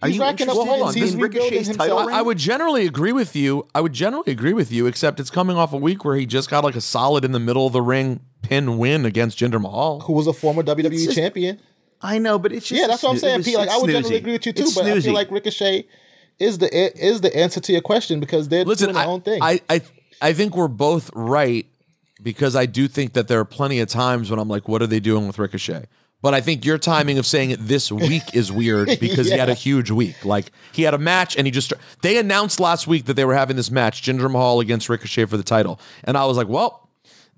are 0.00 0.08
He's 0.08 0.16
you 0.16 0.22
racking 0.22 0.48
up 0.48 0.56
interested 0.56 0.82
wins. 0.84 0.96
in 0.96 1.02
He's 1.02 1.16
Ricochet's 1.16 1.76
title 1.76 1.98
I. 1.98 2.18
I 2.18 2.22
would 2.22 2.38
generally 2.38 2.86
agree 2.86 3.12
with 3.12 3.36
you. 3.36 3.66
I 3.74 3.82
would 3.82 3.92
generally 3.92 4.32
agree 4.32 4.54
with 4.54 4.72
you, 4.72 4.86
except 4.86 5.20
it's 5.20 5.28
coming 5.30 5.58
off 5.58 5.74
a 5.74 5.76
week 5.78 6.04
where 6.06 6.16
he 6.16 6.24
just 6.24 6.48
got 6.48 6.64
like 6.64 6.74
a 6.76 6.80
solid 6.80 7.22
in 7.24 7.32
the 7.32 7.40
middle 7.40 7.66
of 7.66 7.74
the 7.74 7.82
ring 7.82 8.20
pin 8.40 8.78
win 8.78 9.04
against 9.04 9.38
Jinder 9.38 9.60
Mahal. 9.60 10.00
Who 10.00 10.14
was 10.14 10.26
a 10.26 10.32
former 10.32 10.62
WWE 10.62 11.04
just- 11.04 11.14
champion? 11.16 11.60
I 12.06 12.18
know, 12.18 12.38
but 12.38 12.52
it's 12.52 12.68
just 12.68 12.80
Yeah, 12.80 12.86
that's 12.86 13.02
what 13.02 13.10
I'm 13.10 13.18
saying, 13.18 13.42
Pete. 13.42 13.56
Like 13.56 13.68
I 13.68 13.78
would 13.78 13.90
generally 13.90 14.16
agree 14.16 14.32
with 14.32 14.46
you 14.46 14.52
too, 14.52 14.62
It's 14.62 14.74
but 14.74 14.86
I 14.86 15.00
feel 15.00 15.12
like 15.12 15.30
Ricochet 15.30 15.86
is 16.38 16.58
the 16.58 16.68
is 16.72 17.20
the 17.20 17.36
answer 17.36 17.60
to 17.60 17.72
your 17.72 17.80
question 17.80 18.20
because 18.20 18.48
they're 18.48 18.64
Listen, 18.64 18.86
doing 18.86 18.94
their 18.94 19.04
I, 19.04 19.06
own 19.06 19.20
thing. 19.22 19.42
I, 19.42 19.60
I, 19.68 19.80
I 20.20 20.32
think 20.32 20.56
we're 20.56 20.68
both 20.68 21.10
right 21.14 21.66
because 22.22 22.54
I 22.54 22.66
do 22.66 22.88
think 22.88 23.14
that 23.14 23.28
there 23.28 23.40
are 23.40 23.44
plenty 23.44 23.80
of 23.80 23.88
times 23.88 24.30
when 24.30 24.38
I'm 24.38 24.48
like, 24.48 24.68
what 24.68 24.82
are 24.82 24.86
they 24.86 25.00
doing 25.00 25.26
with 25.26 25.38
Ricochet? 25.38 25.86
But 26.22 26.32
I 26.34 26.40
think 26.40 26.64
your 26.64 26.78
timing 26.78 27.18
of 27.18 27.26
saying 27.26 27.50
it 27.50 27.60
this 27.60 27.92
week 27.92 28.34
is 28.34 28.50
weird 28.50 28.88
because 29.00 29.28
he 29.28 29.36
had 29.36 29.48
a 29.50 29.54
huge 29.54 29.90
week. 29.90 30.24
Like 30.24 30.50
he 30.72 30.82
had 30.82 30.94
a 30.94 30.98
match 30.98 31.36
and 31.36 31.46
he 31.46 31.50
just 31.50 31.72
they 32.02 32.18
announced 32.18 32.58
last 32.60 32.86
week 32.86 33.04
that 33.06 33.14
they 33.14 33.24
were 33.24 33.34
having 33.34 33.56
this 33.56 33.70
match, 33.70 34.02
Jinder 34.02 34.30
Mahal 34.30 34.60
against 34.60 34.88
Ricochet 34.88 35.26
for 35.26 35.36
the 35.36 35.42
title. 35.42 35.80
And 36.04 36.16
I 36.16 36.24
was 36.24 36.36
like, 36.36 36.48
well, 36.48 36.85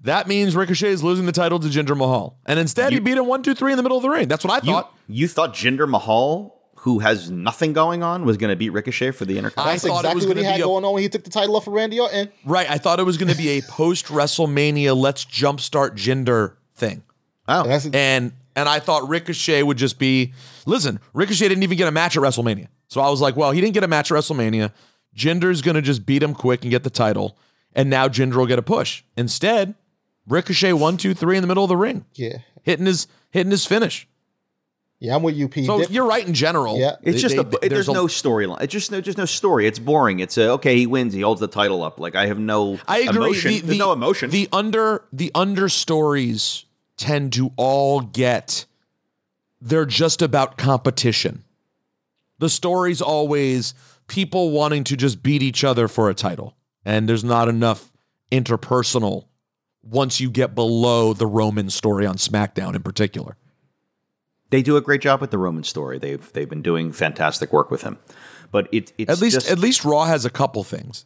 that 0.03 0.29
means 0.29 0.55
Ricochet 0.55 0.89
is 0.89 1.03
losing 1.03 1.27
the 1.27 1.33
title 1.33 1.59
to 1.59 1.69
Jinder 1.69 1.97
Mahal. 1.97 2.39
And 2.47 2.59
instead 2.59 2.93
he 2.93 3.01
beat 3.01 3.19
him 3.19 3.27
one, 3.27 3.43
two, 3.43 3.55
three 3.55 3.73
in 3.73 3.77
the 3.77 3.83
middle 3.83 3.99
of 3.99 4.03
the 4.03 4.11
ring. 4.11 4.29
That's 4.29 4.45
what 4.45 4.53
I 4.63 4.65
thought. 4.65 4.95
you 5.09 5.27
thought 5.29 5.55
Jinder 5.55 5.89
Mahal, 5.89 6.55
who 6.77 7.01
has 7.01 7.31
nothing 7.31 7.73
going 7.73 8.03
on, 8.03 8.25
was 8.25 8.37
going 8.37 8.51
to 8.51 8.57
beat 8.57 8.71
Ricochet 8.71 9.11
for 9.11 9.25
the 9.25 9.37
Intercontinental? 9.39 9.71
I 9.71 9.75
That's 9.75 9.85
thought 10.05 10.11
it 10.11 10.15
was 10.15 10.25
exactly 10.25 10.43
what 10.43 10.47
he 10.47 10.53
had 10.53 10.61
a- 10.61 10.65
going 10.65 10.85
on 10.85 10.93
when 10.95 11.03
he 11.03 11.09
took 11.09 11.25
the 11.25 11.31
title 11.31 11.57
off 11.57 11.67
of 11.67 11.73
Randy 11.73 11.99
Orton. 11.99 12.31
Right. 12.45 12.71
I 12.71 12.79
thought 12.79 13.01
it 13.01 13.05
was 13.05 13.17
going 13.17 13.31
to 13.33 13.37
be 13.39 13.59
a 13.59 13.63
post 13.69 14.07
WrestleMania, 14.07 14.97
let's 14.97 15.25
jumpstart 15.25 15.93
Jinder 15.97 16.55
thing. 16.75 17.03
Oh, 17.49 17.67
That's 17.67 17.87
and 17.87 18.33
and 18.55 18.69
I 18.69 18.79
thought 18.79 19.09
Ricochet 19.09 19.63
would 19.63 19.79
just 19.79 19.99
be 19.99 20.35
listen. 20.67 21.01
Ricochet 21.15 21.49
didn't 21.49 21.63
even 21.63 21.79
get 21.79 21.89
a 21.89 21.93
match 21.93 22.15
at 22.17 22.23
WrestleMania, 22.23 22.69
so 22.89 23.01
I 23.01 23.09
was 23.09 23.21
like, 23.23 23.37
well, 23.37 23.53
he 23.53 23.61
didn't 23.63 23.73
get 23.75 23.85
a 23.85 23.89
match 23.89 24.13
at 24.13 24.15
WrestleMania. 24.19 24.71
Jinder's 25.17 25.63
gonna 25.63 25.81
just 25.81 26.05
beat 26.05 26.23
him 26.23 26.35
quick 26.35 26.61
and 26.63 26.71
get 26.71 26.85
the 26.85 26.91
title, 26.91 27.39
and 27.75 27.89
now 27.89 28.07
Jinder 28.07 28.35
will 28.37 28.47
get 28.47 28.59
a 28.59 28.63
push. 28.63 29.03
Instead, 29.17 29.75
Ricochet 30.29 30.73
one, 30.75 30.97
two, 30.97 31.15
three 31.15 31.37
in 31.37 31.43
the 31.43 31.49
middle 31.49 31.65
of 31.65 31.69
the 31.69 31.77
ring, 31.77 32.05
yeah, 32.15 32.39
hitting 32.63 32.87
his 32.87 33.07
hitting 33.31 33.51
his 33.51 33.65
finish. 33.67 34.07
yeah. 35.01 35.15
I'm 35.17 35.23
with 35.23 35.37
you, 35.37 35.49
Pete. 35.49 35.67
So 35.67 35.79
Dip- 35.79 35.91
you're 35.91 36.07
right 36.07 36.27
in 36.27 36.35
general. 36.35 36.79
Yeah. 36.79 36.97
It's 37.03 37.17
They- 37.17 37.21
just 37.23 37.35
they- 37.37 37.41
a, 37.41 37.61
they- 37.61 37.69
there's, 37.69 37.89
a- 37.89 37.93
no 37.93 38.07
storyline. 38.07 38.61
It's 38.63 38.73
just 38.73 38.91
no, 38.93 39.01
just 39.01 39.17
no 39.19 39.25
story. 39.25 39.67
It's 39.67 39.79
boring. 39.79 40.21
It's 40.21 40.37
a 40.39 40.51
okay. 40.53 40.77
He 40.77 40.87
wins. 40.87 41.15
He 41.15 41.21
holds 41.23 41.41
the 41.41 41.49
title 41.49 41.83
up. 41.83 41.99
Like 42.01 42.15
I 42.15 42.27
have 42.27 42.39
no. 42.39 42.79
I 42.87 43.01
agree. 43.01 43.17
Emotion. 43.27 43.51
The, 43.53 43.59
there's 43.61 43.73
the- 43.73 43.79
no 43.79 43.93
emotion. 43.93 44.31
The 44.31 44.49
under 44.53 45.05
the 45.13 45.31
under 45.35 45.69
stories 45.69 46.65
tend 46.97 47.33
to 47.35 47.53
all 47.57 48.01
get 48.01 48.67
they're 49.61 49.87
just 49.87 50.21
about 50.23 50.57
competition. 50.57 51.45
The 52.39 52.49
story's 52.49 53.01
always 53.03 53.75
people 54.07 54.51
wanting 54.53 54.85
to 54.85 54.97
just 54.97 55.23
beat 55.23 55.43
each 55.43 55.65
other 55.65 55.89
for 55.89 56.09
a 56.11 56.15
title. 56.15 56.55
And 56.85 57.09
there's 57.09 57.25
not 57.25 57.49
enough 57.49 57.91
interpersonal 58.31 59.25
once 59.91 60.21
you 60.21 60.31
get 60.31 60.55
below 60.55 61.13
the 61.13 61.27
Roman 61.27 61.71
story 61.71 62.05
on 62.07 62.17
SmackDown 62.17 62.75
in 62.75 62.83
particular. 62.83 63.37
they 64.51 64.63
do 64.63 64.77
a 64.77 64.81
great 64.81 65.01
job 65.03 65.21
with 65.21 65.31
the 65.31 65.39
Roman 65.39 65.65
story. 65.65 65.99
They've 65.99 66.33
they've 66.33 66.49
been 66.49 66.63
doing 66.63 66.93
fantastic 66.93 67.53
work 67.53 67.71
with 67.71 67.83
him. 67.83 67.99
But 68.51 68.69
it, 68.73 68.93
it's 68.97 69.11
at 69.11 69.21
least 69.21 69.35
just, 69.37 69.51
at 69.51 69.59
least 69.59 69.85
Raw 69.85 70.05
has 70.07 70.25
a 70.25 70.31
couple 70.31 70.65
things. 70.65 71.05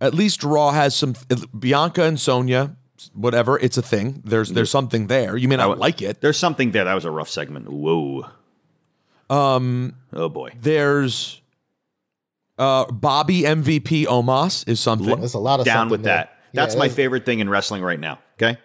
At 0.00 0.12
least 0.12 0.42
Raw 0.42 0.72
has 0.72 0.94
some 0.96 1.14
Bianca 1.58 2.02
and 2.02 2.18
Sonya, 2.20 2.76
whatever. 3.14 3.58
It's 3.58 3.76
a 3.78 3.82
thing. 3.82 4.22
There's 4.24 4.50
there's 4.50 4.70
something 4.70 5.06
there. 5.06 5.36
You 5.36 5.46
may 5.48 5.56
not 5.56 5.78
like 5.78 6.02
it. 6.02 6.20
There's 6.20 6.36
something 6.38 6.72
there. 6.72 6.84
That 6.84 6.94
was 6.94 7.04
a 7.04 7.10
rough 7.10 7.28
segment. 7.28 7.68
Whoa. 7.70 8.26
Um, 9.30 9.94
Oh 10.12 10.28
boy. 10.28 10.52
there's 10.60 11.40
uh 12.58 12.86
Bobby 12.90 13.42
MVP 13.42 14.06
Omos 14.06 14.68
is 14.68 14.80
something. 14.80 15.18
There's 15.18 15.34
a 15.34 15.38
lot 15.38 15.60
of 15.60 15.66
Down 15.66 15.76
something 15.76 15.90
with 15.92 16.02
there. 16.04 16.14
that. 16.16 16.35
That's 16.56 16.74
Yeah, 16.74 16.80
my 16.80 16.88
favorite 16.88 17.24
thing 17.24 17.38
in 17.40 17.48
wrestling 17.48 17.82
right 17.82 18.00
now. 18.00 18.18
Okay. 18.40 18.58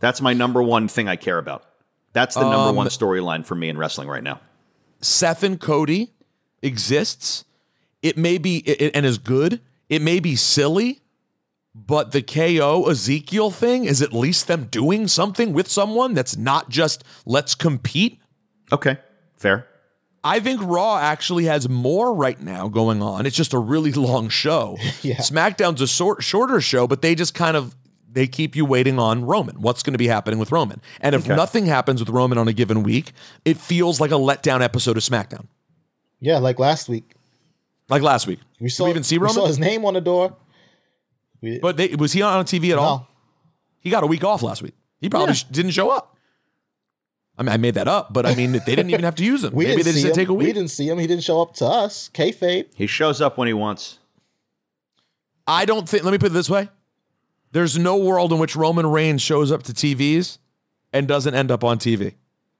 That's 0.00 0.20
my 0.20 0.32
number 0.32 0.62
one 0.62 0.86
thing 0.88 1.08
I 1.08 1.16
care 1.16 1.38
about. 1.38 1.64
That's 2.12 2.34
the 2.34 2.42
number 2.42 2.68
Um, 2.70 2.76
one 2.76 2.86
storyline 2.88 3.44
for 3.44 3.54
me 3.54 3.68
in 3.68 3.76
wrestling 3.76 4.08
right 4.08 4.22
now. 4.22 4.40
Seth 5.00 5.42
and 5.42 5.60
Cody 5.60 6.12
exists. 6.62 7.44
It 8.02 8.16
may 8.16 8.38
be 8.38 8.58
it, 8.58 8.92
and 8.94 9.04
is 9.04 9.18
good. 9.18 9.60
It 9.88 10.02
may 10.02 10.20
be 10.20 10.36
silly, 10.36 11.00
but 11.74 12.12
the 12.12 12.22
KO 12.22 12.88
Ezekiel 12.88 13.50
thing 13.50 13.84
is 13.84 14.02
at 14.02 14.12
least 14.12 14.46
them 14.46 14.64
doing 14.70 15.08
something 15.08 15.52
with 15.52 15.68
someone 15.68 16.14
that's 16.14 16.36
not 16.36 16.68
just 16.68 17.04
let's 17.26 17.54
compete. 17.54 18.20
Okay. 18.72 18.98
Fair. 19.36 19.66
I 20.24 20.40
think 20.40 20.60
Raw 20.62 20.96
actually 20.98 21.44
has 21.44 21.68
more 21.68 22.12
right 22.12 22.40
now 22.40 22.68
going 22.68 23.02
on. 23.02 23.24
It's 23.24 23.36
just 23.36 23.52
a 23.54 23.58
really 23.58 23.92
long 23.92 24.28
show. 24.28 24.76
Yeah. 25.02 25.16
SmackDown's 25.16 25.80
a 25.80 25.86
short, 25.86 26.22
shorter 26.22 26.60
show, 26.60 26.86
but 26.86 27.02
they 27.02 27.14
just 27.14 27.34
kind 27.34 27.56
of 27.56 27.74
they 28.10 28.26
keep 28.26 28.56
you 28.56 28.64
waiting 28.64 28.98
on 28.98 29.24
Roman. 29.24 29.60
What's 29.60 29.82
going 29.82 29.92
to 29.92 29.98
be 29.98 30.08
happening 30.08 30.38
with 30.40 30.50
Roman? 30.50 30.80
And 31.00 31.14
if 31.14 31.24
Okay. 31.26 31.36
nothing 31.36 31.66
happens 31.66 32.00
with 32.00 32.08
Roman 32.08 32.36
on 32.38 32.48
a 32.48 32.52
given 32.52 32.82
week, 32.82 33.12
it 33.44 33.58
feels 33.58 34.00
like 34.00 34.10
a 34.10 34.14
letdown 34.14 34.60
episode 34.62 34.96
of 34.96 35.02
SmackDown, 35.02 35.46
Yeah, 36.20 36.38
like 36.38 36.58
last 36.58 36.88
week. 36.88 37.12
like 37.88 38.02
last 38.02 38.26
week. 38.26 38.40
We 38.60 38.70
saw 38.70 38.84
Did 38.84 38.88
we 38.88 38.90
even 38.92 39.02
see 39.04 39.18
we 39.18 39.22
Roman? 39.24 39.34
saw 39.34 39.46
his 39.46 39.58
name 39.58 39.84
on 39.84 39.94
the 39.94 40.00
door. 40.00 40.36
We, 41.40 41.58
but 41.60 41.76
they, 41.76 41.94
was 41.94 42.12
he 42.12 42.22
on 42.22 42.44
TV 42.44 42.72
at 42.72 42.78
all? 42.78 43.06
He 43.78 43.90
got 43.90 44.02
a 44.02 44.06
week 44.06 44.24
off 44.24 44.42
last 44.42 44.62
week. 44.62 44.74
He 45.00 45.08
probably 45.08 45.34
Yeah. 45.34 45.42
didn't 45.52 45.70
show 45.72 45.90
up. 45.90 46.16
I 47.38 47.42
mean, 47.42 47.50
I 47.52 47.56
made 47.56 47.74
that 47.74 47.86
up, 47.88 48.12
but 48.12 48.26
I 48.26 48.34
mean, 48.34 48.52
they 48.52 48.58
didn't 48.58 48.90
even 48.90 49.04
have 49.04 49.14
to 49.16 49.24
use 49.24 49.44
him. 49.44 49.52
we 49.54 49.64
Maybe 49.64 49.76
didn't 49.76 49.84
they 49.84 49.90
just 49.92 49.96
see 49.96 50.02
said 50.02 50.08
him. 50.10 50.14
take 50.16 50.28
a 50.28 50.34
week. 50.34 50.46
We 50.48 50.52
didn't 50.52 50.70
see 50.70 50.88
him. 50.88 50.98
He 50.98 51.06
didn't 51.06 51.22
show 51.24 51.40
up 51.40 51.54
to 51.56 51.66
us. 51.66 52.10
Kayfabe. 52.12 52.66
He 52.74 52.86
shows 52.86 53.20
up 53.20 53.38
when 53.38 53.46
he 53.46 53.54
wants. 53.54 53.98
I 55.46 55.64
don't 55.64 55.88
think. 55.88 56.02
Let 56.04 56.10
me 56.12 56.18
put 56.18 56.26
it 56.26 56.34
this 56.34 56.50
way: 56.50 56.68
There's 57.52 57.78
no 57.78 57.96
world 57.96 58.32
in 58.32 58.38
which 58.38 58.56
Roman 58.56 58.86
Reigns 58.86 59.22
shows 59.22 59.50
up 59.52 59.62
to 59.64 59.72
TVs 59.72 60.38
and 60.92 61.06
doesn't 61.06 61.34
end 61.34 61.50
up 61.50 61.62
on 61.64 61.78
TV. 61.78 62.14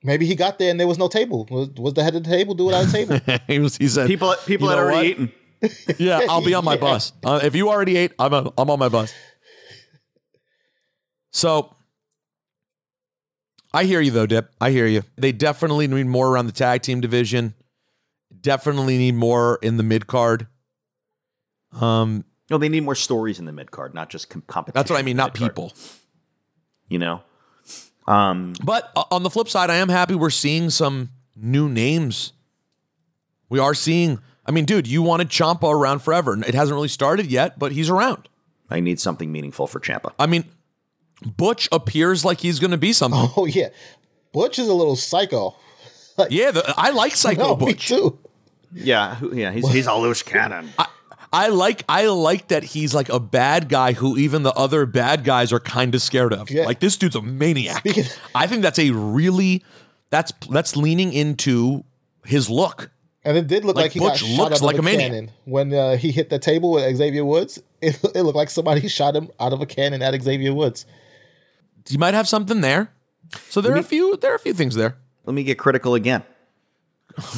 Maybe 0.05 0.27
he 0.27 0.37
got 0.37 0.59
there 0.61 0.71
and 0.71 0.79
there 0.79 0.87
was 0.87 0.97
no 0.99 1.09
table. 1.09 1.45
Was, 1.51 1.71
was 1.71 1.95
the 1.95 2.05
head 2.05 2.15
of 2.15 2.23
the 2.23 2.31
table? 2.31 2.55
Do 2.55 2.67
without 2.67 2.87
a 2.89 2.93
table. 2.93 3.19
he 3.49 3.59
was. 3.59 3.77
He 3.77 3.89
said, 3.89 4.07
People 4.07 4.35
people 4.47 4.67
You 4.67 4.71
had 4.71 4.77
know 4.77 4.83
already 4.85 5.15
what? 5.15 5.31
eaten. 5.91 5.97
"Yeah, 5.99 6.21
I'll 6.29 6.41
be 6.45 6.55
on 6.55 6.65
my 6.65 6.75
Yeah. 6.75 6.81
bus. 6.81 7.13
Uh, 7.25 7.41
if 7.43 7.57
you 7.57 7.69
already 7.69 7.97
ate, 7.97 8.13
I'm 8.19 8.33
on, 8.33 8.53
I'm 8.57 8.71
on 8.71 8.79
my 8.79 8.89
bus." 8.89 9.13
So, 11.33 11.75
I 13.73 13.85
hear 13.85 14.01
you 14.01 14.11
though, 14.11 14.27
Dip. 14.27 14.51
I 14.61 14.71
hear 14.71 14.87
you. 14.87 15.03
They 15.17 15.33
definitely 15.33 15.87
need 15.89 16.07
more 16.07 16.29
around 16.29 16.47
the 16.47 16.53
tag 16.53 16.83
team 16.83 17.01
division. 17.01 17.55
Definitely 18.41 18.97
need 18.99 19.15
more 19.15 19.59
in 19.63 19.77
the 19.77 19.83
mid 19.83 20.07
card. 20.07 20.47
Um, 21.73 22.25
No, 22.51 22.57
they 22.59 22.69
need 22.69 22.83
more 22.85 22.95
stories 22.95 23.39
in 23.39 23.45
the 23.45 23.53
mid 23.53 23.71
card, 23.71 23.95
not 23.95 24.09
just 24.11 24.31
com- 24.31 24.43
competition. 24.47 24.79
that's 24.79 24.91
what 24.91 24.99
I 24.99 25.03
mean, 25.03 25.17
not 25.17 25.35
mid-card, 25.35 25.51
people. 25.53 25.73
You 26.89 26.99
know. 26.99 27.23
Um. 28.07 28.55
But 28.65 28.91
uh, 28.97 29.05
on 29.11 29.23
the 29.23 29.31
flip 29.31 29.49
side, 29.49 29.69
I 29.71 29.77
am 29.77 29.89
happy 29.91 30.15
we're 30.15 30.31
seeing 30.31 30.71
some 30.71 31.11
new 31.37 31.69
names. 31.69 32.33
We 33.51 33.59
are 33.59 33.75
seeing. 33.75 34.19
I 34.47 34.51
mean, 34.51 34.65
dude, 34.65 34.87
you 34.87 35.03
wanted 35.03 35.29
Ciampa 35.29 35.71
around 35.71 35.99
forever. 35.99 36.39
It 36.43 36.55
hasn't 36.55 36.75
really 36.75 36.89
started 36.89 37.27
yet, 37.27 37.59
but 37.59 37.73
he's 37.73 37.91
around. 37.91 38.31
I 38.71 38.81
need 38.81 38.99
something 38.99 39.31
meaningful 39.31 39.67
for 39.67 39.79
Ciampa. 39.79 40.13
I 40.19 40.27
mean, 40.27 40.45
Butch 41.25 41.69
appears 41.73 42.25
like 42.25 42.41
he's 42.41 42.59
going 42.59 42.71
to 42.71 42.77
be 42.79 42.93
something. 42.93 43.29
oh 43.37 43.47
yeah, 43.47 43.69
Butch 44.33 44.59
is 44.59 44.69
a 44.69 44.75
little 44.75 44.97
psycho. 44.97 45.57
Yeah, 46.31 46.51
the, 46.51 46.75
I 46.77 46.91
like 46.91 47.13
Psycho 47.17 47.41
No, 47.43 47.57
me 47.57 47.67
Butch. 47.73 47.89
too. 47.89 48.19
Yeah, 48.75 49.19
yeah, 49.33 49.53
he's 49.53 49.69
he's 49.71 49.87
a 49.87 49.95
loose 49.95 50.23
cannon. 50.23 50.71
I 51.33 51.49
like 51.49 51.85
I 51.89 52.07
like 52.07 52.49
that 52.49 52.65
he's 52.65 52.95
like 52.95 53.09
a 53.09 53.21
bad 53.21 53.69
guy 53.69 53.93
who 53.93 54.17
even 54.19 54.43
the 54.43 54.53
other 54.55 54.85
bad 54.87 55.25
guys 55.25 55.53
are 55.53 55.61
kind 55.61 55.95
of 55.95 56.03
scared 56.03 56.33
of. 56.33 56.51
Yeah. 56.51 56.65
Like 56.67 56.81
this 56.81 56.97
dude's 56.97 57.17
a 57.17 57.23
maniac. 57.23 57.79
Speaking- 57.79 58.05
I 58.35 58.47
think 58.47 58.63
that's 58.63 58.79
a 58.79 58.91
really 58.91 59.63
that's 60.11 60.33
that's 60.51 60.75
leaning 60.77 61.13
into 61.13 61.85
his 62.25 62.49
look. 62.51 62.91
And 63.25 63.37
it 63.37 63.47
did 63.47 63.65
look 63.65 63.77
Like, 63.77 63.85
like, 63.87 63.93
he 63.93 64.01
Butch 64.01 64.21
got 64.23 64.29
shot 64.29 64.39
looks 64.39 64.53
out 64.53 64.59
of 64.59 64.63
like 64.63 64.77
a, 64.77 64.79
a 64.79 64.83
maniac. 64.83 65.11
cannon 65.11 65.31
when 65.45 65.75
uh, 65.75 65.97
he 65.97 66.11
hit 66.13 66.31
the 66.31 66.39
table 66.39 66.73
with 66.73 66.97
Xavier 66.97 67.25
Woods. 67.25 67.63
It, 67.81 67.97
it 68.13 68.23
looked 68.25 68.35
like 68.37 68.51
somebody 68.51 68.89
shot 68.89 69.15
him 69.15 69.31
out 69.39 69.53
of 69.53 69.61
a 69.61 69.67
cannon 69.67 70.03
at 70.03 70.21
Xavier 70.21 70.53
Woods. 70.53 70.85
You 71.89 71.99
might 71.99 72.15
have 72.15 72.29
something 72.29 72.61
there. 72.61 72.91
So 73.51 73.61
there 73.61 73.73
are 73.75 73.79
a 73.79 73.83
few 73.83 74.17
there 74.17 74.33
are 74.33 74.37
a 74.37 74.39
few 74.39 74.55
things 74.55 74.75
there. 74.75 74.97
let 75.25 75.35
me 75.35 75.45
get 75.45 75.59
critical 75.59 75.95
again. 75.95 76.23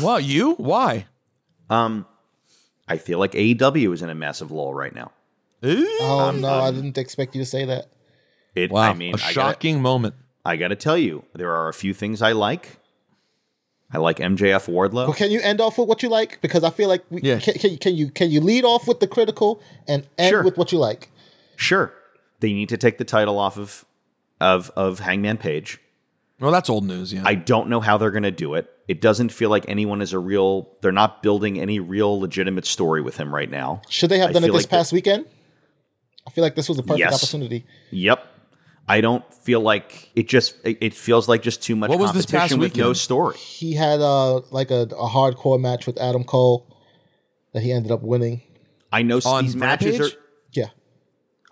Well, 0.03 0.21
you? 0.21 0.55
Why? 0.55 1.07
Um, 1.69 2.07
I 2.89 2.97
feel 2.99 3.19
like 3.19 3.33
AEW 3.33 3.93
is 3.95 4.03
in 4.03 4.11
a 4.11 4.15
massive 4.15 4.51
lull 4.51 4.75
right 4.75 4.95
now. 4.95 5.13
Oh 5.63 6.33
no, 6.35 6.49
I 6.49 6.71
didn't 6.71 6.99
expect 6.99 7.35
you 7.35 7.43
to 7.43 7.47
say 7.47 7.65
that. 7.67 7.87
It, 8.55 8.71
Wow, 8.71 8.91
I 8.91 8.95
mean, 8.95 9.15
a 9.15 9.17
I 9.17 9.21
gotta- 9.21 9.33
shocking 9.33 9.81
moment. 9.83 10.15
I 10.45 10.57
got 10.57 10.69
to 10.69 10.77
tell 10.77 10.97
you, 10.97 11.25
there 11.35 11.55
are 11.55 11.69
a 11.69 11.75
few 11.75 11.93
things 11.93 12.23
I 12.23 12.33
like. 12.33 12.79
I 13.93 13.99
like 13.99 14.17
MJF 14.19 14.69
Wardlow. 14.69 15.07
Well, 15.09 15.13
can 15.13 15.31
you 15.31 15.41
end 15.41 15.61
off 15.61 15.77
with 15.77 15.87
what 15.89 16.03
you 16.03 16.09
like? 16.09 16.41
Because 16.41 16.65
I 16.65 16.71
feel 16.71 16.89
like 16.89 17.03
we, 17.11 17.21
Yeah. 17.23 17.39
can, 17.41 17.55
can, 17.55 17.77
can 17.77 17.95
you 17.95 18.11
can 18.11 18.31
you 18.31 18.41
lead 18.41 18.65
off 18.65 18.87
with 18.89 19.01
the 19.01 19.07
critical 19.07 19.61
and 19.87 20.07
end 20.17 20.31
Sure. 20.31 20.43
with 20.43 20.57
what 20.57 20.73
you 20.73 20.79
like? 20.79 21.11
Sure, 21.57 21.93
they 22.41 22.53
need 22.53 22.69
to 22.71 22.77
take 22.79 22.99
the 22.99 23.05
title 23.05 23.39
off 23.39 23.59
of 23.59 23.85
of 24.41 24.71
of 24.77 25.01
Hangman 25.01 25.37
Page. 25.39 25.79
Well, 26.41 26.51
that's 26.53 26.71
old 26.71 26.85
news. 26.87 27.13
Yeah, 27.13 27.23
I 27.27 27.35
don't 27.35 27.69
know 27.69 27.81
how 27.81 27.99
they're 27.99 28.11
going 28.11 28.23
to 28.23 28.31
do 28.31 28.55
it. 28.55 28.71
It 28.89 29.01
doesn't 29.03 29.29
feel 29.31 29.51
like 29.51 29.67
anyone 29.69 30.01
is 30.01 30.13
a 30.15 30.19
real. 30.19 30.71
They're 30.81 30.91
not 30.93 31.23
building 31.23 31.61
any 31.61 31.79
real 31.81 32.19
legitimate 32.19 32.65
story 32.67 33.03
with 33.03 33.17
him 33.19 33.35
right 33.35 33.51
now. 33.51 33.83
Should 33.91 34.11
they 34.11 34.19
have 34.19 34.31
I 34.31 34.33
done 34.33 34.45
it 34.45 34.47
this 34.49 34.55
like 34.55 34.63
that- 34.65 34.71
past 34.71 34.93
weekend? 34.93 35.27
I 36.27 36.31
feel 36.31 36.43
like 36.43 36.55
this 36.55 36.69
was 36.69 36.79
a 36.79 36.83
perfect 36.83 36.99
Yes. 37.01 37.15
opportunity. 37.23 37.65
Yep. 37.91 38.25
I 38.89 39.01
don't 39.01 39.25
feel 39.33 39.61
like 39.61 40.11
it. 40.17 40.29
Just 40.29 40.55
it, 40.65 40.79
it 40.81 40.95
feels 40.95 41.29
like 41.29 41.43
just 41.43 41.63
too 41.63 41.77
much 41.77 41.91
What 41.91 41.99
was 41.99 42.13
this 42.13 42.27
competition 42.27 42.59
past 42.59 42.75
with 42.75 42.77
no 42.77 42.93
story. 42.93 43.37
He 43.37 43.75
had 43.75 44.01
uh 44.01 44.41
like 44.51 44.71
a, 44.71 44.83
a 44.83 45.09
hardcore 45.09 45.61
match 45.61 45.87
with 45.87 45.99
Adam 46.01 46.25
Cole 46.25 46.67
that 47.53 47.63
he 47.63 47.71
ended 47.73 47.93
up 47.93 48.03
winning. 48.03 48.43
I 48.93 49.03
know 49.03 49.21
On 49.25 49.45
these 49.45 49.55
matches 49.57 49.99
are. 50.01 50.03
Rampage? 50.05 50.17
Yeah. 50.17 50.20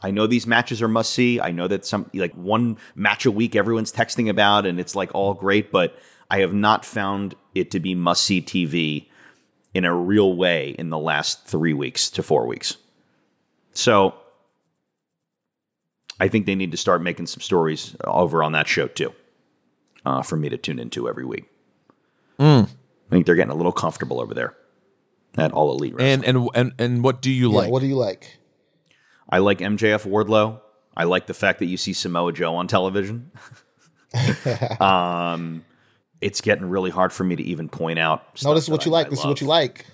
I 0.01 0.11
know 0.11 0.27
these 0.27 0.47
matches 0.47 0.81
are 0.81 0.89
must 0.89 1.13
see. 1.13 1.41
I 1.41 1.51
know 1.51 1.67
that 1.67 1.85
some 1.85 2.11
like 2.15 2.35
one 2.35 2.79
match 2.95 3.27
a 3.27 3.31
week 3.31 3.57
everyone's 3.57 3.93
texting 3.93 4.29
about, 4.29 4.67
and 4.67 4.79
it's 4.79 4.95
like 4.95 5.11
all 5.15 5.35
great. 5.35 5.73
But 5.73 5.99
I 6.31 6.41
have 6.41 6.53
not 6.53 6.85
found 6.85 7.35
it 7.55 7.71
to 7.73 7.81
be 7.81 7.95
must 7.95 8.23
see 8.25 8.41
TV 8.41 9.07
in 9.75 9.85
a 9.85 9.95
real 9.95 10.37
way 10.37 10.71
in 10.79 10.91
the 10.91 10.99
last 10.99 11.47
three 11.47 11.73
weeks 11.73 12.11
to 12.11 12.23
four 12.23 12.47
weeks. 12.47 12.77
So 13.73 14.15
I 16.21 16.29
think 16.29 16.47
they 16.47 16.55
need 16.55 16.71
to 16.73 16.77
start 16.77 17.03
making 17.03 17.27
some 17.27 17.41
stories 17.41 17.97
over 18.05 18.43
on 18.43 18.53
that 18.53 18.69
show 18.69 18.89
too, 18.89 19.13
uh, 20.05 20.23
for 20.23 20.37
me 20.37 20.49
to 20.49 20.57
tune 20.57 20.79
into 20.79 21.09
every 21.09 21.25
week. 21.25 21.45
Mm. 22.39 22.65
I 22.65 23.11
think 23.11 23.27
they're 23.27 23.35
getting 23.35 23.53
a 23.53 23.57
little 23.57 23.73
comfortable 23.73 24.21
over 24.21 24.35
there 24.35 24.57
at 25.37 25.53
All 25.53 25.73
Elite. 25.73 25.95
Wrestling. 25.95 26.25
And 26.25 26.25
and 26.25 26.49
and 26.55 26.73
and 26.79 27.05
what 27.05 27.21
do 27.21 27.31
you 27.31 27.51
like? 27.51 27.71
What 27.71 27.81
do 27.81 27.87
you 27.87 27.97
like? 27.97 28.38
I 29.29 29.39
like 29.39 29.59
MJF 29.59 30.07
Wardlow. 30.07 30.61
I 30.97 31.05
like 31.05 31.27
the 31.27 31.35
fact 31.35 31.59
that 31.61 31.67
you 31.67 31.77
see 31.77 31.93
Samoa 31.93 32.33
Joe 32.33 32.57
on 32.57 32.67
television. 32.67 33.31
um, 34.81 35.65
it's 36.21 36.41
getting 36.41 36.69
really 36.69 36.91
hard 36.91 37.13
for 37.13 37.25
me 37.25 37.37
to 37.37 37.43
even 37.43 37.69
point 37.69 37.99
out. 37.99 38.43
No, 38.43 38.55
this 38.55 38.65
is 38.65 38.71
what 38.71 38.81
that 38.81 38.87
you 38.87 38.93
I- 38.95 38.99
like. 38.99 39.07
I 39.09 39.11
This 39.11 39.19
is 39.21 39.27
what 39.27 39.41
you 39.41 39.47
like. 39.47 39.87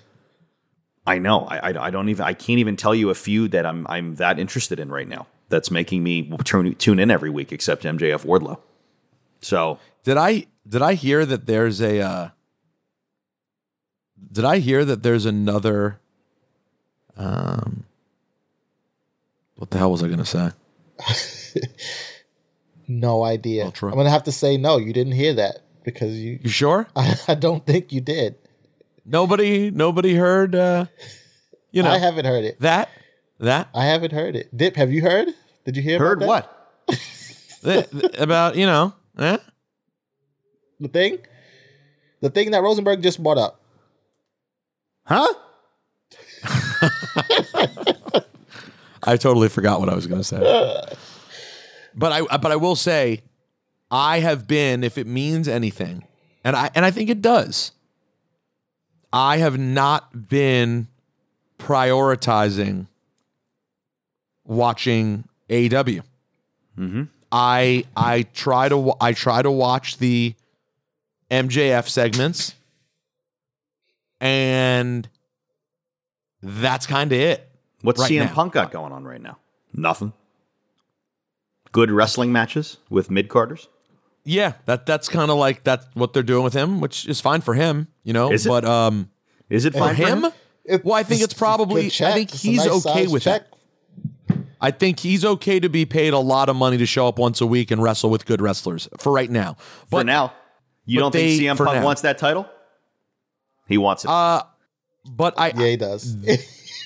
I 1.07 1.19
know. 1.19 1.41
I, 1.41 1.69
I 1.71 1.85
I 1.87 1.89
don't 1.91 2.09
even. 2.09 2.25
I 2.25 2.33
can't 2.33 2.57
even 2.59 2.75
tell 2.77 2.95
you 2.95 3.11
a 3.11 3.13
few 3.15 3.47
that 3.49 3.63
I'm 3.65 3.85
I'm 3.87 4.15
that 4.15 4.39
interested 4.39 4.79
in 4.79 4.89
right 4.89 5.07
now. 5.07 5.27
That's 5.49 5.69
making 5.69 6.01
me 6.01 6.29
turn, 6.43 6.73
tune 6.75 6.97
in 6.97 7.11
every 7.11 7.29
week, 7.29 7.51
except 7.51 7.83
MJF 7.83 8.25
Wardlow. 8.25 8.57
So 9.41 9.77
Did 10.03 10.17
I 10.17 10.47
did 10.67 10.81
I 10.81 10.95
hear 10.95 11.23
that 11.23 11.45
there's 11.45 11.79
a 11.79 11.99
uh 11.99 12.29
Did 14.31 14.45
I 14.45 14.57
hear 14.57 14.83
that 14.83 15.03
there's 15.03 15.25
another 15.27 15.99
um 17.17 17.83
What 19.55 19.71
the 19.71 19.77
hell 19.77 19.91
was 19.91 20.03
I 20.03 20.07
going 20.07 20.19
to 20.19 20.25
say? 20.25 20.51
No 22.87 23.23
idea. 23.23 23.65
I'm 23.65 23.71
gonna 23.71 24.09
have 24.09 24.23
to 24.23 24.31
say 24.31 24.57
no. 24.57 24.77
You 24.77 24.93
didn't 24.93 25.13
hear 25.13 25.33
that 25.33 25.59
because 25.83 26.13
you. 26.13 26.39
You 26.43 26.49
sure? 26.49 26.87
I, 26.95 27.15
I 27.27 27.35
don't 27.35 27.65
think 27.65 27.91
you 27.91 28.01
did. 28.01 28.35
Nobody 29.05 29.71
nobody 29.71 30.15
heard 30.15 30.55
uh 30.55 30.85
you 31.71 31.83
know 31.83 31.91
I 31.91 31.97
haven't 31.97 32.25
heard 32.25 32.43
it. 32.43 32.59
That 32.59 32.89
that 33.39 33.69
I 33.73 33.85
haven't 33.85 34.11
heard 34.11 34.35
it. 34.35 34.55
Dip, 34.55 34.75
have 34.75 34.91
you 34.91 35.01
heard? 35.01 35.29
Did 35.65 35.77
you 35.77 35.83
hear? 35.83 35.99
Heard 35.99 36.21
about 36.21 36.49
that? 36.87 36.99
th- 37.63 37.89
th- 37.91 38.17
about, 38.19 38.55
you 38.55 38.65
know, 38.65 38.93
eh? 39.17 39.37
The 40.79 40.87
thing, 40.87 41.17
the 42.21 42.29
thing 42.29 42.51
that 42.51 42.61
Rosenberg 42.61 43.01
just 43.01 43.21
brought 43.21 43.37
up. 43.37 43.61
Huh? 45.05 45.33
I 49.05 49.17
totally 49.17 49.49
forgot 49.49 49.79
what 49.79 49.89
I 49.89 49.95
was 49.95 50.07
going 50.07 50.21
to 50.21 50.27
say. 50.27 50.81
But 51.97 52.11
I 52.11 52.37
but 52.37 52.51
I 52.51 52.57
will 52.57 52.75
say 52.75 53.21
I 53.89 54.19
have 54.19 54.47
been 54.47 54.83
if 54.83 54.97
it 54.97 55.07
means 55.07 55.47
anything 55.47 56.03
and 56.43 56.55
I 56.55 56.69
and 56.75 56.83
I 56.83 56.91
think 56.91 57.09
it 57.09 57.21
does. 57.21 57.71
I 59.13 59.37
have 59.37 59.57
not 59.57 60.27
been 60.27 60.89
prioritizing 61.57 62.87
watching 64.43 65.23
AEW. 65.49 66.03
Mm-hmm. 66.77 67.03
I 67.31 67.85
I 67.95 68.23
try 68.33 68.67
to 68.67 68.93
I 68.99 69.13
try 69.13 69.41
to 69.41 69.51
watch 69.51 69.97
the 69.97 70.35
MJF 71.31 71.87
segments 71.87 72.55
and 74.19 75.07
that's 76.43 76.85
kind 76.85 77.11
of 77.13 77.19
it. 77.19 77.49
What's 77.85 78.01
right 78.01 78.11
CM 78.11 78.25
now. 78.25 78.33
Punk 78.33 78.53
got 78.53 78.71
going 78.71 78.91
on 78.91 79.03
right 79.05 79.21
now? 79.21 79.37
Nothing. 79.73 80.13
Good 81.71 81.91
wrestling 81.91 82.31
matches 82.31 82.77
with 82.89 83.11
mid 83.11 83.27
carders. 83.29 83.67
Yeah, 84.23 84.53
that 84.65 84.85
that's 84.85 85.07
kind 85.09 85.29
of 85.29 85.37
like 85.37 85.63
that's 85.63 85.85
what 85.93 86.13
they're 86.13 86.23
doing 86.23 86.43
with 86.43 86.53
him, 86.53 86.79
which 86.81 87.07
is 87.07 87.21
fine 87.21 87.41
for 87.41 87.53
him, 87.53 87.87
you 88.03 88.13
know. 88.13 88.31
Is 88.31 88.45
it? 88.45 88.49
But 88.49 88.65
um, 88.65 89.09
Is 89.49 89.65
it 89.65 89.73
for 89.73 89.79
fine 89.79 89.95
for 89.95 90.01
him? 90.01 90.23
him? 90.25 90.81
well, 90.83 90.95
I 90.95 91.03
think 91.03 91.21
it's 91.21 91.33
probably. 91.33 91.87
I 91.87 91.89
think 92.13 92.33
It's 92.33 92.41
he's 92.41 92.65
nice 92.65 92.85
okay 92.85 93.07
with 93.07 93.23
check. 93.23 93.43
that. 93.49 94.37
I 94.61 94.71
think 94.71 94.99
he's 94.99 95.23
okay 95.25 95.59
to 95.59 95.69
be 95.69 95.85
paid 95.85 96.13
a 96.13 96.17
lot 96.19 96.49
of 96.49 96.55
money 96.55 96.77
to 96.77 96.85
show 96.87 97.07
up 97.07 97.19
once 97.19 97.39
a 97.41 97.45
week 97.45 97.69
and 97.69 97.83
wrestle 97.83 98.09
with 98.09 98.25
good 98.25 98.41
wrestlers 98.41 98.87
for 98.97 99.11
right 99.11 99.29
now. 99.29 99.57
for 99.91 100.03
now, 100.03 100.33
you 100.85 100.97
but 100.99 101.03
don't 101.03 101.11
they- 101.11 101.37
think 101.37 101.43
CM 101.43 101.57
Punk 101.63 101.73
now. 101.77 101.83
wants 101.83 102.01
that 102.01 102.17
title? 102.17 102.47
He 103.67 103.77
wants 103.77 104.05
it. 104.05 104.09
Uh, 104.09 104.41
but 105.07 105.35
I 105.37 105.49
Yeah, 105.55 105.67
he 105.67 105.77
does. 105.77 106.15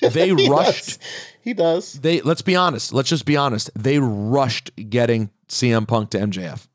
they 0.12 0.28
He 0.34 0.48
rushed. 0.48 0.86
does. 0.86 0.98
He 1.42 1.54
does. 1.54 1.92
They 1.94 2.20
let's 2.20 2.42
be 2.42 2.56
honest. 2.56 2.92
Let's 2.92 3.08
just 3.08 3.24
be 3.24 3.36
honest. 3.36 3.70
They 3.74 3.98
rushed 3.98 4.70
getting 4.90 5.30
CM 5.48 5.86
Punk 5.86 6.10
to 6.10 6.18
MJF, 6.18 6.66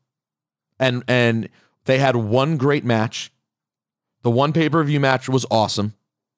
and 0.78 1.02
and 1.08 1.48
they 1.84 1.98
had 1.98 2.16
one 2.16 2.56
great 2.56 2.84
match. 2.84 3.32
The 4.22 4.30
one 4.30 4.52
pay 4.52 4.68
per 4.68 4.82
view 4.82 4.98
match 5.00 5.28
was 5.28 5.46
awesome, 5.50 5.94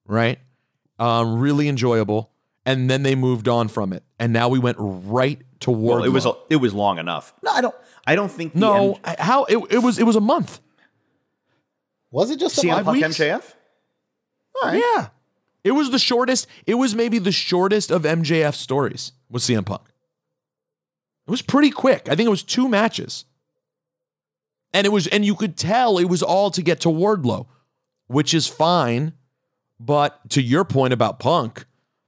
right? 0.06 0.38
Um, 0.98 1.38
really 1.38 1.68
enjoyable. 1.68 2.30
And 2.66 2.90
then 2.90 3.02
they 3.02 3.14
moved 3.14 3.48
on 3.48 3.68
from 3.68 3.94
it, 3.94 4.02
and 4.18 4.30
now 4.30 4.50
we 4.50 4.58
went 4.58 4.76
right 4.78 5.40
toward. 5.58 6.00
well, 6.00 6.04
it 6.04 6.10
was 6.10 6.26
it 6.50 6.56
was 6.56 6.74
long 6.74 6.98
enough. 6.98 7.32
No, 7.42 7.50
I 7.50 7.62
don't. 7.62 7.74
I 8.06 8.14
don't 8.14 8.30
think 8.30 8.52
the 8.52 8.58
no. 8.60 8.98
M- 9.02 9.14
how 9.18 9.44
it, 9.44 9.56
it 9.70 9.78
was? 9.78 9.98
It 9.98 10.04
was 10.04 10.16
a 10.16 10.20
month. 10.20 10.60
Was 12.10 12.30
it 12.30 12.38
just 12.38 12.58
a 12.58 12.66
CM 12.66 12.70
month? 12.70 12.84
Punk 12.86 13.02
weeks? 13.02 13.18
MJF. 13.18 13.54
All 14.62 14.70
right. 14.70 14.82
Yeah, 14.96 15.08
it 15.64 15.72
was 15.72 15.90
the 15.90 15.98
shortest. 15.98 16.46
It 16.66 16.74
was 16.74 16.94
maybe 16.94 17.18
the 17.18 17.32
shortest 17.32 17.90
of 17.90 18.02
MJF 18.02 18.54
stories 18.54 19.12
with 19.30 19.42
CM 19.42 19.64
Punk. 19.66 19.82
It 21.26 21.30
was 21.30 21.42
pretty 21.42 21.70
quick. 21.70 22.08
I 22.08 22.14
think 22.14 22.26
it 22.26 22.30
was 22.30 22.42
two 22.42 22.68
matches. 22.68 23.24
And 24.72 24.86
it 24.86 24.90
was 24.90 25.06
and 25.06 25.24
you 25.24 25.34
could 25.34 25.56
tell 25.56 25.98
it 25.98 26.04
was 26.08 26.22
all 26.22 26.50
to 26.52 26.62
get 26.62 26.80
to 26.80 26.88
Wardlow, 26.88 27.46
which 28.06 28.34
is 28.34 28.46
fine. 28.46 29.12
But 29.80 30.28
to 30.30 30.42
your 30.42 30.64
point 30.64 30.92
about 30.92 31.18
Punk, 31.20 31.64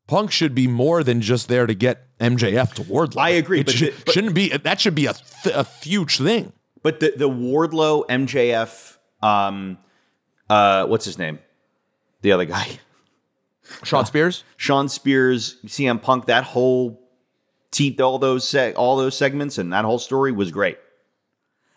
Punk 0.09 0.30
should 0.32 0.55
be 0.55 0.66
more 0.66 1.05
than 1.05 1.20
just 1.20 1.48
there 1.48 1.66
to 1.66 1.74
get 1.74 2.07
MJF 2.18 2.74
to 2.74 2.82
Wardlow. 2.82 3.20
I 3.20 3.30
agree, 3.30 3.61
It 3.61 3.66
but 3.66 3.74
should, 3.76 3.94
but- 4.05 4.12
shouldn't 4.12 4.34
be 4.34 4.48
that 4.57 4.80
should 4.80 4.94
be 4.94 5.07
a, 5.07 5.14
th- 5.42 5.55
a 5.55 5.64
huge 5.82 6.18
thing. 6.18 6.53
But 6.82 7.01
the 7.01 7.12
the 7.16 7.28
Wardlow 7.28 8.07
MJF, 8.09 8.96
um, 9.22 9.78
uh, 10.48 10.86
what's 10.86 11.05
his 11.05 11.16
name? 11.18 11.38
The 12.22 12.32
other 12.32 12.44
guy, 12.46 12.78
Shawn 13.84 14.02
uh, 14.02 14.04
Spears? 14.06 14.44
Shawn 14.56 14.88
Spears, 14.88 15.56
CM 15.66 16.00
Punk. 16.00 16.26
That 16.26 16.44
whole 16.44 17.00
te- 17.70 17.96
all 18.00 18.18
those 18.18 18.46
se- 18.46 18.74
all 18.74 18.96
those 18.96 19.16
segments 19.16 19.58
and 19.58 19.72
that 19.72 19.84
whole 19.84 19.98
story 19.98 20.32
was 20.32 20.50
great. 20.50 20.78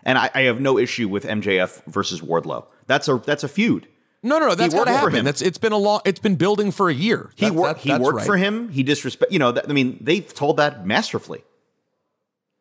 And 0.03 0.17
I, 0.17 0.29
I 0.33 0.41
have 0.43 0.59
no 0.59 0.77
issue 0.77 1.07
with 1.07 1.23
MJF 1.23 1.85
versus 1.85 2.21
Wardlow. 2.21 2.67
That's 2.87 3.07
a 3.07 3.17
that's 3.25 3.43
a 3.43 3.47
feud. 3.47 3.87
No, 4.25 4.39
no, 4.39 4.47
no. 4.47 4.55
That's 4.55 4.73
worked 4.73 4.85
gotta 4.87 4.97
for 4.99 5.05
happen. 5.09 5.19
him. 5.19 5.25
That's 5.25 5.41
it's 5.41 5.57
been 5.57 5.71
a 5.73 5.77
long. 5.77 6.01
It's 6.05 6.19
been 6.19 6.35
building 6.35 6.71
for 6.71 6.89
a 6.89 6.93
year. 6.93 7.31
He 7.35 7.45
That- 7.45 7.53
worked. 7.55 7.79
that- 7.79 7.83
he 7.83 7.89
that's 7.89 8.03
worked 8.03 8.17
right. 8.17 8.25
for 8.25 8.37
him. 8.37 8.69
He 8.69 8.83
disrespect. 8.83 9.31
You 9.31 9.39
know. 9.39 9.51
That, 9.51 9.69
I 9.69 9.73
mean, 9.73 9.97
they've 10.01 10.33
told 10.33 10.57
that 10.57 10.85
masterfully. 10.85 11.43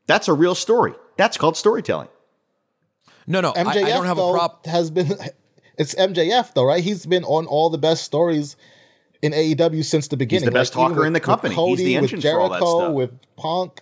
That's 0.07 0.29
a 0.29 0.33
real 0.33 0.55
story. 0.55 0.95
That's 1.17 1.37
called 1.37 1.57
storytelling. 1.57 2.09
No, 3.27 3.41
no. 3.41 3.53
MJF 3.53 3.67
I 3.67 3.75
don't 3.91 4.07
have 4.07 4.17
though, 4.17 4.35
a 4.35 4.39
problem. 4.39 4.61
has 4.73 4.91
been 4.91 5.13
it's 5.79 5.95
MJF 5.95 6.55
though, 6.55 6.65
right? 6.65 6.83
He's 6.83 7.07
been 7.07 7.25
on 7.25 7.47
all 7.47 7.71
the 7.71 7.79
best 7.79 8.05
stories 8.05 8.57
in 9.23 9.33
AEW 9.33 9.85
since 9.85 10.09
the 10.09 10.17
beginning. 10.17 10.45
the 10.47 10.51
best 10.53 10.75
even 10.77 10.89
talker 10.91 11.07
in 11.07 11.13
the 11.13 11.19
with 11.19 11.23
company. 11.25 11.55
He's 11.55 11.57
Cody, 11.57 11.85
the 11.85 11.97
engine 11.97 12.17
with 12.19 12.25
for 12.25 12.41
all 12.41 12.49
that 12.51 12.59
Jericho, 12.59 12.79
stuff. 12.81 12.93
with 12.93 13.11
Punk. 13.37 13.81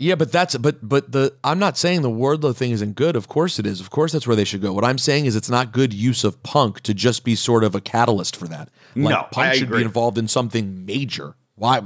Yeah, 0.00 0.14
but 0.14 0.30
that's 0.30 0.56
but 0.56 0.86
but 0.86 1.10
the 1.10 1.34
I'm 1.42 1.58
not 1.58 1.76
saying 1.76 2.02
the 2.02 2.10
Wardlow 2.10 2.54
thing 2.54 2.70
isn't 2.70 2.94
good. 2.94 3.16
Of 3.16 3.26
course 3.28 3.58
it 3.58 3.66
is. 3.66 3.80
Of 3.80 3.90
course 3.90 4.12
that's 4.12 4.26
where 4.28 4.36
they 4.36 4.44
should 4.44 4.60
go. 4.62 4.72
What 4.72 4.84
I'm 4.84 4.98
saying 4.98 5.26
is 5.26 5.34
it's 5.34 5.50
not 5.50 5.72
good 5.72 5.92
use 5.92 6.22
of 6.22 6.40
Punk 6.44 6.80
to 6.82 6.94
just 6.94 7.24
be 7.24 7.34
sort 7.34 7.64
of 7.64 7.74
a 7.74 7.80
catalyst 7.80 8.36
for 8.36 8.46
that. 8.46 8.68
Like 8.94 9.10
No, 9.14 9.22
Punk 9.32 9.36
I 9.48 9.54
should 9.54 9.64
agree. 9.64 9.78
be 9.80 9.84
involved 9.84 10.16
in 10.18 10.28
something 10.28 10.84
major. 10.86 11.34
Why? 11.56 11.82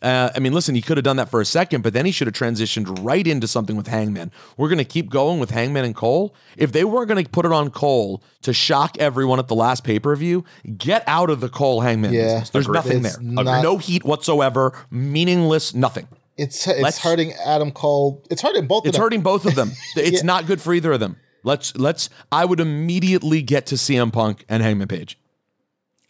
Uh, 0.00 0.30
I 0.34 0.38
mean, 0.38 0.52
listen, 0.52 0.74
he 0.76 0.82
could 0.82 0.96
have 0.96 1.04
done 1.04 1.16
that 1.16 1.28
for 1.28 1.40
a 1.40 1.44
second, 1.44 1.82
but 1.82 1.92
then 1.92 2.06
he 2.06 2.12
should 2.12 2.28
have 2.28 2.34
transitioned 2.34 3.04
right 3.04 3.26
into 3.26 3.48
something 3.48 3.76
with 3.76 3.88
Hangman. 3.88 4.30
We're 4.56 4.68
going 4.68 4.78
to 4.78 4.84
keep 4.84 5.10
going 5.10 5.40
with 5.40 5.50
Hangman 5.50 5.84
and 5.84 5.94
Cole. 5.96 6.34
If 6.56 6.70
they 6.70 6.84
weren't 6.84 7.08
going 7.08 7.22
to 7.24 7.28
put 7.28 7.44
it 7.44 7.52
on 7.52 7.70
Cole 7.70 8.22
to 8.42 8.52
shock 8.52 8.96
everyone 8.98 9.38
at 9.40 9.48
the 9.48 9.56
last 9.56 9.82
pay 9.82 9.98
per 9.98 10.14
view, 10.14 10.44
get 10.76 11.02
out 11.08 11.30
of 11.30 11.40
the 11.40 11.48
Cole 11.48 11.80
Hangman 11.80 12.12
Yeah, 12.12 12.22
business. 12.24 12.50
There's 12.50 12.66
agreed. 12.66 12.74
nothing 12.76 13.04
It's 13.04 13.16
there. 13.16 13.24
not- 13.24 13.62
no 13.62 13.78
heat 13.78 14.04
whatsoever. 14.04 14.72
Meaningless. 14.90 15.74
Nothing. 15.74 16.06
It's 16.36 16.68
it's 16.68 16.80
Let's- 16.80 16.98
hurting 16.98 17.32
Adam 17.44 17.72
Cole. 17.72 18.22
It's 18.30 18.42
hurting 18.42 18.68
both. 18.68 18.86
It's 18.86 18.90
of 18.90 18.92
them. 18.92 18.98
It's 19.00 19.02
hurting 19.02 19.20
both 19.22 19.46
of 19.46 19.54
them. 19.56 19.72
It's 19.96 20.18
Yeah. 20.18 20.26
not 20.26 20.46
good 20.46 20.60
for 20.60 20.72
either 20.72 20.92
of 20.92 21.00
them. 21.00 21.16
Let's 21.42 21.76
let's. 21.76 22.08
I 22.30 22.44
would 22.44 22.60
immediately 22.60 23.42
get 23.42 23.66
to 23.66 23.74
CM 23.74 24.12
Punk 24.12 24.44
and 24.48 24.62
Hangman 24.62 24.86
Page. 24.88 25.18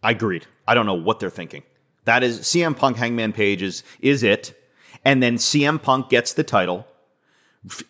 I 0.03 0.11
agreed. 0.11 0.47
I 0.67 0.75
don't 0.75 0.85
know 0.87 0.95
what 0.95 1.21
they're 1.21 1.31
thinking. 1.31 1.63
That 2.09 2.23
is 2.23 2.41
CM 2.41 2.75
Punk 2.75 2.97
Hangman 2.97 3.35
Page 3.35 3.61
is, 3.61 3.83
is 4.01 4.23
it. 4.23 4.59
And 5.05 5.23
then 5.23 5.37
CM 5.37 5.81
Punk 5.81 6.09
gets 6.09 6.33
the 6.33 6.43
title. 6.43 6.87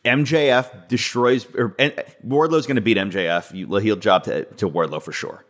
MJF 0.05 0.89
destroys 0.89 1.47
or 1.55 1.77
and 1.79 1.95
Wardlow's 2.27 2.67
going 2.67 2.75
to 2.75 2.83
beat 2.83 2.97
MJF. 2.97 3.55
You, 3.55 3.77
he'll 3.77 3.95
job 3.95 4.25
to, 4.25 4.45
to 4.45 4.69
Wardlow 4.69 5.01
for 5.01 5.13
sure. 5.13 5.45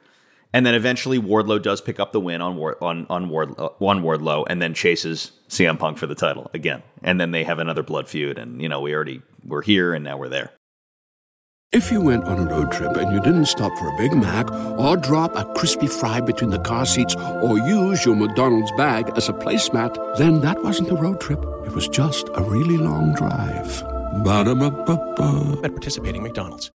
And 0.53 0.67
then 0.67 0.75
eventually 0.75 1.19
Wardlow 1.19 1.63
does 1.63 1.81
pick 1.81 1.99
up 1.99 2.13
the 2.13 2.21
win 2.21 2.43
on 2.43 2.59
on 2.59 3.07
on 3.09 3.31
Ward, 3.31 3.55
uh, 3.57 3.71
on 3.81 4.03
Wardlow 4.03 4.45
and 4.51 4.61
then 4.61 4.75
chases 4.75 5.33
CM 5.49 5.79
Punk 5.79 5.97
for 5.97 6.07
the 6.07 6.15
title 6.15 6.51
again. 6.53 6.83
And 7.03 7.19
then 7.19 7.31
they 7.31 7.45
have 7.45 7.61
another 7.61 7.83
blood 7.83 8.07
feud 8.07 8.37
and 8.37 8.61
you 8.61 8.69
know 8.69 8.83
we 8.83 8.95
already 8.95 9.23
we're 9.47 9.63
here 9.63 9.95
and 9.95 10.05
now 10.05 10.19
we're 10.19 10.29
there. 10.29 10.53
If 11.71 11.93
you 11.93 12.01
went 12.01 12.25
on 12.25 12.39
a 12.39 12.51
road 12.51 12.73
trip 12.73 12.97
and 12.97 13.13
you 13.13 13.21
didn't 13.21 13.45
stop 13.45 13.77
for 13.79 13.89
a 13.89 13.97
Big 13.99 14.15
Mac 14.15 14.51
or 14.79 14.97
drop 14.97 15.37
a 15.37 15.45
crispy 15.53 15.87
fry 15.87 16.19
between 16.19 16.49
the 16.49 16.59
car 16.61 16.87
seats 16.87 17.15
or 17.43 17.59
use 17.59 18.07
your 18.07 18.17
McDonald's 18.17 18.73
bag 18.73 19.13
as 19.17 19.29
a 19.29 19.35
placemat, 19.35 20.17
then 20.17 20.41
that 20.41 20.63
wasn't 20.65 20.91
a 20.91 20.95
road 20.95 21.21
trip. 21.21 21.39
It 21.67 21.75
was 21.75 21.87
just 21.87 22.31
a 22.35 22.43
really 22.43 22.79
long 22.79 23.13
drive. 23.15 23.83
Ba-da-ba-ba-ba. 24.25 25.61
At 25.63 25.73
participating 25.73 26.23
McDonald's. 26.23 26.71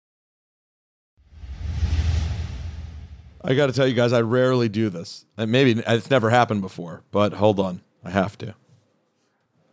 I 3.44 3.56
got 3.56 3.66
to 3.66 3.74
tell 3.74 3.88
you 3.88 3.96
guys, 3.96 4.14
I 4.14 4.22
rarely 4.22 4.70
do 4.70 4.90
this. 4.90 5.26
And 5.38 5.52
maybe 5.52 5.82
it's 5.88 6.12
never 6.12 6.30
happened 6.30 6.62
before, 6.62 7.02
but 7.10 7.34
hold 7.34 7.60
on, 7.60 7.82
I 8.04 8.12
have 8.12 8.38
to. 8.38 8.54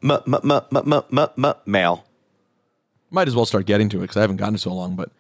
M- 0.03 0.13
m- 0.13 0.35
m- 0.51 0.63
m- 0.75 1.05
m- 1.15 1.29
m- 1.45 1.55
mail. 1.67 2.07
Might 3.11 3.29
as 3.29 3.35
well 3.35 3.47
start 3.47 3.67
getting 3.67 3.89
to 3.91 3.99
it 3.99 4.03
because 4.03 4.17
I 4.17 4.21
haven't 4.21 4.37
gotten 4.37 4.55
to 4.55 4.61
so 4.61 4.73
long. 4.73 4.95
But 4.95 5.11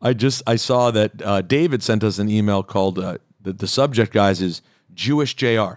I 0.00 0.12
just 0.12 0.42
I 0.46 0.56
saw 0.56 0.90
that 0.90 1.22
uh, 1.22 1.42
David 1.42 1.82
sent 1.82 2.04
us 2.04 2.18
an 2.18 2.28
email 2.28 2.62
called 2.62 2.98
uh, 2.98 3.18
the 3.40 3.52
the 3.52 3.66
subject 3.66 4.12
guys 4.12 4.40
is 4.42 4.62
Jewish 4.94 5.34
Jr. 5.34 5.74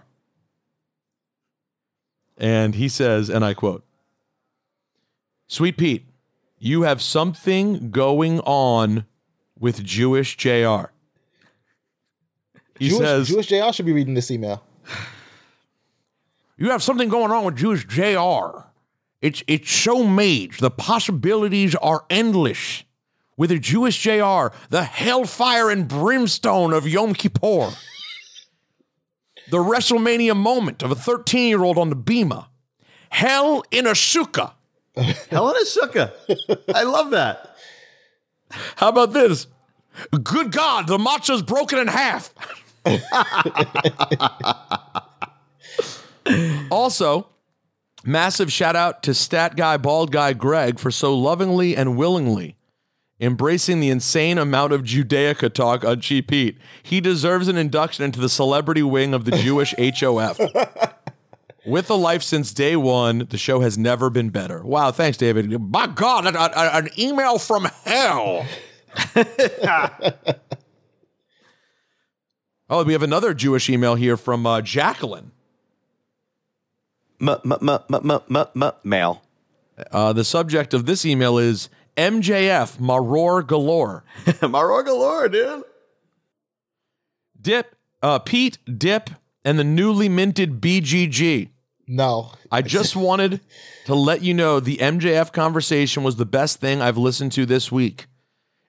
And 2.38 2.74
he 2.74 2.88
says, 2.88 3.30
and 3.30 3.44
I 3.44 3.54
quote, 3.54 3.84
"Sweet 5.46 5.78
Pete, 5.78 6.04
you 6.58 6.82
have 6.82 7.00
something 7.00 7.90
going 7.90 8.40
on 8.40 9.06
with 9.58 9.82
Jewish 9.82 10.36
Jr." 10.36 10.90
He 12.78 12.90
Jewish, 12.90 13.00
says, 13.00 13.28
Jewish 13.28 13.46
JR 13.46 13.72
should 13.72 13.86
be 13.86 13.92
reading 13.92 14.14
this 14.14 14.30
email. 14.30 14.62
You 16.58 16.70
have 16.70 16.82
something 16.82 17.08
going 17.08 17.30
on 17.30 17.44
with 17.44 17.56
Jewish 17.56 17.86
JR. 17.86 18.66
It's 19.26 19.42
it's 19.48 19.72
so 19.72 20.04
made. 20.04 20.52
The 20.60 20.70
possibilities 20.70 21.74
are 21.74 22.04
endless. 22.08 22.84
With 23.36 23.50
a 23.50 23.58
Jewish 23.58 24.00
JR, 24.00 24.54
the 24.70 24.84
hellfire 24.84 25.68
and 25.68 25.88
brimstone 25.88 26.72
of 26.72 26.86
Yom 26.86 27.12
Kippur. 27.12 27.72
the 29.50 29.58
WrestleMania 29.58 30.36
moment 30.36 30.84
of 30.84 30.92
a 30.92 30.94
13-year-old 30.94 31.76
on 31.76 31.90
the 31.90 31.96
bimah. 31.96 32.46
Hell 33.10 33.64
in 33.72 33.88
a 33.88 33.90
sukkah. 33.90 34.52
Hell 34.96 35.50
in 35.50 35.56
a 35.56 35.66
sukkah. 35.66 36.12
I 36.72 36.84
love 36.84 37.10
that. 37.10 37.56
How 38.76 38.90
about 38.90 39.12
this? 39.12 39.48
Good 40.22 40.52
God, 40.52 40.86
the 40.86 40.98
matzah's 40.98 41.42
broken 41.42 41.80
in 41.80 41.88
half. 41.88 42.32
also, 46.70 47.26
massive 48.06 48.52
shout 48.52 48.76
out 48.76 49.02
to 49.04 49.12
stat 49.14 49.56
guy, 49.56 49.76
bald 49.76 50.12
guy 50.12 50.32
Greg 50.32 50.78
for 50.78 50.90
so 50.90 51.14
lovingly 51.16 51.76
and 51.76 51.96
willingly 51.96 52.56
embracing 53.20 53.80
the 53.80 53.88
insane 53.88 54.36
amount 54.36 54.72
of 54.74 54.82
Judaica 54.82 55.52
talk 55.52 55.84
on 55.84 56.00
Cheap 56.00 56.30
Heat. 56.30 56.58
He 56.82 57.00
deserves 57.00 57.48
an 57.48 57.56
induction 57.56 58.04
into 58.04 58.20
the 58.20 58.28
celebrity 58.28 58.82
wing 58.82 59.14
of 59.14 59.24
the 59.24 59.30
Jewish 59.32 59.74
HOF. 60.00 60.38
With 61.64 61.88
a 61.90 61.94
life 61.94 62.22
since 62.22 62.52
day 62.52 62.76
one, 62.76 63.26
the 63.30 63.38
show 63.38 63.60
has 63.60 63.76
never 63.78 64.10
been 64.10 64.28
better. 64.28 64.62
Wow, 64.62 64.90
thanks, 64.92 65.16
David. 65.18 65.72
By 65.72 65.86
God, 65.88 66.26
a- 66.26 66.38
a- 66.38 66.76
an 66.78 66.90
email 66.98 67.38
from 67.38 67.64
hell. 67.84 68.46
oh, 72.70 72.84
we 72.84 72.92
have 72.92 73.02
another 73.02 73.34
Jewish 73.34 73.68
email 73.68 73.94
here 73.94 74.16
from 74.16 74.46
uh, 74.46 74.60
Jacqueline. 74.60 75.32
M- 77.20 77.28
m- 77.28 77.52
m- 77.68 77.78
m- 78.10 78.20
m- 78.36 78.62
m- 78.62 78.72
mail. 78.84 79.22
Uh, 79.90 80.12
the 80.12 80.24
subject 80.24 80.74
of 80.74 80.86
this 80.86 81.04
email 81.04 81.38
is 81.38 81.68
MJF 81.96 82.78
Maror 82.78 83.46
Galore. 83.46 84.04
Maror 84.26 84.84
Galore, 84.84 85.28
dude. 85.28 85.62
Dip, 87.40 87.76
uh, 88.02 88.18
Pete, 88.18 88.58
Dip, 88.78 89.10
and 89.44 89.58
the 89.58 89.64
newly 89.64 90.08
minted 90.08 90.60
BGG. 90.60 91.50
No. 91.86 92.32
I 92.50 92.62
just 92.62 92.96
wanted 93.08 93.40
to 93.86 93.94
let 93.94 94.22
you 94.22 94.34
know 94.34 94.60
the 94.60 94.78
MJF 94.78 95.32
conversation 95.32 96.02
was 96.02 96.16
the 96.16 96.26
best 96.26 96.60
thing 96.60 96.82
I've 96.82 96.98
listened 96.98 97.32
to 97.32 97.46
this 97.46 97.70
week. 97.70 98.06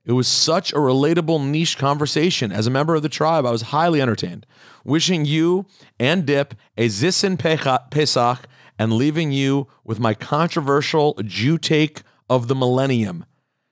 It 0.07 0.13
was 0.13 0.27
such 0.29 0.71
a 0.71 0.77
relatable 0.77 1.45
niche 1.45 1.77
conversation. 1.77 2.53
As 2.53 2.65
a 2.65 2.71
member 2.71 2.95
of 2.95 3.01
the 3.01 3.09
tribe, 3.09 3.45
I 3.45 3.51
was 3.51 3.61
highly 3.63 4.01
entertained. 4.01 4.45
Wishing 4.85 5.25
you 5.25 5.65
and 5.99 6.25
Dip 6.25 6.53
a 6.77 6.87
Zissin 6.87 7.37
Pesach 7.37 8.47
and 8.79 8.93
leaving 8.93 9.33
you 9.33 9.67
with 9.83 9.99
my 9.99 10.13
controversial 10.13 11.13
Jew 11.25 11.57
take 11.57 12.03
of 12.29 12.47
the 12.47 12.55
millennium. 12.55 13.25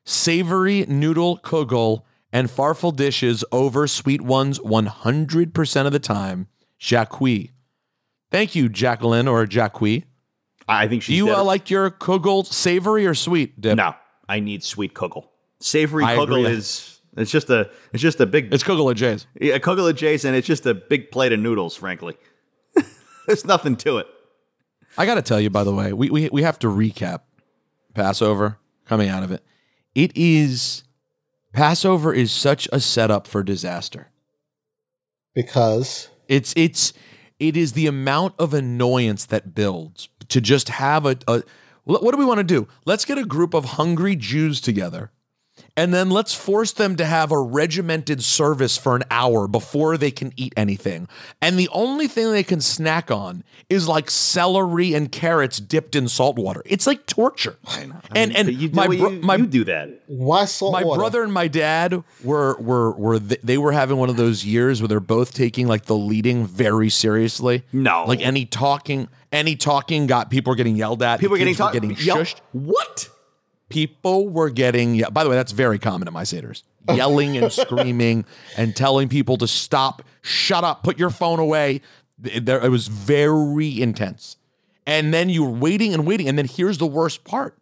Savory 0.04 0.86
noodle 0.90 1.38
kugel 1.38 2.02
and 2.34 2.50
farfel 2.50 2.94
dishes 2.94 3.46
over 3.54 3.88
sweet 3.88 4.20
ones 4.20 4.60
100% 4.60 5.86
of 5.86 5.94
the 5.94 6.00
time. 6.00 6.48
Jacques. 6.78 7.50
Thank 8.30 8.56
you, 8.56 8.68
Jacqueline 8.68 9.30
or 9.30 9.46
Jacques. 9.46 10.04
I 10.68 10.88
think 10.90 11.04
Do 11.04 11.06
she's 11.06 11.16
you 11.16 11.34
uh, 11.34 11.46
like 11.46 11.70
your 11.70 11.90
kugel 11.92 12.46
savory 12.46 13.06
or 13.06 13.14
sweet, 13.14 13.62
Dip? 13.62 13.78
No, 13.78 13.96
I 14.28 14.42
need 14.42 14.66
sweet 14.66 14.94
kugel. 14.94 15.28
Savory 15.66 16.04
I 16.04 16.16
kugel 16.16 16.24
agree. 16.42 16.46
is 16.46 17.00
it's 17.18 17.32
just 17.32 17.50
a 17.50 17.70
it's 17.92 18.02
just 18.04 18.20
a 18.20 18.26
big 18.26 18.54
It's 18.54 18.64
kugel 18.64 18.92
at 18.92 18.98
Jay's. 18.98 19.26
yeah 19.40 19.58
kugel 19.58 19.90
at 19.90 19.96
Jay's 19.96 20.24
and 20.26 20.36
it's 20.36 20.46
just 20.48 20.66
a 20.66 20.74
big 20.76 21.10
plate 21.12 21.34
of 21.34 21.40
noodles. 21.40 21.76
Frankly, 21.76 22.16
there's 23.28 23.46
nothing 23.46 23.76
to 23.78 23.98
it. 23.98 24.08
I 24.98 25.06
got 25.06 25.16
to 25.16 25.22
tell 25.22 25.42
you, 25.42 25.50
by 25.50 25.64
the 25.64 25.74
way, 25.74 25.92
we, 25.92 26.10
we, 26.10 26.30
we 26.30 26.44
have 26.44 26.58
to 26.60 26.68
recap 26.68 27.22
Passover 27.94 28.60
coming 28.86 29.10
out 29.10 29.24
of 29.24 29.32
it. 29.32 29.44
It 29.94 30.12
is, 30.16 30.84
Passover 31.52 32.14
is 32.14 32.32
such 32.32 32.70
a 32.72 32.80
setup 32.80 33.28
for 33.28 33.44
disaster. 33.44 34.08
Because 35.34 36.08
It's, 36.30 36.54
it's, 36.56 36.94
it 37.40 37.58
is 37.58 37.74
the 37.74 37.88
amount 37.88 38.36
of 38.40 38.54
annoyance 38.54 39.26
that 39.26 39.54
builds 39.54 40.08
to 40.30 40.40
just 40.40 40.70
have 40.70 41.06
a, 41.06 41.18
a 41.28 41.44
what 41.84 42.12
do 42.12 42.18
we 42.18 42.26
want 42.26 42.38
to 42.40 42.44
do? 42.44 42.68
Let's 42.86 43.04
get 43.06 43.18
a 43.18 43.26
group 43.26 43.54
of 43.54 43.66
hungry 43.66 44.16
Jews 44.16 44.62
together 44.62 45.12
and 45.78 45.94
then 45.94 46.10
let's 46.10 46.34
force 46.34 46.72
them 46.72 46.96
to 46.96 47.06
have 47.06 47.32
a 47.32 47.40
regimented 47.40 48.24
service 48.24 48.78
for 48.78 48.96
an 48.96 49.04
hour 49.12 49.48
before 49.48 49.98
they 49.98 50.12
can 50.12 50.32
eat 50.38 50.54
anything. 50.56 51.08
And 51.42 51.58
the 51.60 51.70
only 51.72 52.08
thing 52.08 52.32
they 52.32 52.44
can 52.44 52.62
snack 52.62 53.12
on 53.12 53.44
is 53.70 53.88
like 53.88 54.10
celery 54.10 54.94
and 54.94 55.12
carrots 55.12 55.58
dipped 55.60 55.96
in 55.96 56.08
salt 56.08 56.38
water. 56.38 56.62
It's 56.66 56.88
like 56.88 57.06
torture. 57.06 57.58
and 58.16 58.36
and 58.36 58.50
you, 58.54 58.70
my 58.72 58.88
bro- 58.88 59.10
you, 59.10 59.22
my 59.22 59.36
you 59.36 59.46
do 59.48 59.64
that. 59.66 60.02
why 60.08 60.46
salt 60.46 60.72
my 60.74 60.84
water? 60.84 61.00
brother 61.00 61.24
and 61.24 61.34
my 61.34 61.48
dad 61.48 62.04
were 62.24 62.58
were 62.60 62.92
were 62.92 63.20
th- 63.20 63.42
they 63.44 63.58
were 63.58 63.72
having 63.72 63.98
one 63.98 64.10
of 64.10 64.18
those 64.18 64.46
years 64.46 64.82
where 64.82 64.88
they're 64.88 65.00
both 65.00 65.34
taking 65.34 65.68
like 65.68 65.86
the 65.86 65.96
leading 65.96 66.46
very 66.46 66.90
seriously. 66.90 67.64
No. 67.74 68.06
like 68.08 68.22
any 68.22 68.46
talking, 68.46 69.08
any 69.32 69.56
talking 69.56 70.08
got 70.08 70.30
people 70.30 70.52
were 70.52 70.56
getting 70.56 70.76
yelled 70.76 71.02
at. 71.04 71.20
People 71.20 71.36
the 71.38 71.44
are 71.44 71.46
getting 71.46 71.54
kids 71.54 71.60
were 71.60 71.66
talk- 71.66 71.74
getting 71.74 71.96
yell- 71.98 72.18
shushed. 72.18 72.40
What? 72.52 73.10
People 73.70 74.30
were 74.30 74.50
getting. 74.50 75.02
By 75.12 75.24
the 75.24 75.30
way, 75.30 75.36
that's 75.36 75.52
very 75.52 75.80
common 75.80 76.08
at 76.08 76.14
my 76.14 76.24
seders. 76.24 76.64
Yelling 76.94 77.36
and 77.38 77.52
screaming 77.52 78.26
and 78.58 78.76
telling 78.76 79.10
people 79.10 79.38
to 79.38 79.48
stop, 79.48 80.04
shut 80.22 80.64
up, 80.64 80.84
put 80.84 81.00
your 81.00 81.10
phone 81.10 81.40
away. 81.40 81.82
Th- 82.24 82.44
There, 82.44 82.64
it 82.64 82.70
was 82.70 82.88
very 82.88 83.82
intense. 83.82 84.38
And 84.86 85.12
then 85.14 85.30
you're 85.30 85.50
waiting 85.50 85.94
and 85.96 86.06
waiting. 86.06 86.30
And 86.30 86.38
then 86.38 86.46
here's 86.48 86.78
the 86.78 86.86
worst 86.88 87.24
part 87.24 87.58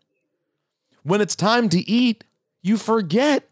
when 1.04 1.22
it's 1.22 1.36
time 1.36 1.70
to 1.70 1.80
eat, 1.90 2.24
you 2.62 2.78
forget 2.78 3.50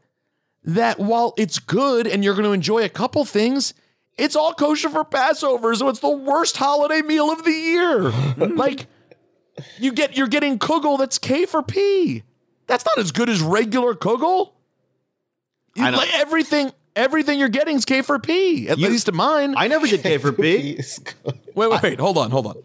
that 0.63 0.99
while 0.99 1.33
it's 1.37 1.57
good 1.59 2.05
and 2.07 2.23
you're 2.23 2.33
going 2.33 2.45
to 2.45 2.51
enjoy 2.51 2.83
a 2.83 2.89
couple 2.89 3.23
things, 3.25 3.73
it's 4.17 4.35
all 4.35 4.53
kosher 4.53 4.89
for 4.89 5.03
Passover. 5.03 5.73
So 5.75 5.89
it's 5.89 5.99
the 5.99 6.09
worst 6.09 6.57
holiday 6.57 7.01
meal 7.01 7.31
of 7.31 7.43
the 7.43 7.51
year. 7.51 7.99
like, 8.55 8.87
you 9.79 9.91
get 9.93 10.17
you're 10.17 10.27
getting 10.27 10.59
kugel 10.59 10.97
that's 10.97 11.17
K 11.17 11.45
for 11.45 11.61
P. 11.63 12.23
That's 12.67 12.85
not 12.85 12.97
as 12.97 13.11
good 13.11 13.29
as 13.29 13.41
regular 13.41 13.93
kugel. 13.93 14.51
You- 15.75 15.85
I 15.85 15.89
know. 15.91 15.97
Like 15.97 16.13
everything, 16.13 16.71
everything 16.95 17.39
you're 17.39 17.49
getting 17.49 17.77
is 17.77 17.85
K 17.85 18.01
for 18.01 18.19
P. 18.19 18.67
At 18.69 18.77
least 18.77 19.07
in 19.09 19.15
mine. 19.15 19.53
I 19.57 19.67
never 19.67 19.87
did 19.87 20.03
K 20.03 20.17
for 20.17 20.31
P. 20.31 20.79
Wait, 21.55 21.69
wait, 21.69 21.81
wait. 21.83 21.99
Hold 21.99 22.17
on, 22.17 22.31
hold 22.31 22.47
on. 22.47 22.55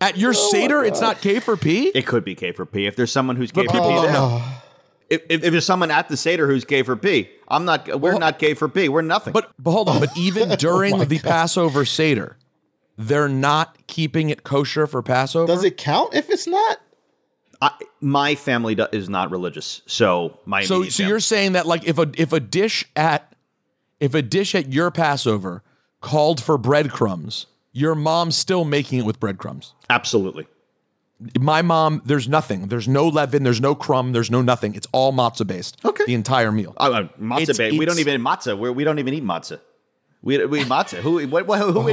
At 0.00 0.18
your 0.18 0.30
oh 0.30 0.50
Seder, 0.50 0.84
it's 0.84 1.00
not 1.00 1.20
K 1.22 1.40
for 1.40 1.56
P. 1.56 1.88
It 1.94 2.06
could 2.06 2.24
be 2.24 2.34
K 2.34 2.52
for 2.52 2.66
P 2.66 2.86
if 2.86 2.96
there's 2.96 3.12
someone 3.12 3.36
who's 3.36 3.50
K 3.50 3.62
But 3.62 3.66
for 3.66 3.72
people 3.72 3.88
P. 3.88 3.94
don't 3.94 4.04
there. 4.04 4.12
know. 4.12 4.28
Oh. 4.42 4.62
If, 5.08 5.22
if, 5.30 5.44
if 5.44 5.52
there's 5.52 5.64
someone 5.64 5.90
at 5.92 6.08
the 6.08 6.16
Seder 6.16 6.48
who's 6.48 6.64
K 6.64 6.82
for 6.82 6.96
P, 6.96 7.30
I'm 7.48 7.64
not. 7.64 8.00
We're 8.00 8.18
not 8.18 8.38
K 8.38 8.54
for 8.54 8.68
P. 8.68 8.88
We're 8.88 9.02
nothing. 9.02 9.32
But 9.32 9.52
but 9.58 9.70
hold 9.70 9.88
on. 9.88 10.00
But 10.00 10.10
even 10.18 10.52
oh 10.52 10.56
during 10.56 10.98
the 10.98 11.18
Passover 11.20 11.84
Seder, 11.84 12.36
they're 12.98 13.28
not 13.28 13.86
keeping 13.86 14.30
it 14.30 14.42
kosher 14.42 14.86
for 14.86 15.02
Passover. 15.02 15.46
Does 15.46 15.62
it 15.64 15.76
count 15.76 16.12
if 16.14 16.28
it's 16.28 16.46
not? 16.46 16.78
I, 17.62 17.70
my 18.00 18.34
family 18.34 18.74
do, 18.74 18.86
is 18.92 19.08
not 19.08 19.30
religious, 19.30 19.82
so 19.86 20.38
my 20.44 20.62
So 20.64 20.82
so 20.84 20.90
family- 20.90 21.08
you're 21.10 21.20
saying 21.20 21.52
that 21.52 21.66
like 21.66 21.84
if 21.84 21.98
a 21.98 22.10
if 22.16 22.32
a 22.32 22.40
dish 22.40 22.84
at 22.96 23.34
if 24.00 24.14
a 24.14 24.22
dish 24.22 24.54
at 24.54 24.72
your 24.72 24.90
Passover 24.90 25.62
called 26.00 26.42
for 26.42 26.58
breadcrumbs, 26.58 27.46
your 27.72 27.94
mom's 27.94 28.36
still 28.36 28.64
making 28.64 28.98
it 29.00 29.04
with 29.06 29.18
breadcrumbs. 29.20 29.72
absolutely. 29.88 30.46
My 31.40 31.62
mom, 31.62 32.02
there's 32.04 32.28
nothing. 32.28 32.68
There's 32.68 32.86
no 32.86 33.08
leaven. 33.08 33.42
There's 33.42 33.58
no 33.62 33.74
crumb. 33.74 34.12
There's 34.12 34.30
no 34.30 34.42
nothing. 34.42 34.74
It's 34.74 34.86
all 34.92 35.14
matzah 35.14 35.46
based. 35.46 35.78
Okay. 35.82 36.04
The 36.04 36.12
entire 36.12 36.52
meal. 36.52 36.74
Uh, 36.76 36.90
uh, 36.90 37.08
matzah. 37.18 37.40
It's- 37.40 37.56
ba- 37.56 37.70
we 37.78 37.86
don't 37.86 37.98
even 37.98 38.20
eat 38.20 38.24
matzah. 38.24 38.58
We're, 38.58 38.70
we 38.70 38.84
don't 38.84 38.98
even 38.98 39.14
eat 39.14 39.24
matzah. 39.24 39.58
We, 40.20 40.44
we 40.44 40.60
eat 40.60 40.66
matzah. 40.66 40.98
Who 40.98 41.26
what, 41.28 41.46
what, 41.46 41.58
who, 41.60 41.72
who, 41.72 41.90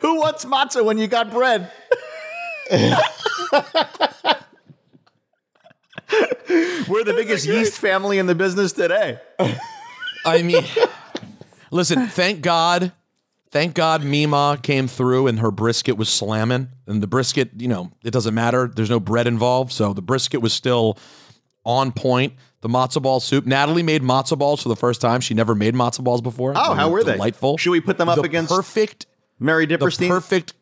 who 0.00 0.14
wants 0.20 0.44
matzah 0.44 0.84
when 0.84 0.96
you 0.96 1.08
got 1.08 1.32
bread? 1.32 1.72
We're 6.88 7.04
the 7.04 7.14
biggest 7.14 7.46
yeast 7.46 7.78
family 7.78 8.18
in 8.18 8.26
the 8.26 8.34
business 8.34 8.72
today. 8.72 9.18
I 10.24 10.42
mean, 10.42 10.64
listen, 11.70 12.06
thank 12.08 12.40
God, 12.42 12.92
thank 13.50 13.74
God 13.74 14.04
Mima 14.04 14.58
came 14.62 14.88
through 14.88 15.26
and 15.26 15.40
her 15.40 15.50
brisket 15.50 15.96
was 15.96 16.08
slamming. 16.08 16.68
And 16.86 17.02
the 17.02 17.06
brisket, 17.06 17.50
you 17.58 17.68
know, 17.68 17.92
it 18.04 18.10
doesn't 18.12 18.34
matter. 18.34 18.70
There's 18.74 18.90
no 18.90 19.00
bread 19.00 19.26
involved. 19.26 19.72
So 19.72 19.92
the 19.92 20.02
brisket 20.02 20.40
was 20.40 20.52
still 20.52 20.98
on 21.64 21.92
point. 21.92 22.34
The 22.62 22.68
matzo 22.68 23.00
ball 23.02 23.20
soup. 23.20 23.46
Natalie 23.46 23.82
made 23.84 24.02
matzo 24.02 24.36
balls 24.38 24.62
for 24.62 24.68
the 24.68 24.76
first 24.76 25.00
time. 25.00 25.20
She 25.20 25.34
never 25.34 25.54
made 25.54 25.74
matzo 25.74 26.02
balls 26.02 26.20
before. 26.20 26.52
Oh, 26.56 26.74
how 26.74 26.90
were 26.90 27.04
they? 27.04 27.12
Delightful. 27.12 27.58
Should 27.58 27.70
we 27.70 27.80
put 27.80 27.98
them 27.98 28.08
up 28.08 28.16
The 28.16 28.22
against 28.22 28.50
perfect 28.52 29.06
Mary 29.38 29.66
the 29.66 29.78
Diperstein? 29.78 30.08
perfect. 30.08 30.54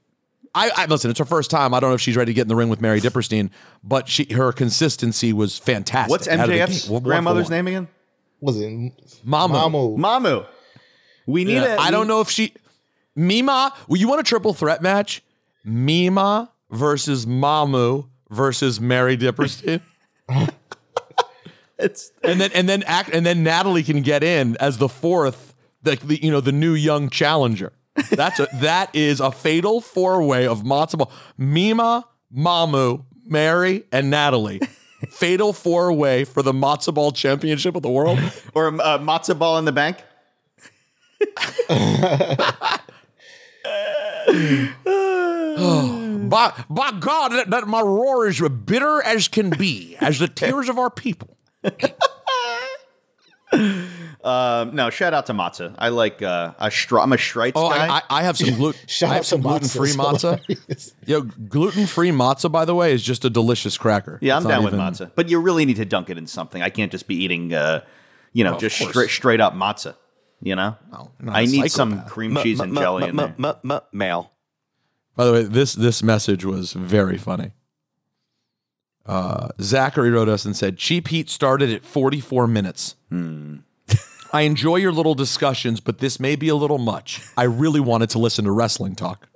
I, 0.55 0.71
I 0.77 0.87
listen. 0.87 1.11
It's 1.11 1.19
her 1.19 1.25
first 1.25 1.51
time. 1.51 1.75
I 1.75 1.81
don't 1.81 1.91
know 1.91 1.95
if 1.95 2.01
she's 2.01 2.17
ready 2.17 2.31
to 2.31 2.35
get 2.35 2.43
in 2.43 2.49
the 2.49 2.55
ring 2.57 2.69
with 2.69 2.81
Mary 2.81 3.01
Diperstein, 3.01 3.51
but 3.83 4.09
she 4.09 4.33
her 4.33 4.53
consistency 4.53 5.33
was 5.33 5.59
fantastic. 5.59 6.11
What's 6.11 6.29
out 6.29 6.49
MJF's 6.49 6.89
gate. 6.89 7.03
Grandmother's 7.03 7.51
name 7.51 7.67
again? 7.67 7.89
Was 8.41 8.61
it 8.61 8.69
Mamu. 8.69 9.23
Mamu? 9.27 9.97
Mamu. 9.99 10.47
We 11.27 11.45
need 11.45 11.55
Yeah, 11.55 11.77
a. 11.77 11.79
I 11.79 11.91
don't 11.91 12.07
know 12.07 12.21
if 12.21 12.31
she 12.31 12.53
Mima. 13.17 13.73
Well, 13.89 14.01
you 14.01 14.07
want 14.09 14.21
a 14.21 14.25
triple 14.25 14.55
threat 14.55 14.83
match? 14.83 15.23
Mima 15.65 16.53
versus 16.71 17.27
Mamu 17.27 18.07
versus 18.31 18.81
Mary 18.81 19.17
Diperstein. 19.17 19.81
It's 21.77 22.13
and 22.23 22.41
then 22.41 22.51
and 22.55 22.69
then 22.69 22.85
act 22.85 23.11
and 23.13 23.27
then 23.27 23.43
Natalie 23.43 23.83
can 23.83 24.03
get 24.03 24.23
in 24.23 24.57
as 24.59 24.79
the 24.79 24.89
fourth, 24.89 25.55
the, 25.83 25.97
the 25.97 26.23
you 26.23 26.31
know 26.31 26.41
the 26.41 26.53
new 26.53 26.73
young 26.75 27.11
challenger. 27.11 27.73
That's 28.11 28.41
a 28.41 28.49
that 28.55 28.95
is 28.95 29.21
a 29.21 29.31
fatal 29.31 29.81
four 29.81 30.23
way 30.23 30.47
of 30.47 30.63
matzo 30.63 30.99
ball. 30.99 31.13
Mima, 31.39 32.07
Mamu, 32.35 33.05
Mary, 33.27 33.85
and 33.93 34.11
Natalie. 34.11 34.61
fatal 35.09 35.53
four 35.53 35.93
way 35.93 36.25
for 36.25 36.43
the 36.43 36.53
matzo 36.53 36.93
ball 36.93 37.13
championship 37.13 37.77
of 37.77 37.83
the 37.83 37.91
world. 37.91 38.19
or 38.55 38.69
uh, 38.69 38.99
matzo 38.99 39.39
ball 39.39 39.59
in 39.59 39.65
the 39.65 39.73
bank. 39.73 39.99
by, 46.29 46.53
by 46.69 46.91
God, 46.99 47.33
that, 47.33 47.51
that 47.51 47.65
maror 47.65 48.29
is 48.29 48.41
bitter 48.49 49.03
as 49.03 49.29
can 49.29 49.51
be, 49.51 49.97
as 50.01 50.19
the 50.19 50.29
tears 50.29 50.69
of 50.69 50.79
our 50.79 50.91
people. 50.91 51.37
Um, 54.25 54.75
no, 54.75 54.89
shout 54.89 55.13
out 55.13 55.27
to 55.27 55.35
matzah. 55.35 55.75
I 55.79 55.91
like 55.91 56.23
uh, 56.23 56.55
a 56.59 56.71
str- 56.71 56.99
I'm 56.99 57.13
a 57.13 57.19
Streit's 57.19 57.53
Oh, 57.57 57.69
guy. 57.69 57.89
I, 57.89 57.97
I, 57.99 58.03
I 58.09 58.23
have 58.23 58.39
some 58.39 58.55
gluten. 58.55 58.81
Shout 58.89 59.11
I 59.11 59.13
out 59.13 59.17
have 59.17 59.27
some 59.27 59.43
to 59.43 59.49
gluten 59.49 59.69
free 59.69 59.91
matzah. 59.91 60.41
matzah. 60.49 60.93
Yo, 61.05 61.21
gluten 61.21 61.87
free 61.87 62.09
matzah, 62.09 62.51
by 62.51 62.65
the 62.65 62.75
way, 62.75 62.95
is 62.95 63.03
just 63.03 63.27
a 63.27 63.29
delicious 63.29 63.77
cracker. 63.77 64.19
yeah, 64.23 64.37
I'm 64.37 64.39
It's 64.39 64.45
not 64.49 64.51
down 64.55 64.65
with 64.65 64.73
even- 64.73 64.87
matzah, 64.87 65.11
but 65.15 65.29
you 65.29 65.39
really 65.41 65.67
need 65.67 65.77
to 65.77 65.85
dunk 65.85 66.09
it 66.09 66.17
in 66.17 66.27
something. 66.27 66.63
I 66.63 66.71
can't 66.71 66.91
just 66.91 67.07
be 67.07 67.17
eating, 67.23 67.53
uh, 67.53 67.83
you 68.33 68.45
know, 68.45 68.55
Oh, 68.55 68.59
just 68.59 68.79
course. 68.79 68.93
straight 68.93 69.11
straight 69.11 69.41
up 69.43 69.53
matzah. 69.53 69.95
You 70.41 70.57
know, 70.57 70.79
not 70.91 71.11
I 71.37 71.43
a 71.43 71.47
need 71.47 71.71
some 71.71 72.03
cream 72.07 72.35
cheese 72.37 72.61
and 72.61 72.75
jelly 72.75 73.09
in 73.11 73.17
there. 73.17 73.35
Male. 73.93 74.31
By 75.17 75.27
the 75.27 75.33
way, 75.35 75.43
this 75.43 75.75
this 75.75 76.03
message 76.03 76.47
was 76.47 76.73
very 76.73 77.19
funny. 77.19 77.53
Uh, 79.07 79.49
Zachary 79.61 80.11
wrote 80.11 80.29
us 80.29 80.45
and 80.45 80.57
said, 80.57 80.79
"Cheap 80.79 81.09
Heat 81.09 81.29
started 81.29 81.71
at 81.71 81.85
44 81.85 82.47
minutes. 82.47 82.97
Hmm. 83.11 83.57
I 84.33 84.41
enjoy 84.43 84.77
your 84.77 84.91
little 84.91 85.15
discussions, 85.15 85.79
but 85.79 85.99
this 85.99 86.19
may 86.19 86.35
be 86.35 86.49
a 86.49 86.57
little 86.57 86.79
much. 86.79 87.23
I 87.37 87.45
really 87.45 87.79
wanted 87.79 88.11
to 88.11 88.19
listen 88.19 88.45
to 88.47 88.51
wrestling 88.51 88.97
talk. 88.97 89.29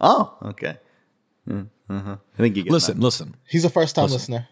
Oh, 0.00 0.38
okay. 0.42 0.78
Mm, 1.46 1.68
uh-huh. 1.90 2.16
I 2.32 2.36
think 2.38 2.56
you 2.56 2.62
get 2.62 2.72
Listen, 2.72 3.00
listen. 3.00 3.36
He's 3.46 3.66
a 3.66 3.70
first 3.70 3.94
time 3.94 4.04
Listen. 4.04 4.16
listener. 4.16 4.48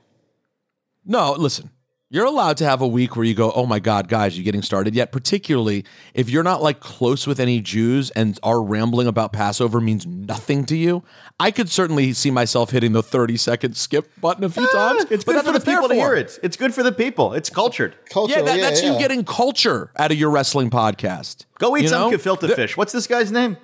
No, 1.07 1.33
listen. 1.33 1.71
You're 2.15 2.27
allowed 2.27 2.59
to 2.59 2.67
have 2.67 2.83
a 2.83 2.87
week 2.87 3.17
where 3.17 3.25
you 3.25 3.33
go, 3.33 3.51
oh 3.53 3.65
my 3.65 3.79
God, 3.79 4.07
guys, 4.07 4.37
you 4.37 4.45
getting 4.45 4.61
started 4.61 4.95
yet? 4.95 5.13
Particularly 5.13 5.87
if 6.13 6.29
you're 6.29 6.43
not 6.43 6.63
like 6.63 6.79
close 6.79 7.27
with 7.27 7.41
any 7.41 7.59
Jews 7.63 8.11
and 8.11 8.39
our 8.43 8.63
rambling 8.63 9.07
about 9.07 9.33
Passover 9.33 9.81
means 9.81 10.07
nothing 10.07 10.67
to 10.67 10.77
you. 10.77 11.05
I 11.41 11.51
could 11.51 11.71
certainly 11.71 12.13
see 12.13 12.31
myself 12.31 12.69
hitting 12.69 12.93
the 12.93 13.03
30 13.03 13.39
second 13.39 13.79
skip 13.79 14.11
button 14.21 14.45
a 14.45 14.51
few 14.51 14.69
times. 14.75 15.05
Ah, 15.05 15.07
It's 15.11 15.25
good 15.25 15.41
for 15.43 15.53
the 15.53 15.59
there 15.59 15.75
people 15.77 15.89
to 15.89 15.95
hear 15.95 16.15
it. 16.15 16.39
It's 16.43 16.59
good 16.59 16.75
for 16.75 16.83
the 16.83 16.93
people. 16.93 17.33
It's 17.33 17.49
cultured. 17.49 17.97
Culture, 18.11 18.35
Yeah, 18.35 18.43
that, 18.43 18.57
yeah, 18.59 18.63
that's 18.69 18.83
you 18.83 18.99
getting 18.99 19.25
culture 19.25 19.91
out 19.97 20.13
of 20.13 20.19
your 20.19 20.29
wrestling 20.29 20.69
podcast. 20.69 21.47
Go 21.61 21.79
eat 21.79 21.85
You 21.85 21.89
some 21.89 22.11
know? 22.11 22.19
gefilte 22.19 22.41
The- 22.41 22.49
fish. 22.55 22.77
What's 22.77 22.93
this 22.93 23.07
guy's 23.07 23.33
name? 23.33 23.57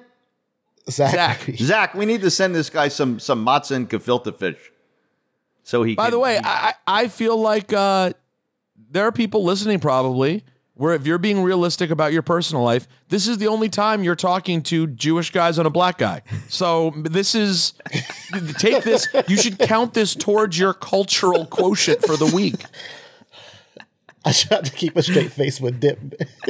Zach. 0.89 1.41
Zach. 1.55 1.95
We 1.99 2.07
need 2.07 2.23
to 2.23 2.31
send 2.31 2.55
this 2.55 2.71
guy 2.71 2.89
some 2.89 3.21
some 3.21 3.45
matzah 3.45 3.73
and 3.73 3.91
gefilte 3.91 4.35
fish. 4.39 4.57
So 5.65 5.83
he. 5.83 5.95
By 5.97 6.05
can, 6.05 6.13
the 6.13 6.19
way, 6.19 6.39
I, 6.43 6.73
I 6.87 7.03
I 7.03 7.09
feel 7.09 7.37
like 7.37 7.75
uh, 7.75 8.13
there 8.91 9.05
are 9.05 9.13
people 9.13 9.45
listening 9.45 9.81
probably 9.81 10.45
where 10.75 10.95
if 10.95 11.07
you're 11.07 11.19
being 11.19 11.43
realistic 11.43 11.91
about 11.91 12.13
your 12.13 12.23
personal 12.23 12.63
life, 12.63 12.87
this 13.09 13.27
is 13.27 13.39
the 13.39 13.49
only 13.49 13.69
time 13.69 14.05
you're 14.05 14.15
talking 14.15 14.63
to 14.63 14.87
Jewish 14.87 15.33
guys 15.33 15.59
and 15.59 15.67
a 15.67 15.71
black 15.71 15.99
guy. 15.99 16.23
So 16.49 16.93
this 16.97 17.35
is 17.35 17.73
take 18.59 18.85
this. 18.85 19.09
You 19.27 19.37
should 19.37 19.59
count 19.59 19.95
this 19.95 20.15
towards 20.15 20.57
your 20.57 20.73
cultural 20.73 21.47
quotient 21.47 22.05
for 22.05 22.17
the 22.17 22.27
week. 22.27 22.65
I 24.25 24.33
tried 24.33 24.67
to 24.67 24.73
keep 24.73 24.97
a 24.97 25.03
straight 25.03 25.33
face 25.33 25.61
with 25.61 25.81
dip. 25.81 25.99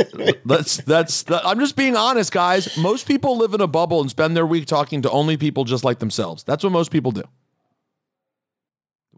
That's 0.44 0.78
that's. 0.78 1.22
That, 1.24 1.46
I'm 1.46 1.60
just 1.60 1.76
being 1.76 1.96
honest, 1.96 2.32
guys. 2.32 2.76
Most 2.76 3.06
people 3.06 3.36
live 3.36 3.54
in 3.54 3.60
a 3.60 3.66
bubble 3.66 4.00
and 4.00 4.10
spend 4.10 4.36
their 4.36 4.46
week 4.46 4.66
talking 4.66 5.02
to 5.02 5.10
only 5.10 5.36
people 5.36 5.64
just 5.64 5.84
like 5.84 5.98
themselves. 6.00 6.42
That's 6.42 6.64
what 6.64 6.72
most 6.72 6.90
people 6.90 7.12
do. 7.12 7.22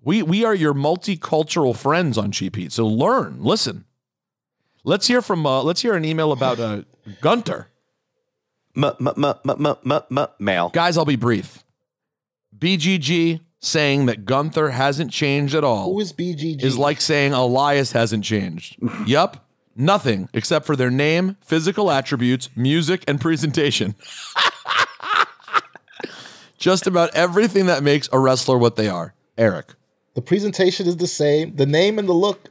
We 0.03 0.23
we 0.23 0.45
are 0.45 0.55
your 0.55 0.75
multicultural 0.75 1.77
friends 1.77 2.17
on 2.17 2.33
Cheap 2.33 2.57
Heat. 2.57 2.73
So 2.73 2.87
learn, 2.87 3.43
listen. 3.43 3.85
Let's 4.85 5.07
hear 5.07 5.21
from. 5.21 5.47
Uh, 5.47 5.63
let's 5.63 5.83
hear 5.83 5.95
an 5.95 6.05
email 6.05 6.33
about 6.33 6.59
uh, 6.59 6.83
Gunther. 7.21 7.69
Male. 10.39 10.71
Guys, 10.71 10.97
I'll 10.97 11.05
be 11.05 11.17
brief. 11.17 11.65
BGG 12.57 13.41
saying 13.59 14.07
that 14.07 14.25
Gunther 14.25 14.71
hasn't 14.71 15.13
changed 15.13 15.55
at 15.55 15.65
all. 15.65 15.93
Who 15.93 16.01
is 16.01 16.13
BGG? 16.13 16.63
is 16.63 16.79
like 16.79 17.01
saying 17.01 17.33
Elias 17.33 17.93
hasn't 17.93 18.25
changed. 18.25 18.77
yup. 19.07 19.47
Nothing 19.77 20.29
except 20.35 20.67
for 20.67 20.77
their 20.77 20.91
name, 20.91 21.37
physical 21.41 21.91
attributes, 21.91 22.51
music, 22.57 23.05
and 23.07 23.21
presentation. 23.21 23.95
Just 26.59 26.87
about 26.87 27.15
everything 27.15 27.67
that 27.67 27.83
makes 27.83 28.09
a 28.13 28.19
wrestler 28.19 28.59
what 28.59 28.77
they 28.77 28.89
are. 28.89 29.15
Eric. 29.39 29.73
The 30.21 30.27
presentation 30.27 30.87
is 30.87 30.97
the 30.99 31.07
same. 31.07 31.57
The 31.57 31.67
name 31.67 31.99
and 31.99 32.09
the 32.09 32.13
look 32.13 32.49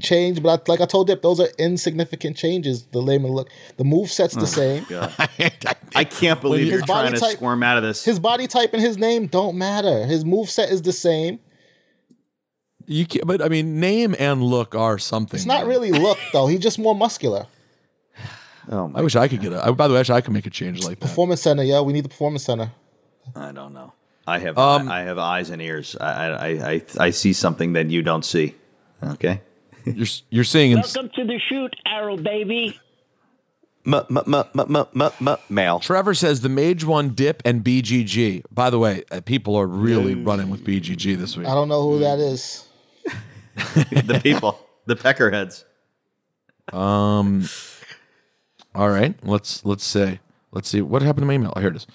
change, 0.00 0.42
but 0.42 0.48
I, 0.68 0.70
like 0.72 0.80
I 0.80 0.86
told 0.86 1.06
Dip, 1.06 1.22
those 1.22 1.38
are 1.38 1.48
insignificant 1.58 2.36
changes. 2.36 2.84
The 2.92 3.00
layman 3.00 3.30
look, 3.32 3.48
the 3.76 3.84
move 3.84 4.10
set's 4.10 4.34
the 4.34 4.42
Oh, 4.42 4.44
same. 4.44 4.86
I 5.94 6.04
can't 6.04 6.40
believe 6.40 6.62
His 6.64 6.70
you're 6.72 6.80
body 6.86 7.08
trying 7.08 7.12
to 7.14 7.20
type- 7.20 7.36
squirm 7.36 7.62
out 7.62 7.76
of 7.76 7.82
this. 7.82 8.04
His 8.04 8.18
body 8.18 8.46
type 8.46 8.72
and 8.72 8.82
his 8.82 8.96
name 8.98 9.26
don't 9.26 9.56
matter. 9.56 10.06
His 10.06 10.24
move 10.24 10.50
set 10.50 10.70
is 10.70 10.82
the 10.82 10.92
same. 10.92 11.38
You 12.86 13.06
can't, 13.06 13.26
but 13.26 13.40
I 13.40 13.48
mean, 13.48 13.80
name 13.80 14.14
and 14.18 14.42
look 14.42 14.74
are 14.74 14.98
something. 14.98 15.36
It's 15.38 15.46
not 15.46 15.66
really 15.66 15.92
look 15.92 16.18
though. 16.32 16.46
He's 16.48 16.60
just 16.60 16.78
more 16.78 16.94
muscular. 16.94 17.46
Oh 18.66 18.90
I 18.94 19.02
wish 19.02 19.14
I 19.14 19.28
could 19.28 19.42
get 19.42 19.52
it. 19.52 19.76
By 19.76 19.88
the 19.88 19.92
way, 19.92 19.98
I 19.98 20.00
wish 20.00 20.08
I 20.08 20.22
could 20.22 20.32
make 20.32 20.46
a 20.46 20.50
change 20.50 20.82
like 20.82 20.98
that. 20.98 21.06
Performance 21.06 21.42
center, 21.42 21.62
yeah. 21.62 21.82
We 21.82 21.92
need 21.92 22.02
the 22.06 22.08
performance 22.08 22.44
center. 22.44 22.72
I 23.36 23.52
don't 23.52 23.74
know. 23.74 23.92
I 24.26 24.38
have 24.38 24.58
Um, 24.58 24.88
I, 24.88 25.00
I 25.00 25.04
have 25.04 25.18
eyes 25.18 25.50
and 25.50 25.60
ears. 25.60 25.96
I, 26.00 26.26
I 26.28 26.48
I 26.72 26.82
I 26.98 27.10
see 27.10 27.32
something 27.32 27.74
that 27.74 27.90
you 27.90 28.02
don't 28.02 28.24
see. 28.24 28.54
Okay. 29.02 29.40
You're 29.84 30.06
you're 30.30 30.44
seeing 30.44 30.70
in 30.72 30.80
Welcome 30.80 31.10
to 31.14 31.24
the 31.24 31.38
shoot, 31.48 31.74
Arrow 31.86 32.16
baby. 32.16 32.80
M- 33.86 33.92
m- 33.92 34.16
m- 34.16 34.44
m- 34.58 34.86
m- 34.94 35.10
m- 35.28 35.36
male. 35.50 35.78
Trevor 35.78 36.14
says 36.14 36.40
the 36.40 36.48
Mage 36.48 36.84
one 36.84 37.10
dip 37.10 37.42
and 37.44 37.62
BGG. 37.62 38.44
By 38.50 38.70
the 38.70 38.78
way, 38.78 39.04
uh, 39.12 39.20
people 39.20 39.56
are 39.56 39.66
really 39.66 40.14
running 40.14 40.48
with 40.48 40.64
BGG 40.64 41.18
this 41.18 41.36
week. 41.36 41.46
I 41.46 41.50
don't 41.52 41.68
know 41.68 41.82
who 41.82 41.98
that 41.98 42.18
is. 42.18 42.66
the 43.74 44.20
people, 44.22 44.58
the 44.86 44.96
peckerheads. 44.96 45.64
Um. 46.72 47.46
All 48.74 48.88
right, 48.88 49.14
let's 49.22 49.66
let's 49.66 49.84
say 49.84 50.20
let's 50.50 50.70
see 50.70 50.80
what 50.80 51.02
happened 51.02 51.22
to 51.22 51.26
my 51.26 51.34
email. 51.34 51.52
Oh, 51.54 51.60
here 51.60 51.68
it 51.68 51.76
is. 51.76 51.86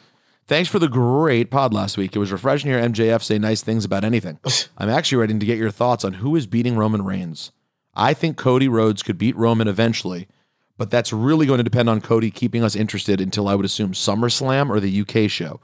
Thanks 0.50 0.68
for 0.68 0.80
the 0.80 0.89
great 0.89 1.52
pod 1.52 1.76
last 1.76 1.95
week. 1.95 2.16
It 2.16 2.18
was 2.20 2.32
refreshing 2.32 2.72
to 2.72 2.80
hear 2.80 2.89
MJF 2.89 3.22
say 3.22 3.38
nice 3.38 3.62
things 3.62 3.86
about 3.86 4.04
anything. 4.04 4.39
I'm 4.80 4.89
actually 4.89 5.20
ready 5.20 5.38
to 5.38 5.45
get 5.45 5.60
your 5.60 5.70
thoughts 5.70 6.04
on 6.04 6.14
who 6.14 6.36
is 6.36 6.47
beating 6.47 6.76
Roman 6.76 7.06
Reigns. 7.06 7.52
I 7.93 8.16
think 8.16 8.36
Cody 8.36 8.68
Rhodes 8.68 9.04
could 9.04 9.20
beat 9.20 9.36
Roman 9.36 9.68
eventually, 9.68 10.28
but 10.76 10.89
that's 10.89 11.14
really 11.14 11.45
going 11.45 11.60
to 11.60 11.64
depend 11.64 11.88
on 11.88 12.02
Cody 12.02 12.32
keeping 12.32 12.64
us 12.64 12.76
interested 12.76 13.22
until 13.22 13.47
I 13.47 13.54
would 13.54 13.64
assume 13.64 13.91
SummerSlam 13.91 14.72
or 14.72 14.80
the 14.80 15.02
UK 15.02 15.30
show. 15.30 15.62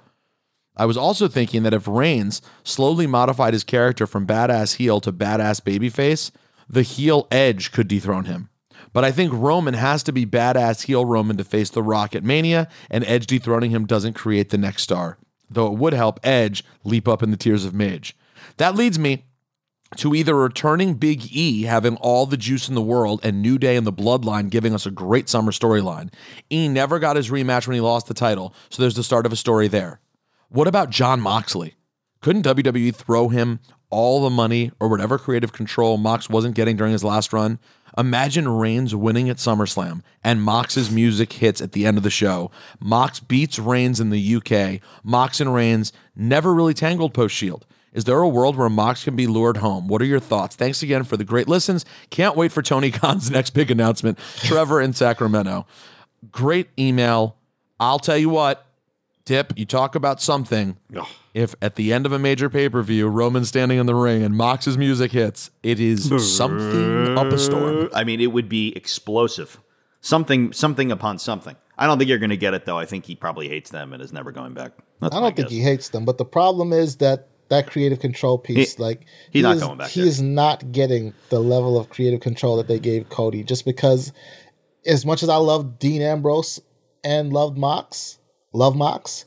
I 0.78 0.86
was 0.86 0.98
also 0.98 1.28
thinking 1.28 1.64
that 1.64 1.74
if 1.74 1.88
Reigns 1.88 2.44
slowly 2.64 3.08
modified 3.08 3.54
his 3.54 3.64
character 3.64 4.06
from 4.06 4.28
badass 4.28 4.76
heel 4.76 5.02
to 5.02 5.12
badass 5.12 5.62
babyface, 5.62 6.30
the 6.70 6.84
heel 6.84 7.28
edge 7.32 7.72
could 7.72 7.88
dethrone 7.88 8.26
him. 8.26 8.50
But 8.96 9.04
I 9.04 9.12
think 9.12 9.34
Roman 9.34 9.74
has 9.74 10.04
to 10.04 10.14
be 10.14 10.26
badass 10.26 10.84
heel 10.84 11.04
Roman 11.04 11.36
to 11.36 11.44
face 11.44 11.70
The 11.70 11.84
Rock 11.84 12.16
at 12.16 12.24
Mania, 12.24 12.70
and 12.90 13.04
Edge 13.04 13.28
dethroning 13.28 13.72
him 13.72 13.86
doesn't 13.86 14.14
create 14.14 14.52
the 14.52 14.58
next 14.58 14.84
star, 14.84 15.18
though 15.50 15.68
it 15.68 15.78
would 15.78 15.92
help 15.92 16.18
Edge 16.24 16.64
leap 16.86 17.06
up 17.06 17.22
in 17.22 17.30
the 17.30 17.36
tears 17.36 17.66
of 17.66 17.74
Mage. 17.74 18.16
That 18.56 18.74
leads 18.74 18.98
me 18.98 19.26
to 19.98 20.16
either 20.16 20.34
returning 20.34 20.94
Big 20.94 21.26
E 21.36 21.64
having 21.64 21.98
all 21.98 22.26
the 22.26 22.38
juice 22.38 22.70
in 22.70 22.76
the 22.76 22.82
world 22.82 23.20
and 23.22 23.42
New 23.42 23.58
Day 23.58 23.76
and 23.76 23.86
the 23.86 23.92
Bloodline 23.92 24.50
giving 24.50 24.74
us 24.74 24.86
a 24.86 24.92
great 24.92 25.28
summer 25.28 25.52
storyline. 25.52 26.10
E 26.50 26.70
never 26.70 26.98
got 26.98 27.18
his 27.18 27.30
rematch 27.30 27.68
when 27.68 27.76
he 27.76 27.82
lost 27.82 28.08
the 28.08 28.14
title, 28.14 28.54
so 28.70 28.82
there's 28.82 28.96
the 28.96 29.04
start 29.04 29.26
of 29.26 29.34
a 29.34 29.36
story 29.36 29.68
there. 29.68 30.00
What 30.48 30.70
about 30.70 30.90
Jon 30.90 31.20
Moxley? 31.20 31.76
Couldn't 32.26 32.42
WWE 32.42 32.96
throw 32.96 33.30
him 33.30 33.60
all 33.92 34.24
the 34.24 34.32
money 34.32 34.72
or 34.80 34.88
whatever 34.88 35.20
creative 35.20 35.54
control 35.54 35.98
Mox 35.98 36.28
wasn't 36.28 36.56
getting 36.56 36.76
during 36.76 36.92
his 36.92 37.04
last 37.04 37.32
run? 37.32 37.60
Imagine 38.00 38.50
Reigns 38.50 38.96
winning 38.96 39.30
at 39.30 39.38
SummerSlam 39.38 40.02
and 40.24 40.42
Mox's 40.42 40.90
music 40.90 41.34
hits 41.34 41.62
at 41.62 41.74
the 41.74 41.86
end 41.86 41.98
of 41.98 42.04
the 42.04 42.10
show. 42.10 42.50
Mox 42.80 43.20
beats 43.20 43.60
Reigns 43.60 44.00
in 44.00 44.10
the 44.10 44.38
UK. 44.38 44.82
Mox 45.04 45.40
and 45.40 45.54
Reigns 45.54 45.94
never 46.16 46.52
really 46.52 46.74
tangled 46.74 47.14
post 47.14 47.36
Shield. 47.36 47.68
Is 47.94 48.06
there 48.06 48.18
a 48.18 48.28
world 48.28 48.58
where 48.58 48.70
Mox 48.70 49.04
can 49.04 49.16
be 49.16 49.28
lured 49.28 49.58
home? 49.58 49.88
What 49.88 50.02
are 50.02 50.06
your 50.06 50.20
thoughts? 50.20 50.56
Thanks 50.56 50.82
again 50.82 51.04
for 51.04 51.18
the 51.18 51.26
great 51.26 51.48
listens. 51.48 51.86
Can't 52.10 52.36
wait 52.36 52.52
for 52.52 52.64
Tony 52.64 52.90
Khan's 53.00 53.30
next 53.30 53.52
big 53.52 53.70
announcement. 53.70 54.18
Trevor 54.38 54.82
in 54.82 54.94
Sacramento. 54.94 55.68
Great 56.32 56.70
email. 56.80 57.36
I'll 57.80 58.00
tell 58.00 58.18
you 58.18 58.30
what, 58.30 58.66
Dip, 59.26 59.54
you 59.56 59.68
talk 59.68 59.94
about 59.94 60.24
something. 60.24 60.78
If 61.36 61.54
at 61.62 61.76
the 61.76 61.92
end 61.92 62.06
of 62.06 62.14
a 62.14 62.18
major 62.18 62.50
pay 62.50 62.70
per 62.70 62.82
view, 62.82 63.10
Roman's 63.10 63.50
standing 63.50 63.78
in 63.78 63.86
the 63.88 63.94
ring 63.94 64.24
and 64.24 64.34
Mox's 64.36 64.78
music 64.78 65.12
hits, 65.12 65.52
it 65.64 65.82
is 65.82 66.10
something 66.34 67.18
up 67.18 67.28
a 67.28 67.38
storm. 67.38 67.90
I 67.94 68.06
mean, 68.06 68.22
it 68.22 68.28
would 68.32 68.48
be 68.48 68.74
explosive. 68.76 69.60
Something, 70.00 70.54
something 70.54 70.92
upon 70.92 71.20
something. 71.20 71.58
I 71.78 71.88
don't 71.88 71.98
think 71.98 72.08
you're 72.10 72.20
going 72.20 72.30
to 72.30 72.38
get 72.38 72.54
it 72.54 72.66
though. 72.66 72.80
I 72.80 72.86
think 72.86 73.06
he 73.06 73.16
probably 73.16 73.50
hates 73.50 73.70
them 73.70 73.92
and 73.92 74.02
is 74.02 74.14
never 74.14 74.32
going 74.32 74.54
back. 74.54 74.72
That's 75.02 75.14
I 75.14 75.20
don't 75.20 75.36
think 75.36 75.50
guess. 75.50 75.52
he 75.58 75.62
hates 75.62 75.90
them, 75.90 76.06
but 76.06 76.18
the 76.18 76.24
problem 76.26 76.72
is 76.72 76.96
that 76.98 77.28
that 77.50 77.68
creative 77.68 78.00
control 78.00 78.38
piece, 78.38 78.76
He- 78.76 78.82
like 78.82 79.02
he's 79.30 79.40
he 79.40 79.42
not 79.42 79.58
is, 79.58 79.62
going 79.62 79.78
back 79.78 79.90
He 79.90 80.00
there. 80.02 80.08
is 80.10 80.22
not 80.22 80.72
getting 80.72 81.14
the 81.30 81.40
level 81.40 81.78
of 81.78 81.90
creative 81.90 82.22
control 82.22 82.56
that 82.58 82.68
they 82.70 82.80
gave 82.80 83.10
Cody. 83.10 83.44
Just 83.44 83.66
because, 83.66 84.14
as 84.86 85.06
much 85.06 85.22
as 85.22 85.28
I 85.28 85.36
love 85.36 85.80
Dean 85.80 86.02
Ambrose 86.02 86.62
and 87.04 87.34
loved 87.34 87.58
Mox, 87.58 88.20
love 88.54 88.76
Mox. 88.78 89.26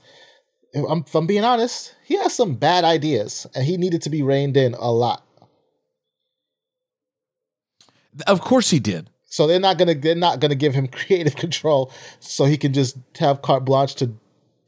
If 0.72 0.84
I'm, 0.88 1.04
if 1.06 1.14
I'm 1.14 1.26
being 1.26 1.44
honest, 1.44 1.94
he 2.08 2.16
has 2.16 2.34
some 2.34 2.54
bad 2.54 2.84
ideas, 2.84 3.46
and 3.54 3.66
he 3.66 3.76
needed 3.76 4.00
to 4.00 4.08
be 4.08 4.22
reined 4.22 4.56
in 4.56 4.72
a 4.72 4.90
lot. 4.90 5.26
Of 8.26 8.40
course 8.40 8.70
he 8.70 8.80
did. 8.80 9.10
So 9.26 9.46
they're 9.46 9.60
not 9.60 9.76
gonna 9.76 9.94
they're 9.94 10.14
not 10.14 10.40
gonna 10.40 10.54
give 10.54 10.72
him 10.72 10.88
creative 10.92 11.36
control, 11.36 11.92
so 12.18 12.46
he 12.46 12.56
can 12.56 12.72
just 12.72 12.96
have 13.18 13.42
carte 13.42 13.66
blanche 13.66 13.94
to 13.96 14.14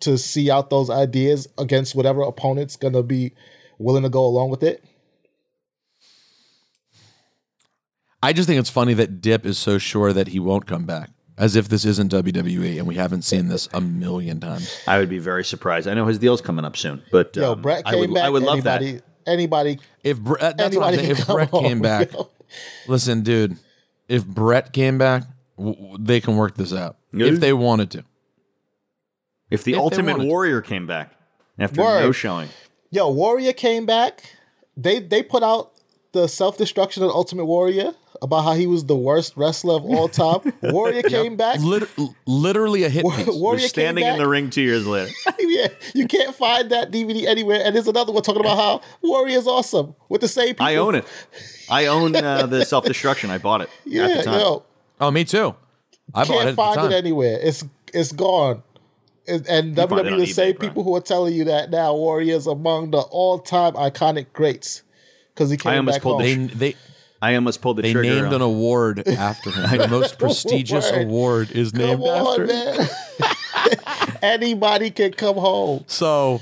to 0.01 0.19
see 0.19 0.51
out 0.51 0.69
those 0.69 0.91
ideas 0.91 1.49
against 1.57 1.95
whatever 1.95 2.21
opponent's 2.21 2.77
gonna 2.77 3.03
be 3.03 3.33
willing 3.79 4.03
to 4.03 4.11
go 4.11 4.23
along 4.23 4.51
with 4.51 4.63
it. 4.63 4.85
I 8.23 8.35
just 8.35 8.47
think 8.47 8.61
it's 8.61 8.69
funny 8.69 8.93
that 8.93 9.23
Dip 9.23 9.47
is 9.47 9.57
so 9.57 9.79
sure 9.79 10.13
that 10.13 10.29
he 10.29 10.39
won't 10.39 10.67
come 10.67 10.85
back, 10.85 11.09
as 11.41 11.57
if 11.57 11.69
this 11.69 11.85
isn't 11.85 12.13
WWE 12.13 12.79
and 12.79 12.87
we 12.87 12.95
haven't 12.95 13.23
seen 13.23 13.49
this 13.49 13.69
a 13.73 13.81
million 13.81 14.39
times. 14.39 14.73
I 14.87 14.99
would 14.99 15.09
be 15.09 15.19
very 15.19 15.43
surprised. 15.45 15.89
I 15.89 15.95
know 15.95 16.07
his 16.07 16.19
deal's 16.19 16.41
coming 16.41 16.65
up 16.65 16.77
soon, 16.77 17.03
but 17.11 17.35
Yo, 17.35 17.53
um, 17.53 17.63
Brett 17.63 17.83
I 17.87 17.97
would, 17.97 18.13
back. 18.15 18.25
I 18.25 18.29
would 18.31 18.43
love 18.43 18.55
anybody, 18.59 18.93
that. 18.93 19.05
Anybody, 19.27 19.79
If 20.05 20.21
Brett, 20.21 20.57
that's 20.57 20.77
what 20.77 20.85
I'm 20.87 20.95
saying. 20.95 21.11
If 21.11 21.27
come 21.27 21.37
Brett 21.37 21.51
came 21.51 21.63
home, 21.63 21.81
back, 21.81 22.13
yo. 22.13 22.31
listen, 22.87 23.23
dude. 23.23 23.57
If 24.09 24.27
Brett 24.27 24.73
came 24.73 24.99
back, 24.99 25.25
w- 25.57 25.77
w- 25.77 25.97
they 26.01 26.21
can 26.21 26.37
work 26.37 26.57
this 26.57 26.73
out 26.73 26.97
Yeah. 27.13 27.27
if 27.27 27.41
they 27.41 27.53
wanted 27.53 27.91
to. 27.93 28.05
If 29.51 29.65
the 29.65 29.73
If 29.73 29.79
Ultimate 29.79 30.13
wanted 30.13 30.25
to. 30.25 30.29
Warrior 30.29 30.61
came 30.61 30.87
back 30.87 31.13
after 31.59 31.81
Word. 31.83 32.01
no 32.01 32.13
showing, 32.13 32.49
Yo, 32.91 33.09
Warrior 33.11 33.53
came 33.53 33.87
back. 33.87 34.37
They 34.77 34.99
they 35.01 35.23
put 35.23 35.43
out 35.43 35.73
the 36.13 36.27
self 36.29 36.57
destruction 36.59 37.03
of 37.03 37.11
Ultimate 37.11 37.45
Warrior 37.47 37.93
about 38.23 38.43
how 38.43 38.53
he 38.55 38.67
was 38.67 38.85
the 38.85 38.97
worst 38.97 39.37
wrestler 39.37 39.75
of 39.75 39.85
all 39.85 40.09
time. 40.09 40.53
Warrior 40.63 41.03
came 41.03 41.37
back. 41.37 41.61
Lit- 41.61 41.89
literally 42.27 42.85
a 42.85 42.89
hit 42.89 43.05
War- 43.05 43.13
piece. 43.15 43.27
Warrior 43.29 43.61
we're 43.63 43.69
standing 43.69 44.05
came 44.05 44.15
in 44.15 44.19
the 44.19 44.29
ring 44.29 44.51
two 44.51 44.63
years 44.63 44.87
later. 44.87 45.11
yeah, 45.39 45.69
you 45.95 46.07
can't 46.07 46.35
find 46.35 46.71
that 46.71 46.91
DVD 46.91 47.27
anywhere. 47.27 47.61
And 47.65 47.75
there's 47.75 47.89
another 47.89 48.13
one 48.13 48.23
talking 48.23 48.41
about 48.41 48.57
how 48.57 48.81
Warrior's 49.03 49.47
awesome 49.47 49.95
with 50.09 50.21
the 50.21 50.29
same 50.29 50.49
people. 50.49 50.67
I 50.67 50.77
own 50.77 50.95
it. 50.95 51.05
I 51.71 51.87
own 51.87 52.15
uh, 52.17 52.47
the 52.47 52.65
self 52.67 52.85
destruction. 52.85 53.31
I 53.31 53.39
bought 53.39 53.63
it 53.63 53.71
at 53.87 53.93
Yeah, 53.93 54.17
the 54.19 54.23
time. 54.23 54.41
yo, 54.41 54.65
Oh, 55.01 55.11
me 55.11 55.25
too. 55.25 55.55
I 56.15 56.25
bought 56.25 56.31
it 56.31 56.33
can't 56.33 56.41
at 56.41 56.51
the 56.51 56.57
find 56.57 56.77
time. 56.77 56.93
it 56.93 56.95
anywhere. 56.97 57.39
It's 57.43 57.65
it's 57.95 58.13
gone. 58.13 58.63
And, 59.29 59.47
and 59.47 59.77
can 59.77 59.89
find 59.89 60.07
it 60.07 60.13
WWE, 60.13 60.19
the 60.19 60.27
same 60.27 60.57
Brian. 60.57 60.71
people 60.71 60.83
who 60.83 60.97
are 60.97 61.01
telling 61.01 61.35
you 61.35 61.45
that 61.45 61.71
now 61.71 61.95
Warrior's 61.95 62.47
among 62.47 62.91
the 62.91 62.99
all 62.99 63.39
time 63.39 63.75
iconic 63.75 64.33
greats 64.33 64.83
because 65.35 65.51
he 65.51 65.57
came 65.57 65.73
I 65.73 65.77
almost 65.77 65.97
back 65.97 66.03
pulled 66.03 66.23
home. 66.23 66.47
the 66.49 66.55
They 66.55 66.73
they 66.73 66.77
I 67.23 67.35
almost 67.35 67.61
pulled 67.61 67.77
the 67.77 67.83
they 67.83 67.93
trigger. 67.93 68.15
named 68.15 68.27
on- 68.29 68.35
an 68.35 68.41
award 68.43 69.07
after 69.07 69.51
him. 69.51 69.79
the 69.79 69.89
most 69.89 70.19
prestigious 70.19 70.91
Word. 70.91 71.03
award 71.07 71.51
is 71.53 71.75
named 71.75 72.03
Come 72.03 72.09
after 72.09 72.43
on, 72.45 72.49
him. 72.51 72.77
man. 72.79 72.89
Anybody 74.23 74.91
can 74.91 75.13
come 75.13 75.37
home. 75.37 75.85
So, 75.87 76.41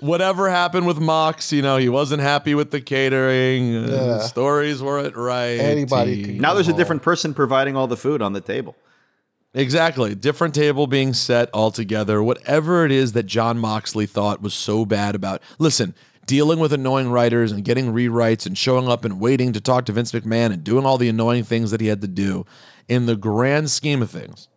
whatever 0.00 0.50
happened 0.50 0.86
with 0.86 0.98
Mox, 0.98 1.52
you 1.52 1.62
know, 1.62 1.76
he 1.76 1.88
wasn't 1.88 2.22
happy 2.22 2.54
with 2.54 2.70
the 2.70 2.80
catering. 2.80 3.72
Yeah. 3.88 4.20
stories 4.20 4.82
weren't 4.82 5.16
right. 5.16 5.58
Anybody 5.58 6.22
can 6.24 6.38
now 6.38 6.54
there's 6.54 6.68
a 6.68 6.74
Oh. 6.74 6.76
different 6.76 7.02
person 7.02 7.34
providing 7.34 7.76
all 7.76 7.86
the 7.86 7.96
food 7.96 8.22
on 8.22 8.32
the 8.32 8.40
table. 8.40 8.76
Exactly. 9.56 10.14
Different 10.16 10.52
table 10.54 10.86
being 10.88 11.12
set 11.14 11.48
altogether. 11.54 12.20
Whatever 12.22 12.84
it 12.84 12.90
is 12.90 13.12
that 13.12 13.22
Jon 13.24 13.56
Moxley 13.58 14.04
thought 14.06 14.42
was 14.42 14.52
so 14.52 14.84
bad 14.84 15.14
about. 15.14 15.40
Listen, 15.60 15.94
dealing 16.26 16.58
with 16.58 16.72
annoying 16.72 17.10
writers 17.10 17.52
and 17.52 17.64
getting 17.64 17.92
rewrites 17.92 18.46
and 18.46 18.56
showing 18.56 18.88
up 18.88 19.04
and 19.04 19.20
waiting 19.20 19.52
to 19.52 19.60
talk 19.60 19.84
to 19.86 19.92
Vince 19.92 20.12
McMahon 20.12 20.52
and 20.52 20.64
doing 20.64 20.86
all 20.86 20.98
the 20.98 21.08
annoying 21.08 21.44
things 21.44 21.70
that 21.70 21.80
he 21.80 21.86
had 21.88 22.00
to 22.00 22.08
do 22.08 22.46
in 22.88 23.06
the 23.06 23.16
grand 23.16 23.70
scheme 23.70 24.02
of 24.02 24.10
things. 24.10 24.48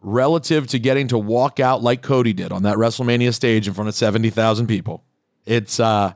Relative 0.00 0.66
to 0.68 0.78
getting 0.80 1.06
to 1.08 1.18
walk 1.18 1.60
out 1.60 1.80
like 1.82 2.02
Cody 2.02 2.32
did 2.32 2.50
on 2.50 2.64
that 2.64 2.76
WrestleMania 2.76 3.32
stage 3.32 3.68
in 3.68 3.74
front 3.74 3.86
of 3.88 3.94
70,000 3.94 4.66
people. 4.66 5.04
It's 5.46 5.78
uh 5.78 6.14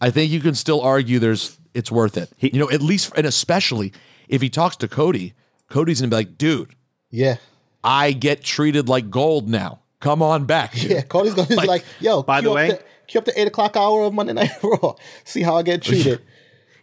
I 0.00 0.10
think 0.10 0.30
you 0.30 0.38
can 0.40 0.54
still 0.54 0.80
argue 0.80 1.18
there's 1.18 1.58
it's 1.74 1.90
worth 1.90 2.16
it. 2.16 2.30
you 2.38 2.58
know, 2.60 2.70
at 2.70 2.80
least 2.80 3.12
and 3.16 3.26
especially 3.26 3.92
if 4.28 4.40
he 4.40 4.48
talks 4.48 4.76
to 4.76 4.88
Cody, 4.88 5.34
Cody's 5.68 6.00
gonna 6.00 6.10
be 6.10 6.16
like, 6.16 6.38
dude, 6.38 6.74
Yeah. 7.10 7.36
I 7.82 8.12
get 8.12 8.42
treated 8.44 8.88
like 8.88 9.10
gold 9.10 9.48
now. 9.48 9.80
Come 10.00 10.22
on 10.22 10.44
back. 10.44 10.74
dude." 10.74 10.90
Yeah, 10.92 11.00
Cody's 11.02 11.34
gonna 11.34 11.48
be 11.48 11.54
like, 11.66 11.84
yo, 11.98 12.22
By 12.22 12.40
queue 12.40 12.44
the 12.44 12.50
up 12.50 12.56
way- 12.56 12.78
queue 13.08 13.18
up 13.18 13.24
the 13.24 13.38
eight 13.40 13.48
o'clock 13.48 13.76
hour 13.76 14.04
of 14.04 14.14
Monday 14.14 14.32
Night 14.34 14.50
Raw. 14.62 14.94
See 15.24 15.42
how 15.42 15.56
I 15.56 15.62
get 15.62 15.82
treated. 15.82 16.22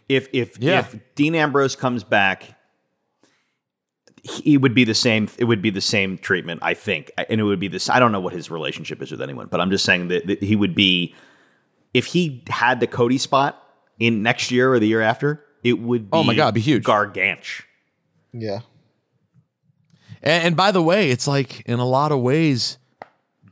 If 0.08 0.28
if 0.32 0.56
Yeah. 0.60 0.78
if 0.80 0.94
Dean 1.16 1.34
Ambrose 1.34 1.74
comes 1.74 2.04
back, 2.04 2.54
he 4.22 4.56
would 4.56 4.72
be 4.74 4.84
the 4.84 4.94
same. 4.94 5.28
It 5.38 5.44
would 5.46 5.60
be 5.60 5.70
the 5.70 5.80
same 5.80 6.16
treatment, 6.18 6.60
I 6.62 6.74
think, 6.74 7.10
and 7.28 7.40
it 7.40 7.42
would 7.44 7.58
be 7.58 7.66
this. 7.66 7.90
I 7.90 7.98
don't 7.98 8.12
know 8.12 8.20
what 8.20 8.32
his 8.32 8.48
relationship 8.48 9.02
is 9.02 9.10
with 9.10 9.20
anyone, 9.20 9.48
but 9.50 9.60
I'm 9.60 9.68
just 9.70 9.84
saying 9.84 10.06
that, 10.08 10.26
that 10.28 10.42
he 10.42 10.54
would 10.54 10.74
be. 10.76 11.14
If 11.92 12.06
he 12.06 12.44
had 12.48 12.78
the 12.78 12.86
Cody 12.86 13.18
spot 13.18 13.60
in 13.98 14.22
next 14.22 14.50
year 14.52 14.72
or 14.72 14.78
the 14.78 14.86
year 14.86 15.00
after, 15.00 15.42
it 15.64 15.74
would. 15.80 16.10
be 16.10 16.16
Oh 16.16 16.22
my 16.22 16.34
God, 16.36 16.54
be 16.54 16.60
huge. 16.60 16.84
gargantuan. 16.84 17.64
Yeah. 18.32 18.60
And, 20.22 20.44
and 20.44 20.56
by 20.56 20.70
the 20.70 20.82
way, 20.82 21.10
it's 21.10 21.26
like 21.26 21.62
in 21.62 21.78
a 21.80 21.86
lot 21.86 22.12
of 22.12 22.20
ways, 22.20 22.78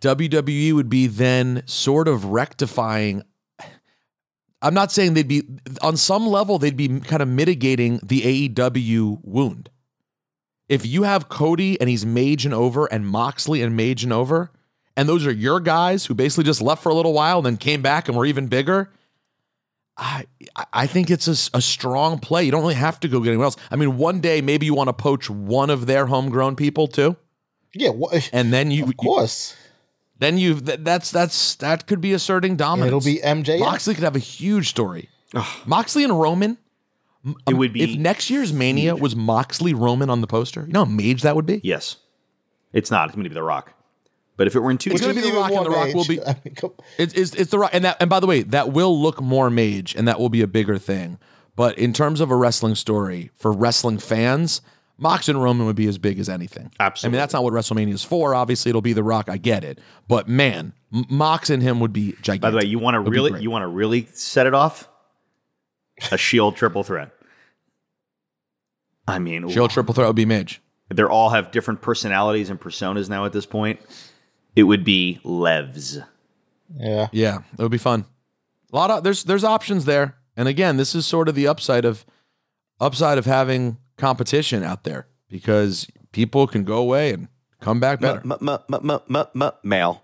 WWE 0.05 0.73
would 0.75 0.89
be 0.89 1.07
then 1.07 1.63
sort 1.67 2.09
of 2.09 2.27
rectifying. 2.27 3.23
I'm 4.61 4.75
not 4.75 4.93
saying 4.93 5.15
they'd 5.15 5.29
be 5.29 5.43
on 5.83 5.97
some 5.97 6.27
level 6.27 6.59
they'd 6.59 6.77
be 6.77 7.01
kind 7.01 7.23
of 7.23 7.29
mitigating 7.29 8.01
the 8.03 8.49
AEW 8.49 9.21
wound. 9.23 9.71
If 10.69 10.87
you 10.87 11.03
have 11.03 11.29
Cody 11.29 11.79
and 11.81 11.91
he's 11.91 12.05
maging 12.05 12.53
over 12.53 12.87
and 12.87 13.07
Moxley 13.07 13.61
and 13.61 13.79
maging 13.79 14.13
over, 14.13 14.51
and 14.97 15.09
those 15.09 15.27
are 15.27 15.33
your 15.33 15.61
guys 15.61 16.07
who 16.07 16.15
basically 16.15 16.45
just 16.45 16.63
left 16.63 16.83
for 16.83 16.89
a 16.89 16.95
little 16.95 17.13
while 17.13 17.39
and 17.39 17.47
then 17.47 17.57
came 17.57 17.83
back 17.83 18.09
and 18.09 18.17
were 18.17 18.25
even 18.25 18.47
bigger, 18.47 18.91
I 19.97 20.25
I 20.73 20.87
think 20.87 21.11
it's 21.11 21.29
a, 21.29 21.57
a 21.57 21.61
strong 21.61 22.19
play. 22.19 22.45
You 22.45 22.51
don't 22.51 22.63
really 22.63 22.75
have 22.75 22.99
to 23.01 23.09
go 23.09 23.21
get 23.21 23.31
anyone 23.31 23.45
else. 23.45 23.57
I 23.71 23.77
mean, 23.77 23.97
one 23.97 24.21
day 24.21 24.41
maybe 24.41 24.67
you 24.67 24.75
want 24.75 24.89
to 24.89 24.93
poach 24.95 25.29
one 25.29 25.71
of 25.71 25.87
their 25.87 26.07
homegrown 26.07 26.57
people 26.57 26.89
too, 26.89 27.17
Yeah. 27.75 27.91
What, 27.91 28.31
and 28.33 28.53
then 28.53 28.71
you 28.71 28.85
of 28.85 28.97
course. 28.97 29.57
Then 30.19 30.39
you 30.39 30.61
th- 30.61 30.81
that's 30.83 31.11
that's 31.11 31.55
that 31.57 31.87
could 31.87 32.01
be 32.01 32.13
asserting 32.13 32.57
dominance. 32.57 32.89
It'll 32.89 33.01
be 33.01 33.21
MJ. 33.25 33.59
Moxley 33.61 33.95
could 33.95 34.05
have 34.05 34.17
a 34.17 34.21
huge 34.21 34.69
story. 34.69 35.09
Moxley 35.67 36.05
and 36.05 36.19
Roman. 36.19 36.59
m- 37.25 37.37
It 37.49 37.55
would 37.55 37.73
be 37.73 37.83
if 37.83 37.99
next 37.99 38.31
year's 38.31 38.53
Mania 38.53 38.95
was 38.95 39.17
Moxley 39.17 39.75
Roman 39.75 40.11
on 40.11 40.21
the 40.21 40.27
poster. 40.27 40.63
You 40.67 40.73
know 40.73 40.85
how 40.85 40.91
mage 40.91 41.23
that 41.23 41.35
would 41.37 41.47
be. 41.47 41.61
Yes, 41.65 41.97
it's 42.73 42.91
not. 42.91 43.07
It's 43.09 43.15
going 43.17 43.25
to 43.25 43.31
be 43.31 43.35
The 43.35 43.43
Rock. 43.43 43.73
But 44.37 44.49
if 44.49 44.57
it 44.57 44.61
were 44.61 44.71
in 44.73 44.79
two, 44.79 44.91
It's 44.91 45.01
going 45.01 45.15
to 45.15 45.23
be 45.23 45.31
the 45.31 45.37
Rock, 45.37 45.53
and 45.53 45.65
the 45.65 45.71
Rock 45.71 45.95
will 45.95 46.05
be. 46.05 46.19
It's, 46.99 47.15
it's 47.15 47.35
it's 47.35 47.51
the 47.53 47.59
Rock, 47.59 47.71
and 47.73 47.85
that 47.85 47.97
and 48.01 48.11
by 48.11 48.19
the 48.21 48.27
way, 48.27 48.43
that 48.43 48.73
will 48.73 49.01
look 49.01 49.21
more 49.21 49.49
mage, 49.51 49.95
and 49.95 50.07
that 50.09 50.19
will 50.19 50.29
be 50.29 50.43
a 50.43 50.47
bigger 50.49 50.77
thing. 50.79 51.19
But 51.57 51.79
in 51.79 51.93
terms 51.93 52.21
of 52.21 52.31
a 52.33 52.37
wrestling 52.37 52.75
story 52.75 53.31
for 53.37 53.53
wrestling 53.53 53.99
fans, 53.99 54.61
Mox 54.97 55.29
and 55.29 55.43
Roman 55.43 55.67
would 55.67 55.77
be 55.77 55.89
as 55.89 55.99
big 55.99 56.19
as 56.19 56.29
anything. 56.29 56.71
Absolutely. 56.79 57.09
I 57.09 57.19
mean, 57.19 57.23
that's 57.23 57.33
not 57.35 57.43
what 57.43 57.53
WrestleMania 57.53 57.93
is 57.93 58.05
for. 58.05 58.35
Obviously, 58.35 58.71
it'll 58.71 58.81
be 58.81 58.93
The 58.93 59.03
Rock. 59.03 59.29
I 59.29 59.37
get 59.37 59.65
it, 59.65 59.81
but 60.09 60.29
man, 60.29 60.73
M- 60.93 61.05
Mox 61.09 61.51
and 61.51 61.63
him 61.63 61.81
would 61.81 61.93
be 61.93 62.13
gigantic. 62.23 62.41
By 62.43 62.51
the 62.51 62.57
way, 62.59 62.65
you 62.65 62.79
want 62.79 62.95
to 62.95 63.01
really 63.01 63.43
you 63.43 63.51
want 63.51 63.63
to 63.63 63.69
really 63.69 64.07
set 64.13 64.47
it 64.47 64.55
off? 64.55 64.89
A 66.13 66.19
Shield 66.19 66.57
triple 66.57 66.83
threat. 66.85 67.11
I 69.07 69.19
mean, 69.19 69.49
Shield 69.49 69.71
triple 69.71 69.95
threat 69.95 70.07
would 70.07 70.17
be 70.17 70.25
mage. 70.25 70.61
They 70.89 71.03
all 71.03 71.31
have 71.31 71.51
different 71.51 71.83
personalities 71.83 72.51
and 72.51 72.61
personas 72.61 73.09
now 73.09 73.25
at 73.25 73.33
this 73.33 73.47
point. 73.47 73.81
It 74.55 74.65
would 74.65 74.85
be 74.85 75.21
Levs. 75.25 76.05
Yeah. 76.77 77.09
Yeah, 77.13 77.39
it 77.59 77.63
would 77.63 77.71
be 77.71 77.79
fun. 77.79 78.05
A 78.73 78.77
lot 78.77 78.91
of 78.91 79.05
there's 79.05 79.25
there's 79.25 79.45
options 79.45 79.85
there. 79.85 80.17
And 80.37 80.49
again, 80.49 80.77
this 80.77 80.95
is 80.95 81.07
sort 81.07 81.29
of 81.29 81.35
the 81.35 81.47
upside 81.47 81.85
of 81.85 82.05
upside 82.81 83.19
of 83.19 83.27
having 83.27 83.79
competition 84.05 84.63
out 84.63 84.85
there 84.85 85.07
because 85.31 85.87
people 86.13 86.47
can 86.47 86.63
go 86.63 86.77
away 86.77 87.11
and 87.15 87.29
come 87.61 87.81
back 87.81 88.01
better. 88.01 88.21
Male. 89.63 90.03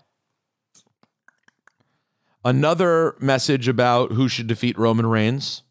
Another 2.43 3.15
message 3.19 3.67
about 3.67 4.13
who 4.13 4.27
should 4.27 4.47
defeat 4.47 4.75
Roman 4.75 5.05
Reigns. 5.05 5.61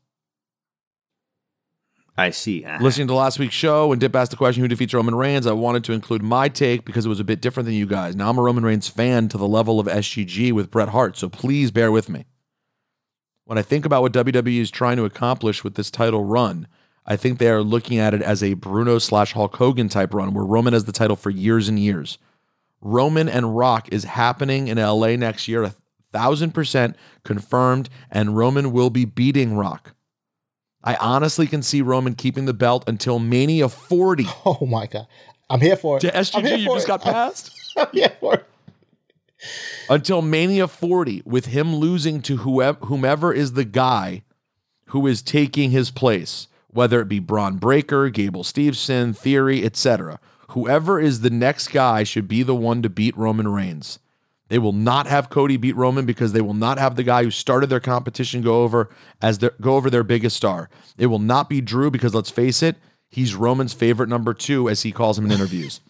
I 2.17 2.31
see. 2.31 2.65
Ah. 2.65 2.79
Listening 2.81 3.09
to 3.09 3.15
last 3.15 3.41
week's 3.41 3.55
show, 3.55 3.89
when 3.89 3.99
Dip 3.99 4.15
asked 4.15 4.31
the 4.31 4.37
question 4.37 4.63
who 4.63 4.69
defeats 4.69 4.95
Roman 4.95 5.17
Reigns, 5.17 5.47
I 5.47 5.53
wanted 5.53 5.83
to 5.85 5.93
include 5.93 6.23
my 6.23 6.49
take 6.49 6.85
because 6.85 7.07
it 7.07 7.09
was 7.09 7.19
a 7.19 7.25
bit 7.25 7.41
different 7.41 7.65
than 7.65 7.75
you 7.75 7.87
guys. 7.87 8.15
Now 8.15 8.31
I'm 8.31 8.39
a 8.39 8.43
Roman 8.43 8.63
Reigns 8.65 8.87
fan 8.87 9.29
to 9.31 9.39
the 9.39 9.49
level 9.49 9.81
of 9.81 9.87
SGG 9.89 10.53
with 10.53 10.71
Bret 10.71 10.91
Hart, 10.91 11.17
so 11.17 11.29
please 11.29 11.73
bear 11.73 11.91
with 11.91 12.09
me. 12.09 12.27
When 13.47 13.59
I 13.59 13.63
think 13.63 13.85
about 13.85 14.03
what 14.03 14.13
WWE 14.13 14.61
is 14.61 14.71
trying 14.71 14.99
to 14.99 15.05
accomplish 15.05 15.65
with 15.65 15.75
this 15.75 15.91
title 15.91 16.25
run, 16.25 16.69
I 17.11 17.17
think 17.17 17.39
they 17.41 17.49
are 17.51 17.61
looking 17.63 17.99
at 17.99 18.15
it 18.15 18.23
as 18.23 18.41
a 18.41 18.55
Bruno 18.55 19.01
slash 19.01 19.33
Hulk 19.33 19.57
Hogan 19.57 19.89
type 19.89 20.15
run 20.15 20.33
where 20.33 20.45
Roman 20.45 20.73
has 20.75 20.85
the 20.85 20.93
title 20.93 21.17
for 21.17 21.29
years 21.31 21.69
and 21.69 21.77
years. 21.77 22.19
Roman 22.81 23.29
and 23.29 23.57
Rock 23.57 23.89
is 23.91 24.05
happening 24.05 24.69
in 24.69 24.79
LA 24.79 25.17
next 25.17 25.49
year, 25.49 25.65
a 25.65 25.75
thousand 26.13 26.53
percent 26.53 26.95
confirmed, 27.25 27.89
and 28.13 28.37
Roman 28.37 28.71
will 28.71 28.91
be 28.91 29.05
beating 29.05 29.57
Rock. 29.57 29.95
I 30.85 30.95
honestly 30.95 31.49
can 31.49 31.63
see 31.63 31.83
Roman 31.83 32.15
keeping 32.15 32.45
the 32.45 32.55
belt 32.55 32.85
until 32.87 33.19
Mania 33.19 33.69
40. 33.69 34.25
Oh 34.47 34.65
my 34.67 34.87
god. 34.87 35.09
I'm 35.51 35.61
here 35.61 35.75
for 35.77 35.97
it. 35.97 36.01
To 36.03 36.17
I'm 36.17 36.23
SGG, 36.23 36.47
here 36.47 36.57
you 36.59 36.67
for 36.67 36.77
just 36.77 36.87
it. 36.87 36.89
got 36.89 37.03
passed? 37.03 37.51
I'm 37.77 37.89
here 37.93 38.13
for 38.21 38.35
it. 38.35 38.47
until 39.91 40.23
Mania 40.23 40.69
40 40.69 41.23
with 41.27 41.47
him 41.47 41.75
losing 41.75 42.23
to 42.23 42.37
whoever, 42.39 42.87
whomever 42.87 43.33
is 43.33 43.55
the 43.55 43.65
guy 43.65 44.23
who 44.87 45.07
is 45.09 45.23
taking 45.23 45.71
his 45.73 45.91
place, 45.91 46.47
whether 46.73 47.01
it 47.01 47.09
be 47.09 47.19
Bron 47.19 47.57
Breakker, 47.57 48.09
Gable 48.11 48.45
Steveson, 48.45 49.17
Theory, 49.17 49.65
etc. 49.65 50.19
Whoever 50.51 50.99
is 50.99 51.21
the 51.21 51.31
next 51.31 51.69
guy 51.69 52.03
should 52.03 52.29
be 52.29 52.43
the 52.43 52.55
one 52.55 52.83
to 52.83 52.89
beat 52.89 53.17
Roman 53.17 53.49
Reigns. 53.49 53.99
They 54.49 54.59
will 54.59 54.73
not 54.73 55.07
have 55.07 55.31
Cody 55.31 55.57
beat 55.57 55.77
Roman 55.77 56.07
because 56.07 56.33
they 56.33 56.41
will 56.41 56.55
not 56.55 56.77
have 56.79 56.97
the 56.97 57.05
guy 57.05 57.23
who 57.23 57.31
started 57.31 57.71
their 57.71 57.79
competition 57.79 58.43
go 58.43 58.65
over 58.65 58.91
as 59.23 59.39
their 59.39 59.53
go 59.61 59.77
over 59.77 59.89
their 59.89 60.03
biggest 60.03 60.37
star. 60.37 60.69
It 60.99 61.07
will 61.07 61.21
not 61.21 61.49
be 61.49 61.61
Drew 61.61 61.89
because 61.91 62.15
let's 62.15 62.31
face 62.31 62.61
it, 62.61 62.77
he's 63.09 63.37
Roman's 63.37 63.73
favorite 63.73 64.09
number 64.09 64.35
2 64.35 64.69
as 64.69 64.83
he 64.83 64.91
calls 64.91 65.17
him 65.17 65.27
in 65.27 65.33
interviews. 65.33 65.81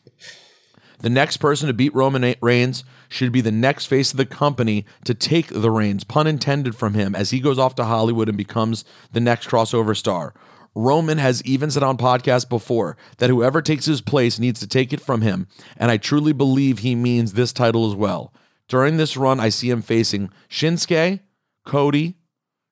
The 0.98 1.08
next 1.08 1.38
person 1.38 1.68
to 1.68 1.72
beat 1.72 1.94
Roman 1.94 2.34
Reigns 2.42 2.84
should 3.08 3.32
be 3.32 3.40
the 3.40 3.50
next 3.50 3.86
face 3.86 4.10
of 4.10 4.18
the 4.18 4.26
company 4.26 4.84
to 5.04 5.14
take 5.14 5.48
the 5.48 5.70
reins, 5.70 6.04
pun 6.04 6.26
intended 6.26 6.76
from 6.76 6.92
him, 6.92 7.14
as 7.14 7.30
he 7.30 7.40
goes 7.40 7.58
off 7.58 7.74
to 7.76 7.84
Hollywood 7.84 8.28
and 8.28 8.36
becomes 8.36 8.84
the 9.12 9.20
next 9.20 9.48
crossover 9.48 9.96
star. 9.96 10.34
Roman 10.74 11.18
has 11.18 11.42
even 11.44 11.70
said 11.70 11.82
on 11.82 11.96
podcast 11.96 12.48
before 12.48 12.96
that 13.18 13.30
whoever 13.30 13.60
takes 13.60 13.86
his 13.86 14.00
place 14.00 14.38
needs 14.38 14.60
to 14.60 14.66
take 14.66 14.92
it 14.92 15.00
from 15.00 15.20
him, 15.20 15.48
and 15.76 15.90
I 15.90 15.96
truly 15.96 16.32
believe 16.32 16.78
he 16.78 16.94
means 16.94 17.32
this 17.32 17.52
title 17.52 17.88
as 17.88 17.94
well. 17.94 18.32
During 18.68 18.96
this 18.96 19.16
run, 19.16 19.40
I 19.40 19.48
see 19.48 19.68
him 19.68 19.82
facing 19.82 20.30
Shinsuke, 20.48 21.20
Cody, 21.66 22.16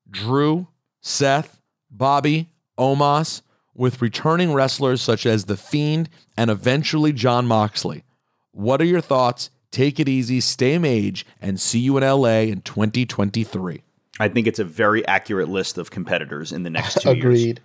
Drew, 0.09 0.69
Seth, 1.01 1.61
Bobby, 1.91 2.51
Omos, 2.79 3.43
with 3.75 4.03
returning 4.03 4.53
wrestlers 4.53 5.03
such 5.03 5.27
as 5.27 5.45
The 5.45 5.57
Fiend 5.57 6.09
and 6.37 6.51
eventually 6.51 7.13
Jon 7.13 7.47
Moxley. 7.47 8.05
What 8.53 8.81
are 8.81 8.87
your 8.87 9.01
thoughts? 9.01 9.51
Take 9.71 10.01
it 10.01 10.09
easy, 10.09 10.41
stay 10.41 10.79
mage, 10.79 11.27
and 11.41 11.61
see 11.61 11.79
you 11.79 11.97
in 11.97 12.05
LA 12.05 12.41
in 12.41 12.63
2023. 12.63 13.83
I 14.21 14.29
think 14.29 14.47
it's 14.47 14.59
a 14.59 14.65
very 14.65 15.07
accurate 15.07 15.49
list 15.49 15.79
of 15.79 15.91
competitors 15.91 16.53
in 16.53 16.63
the 16.63 16.71
next 16.71 17.03
two 17.03 17.11
years. 17.11 17.19
Agreed. 17.19 17.61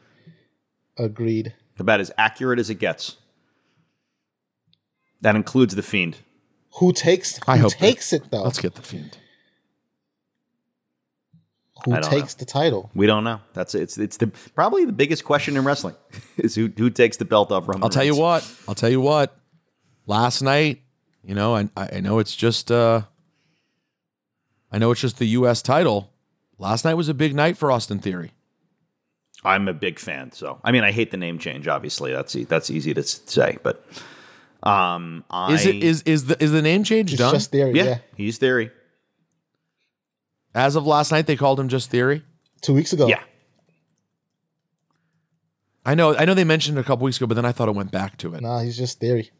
Agreed. 0.97 1.53
About 1.79 1.99
as 1.99 2.11
accurate 2.17 2.59
as 2.59 2.69
it 2.69 2.75
gets. 2.75 3.17
That 5.21 5.35
includes 5.35 5.75
the 5.75 5.81
Fiend. 5.81 6.17
Who 6.79 6.91
takes 6.91 7.39
I 7.47 7.57
hope 7.57 7.71
takes 7.71 8.13
it 8.13 8.29
though? 8.31 8.43
Let's 8.43 8.59
get 8.59 8.75
the 8.75 8.81
Fiend. 8.81 9.17
Who 11.85 11.93
I 11.93 11.99
don't 11.99 12.09
takes 12.09 12.33
the 12.33 12.45
title? 12.45 12.89
We 12.95 13.07
don't 13.07 13.23
know. 13.23 13.41
That's 13.53 13.75
it's 13.75 13.97
it's 13.97 14.17
the 14.17 14.27
probably 14.55 14.85
the 14.85 14.91
biggest 14.91 15.25
question 15.25 15.57
in 15.57 15.65
wrestling 15.65 15.95
is 16.37 16.55
who 16.55 16.71
who 16.77 16.89
takes 16.89 17.17
the 17.17 17.25
belt 17.25 17.51
off 17.51 17.67
Roman. 17.67 17.83
I'll 17.83 17.89
tell 17.89 18.03
you 18.03 18.15
what. 18.15 18.49
I'll 18.67 18.75
tell 18.75 18.89
you 18.89 19.01
what. 19.01 19.37
Last 20.05 20.41
night, 20.41 20.81
you 21.23 21.35
know, 21.35 21.55
I 21.55 21.69
I 21.75 21.99
know 21.99 22.19
it's 22.19 22.35
just 22.35 22.71
uh 22.71 23.01
I 24.71 24.77
know 24.77 24.91
it's 24.91 25.01
just 25.01 25.17
the 25.17 25.27
US 25.27 25.61
title. 25.61 26.11
Last 26.57 26.85
night 26.85 26.93
was 26.93 27.09
a 27.09 27.13
big 27.13 27.35
night 27.35 27.57
for 27.57 27.71
Austin 27.71 27.99
Theory. 27.99 28.31
I'm 29.45 29.67
a 29.67 29.73
big 29.73 29.99
fan. 29.99 30.31
So 30.31 30.59
I 30.63 30.71
mean, 30.71 30.83
I 30.83 30.91
hate 30.91 31.11
the 31.11 31.17
name 31.17 31.39
change. 31.39 31.67
Obviously, 31.67 32.11
that's 32.13 32.35
e- 32.35 32.43
that's 32.45 32.69
easy 32.69 32.93
to 32.93 33.03
say, 33.03 33.57
but 33.63 33.85
um, 34.63 35.23
I, 35.29 35.53
Is 35.53 35.65
it 35.65 35.75
is 35.83 36.01
is 36.03 36.25
the 36.25 36.41
is 36.41 36.51
the 36.51 36.61
name 36.61 36.83
change 36.83 37.11
It's 37.13 37.19
done? 37.19 37.33
just 37.33 37.51
theory. 37.51 37.73
yeah, 37.73 37.83
Yeah. 37.83 37.97
he's 38.15 38.37
theory. 38.37 38.71
As 40.55 40.75
of 40.75 40.85
last 40.85 41.11
night, 41.11 41.25
they 41.25 41.35
called 41.35 41.59
him 41.59 41.67
just 41.67 41.89
Theory. 41.89 42.23
Two 42.61 42.73
weeks 42.75 42.93
ago. 42.93 43.07
Yeah, 43.07 43.23
I 45.85 45.95
know 45.95 46.15
I 46.15 46.25
know 46.25 46.33
they 46.33 46.43
mentioned 46.45 46.77
it 46.77 46.81
a 46.81 46.83
couple 46.83 47.03
weeks 47.05 47.17
ago, 47.17 47.25
but 47.27 47.33
then 47.33 47.45
I 47.45 47.51
thought 47.51 47.67
it 47.67 47.75
went 47.75 47.91
back 47.91 48.17
to 48.17 48.33
it. 48.35 48.41
Nah, 48.41 48.59
he's 48.59 48.77
just 48.77 48.99
theory. 48.99 49.31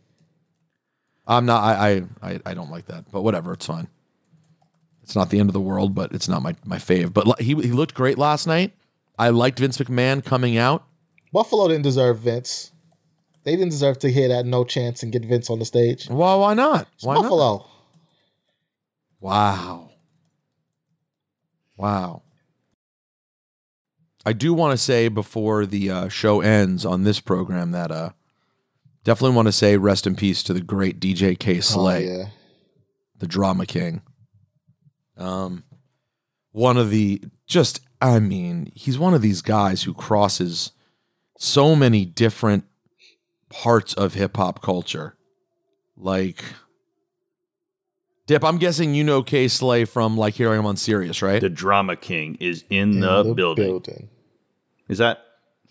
I'm 1.26 1.46
not. 1.46 1.64
I, 1.64 1.90
I 2.22 2.32
I 2.34 2.40
I 2.48 2.54
don't 2.54 2.70
like 2.70 2.88
that, 2.88 3.10
but 3.12 3.22
whatever. 3.22 3.54
It's 3.54 3.66
fine. 3.66 3.88
It's 5.04 5.16
not 5.16 5.30
the 5.30 5.40
end 5.40 5.50
of 5.50 5.54
the 5.54 5.62
world, 5.62 5.96
but 5.96 6.12
it's 6.14 6.28
not 6.28 6.42
my 6.42 6.56
my 6.66 6.78
fave. 6.78 7.14
But 7.14 7.40
he 7.40 7.54
he 7.56 7.72
looked 7.72 7.94
great 7.94 8.18
last 8.18 8.46
night. 8.46 8.74
I 9.18 9.30
liked 9.30 9.60
Vince 9.60 9.78
McMahon 9.78 10.24
coming 10.24 10.58
out. 10.58 10.86
Buffalo 11.32 11.68
didn't 11.68 11.84
deserve 11.84 12.20
Vince. 12.20 12.72
They 13.44 13.52
didn't 13.56 13.70
deserve 13.72 14.00
to 14.00 14.10
hear 14.12 14.28
that 14.30 14.46
no 14.46 14.64
chance 14.64 15.04
and 15.04 15.12
get 15.12 15.26
Vince 15.26 15.50
on 15.50 15.60
the 15.60 15.66
stage. 15.66 16.10
Well, 16.10 16.40
why 16.40 16.54
not? 16.54 16.88
It's 16.96 17.04
Why 17.04 17.16
not? 17.16 17.24
Buffalo. 17.24 17.66
Wow. 19.20 19.90
Wow. 21.78 22.24
I 24.26 24.34
do 24.34 24.54
want 24.54 24.72
to 24.72 24.78
say 24.78 25.10
before 25.10 25.66
the 25.66 25.90
uh, 25.90 26.08
show 26.10 26.40
ends 26.42 26.86
on 26.86 27.04
this 27.04 27.20
program 27.20 27.72
that 27.72 27.92
uh, 27.92 28.12
definitely 29.04 29.36
want 29.36 29.48
to 29.48 29.52
say 29.52 29.76
rest 29.76 30.08
in 30.08 30.16
peace 30.16 30.44
to 30.44 30.54
the 30.54 30.62
great 30.62 31.00
DJ 31.00 31.38
Kay 31.38 31.60
Slay, 31.60 32.08
Oh, 32.10 32.18
yeah. 32.18 32.26
the 33.18 33.28
drama 33.28 33.66
king. 33.66 34.02
Um, 35.18 35.64
one 36.54 36.78
of 36.78 36.90
the 36.90 37.22
just, 37.48 37.82
I 38.04 38.20
mean, 38.20 38.70
he's 38.76 39.00
one 39.00 39.14
of 39.14 39.22
these 39.22 39.42
guys 39.42 39.84
who 39.84 39.94
crosses 39.94 40.72
so 41.38 41.74
many 41.74 42.04
different 42.04 42.66
parts 43.50 43.94
of 43.94 44.14
hip 44.14 44.36
hop 44.36 44.62
culture. 44.62 45.16
Like, 45.96 46.44
Dip, 48.28 48.44
I'm 48.44 48.58
guessing 48.58 48.94
you 48.94 49.06
know 49.06 49.24
K. 49.24 49.48
Slay 49.48 49.86
from 49.86 50.18
like 50.18 50.34
hearing 50.34 50.60
him 50.60 50.66
on 50.66 50.76
Sirius, 50.76 51.22
right? 51.22 51.40
The 51.42 51.50
Drama 51.50 51.96
King 51.96 52.38
is 52.42 52.66
in, 52.70 53.00
the, 53.00 53.34
building. 53.34 54.10
Is 54.90 54.98
that 54.98 55.20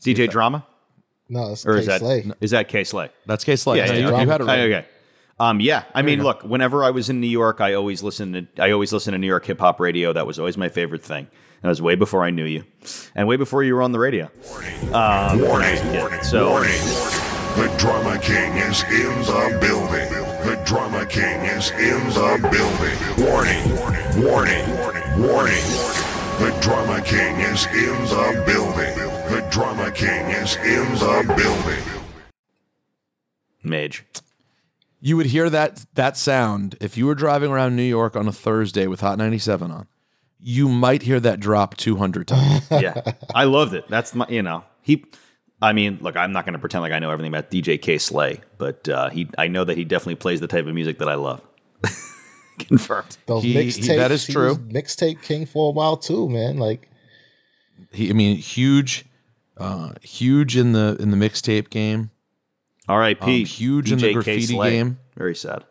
DJ 0.02 0.28
Drama? 0.30 0.66
No, 1.28 1.52
it's 1.52 1.66
or 1.66 1.74
K. 1.74 1.80
is 1.80 1.86
that 1.86 2.00
Slay. 2.00 2.30
is 2.40 2.50
that 2.52 2.68
Kay 2.68 2.84
Slay? 2.84 3.10
That's 3.26 3.44
Kay 3.44 3.56
Slay. 3.56 3.76
Yeah, 3.78 3.86
No, 3.86 3.92
yeah, 3.92 3.98
you- 3.98 4.20
you 4.22 4.28
had 4.30 4.40
it 4.40 4.44
right. 4.44 4.58
Okay. 4.60 4.86
Um, 5.38 5.60
yeah, 5.60 5.84
I 5.94 6.00
There 6.02 6.06
mean, 6.06 6.18
you 6.18 6.24
look, 6.24 6.42
whenever 6.44 6.84
I 6.84 6.90
was 6.90 7.10
in 7.10 7.20
New 7.20 7.26
York, 7.26 7.60
I 7.60 7.72
always 7.74 8.02
listened 8.02 8.34
to 8.56 8.62
I 8.62 8.70
always 8.70 8.92
listened 8.92 9.14
to 9.14 9.18
New 9.18 9.26
York 9.26 9.44
hip 9.44 9.58
hop 9.60 9.80
radio. 9.80 10.12
That 10.12 10.26
was 10.26 10.38
always 10.38 10.56
my 10.56 10.68
favorite 10.68 11.02
thing. 11.02 11.26
That 11.62 11.68
was 11.68 11.80
way 11.80 11.94
before 11.94 12.24
I 12.24 12.30
knew 12.30 12.44
you, 12.44 12.64
and 13.14 13.28
way 13.28 13.36
before 13.36 13.62
you 13.62 13.74
were 13.74 13.82
on 13.82 13.92
the 13.92 13.98
radio. 13.98 14.24
Um, 14.92 15.40
when 15.40 15.62
I 15.62 15.80
was. 16.18 16.28
So 16.28 16.50
Warning. 16.50 16.72
The 17.56 17.72
Drama 17.78 18.18
King 18.18 18.56
is 18.56 18.82
in 18.84 19.12
the 19.22 19.58
building. 19.60 20.08
The 20.44 20.60
Drama 20.64 21.06
King 21.06 21.40
is 21.42 21.70
in 21.72 22.00
the 22.08 22.48
building. 22.50 23.28
Warning! 23.28 24.24
Warning. 24.24 24.76
Warning. 24.78 25.28
Warning. 25.28 25.64
The 26.40 26.58
Drama 26.60 27.00
King 27.02 27.36
is 27.40 27.66
in 27.66 27.94
the 28.06 28.42
building. 28.46 28.96
The 29.30 29.46
Drama 29.50 29.92
King 29.92 30.30
is 30.30 30.56
in 30.56 30.94
the 30.94 31.34
building. 31.36 32.02
Mage. 33.62 34.04
You 35.00 35.16
would 35.16 35.26
hear 35.26 35.50
that 35.50 35.84
that 35.94 36.16
sound 36.16 36.76
if 36.80 36.96
you 36.96 37.06
were 37.06 37.14
driving 37.14 37.50
around 37.50 37.76
New 37.76 37.82
York 37.82 38.16
on 38.16 38.26
a 38.26 38.32
Thursday 38.32 38.86
with 38.86 39.00
Hot 39.00 39.18
97 39.18 39.70
on. 39.70 39.86
You 40.44 40.68
might 40.68 41.02
hear 41.02 41.20
that 41.20 41.38
drop 41.40 41.76
200 41.76 42.26
times. 42.26 42.66
yeah, 42.70 43.12
I 43.34 43.44
loved 43.44 43.74
it. 43.74 43.86
That's 43.88 44.14
my, 44.14 44.26
you 44.28 44.42
know, 44.42 44.64
he. 44.82 45.04
I 45.60 45.72
mean, 45.72 45.98
look, 46.00 46.16
I'm 46.16 46.32
not 46.32 46.44
going 46.44 46.54
to 46.54 46.58
pretend 46.58 46.82
like 46.82 46.90
I 46.90 46.98
know 46.98 47.10
everything 47.12 47.32
about 47.32 47.48
DJ 47.50 47.80
Kay 47.80 47.98
Slay, 47.98 48.40
but 48.58 48.88
uh, 48.88 49.10
he, 49.10 49.28
I 49.38 49.46
know 49.46 49.62
that 49.62 49.76
he 49.76 49.84
definitely 49.84 50.16
plays 50.16 50.40
the 50.40 50.48
type 50.48 50.66
of 50.66 50.74
music 50.74 50.98
that 50.98 51.08
I 51.08 51.14
love. 51.14 51.40
Confirmed. 52.58 53.16
Those 53.26 53.44
He- 53.44 53.54
mixtapes. 53.54 53.84
he- 53.90 53.96
that 53.96 54.10
is 54.10 54.26
true. 54.26 54.56
Mixtape 54.56 55.22
king 55.22 55.46
for 55.46 55.68
a 55.68 55.72
while 55.72 55.96
too, 55.96 56.28
man. 56.28 56.58
Like 56.58 56.88
He, 57.92 58.10
I 58.10 58.12
mean, 58.12 58.36
huge, 58.36 59.04
uh, 59.56 59.92
huge 60.02 60.56
in 60.56 60.72
the 60.72 60.96
in 60.98 61.12
the 61.12 61.16
mixtape 61.16 61.70
game. 61.70 62.10
R.I.P. 62.88 63.24
Um, 63.42 63.46
huge 63.46 63.92
in 63.92 63.98
the 64.00 64.12
graffiti 64.12 64.58
game. 64.58 64.98
Very 65.16 65.36
sad. 65.36 65.64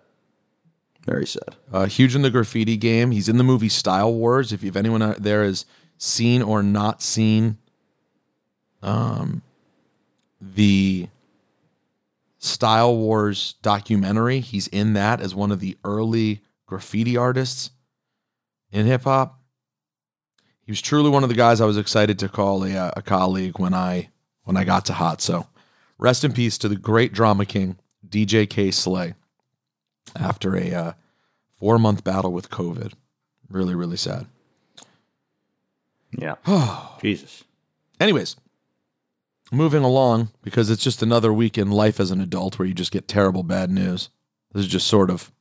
Very 1.05 1.25
sad. 1.25 1.55
Uh, 1.71 1.85
huge 1.85 2.15
in 2.15 2.21
the 2.21 2.29
graffiti 2.29 2.77
game. 2.77 3.11
He's 3.11 3.27
in 3.27 3.37
the 3.37 3.43
movie 3.43 3.69
Style 3.69 4.13
Wars. 4.13 4.53
If, 4.53 4.63
if 4.63 4.75
anyone 4.75 5.01
out 5.01 5.23
there 5.23 5.43
has 5.43 5.65
seen 5.97 6.41
or 6.41 6.61
not 6.61 7.01
seen 7.01 7.57
um, 8.83 9.41
the 10.39 11.07
Style 12.37 12.95
Wars 12.95 13.55
documentary, 13.61 14.39
he's 14.39 14.67
in 14.67 14.93
that 14.93 15.21
as 15.21 15.33
one 15.33 15.51
of 15.51 15.59
the 15.59 15.77
early 15.83 16.41
graffiti 16.67 17.17
artists 17.17 17.71
in 18.71 18.85
hip 18.85 19.03
hop. 19.03 19.39
He 20.65 20.71
was 20.71 20.81
truly 20.81 21.09
one 21.09 21.23
of 21.23 21.29
the 21.29 21.35
guys 21.35 21.59
I 21.59 21.65
was 21.65 21.77
excited 21.77 22.19
to 22.19 22.29
call 22.29 22.63
a, 22.63 22.75
uh, 22.75 22.91
a 22.95 23.01
colleague 23.01 23.57
when 23.57 23.73
I 23.73 24.09
when 24.43 24.55
I 24.55 24.63
got 24.63 24.85
to 24.85 24.93
Hot. 24.93 25.21
So, 25.21 25.47
rest 25.97 26.23
in 26.23 26.33
peace 26.33 26.57
to 26.59 26.69
the 26.69 26.75
great 26.75 27.11
drama 27.11 27.45
king 27.45 27.77
DJ 28.07 28.49
Kay 28.49 28.71
Slay 28.71 29.15
after 30.15 30.55
a 30.55 30.73
uh, 30.73 30.93
four 31.57 31.77
month 31.79 32.03
battle 32.03 32.31
with 32.31 32.49
COVID. 32.49 32.93
Really, 33.49 33.75
really 33.75 33.97
sad. 33.97 34.27
Yeah. 36.17 36.35
Jesus. 37.01 37.43
Anyways, 37.99 38.35
moving 39.51 39.83
along 39.83 40.29
because 40.41 40.69
it's 40.69 40.83
just 40.83 41.03
another 41.03 41.31
week 41.31 41.57
in 41.57 41.69
life 41.69 41.99
as 41.99 42.11
an 42.11 42.21
adult 42.21 42.57
where 42.57 42.67
you 42.67 42.73
just 42.73 42.91
get 42.91 43.07
terrible 43.07 43.43
bad 43.43 43.69
news. 43.69 44.09
This 44.53 44.65
is 44.65 44.71
just 44.71 44.88
sort 44.88 45.09
of 45.09 45.31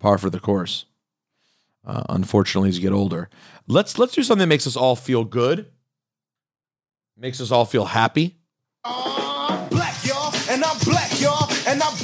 par 0.00 0.18
for 0.18 0.30
the 0.30 0.40
course. 0.40 0.86
Uh, 1.86 2.02
unfortunately, 2.08 2.70
as 2.70 2.78
you 2.78 2.82
get 2.82 2.94
older, 2.94 3.28
let's 3.66 3.98
let's 3.98 4.14
do 4.14 4.22
something 4.22 4.40
that 4.40 4.46
makes 4.46 4.66
us 4.66 4.74
all 4.74 4.96
feel 4.96 5.22
good, 5.22 5.70
makes 7.16 7.42
us 7.42 7.50
all 7.50 7.66
feel 7.66 7.84
happy. 7.84 8.36
black, 9.68 10.04
y'all, 10.06 10.32
and 10.48 10.64
I'm 10.64 10.78
black, 10.78 11.20
y'all, 11.20 11.50
and 11.68 11.82
I'm 11.82 11.94
blacker 11.98 11.98
than 11.98 12.03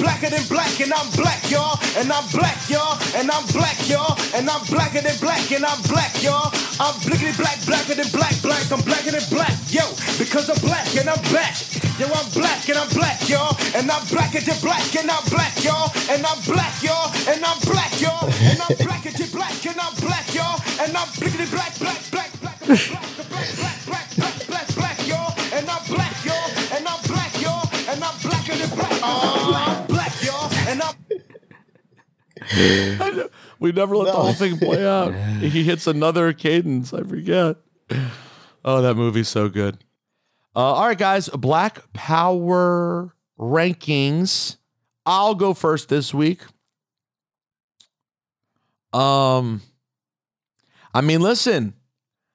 and 0.81 0.93
I'm 0.93 1.09
black, 1.13 1.41
y'all, 1.51 1.77
and 1.97 2.11
I'm 2.11 2.25
black, 2.33 2.57
y'all, 2.69 2.97
and 3.13 3.29
I'm 3.29 3.45
black, 3.53 3.77
y'all, 3.87 4.17
and 4.33 4.49
I'm 4.49 4.65
blacker 4.65 5.01
than 5.01 5.17
black, 5.21 5.51
and 5.51 5.65
I'm 5.65 5.81
black, 5.85 6.09
y'all. 6.23 6.49
I'm 6.81 6.95
blickety 7.05 7.37
black, 7.37 7.61
blacker 7.65 7.93
than 7.93 8.09
black, 8.09 8.33
black, 8.41 8.65
I'm 8.71 8.81
blacker 8.81 9.11
than 9.11 9.25
black, 9.29 9.53
yo, 9.69 9.85
because 10.17 10.49
I'm 10.49 10.57
black 10.65 10.89
and 10.97 11.09
I'm 11.09 11.21
black. 11.29 11.53
Yo, 11.99 12.07
I'm 12.09 12.25
black 12.33 12.67
and 12.69 12.79
I'm 12.79 12.89
black, 12.97 13.29
y'all, 13.29 13.53
and 13.77 13.85
I'm 13.91 14.01
blacker 14.09 14.41
than 14.41 14.57
black, 14.61 14.89
and 14.95 15.11
I'm 15.11 15.25
black, 15.29 15.53
y'all, 15.61 15.91
and 16.09 16.25
I'm 16.25 16.41
black, 16.49 16.73
y'all, 16.81 17.13
and 17.29 17.45
I'm 17.45 17.59
black, 17.61 17.93
y'all, 18.01 18.25
and 18.25 18.57
I'm 18.57 18.73
blacker 18.81 19.13
than 19.13 19.29
black, 19.29 19.65
and 19.65 19.77
I'm 19.77 19.93
black, 20.01 20.33
y'all, 20.33 20.57
and 20.81 20.97
I'm 20.97 21.09
blickety 21.19 21.45
black, 21.51 21.77
black, 21.77 22.01
black, 22.09 22.31
black, 22.41 22.57
black, 22.65 22.89
black, 22.89 23.29
black, 23.29 23.55
black. 23.55 23.80
We 33.61 33.71
never 33.71 33.95
let 33.95 34.07
the 34.07 34.19
whole 34.19 34.33
thing 34.33 34.57
play 34.57 34.83
out. 34.87 35.13
he 35.39 35.63
hits 35.63 35.85
another 35.85 36.33
cadence. 36.33 36.95
I 36.95 37.03
forget. 37.03 37.57
Oh, 38.65 38.81
that 38.81 38.95
movie's 38.95 39.27
so 39.27 39.49
good. 39.49 39.75
Uh, 40.55 40.59
all 40.59 40.87
right, 40.87 40.97
guys. 40.97 41.29
Black 41.29 41.93
Power 41.93 43.13
rankings. 43.39 44.57
I'll 45.05 45.35
go 45.35 45.53
first 45.53 45.89
this 45.89 46.11
week. 46.11 46.41
Um, 48.93 49.61
I 50.91 51.01
mean, 51.01 51.21
listen. 51.21 51.75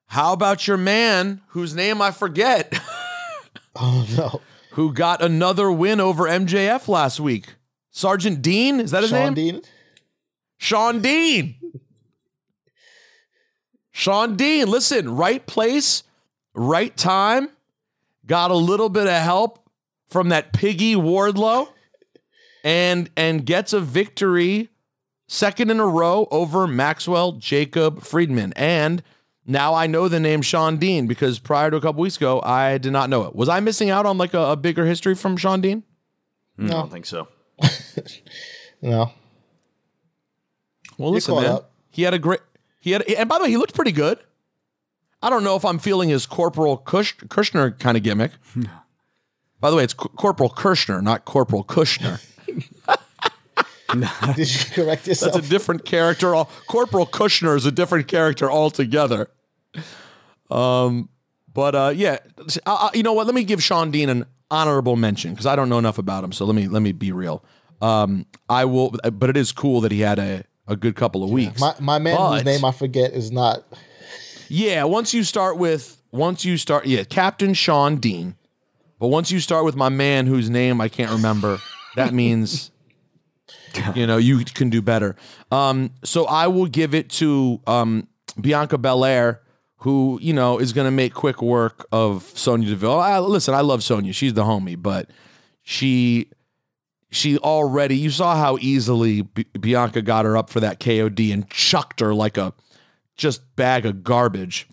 How 0.06 0.32
about 0.32 0.68
your 0.68 0.76
man, 0.76 1.40
whose 1.48 1.74
name 1.74 2.01
I 2.01 2.12
forget, 2.12 2.72
Oh 3.74 4.06
no. 4.16 4.40
who 4.70 4.93
got 4.93 5.20
another 5.20 5.72
win 5.72 5.98
over 5.98 6.22
MJF 6.24 6.86
last 6.86 7.18
week? 7.18 7.56
Sergeant 7.90 8.40
Dean, 8.40 8.78
is 8.78 8.93
that 8.93 9.02
his 9.02 9.10
Sean 9.10 9.34
name? 9.34 9.34
Dean. 9.34 9.62
Shawn 10.58 11.00
Dean. 11.00 11.56
Shawn 13.92 14.36
Dean, 14.36 14.68
listen, 14.68 15.16
right 15.16 15.44
place, 15.46 16.02
right 16.54 16.94
time. 16.96 17.48
Got 18.26 18.50
a 18.50 18.56
little 18.56 18.88
bit 18.88 19.06
of 19.06 19.22
help 19.22 19.68
from 20.08 20.28
that 20.30 20.52
piggy 20.52 20.94
Wardlow 20.94 21.68
and 22.64 23.08
and 23.16 23.46
gets 23.46 23.72
a 23.72 23.80
victory 23.80 24.68
second 25.28 25.70
in 25.70 25.80
a 25.80 25.86
row 25.86 26.26
over 26.30 26.66
Maxwell 26.66 27.32
Jacob 27.32 28.02
Friedman. 28.02 28.52
And 28.54 29.02
now 29.46 29.74
I 29.74 29.86
know 29.86 30.08
the 30.08 30.20
name 30.20 30.42
Shawn 30.42 30.76
Dean 30.76 31.06
because 31.06 31.38
prior 31.38 31.70
to 31.70 31.76
a 31.76 31.80
couple 31.80 32.02
weeks 32.02 32.16
ago, 32.16 32.42
I 32.42 32.78
did 32.78 32.92
not 32.92 33.08
know 33.08 33.22
it. 33.24 33.34
Was 33.34 33.48
I 33.48 33.60
missing 33.60 33.90
out 33.90 34.06
on 34.06 34.18
like 34.18 34.34
a, 34.34 34.52
a 34.52 34.56
bigger 34.56 34.84
history 34.84 35.14
from 35.14 35.36
Shawn 35.36 35.60
Dean? 35.60 35.84
Hmm. 36.56 36.66
I 36.66 36.70
don't 36.70 36.90
think 36.90 37.06
so. 37.06 37.28
No. 38.82 39.10
Well, 40.98 41.10
listen, 41.12 41.35
man. 41.43 41.60
He 41.90 42.02
had 42.02 42.14
a 42.14 42.18
great. 42.18 42.40
He 42.81 42.93
had, 42.93 43.02
and 43.02 43.28
by 43.28 43.39
the 43.39 43.44
way, 43.44 43.51
he 43.51 43.56
looked 43.56 43.74
pretty 43.74 43.93
good. 43.93 44.18
I 45.23 45.31
don't 45.31 45.43
know 45.44 45.56
if 45.56 45.64
I'm 45.64 45.78
feeling 45.78 46.09
his 46.09 46.27
Corporal 46.27 46.77
Kush, 46.77 47.14
Kushner 47.16 47.77
kind 47.78 47.97
of 47.97 48.02
gimmick. 48.02 48.32
by 49.60 49.70
the 49.70 49.77
way, 49.77 49.85
it's 49.85 49.94
Cor- 49.94 50.10
Corporal 50.16 50.51
Kushner, 50.51 51.02
not 51.02 51.24
Corporal 51.24 51.64
Kushner. 51.64 52.20
Did 54.36 54.52
you 54.52 54.70
correct 54.74 55.06
yourself? 55.06 55.32
That's 55.35 55.47
a 55.47 55.51
different 55.51 55.85
character. 55.85 56.35
All 56.35 56.51
Corporal 56.68 57.06
Kushner 57.06 57.56
is 57.56 57.64
a 57.66 57.70
different 57.73 58.09
character 58.09 58.51
altogether. 58.51 59.28
Um, 60.51 61.09
but 61.52 61.74
uh, 61.74 61.93
yeah, 61.94 62.18
I, 62.66 62.73
I- 62.73 62.90
you 62.94 63.02
know 63.02 63.12
what? 63.12 63.27
Let 63.27 63.35
me 63.35 63.44
give 63.44 63.62
Shawn 63.62 63.90
Dean 63.90 64.09
an 64.09 64.27
honorable 64.51 64.97
mention 64.97 65.32
because 65.32 65.47
I 65.47 65.56
don't 65.56 65.68
know 65.68 65.78
enough 65.78 65.98
about 65.98 66.24
him. 66.24 66.32
So 66.32 66.44
let 66.44 66.55
me 66.55 66.68
let 66.68 66.82
me 66.82 66.93
be 66.93 67.12
real. 67.12 67.43
Um, 67.81 68.27
I 68.48 68.64
will, 68.64 68.90
but 69.12 69.31
it 69.31 69.36
is 69.36 69.52
cool 69.52 69.81
that 69.82 69.93
he 69.93 70.01
had 70.01 70.18
a, 70.18 70.44
a 70.66 70.76
good 70.76 70.97
couple 70.97 71.22
of 71.22 71.30
weeks. 71.30 71.60
my 71.60 71.74
my 71.80 71.98
man 71.98 72.16
whose 72.16 72.44
name 72.44 72.64
I 72.64 72.72
forget 72.72 73.12
is 73.12 73.30
not. 73.30 73.64
Yeah, 74.48 74.84
once 74.84 75.12
you 75.12 75.24
start 75.24 75.59
with 75.59 76.01
once 76.12 76.44
you 76.44 76.56
start 76.56 76.86
yeah, 76.86 77.05
Captain 77.05 77.55
Shawn 77.55 77.97
Dean. 77.97 78.36
But 78.98 79.09
once 79.09 79.30
you 79.30 79.40
start 79.40 79.66
with 79.66 79.76
my 79.76 79.90
man 79.90 80.26
whose 80.26 80.48
name 80.48 80.80
I 80.80 80.88
can't 80.88 81.10
remember, 81.10 81.59
that 81.97 82.14
means 82.14 82.70
you 83.94 84.06
know, 84.06 84.16
you 84.16 84.44
can 84.44 84.70
do 84.70 84.80
better. 84.80 85.16
Um 85.51 85.90
so 86.05 86.26
I 86.26 86.47
will 86.47 86.66
give 86.66 86.94
it 86.94 87.10
to 87.10 87.60
um 87.66 88.09
Bianca 88.40 88.78
Belair 88.78 89.43
who 89.78 90.18
you 90.22 90.32
know 90.32 90.59
is 90.59 90.72
going 90.72 90.86
to 90.86 90.90
make 90.90 91.14
quick 91.14 91.43
work 91.43 91.86
of 91.93 92.24
Sonya 92.34 92.70
Deville. 92.70 92.98
I, 92.98 93.18
listen, 93.18 93.55
I 93.55 93.60
love 93.60 93.82
Sonya; 93.82 94.12
she's 94.12 94.34
the 94.34 94.43
homie, 94.43 94.80
but 94.80 95.10
she 95.62 96.30
she 97.16 97.38
already 97.38 97.97
you 97.97 98.10
saw 98.10 98.36
how 98.36 98.59
easily 98.60 99.22
B- 99.22 99.47
Bianca 99.59 100.02
got 100.02 100.24
her 100.24 100.36
up 100.36 100.51
for 100.51 100.60
that 100.60 100.80
KOD 100.80 101.32
and 101.32 101.48
chucked 101.48 102.01
her 102.01 102.14
like 102.14 102.36
a 102.36 102.52
just 103.16 103.56
bag 103.56 103.86
of 103.86 104.05
garbage. 104.05 104.68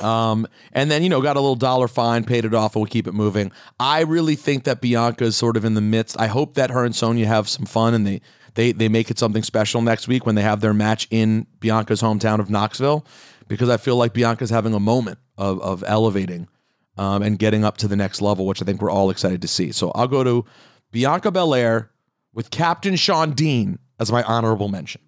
Um, 0.00 0.48
and 0.72 0.90
then 0.90 1.02
you 1.02 1.08
know 1.08 1.20
got 1.20 1.36
a 1.36 1.40
little 1.40 1.54
dollar 1.54 1.86
fine, 1.86 2.24
paid 2.24 2.44
it 2.44 2.54
off, 2.54 2.74
and 2.74 2.82
we 2.82 2.90
keep 2.90 3.06
it 3.06 3.14
moving. 3.14 3.52
I 3.78 4.00
really 4.00 4.34
think 4.34 4.64
that 4.64 4.80
Bianca 4.80 5.24
is 5.24 5.36
sort 5.36 5.56
of 5.56 5.64
in 5.64 5.74
the 5.74 5.80
midst. 5.80 6.18
I 6.18 6.26
hope 6.26 6.54
that 6.54 6.70
her 6.70 6.84
and 6.84 6.94
Sonya 6.94 7.26
have 7.26 7.48
some 7.48 7.64
fun 7.64 7.94
and 7.94 8.06
they 8.06 8.20
they 8.54 8.72
they 8.72 8.88
make 8.88 9.10
it 9.10 9.18
something 9.18 9.42
special 9.42 9.80
next 9.80 10.08
week 10.08 10.26
when 10.26 10.34
they 10.34 10.42
have 10.42 10.60
their 10.60 10.74
match 10.74 11.06
in 11.10 11.46
Bianca's 11.60 12.02
hometown 12.02 12.40
of 12.40 12.50
Knoxville, 12.50 13.06
because 13.46 13.68
I 13.68 13.76
feel 13.76 13.96
like 13.96 14.12
Bianca's 14.14 14.50
having 14.50 14.74
a 14.74 14.80
moment 14.80 15.18
of 15.36 15.60
of 15.60 15.84
elevating 15.86 16.48
um, 16.96 17.22
and 17.22 17.38
getting 17.38 17.64
up 17.64 17.76
to 17.78 17.88
the 17.88 17.96
next 17.96 18.20
level, 18.20 18.46
which 18.46 18.60
I 18.60 18.64
think 18.64 18.82
we're 18.82 18.90
all 18.90 19.10
excited 19.10 19.40
to 19.42 19.48
see. 19.48 19.70
So 19.70 19.92
I'll 19.94 20.08
go 20.08 20.24
to 20.24 20.44
Bianca 20.90 21.30
Belair 21.30 21.90
with 22.32 22.50
Captain 22.50 22.96
Shawn 22.96 23.32
Dean 23.32 23.78
as 23.98 24.12
my 24.12 24.22
honorable 24.22 24.68
mention. 24.68 25.00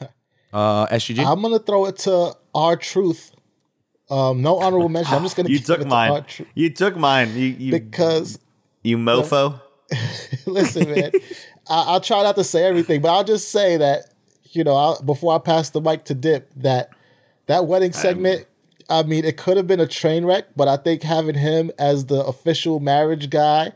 Uh, 0.50 0.86
SGG. 0.86 1.22
I'm 1.22 1.42
gonna 1.42 1.58
throw 1.58 1.84
it 1.84 1.98
to 1.98 2.34
R-Truth. 2.54 3.32
Um, 4.08 4.40
no 4.40 4.56
honorable 4.58 4.88
mention. 4.88 5.14
I'm 5.14 5.22
just 5.22 5.36
gonna. 5.36 5.48
You 5.50 5.58
took 5.58 5.80
it 5.80 5.82
to 5.82 5.88
mine. 5.90 6.24
You 6.54 6.70
took 6.70 6.96
mine. 6.96 7.34
You, 7.34 7.48
you 7.48 7.72
because 7.72 8.38
you 8.82 8.96
mofo. 8.96 9.60
Listen, 10.46 10.90
man, 10.90 11.10
I, 11.68 11.84
I'll 11.88 12.00
try 12.00 12.22
not 12.22 12.36
to 12.36 12.44
say 12.44 12.64
everything, 12.64 13.02
but 13.02 13.10
I'll 13.10 13.24
just 13.24 13.50
say 13.50 13.76
that 13.76 14.06
you 14.52 14.64
know, 14.64 14.74
I'll, 14.74 15.02
before 15.02 15.34
I 15.34 15.38
pass 15.38 15.70
the 15.70 15.80
mic 15.80 16.04
to 16.06 16.14
Dip, 16.14 16.50
that 16.56 16.90
that 17.46 17.66
wedding 17.66 17.92
segment. 17.92 18.46
I 18.90 19.02
mean, 19.02 19.26
it 19.26 19.36
could 19.36 19.58
have 19.58 19.66
been 19.66 19.80
a 19.80 19.86
train 19.86 20.24
wreck, 20.24 20.46
but 20.56 20.66
I 20.66 20.78
think 20.78 21.02
having 21.02 21.34
him 21.34 21.70
as 21.78 22.06
the 22.06 22.24
official 22.24 22.80
marriage 22.80 23.28
guy, 23.28 23.72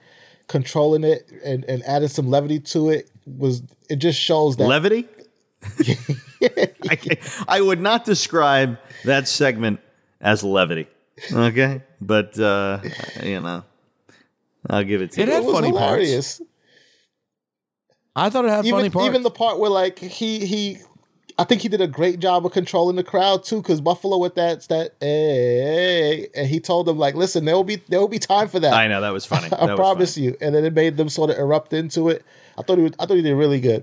controlling 0.52 1.02
it 1.02 1.32
and, 1.42 1.64
and 1.64 1.82
adding 1.84 2.08
some 2.08 2.28
levity 2.28 2.60
to 2.60 2.90
it 2.90 3.10
was 3.26 3.62
it 3.88 3.96
just 3.96 4.20
shows 4.20 4.56
that 4.56 4.68
Levity? 4.68 5.08
I, 6.90 7.18
I 7.48 7.60
would 7.60 7.80
not 7.80 8.04
describe 8.04 8.78
that 9.04 9.28
segment 9.28 9.80
as 10.20 10.44
levity. 10.44 10.88
Okay, 11.32 11.82
but 12.00 12.38
uh, 12.38 12.80
you 13.22 13.40
know, 13.40 13.64
I'll 14.68 14.84
give 14.84 15.00
it 15.00 15.12
to 15.12 15.20
you. 15.20 15.22
It 15.22 15.28
you. 15.28 15.34
had 15.34 15.44
was 15.44 15.54
funny 15.54 15.72
parts. 15.72 15.84
hilarious. 15.84 16.42
I 18.14 18.28
thought 18.28 18.44
it 18.44 18.50
had 18.50 18.66
even, 18.66 18.78
funny 18.78 18.90
parts. 18.90 19.08
Even 19.08 19.22
the 19.22 19.30
part 19.30 19.58
where 19.58 19.70
like 19.70 19.98
he 19.98 20.44
he, 20.44 20.78
I 21.42 21.44
think 21.44 21.62
he 21.62 21.68
did 21.68 21.80
a 21.80 21.88
great 21.88 22.20
job 22.20 22.46
of 22.46 22.52
controlling 22.52 22.94
the 22.94 23.02
crowd 23.02 23.42
too. 23.42 23.60
Because 23.60 23.80
Buffalo 23.80 24.16
with 24.16 24.36
that 24.36 24.62
that 24.68 24.94
hey, 25.00 26.28
and 26.36 26.46
he 26.46 26.60
told 26.60 26.86
them 26.86 26.98
like, 26.98 27.16
listen, 27.16 27.46
there 27.46 27.56
will 27.56 27.64
be 27.64 27.82
there 27.88 27.98
will 27.98 28.06
be 28.06 28.20
time 28.20 28.46
for 28.46 28.60
that. 28.60 28.72
I 28.72 28.86
know 28.86 29.00
that 29.00 29.12
was 29.12 29.26
funny. 29.26 29.48
I 29.58 29.64
was 29.64 29.74
promise 29.74 30.16
you. 30.16 30.36
And 30.40 30.54
then 30.54 30.64
it 30.64 30.72
made 30.72 30.96
them 30.96 31.08
sort 31.08 31.30
of 31.30 31.38
erupt 31.38 31.72
into 31.72 32.10
it. 32.10 32.24
I 32.56 32.62
thought 32.62 32.78
he 32.78 32.84
was, 32.84 32.92
I 33.00 33.06
thought 33.06 33.16
he 33.16 33.22
did 33.22 33.34
really 33.34 33.58
good. 33.58 33.82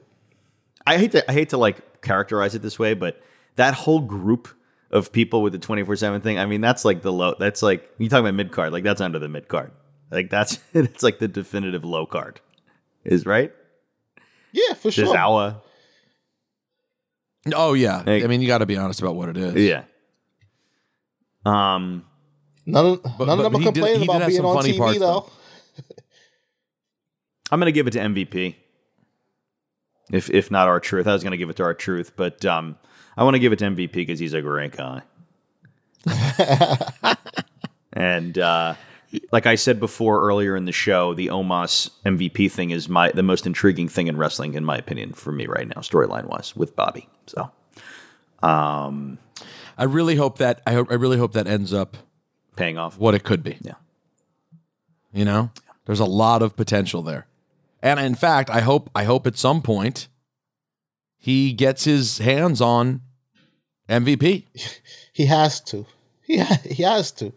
I 0.87 0.97
hate 0.97 1.11
to 1.11 1.29
I 1.29 1.33
hate 1.33 1.49
to 1.49 1.57
like 1.57 2.01
characterize 2.01 2.55
it 2.55 2.61
this 2.61 2.79
way, 2.79 2.93
but 2.93 3.21
that 3.57 3.73
whole 3.73 3.99
group 3.99 4.47
of 4.89 5.11
people 5.11 5.41
with 5.41 5.51
the 5.51 5.59
twenty 5.59 5.83
four 5.83 5.97
seven 5.97 6.21
thing, 6.21 6.39
I 6.39 6.45
mean, 6.45 6.61
that's 6.61 6.85
like 6.85 7.01
the 7.01 7.11
low. 7.11 7.35
That's 7.37 7.61
like 7.61 7.91
you 7.97 8.07
talking 8.07 8.25
about 8.25 8.35
mid 8.35 8.53
card, 8.53 8.71
like 8.71 8.85
that's 8.85 9.01
under 9.01 9.19
the 9.19 9.27
mid 9.27 9.49
card. 9.49 9.73
Like 10.11 10.29
that's 10.29 10.59
it's 10.73 11.03
like 11.03 11.19
the 11.19 11.27
definitive 11.27 11.83
low 11.83 12.05
card, 12.05 12.39
is 13.03 13.25
right. 13.25 13.51
Yeah, 14.53 14.75
for 14.75 14.91
sure. 14.91 15.07
Tozawa, 15.07 15.61
oh 17.53 17.73
yeah, 17.73 18.03
I 18.05 18.27
mean 18.27 18.41
you 18.41 18.47
got 18.47 18.59
to 18.59 18.65
be 18.65 18.77
honest 18.77 19.01
about 19.01 19.15
what 19.15 19.29
it 19.29 19.37
is. 19.37 19.55
yeah. 19.55 19.83
Um, 21.45 22.05
None 22.65 22.85
of, 22.85 23.03
But- 23.03 23.25
none 23.25 23.37
but 23.37 23.45
of 23.45 23.51
them 23.53 23.55
are 23.55 23.59
he 23.59 23.65
did- 23.65 23.73
complaining 23.73 23.99
he 24.01 24.05
did 24.05 24.09
about 24.11 24.21
have 24.21 24.27
being 24.29 24.37
some 24.37 24.45
on 24.45 24.55
funny 24.57 24.73
TV 24.73 24.77
parts, 24.77 24.99
though. 24.99 25.29
I'm 27.51 27.59
gonna 27.59 27.71
give 27.71 27.87
it 27.87 27.91
to 27.91 27.99
MVP. 27.99 28.55
If 30.11 30.29
if 30.29 30.51
not 30.51 30.67
R-Truth, 30.67 31.07
I 31.07 31.13
was 31.13 31.23
gonna 31.23 31.37
give 31.37 31.49
it 31.49 31.55
to 31.57 31.63
R-Truth, 31.63 32.13
but 32.15 32.45
um, 32.45 32.77
I 33.17 33.23
want 33.23 33.35
to 33.35 33.39
give 33.39 33.53
it 33.53 33.59
to 33.59 33.65
MVP 33.65 33.91
because 33.93 34.19
he's 34.19 34.33
a 34.33 34.41
great 34.41 34.73
guy. 34.77 35.01
and 37.93 38.37
uh, 38.37 38.75
like 39.31 39.45
I 39.45 39.55
said 39.55 39.79
before 39.79 40.21
earlier 40.21 40.55
in 40.55 40.65
the 40.65 40.71
show, 40.71 41.13
the 41.13 41.27
Omos 41.27 41.89
MVP 42.05 42.51
thing 42.51 42.71
is 42.71 42.87
my 42.87 43.11
the 43.11 43.23
most 43.23 43.45
intriguing 43.45 43.87
thing 43.87 44.07
in 44.07 44.17
wrestling, 44.17 44.53
in 44.53 44.63
my 44.63 44.77
opinion, 44.77 45.13
for 45.13 45.31
me 45.31 45.47
right 45.47 45.67
now, 45.67 45.81
storyline 45.81 46.25
wise, 46.25 46.55
with 46.55 46.75
Bobby. 46.75 47.09
So, 47.27 47.51
um, 48.43 49.17
I 49.77 49.85
really 49.85 50.15
hope 50.15 50.37
that 50.37 50.61
I 50.65 50.73
hope 50.73 50.91
I 50.91 50.95
really 50.95 51.17
hope 51.17 51.33
that 51.33 51.47
ends 51.47 51.73
up 51.73 51.97
paying 52.55 52.77
off 52.77 52.97
what 52.97 53.15
it 53.15 53.23
could 53.23 53.43
be. 53.43 53.57
Yeah. 53.61 53.75
You 55.11 55.25
know, 55.25 55.51
there's 55.85 55.99
a 55.99 56.05
lot 56.05 56.43
of 56.43 56.55
potential 56.55 57.01
there, 57.01 57.25
and 57.81 57.99
in 57.99 58.15
fact, 58.15 58.49
I 58.49 58.61
hope 58.61 58.91
I 58.93 59.05
hope 59.05 59.25
at 59.25 59.37
some 59.37 59.61
point 59.61 60.07
he 61.17 61.51
gets 61.51 61.83
his 61.83 62.19
hands 62.19 62.61
on 62.61 63.01
MVP. 63.87 64.45
He 65.11 65.25
has 65.25 65.59
to. 65.61 65.85
He 66.21 66.37
ha- 66.37 66.61
he 66.63 66.83
has 66.83 67.11
to. 67.13 67.33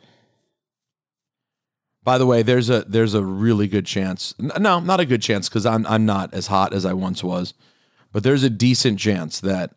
By 2.05 2.19
the 2.19 2.27
way, 2.27 2.43
there's 2.43 2.69
a 2.69 2.83
there's 2.83 3.15
a 3.15 3.23
really 3.23 3.69
good 3.69 3.87
chance. 3.87 4.35
No, 4.39 4.81
not 4.81 5.01
a 5.01 5.07
good 5.07 5.23
chance 5.23 5.49
because 5.49 5.65
I'm 5.65 5.87
I'm 5.87 6.05
not 6.05 6.35
as 6.35 6.49
hot 6.49 6.73
as 6.73 6.85
I 6.85 6.93
once 6.95 7.23
was, 7.23 7.55
but 8.11 8.25
there's 8.25 8.43
a 8.43 8.51
decent 8.51 8.99
chance 8.99 9.39
that 9.41 9.75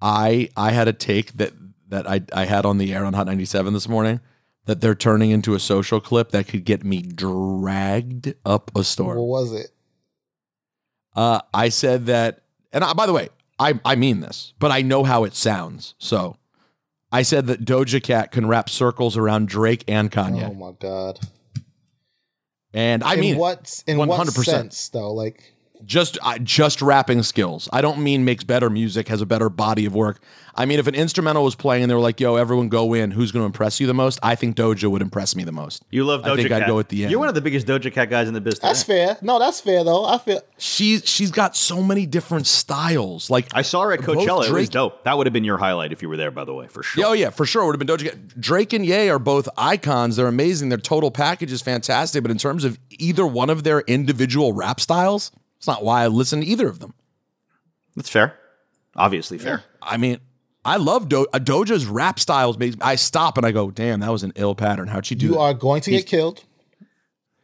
I 0.00 0.48
I 0.56 0.70
had 0.70 0.86
a 0.86 0.92
take 0.92 1.32
that 1.38 1.52
that 1.88 2.08
I 2.08 2.22
I 2.32 2.44
had 2.44 2.64
on 2.64 2.78
the 2.78 2.94
air 2.94 3.04
on 3.04 3.14
Hot 3.14 3.26
97 3.26 3.72
this 3.72 3.88
morning 3.88 4.20
that 4.66 4.80
they're 4.80 4.94
turning 4.94 5.30
into 5.30 5.54
a 5.54 5.60
social 5.60 6.00
clip 6.00 6.30
that 6.30 6.46
could 6.46 6.64
get 6.64 6.84
me 6.84 7.02
dragged 7.02 8.34
up 8.44 8.70
a 8.76 8.84
storm. 8.84 9.18
What 9.18 9.26
was 9.26 9.52
it? 9.52 9.70
Uh, 11.14 11.40
I 11.54 11.70
said 11.70 12.06
that, 12.06 12.42
and 12.72 12.84
I, 12.84 12.92
by 12.92 13.06
the 13.06 13.12
way, 13.12 13.30
I 13.58 13.80
I 13.84 13.96
mean 13.96 14.20
this, 14.20 14.52
but 14.58 14.70
I 14.70 14.82
know 14.82 15.02
how 15.02 15.24
it 15.24 15.34
sounds. 15.34 15.94
So, 15.98 16.36
I 17.10 17.22
said 17.22 17.46
that 17.46 17.64
Doja 17.64 18.02
Cat 18.02 18.32
can 18.32 18.46
rap 18.46 18.68
circles 18.68 19.16
around 19.16 19.48
Drake 19.48 19.82
and 19.88 20.12
Kanye, 20.12 20.48
Oh 20.50 20.54
my 20.54 20.72
god. 20.78 21.18
And 22.72 23.02
I 23.02 23.14
in 23.14 23.20
mean 23.20 23.34
it. 23.34 23.38
what 23.38 23.82
in 23.86 23.98
100%. 23.98 24.44
sense 24.44 24.88
though? 24.90 25.12
Like 25.12 25.55
just 25.86 26.18
I 26.22 26.38
just 26.38 26.82
rapping 26.82 27.22
skills. 27.22 27.68
I 27.72 27.80
don't 27.80 27.98
mean 28.00 28.24
makes 28.24 28.44
better 28.44 28.68
music, 28.68 29.08
has 29.08 29.20
a 29.22 29.26
better 29.26 29.48
body 29.48 29.86
of 29.86 29.94
work. 29.94 30.20
I 30.58 30.64
mean, 30.64 30.78
if 30.78 30.86
an 30.86 30.94
instrumental 30.94 31.44
was 31.44 31.54
playing 31.54 31.82
and 31.84 31.90
they 31.90 31.94
were 31.94 32.00
like, 32.00 32.18
"Yo, 32.18 32.36
everyone 32.36 32.68
go 32.68 32.94
in," 32.94 33.10
who's 33.10 33.30
going 33.30 33.42
to 33.42 33.46
impress 33.46 33.78
you 33.78 33.86
the 33.86 33.94
most? 33.94 34.18
I 34.22 34.34
think 34.34 34.56
Doja 34.56 34.90
would 34.90 35.02
impress 35.02 35.36
me 35.36 35.44
the 35.44 35.52
most. 35.52 35.84
you 35.90 36.04
love 36.04 36.22
Doja 36.22 36.32
I 36.32 36.36
think 36.36 36.48
Cat. 36.48 36.62
I'd 36.62 36.66
go 36.66 36.78
at 36.78 36.88
the 36.88 37.02
end. 37.04 37.10
You're 37.10 37.20
one 37.20 37.28
of 37.28 37.34
the 37.34 37.40
biggest 37.40 37.66
Doja 37.66 37.92
Cat 37.92 38.10
guys 38.10 38.26
in 38.26 38.34
the 38.34 38.40
business. 38.40 38.60
that's 38.62 38.82
fair. 38.82 39.18
No, 39.22 39.38
that's 39.38 39.60
fair 39.60 39.84
though. 39.84 40.04
I 40.06 40.18
feel 40.18 40.40
she's 40.58 41.06
she's 41.06 41.30
got 41.30 41.54
so 41.56 41.82
many 41.82 42.06
different 42.06 42.46
styles. 42.46 43.30
Like 43.30 43.46
I 43.54 43.62
saw 43.62 43.82
her 43.82 43.92
at 43.92 44.00
both 44.04 44.16
Coachella. 44.18 44.48
It 44.48 44.52
was 44.52 44.68
dope. 44.68 45.04
That 45.04 45.16
would 45.16 45.26
have 45.26 45.34
been 45.34 45.44
your 45.44 45.58
highlight 45.58 45.92
if 45.92 46.02
you 46.02 46.08
were 46.08 46.16
there, 46.16 46.30
by 46.30 46.44
the 46.44 46.54
way, 46.54 46.68
for 46.68 46.82
sure. 46.82 47.02
Yeah, 47.02 47.08
Oh 47.10 47.12
yeah, 47.12 47.30
for 47.30 47.46
sure. 47.46 47.64
Would 47.66 47.78
have 47.78 47.86
been 47.86 47.96
Doja 47.96 48.10
Cat. 48.10 48.40
Drake 48.40 48.72
and 48.72 48.84
Ye 48.84 49.08
are 49.08 49.18
both 49.18 49.48
icons. 49.56 50.16
They're 50.16 50.26
amazing. 50.26 50.70
Their 50.70 50.78
total 50.78 51.10
package 51.10 51.52
is 51.52 51.62
fantastic. 51.62 52.22
But 52.22 52.30
in 52.30 52.38
terms 52.38 52.64
of 52.64 52.78
either 52.90 53.26
one 53.26 53.50
of 53.50 53.62
their 53.62 53.80
individual 53.80 54.52
rap 54.52 54.80
styles, 54.80 55.30
it's 55.58 55.66
not 55.66 55.84
why 55.84 56.02
I 56.04 56.06
listen 56.08 56.40
to 56.40 56.46
either 56.46 56.68
of 56.68 56.78
them. 56.80 56.94
That's 57.94 58.08
fair. 58.10 58.34
Obviously 58.94 59.38
fair. 59.38 59.62
I 59.82 59.96
mean, 59.96 60.18
I 60.64 60.76
love 60.76 61.08
Do- 61.08 61.26
uh, 61.32 61.38
Doja's 61.38 61.86
rap 61.86 62.18
styles. 62.18 62.56
I 62.80 62.96
stop 62.96 63.36
and 63.36 63.46
I 63.46 63.52
go, 63.52 63.70
"Damn, 63.70 64.00
that 64.00 64.10
was 64.10 64.22
an 64.22 64.32
ill 64.36 64.54
pattern. 64.54 64.88
How'd 64.88 65.06
she 65.06 65.14
do 65.14 65.26
you 65.26 65.32
that?" 65.32 65.38
are 65.38 65.54
going 65.54 65.80
to 65.82 65.90
He's- 65.90 66.02
get 66.02 66.10
killed. 66.10 66.44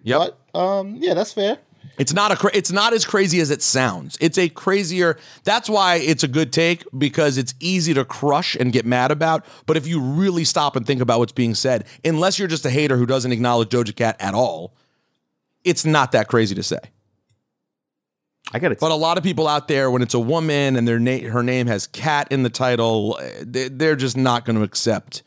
Yep. 0.03 0.37
But 0.53 0.59
um, 0.59 0.97
yeah, 0.97 1.15
that's 1.15 1.33
fair. 1.33 1.59
It's 1.99 2.13
not 2.15 2.33
a 2.33 2.37
cra- 2.37 2.51
it's 2.55 2.73
not 2.73 2.93
as 2.95 3.05
crazy 3.05 3.39
as 3.41 3.51
it 3.51 3.61
sounds. 3.63 4.17
It's 4.21 4.39
a 4.39 4.49
crazier. 4.49 5.19
That's 5.45 5.69
why 5.69 5.97
it's 5.97 6.25
a 6.25 6.29
good 6.29 6.53
take 6.53 6.85
because 6.97 7.37
it's 7.39 7.55
easy 7.61 7.93
to 7.95 8.05
crush 8.05 8.57
and 8.57 8.73
get 8.73 8.87
mad 8.87 9.11
about. 9.11 9.45
But 9.67 9.77
if 9.77 9.87
you 9.87 10.01
really 10.01 10.45
stop 10.45 10.75
and 10.75 10.87
think 10.87 11.01
about 11.03 11.19
what's 11.19 11.33
being 11.33 11.55
said, 11.55 11.85
unless 12.05 12.39
you're 12.39 12.49
just 12.49 12.65
a 12.65 12.71
hater 12.71 12.97
who 12.97 13.05
doesn't 13.07 13.31
acknowledge 13.31 13.69
Doja 13.69 13.95
Cat 13.95 14.17
at 14.21 14.33
all, 14.35 14.75
it's 15.65 15.85
not 15.85 16.13
that 16.13 16.29
crazy 16.29 16.55
to 16.55 16.63
say. 16.63 16.79
I 18.53 18.59
got 18.59 18.73
it. 18.73 18.81
But 18.81 18.91
a 18.91 18.95
lot 18.97 19.19
of 19.19 19.25
people 19.25 19.47
out 19.49 19.69
there, 19.69 19.91
when 19.91 20.03
it's 20.03 20.15
a 20.15 20.19
woman 20.21 20.77
and 20.77 20.87
their 20.89 20.99
na- 20.99 21.29
her 21.31 21.43
name 21.43 21.67
has 21.69 21.87
cat 21.87 22.29
in 22.31 22.43
the 22.43 22.51
title, 22.51 23.19
eh, 23.23 23.45
they- 23.47 23.69
they're 23.69 23.97
just 23.97 24.17
not 24.17 24.45
going 24.45 24.57
to 24.57 24.63
accept. 24.63 25.23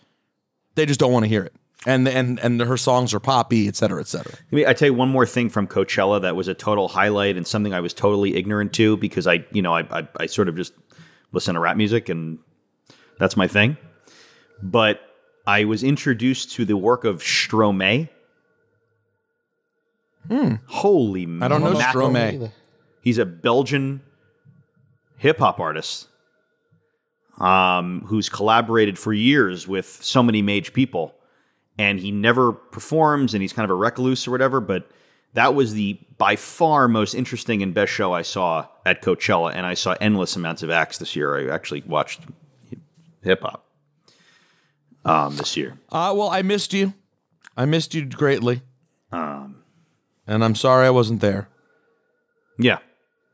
They 0.75 0.85
just 0.85 0.99
don't 0.99 1.11
want 1.13 1.23
to 1.23 1.29
hear 1.29 1.43
it. 1.43 1.53
And 1.87 2.07
and 2.07 2.39
and 2.39 2.59
her 2.61 2.77
songs 2.77 3.13
are 3.13 3.19
poppy, 3.19 3.67
et 3.67 3.75
cetera, 3.75 3.99
et 4.01 4.07
cetera. 4.07 4.33
I 4.33 4.55
mean, 4.55 4.67
I 4.67 4.73
tell 4.73 4.87
you 4.87 4.93
one 4.95 5.09
more 5.09 5.25
thing 5.25 5.49
from 5.49 5.67
Coachella 5.67 6.19
that 6.23 6.35
was 6.35 6.47
a 6.47 6.55
total 6.55 6.87
highlight 6.87 7.37
and 7.37 7.45
something 7.45 7.73
I 7.75 7.79
was 7.79 7.93
totally 7.93 8.35
ignorant 8.35 8.73
to 8.73 8.97
because 8.97 9.27
I, 9.27 9.45
you 9.51 9.61
know, 9.61 9.73
I, 9.75 9.81
I, 9.99 10.07
I 10.21 10.25
sort 10.25 10.49
of 10.49 10.55
just 10.55 10.73
listen 11.31 11.53
to 11.53 11.59
rap 11.59 11.77
music 11.77 12.09
and 12.09 12.39
that's 13.19 13.37
my 13.37 13.47
thing. 13.47 13.77
But 14.63 14.99
I 15.45 15.65
was 15.65 15.83
introduced 15.83 16.51
to 16.53 16.65
the 16.65 16.75
work 16.75 17.05
of 17.05 17.21
Stromae. 17.21 18.09
Holy 20.67 21.25
Hmm. 21.25 21.43
I 21.43 21.47
don't 21.47 21.61
know 21.61 21.73
mackerel. 21.77 22.51
He's 23.05 23.17
a 23.19 23.25
Belgian 23.25 24.01
hip 25.17 25.37
hop 25.39 25.61
artist. 25.61 26.09
um, 27.37 28.01
who's 28.07 28.29
collaborated 28.29 28.97
for 28.97 29.11
years 29.13 29.67
with 29.67 29.85
so 29.85 30.23
many 30.23 30.41
mage 30.41 30.71
people, 30.73 31.13
and 31.77 31.99
he 31.99 32.09
never 32.11 32.53
performs, 32.53 33.33
and 33.33 33.41
he's 33.41 33.51
kind 33.53 33.65
of 33.65 33.69
a 33.71 33.75
recluse 33.75 34.25
or 34.27 34.31
whatever. 34.31 34.61
But 34.61 34.89
that 35.33 35.53
was 35.53 35.73
the 35.73 35.99
by 36.17 36.37
far 36.37 36.87
most 36.87 37.13
interesting 37.13 37.61
and 37.61 37.73
best 37.73 37.91
show 37.91 38.13
I 38.13 38.21
saw 38.21 38.67
at 38.85 39.01
Coachella, 39.01 39.53
and 39.53 39.65
I 39.65 39.73
saw 39.73 39.95
endless 39.99 40.35
amounts 40.37 40.63
of 40.63 40.69
acts 40.69 40.97
this 40.97 41.15
year. 41.15 41.37
I 41.37 41.53
actually 41.53 41.83
watched 41.85 42.21
hip 43.21 43.41
hop 43.41 43.65
um, 45.03 45.35
this 45.35 45.57
year. 45.57 45.77
Uh, 45.91 46.13
well, 46.15 46.29
I 46.29 46.41
missed 46.41 46.73
you. 46.73 46.93
I 47.57 47.65
missed 47.65 47.93
you 47.93 48.05
greatly. 48.05 48.61
Um, 49.11 49.63
and 50.25 50.41
I'm 50.43 50.55
sorry 50.55 50.87
I 50.87 50.89
wasn't 50.89 51.19
there. 51.19 51.49
Yeah. 52.57 52.79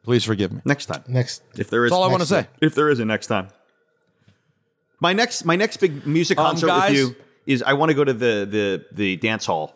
Please 0.03 0.23
forgive 0.23 0.51
me. 0.51 0.61
Next 0.65 0.87
time. 0.87 1.03
Next. 1.07 1.43
If 1.57 1.69
there 1.69 1.85
is 1.85 1.91
That's 1.91 1.97
all 1.97 2.03
I 2.03 2.07
wanna 2.07 2.25
say. 2.25 2.47
If 2.61 2.73
there 2.75 2.89
is 2.89 2.99
a 2.99 3.05
next 3.05 3.27
time. 3.27 3.49
My 4.99 5.13
next 5.13 5.45
my 5.45 5.55
next 5.55 5.77
big 5.77 6.05
music 6.07 6.37
Um, 6.39 6.45
concert 6.47 6.67
guys- 6.67 6.89
with 6.91 6.97
you 6.99 7.15
is 7.45 7.63
I 7.63 7.73
want 7.73 7.89
to 7.89 7.93
go 7.95 8.03
to 8.03 8.13
the 8.13 8.47
the 8.49 8.85
the 8.91 9.15
dance 9.17 9.45
hall 9.45 9.75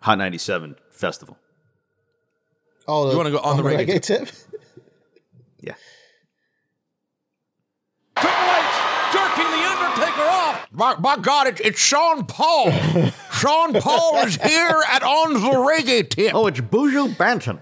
Hot 0.00 0.18
97 0.18 0.76
festival. 0.90 1.36
Oh, 2.88 3.10
You 3.10 3.16
wanna 3.16 3.30
go 3.30 3.38
on 3.38 3.56
the 3.56 3.62
reggae 3.62 4.00
tip? 4.00 4.28
Yeah. 5.60 5.74
jerking 8.16 9.50
the 9.50 9.66
Undertaker 9.66 10.22
off. 10.22 10.68
By, 10.72 10.94
by 10.94 11.16
God, 11.16 11.46
it, 11.48 11.60
it's 11.64 11.80
Sean 11.80 12.24
Paul. 12.26 12.70
Sean 13.32 13.72
Paul 13.74 14.18
is 14.26 14.36
here 14.36 14.82
at 14.88 15.02
On 15.02 15.32
the 15.32 15.38
Reggae 15.40 16.08
Tip. 16.08 16.34
Oh, 16.34 16.46
it's 16.46 16.60
Buju 16.60 17.16
Banton. 17.16 17.60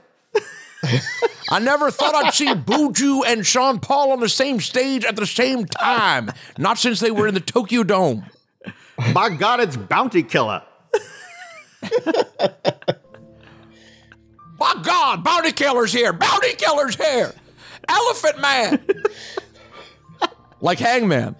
I 1.50 1.58
never 1.58 1.90
thought 1.90 2.14
I'd 2.14 2.34
see 2.34 2.48
Buju 2.48 3.22
and 3.26 3.46
Sean 3.46 3.78
Paul 3.80 4.12
on 4.12 4.20
the 4.20 4.28
same 4.28 4.60
stage 4.60 5.04
at 5.04 5.16
the 5.16 5.26
same 5.26 5.66
time. 5.66 6.30
Not 6.58 6.78
since 6.78 7.00
they 7.00 7.10
were 7.10 7.26
in 7.28 7.34
the 7.34 7.40
Tokyo 7.40 7.82
Dome. 7.82 8.24
My 9.12 9.28
God, 9.28 9.60
it's 9.60 9.76
Bounty 9.76 10.22
Killer. 10.22 10.62
My 14.58 14.80
God, 14.82 15.24
Bounty 15.24 15.52
Killer's 15.52 15.92
here. 15.92 16.12
Bounty 16.12 16.54
Killer's 16.54 16.96
here. 16.96 17.34
Elephant 17.88 18.40
Man. 18.40 18.86
like 20.60 20.78
Hangman. 20.78 21.36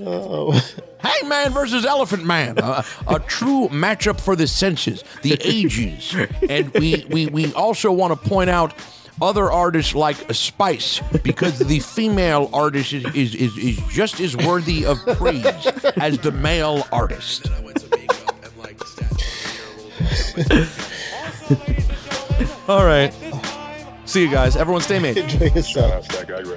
Oh. 0.00 0.60
Hangman 1.00 1.52
versus 1.52 1.84
Elephant 1.84 2.24
Man, 2.24 2.58
a, 2.58 2.84
a 3.06 3.20
true 3.20 3.68
matchup 3.68 4.20
for 4.20 4.36
the 4.36 4.46
senses, 4.46 5.04
the 5.22 5.36
ages, 5.44 6.14
and 6.48 6.72
we 6.74 7.06
we, 7.08 7.26
we 7.26 7.52
also 7.54 7.92
want 7.92 8.20
to 8.20 8.28
point 8.28 8.50
out 8.50 8.74
other 9.20 9.50
artists 9.50 9.94
like 9.94 10.16
Spice 10.32 11.00
because 11.22 11.58
the 11.58 11.80
female 11.80 12.48
artist 12.52 12.92
is, 12.92 13.04
is, 13.14 13.34
is, 13.34 13.58
is 13.58 13.80
just 13.88 14.20
as 14.20 14.36
worthy 14.36 14.86
of 14.86 14.98
praise 15.16 15.44
as 15.96 16.18
the 16.18 16.30
male 16.30 16.86
artist. 16.92 17.48
All 22.68 22.84
right. 22.84 23.12
See 24.08 24.22
you 24.22 24.30
guys. 24.30 24.56
Everyone 24.56 24.80
stay 24.80 24.98
made. 24.98 25.18
Enjoy 25.18 25.50
yourself. 25.54 26.08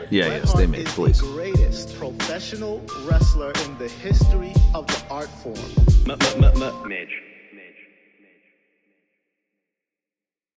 Yeah, 0.10 0.28
yeah, 0.28 0.46
stay 0.46 0.68
made, 0.68 0.86
please. 0.86 1.20
The 1.20 1.28
greatest 1.34 2.00
professional 2.00 2.82
wrestler 3.04 3.52
in 3.66 3.78
the 3.78 3.90
history 3.90 4.54
of 4.74 4.88
the 4.88 5.04
art 5.10 5.28
form. 5.28 5.58
Midge. 6.88 7.31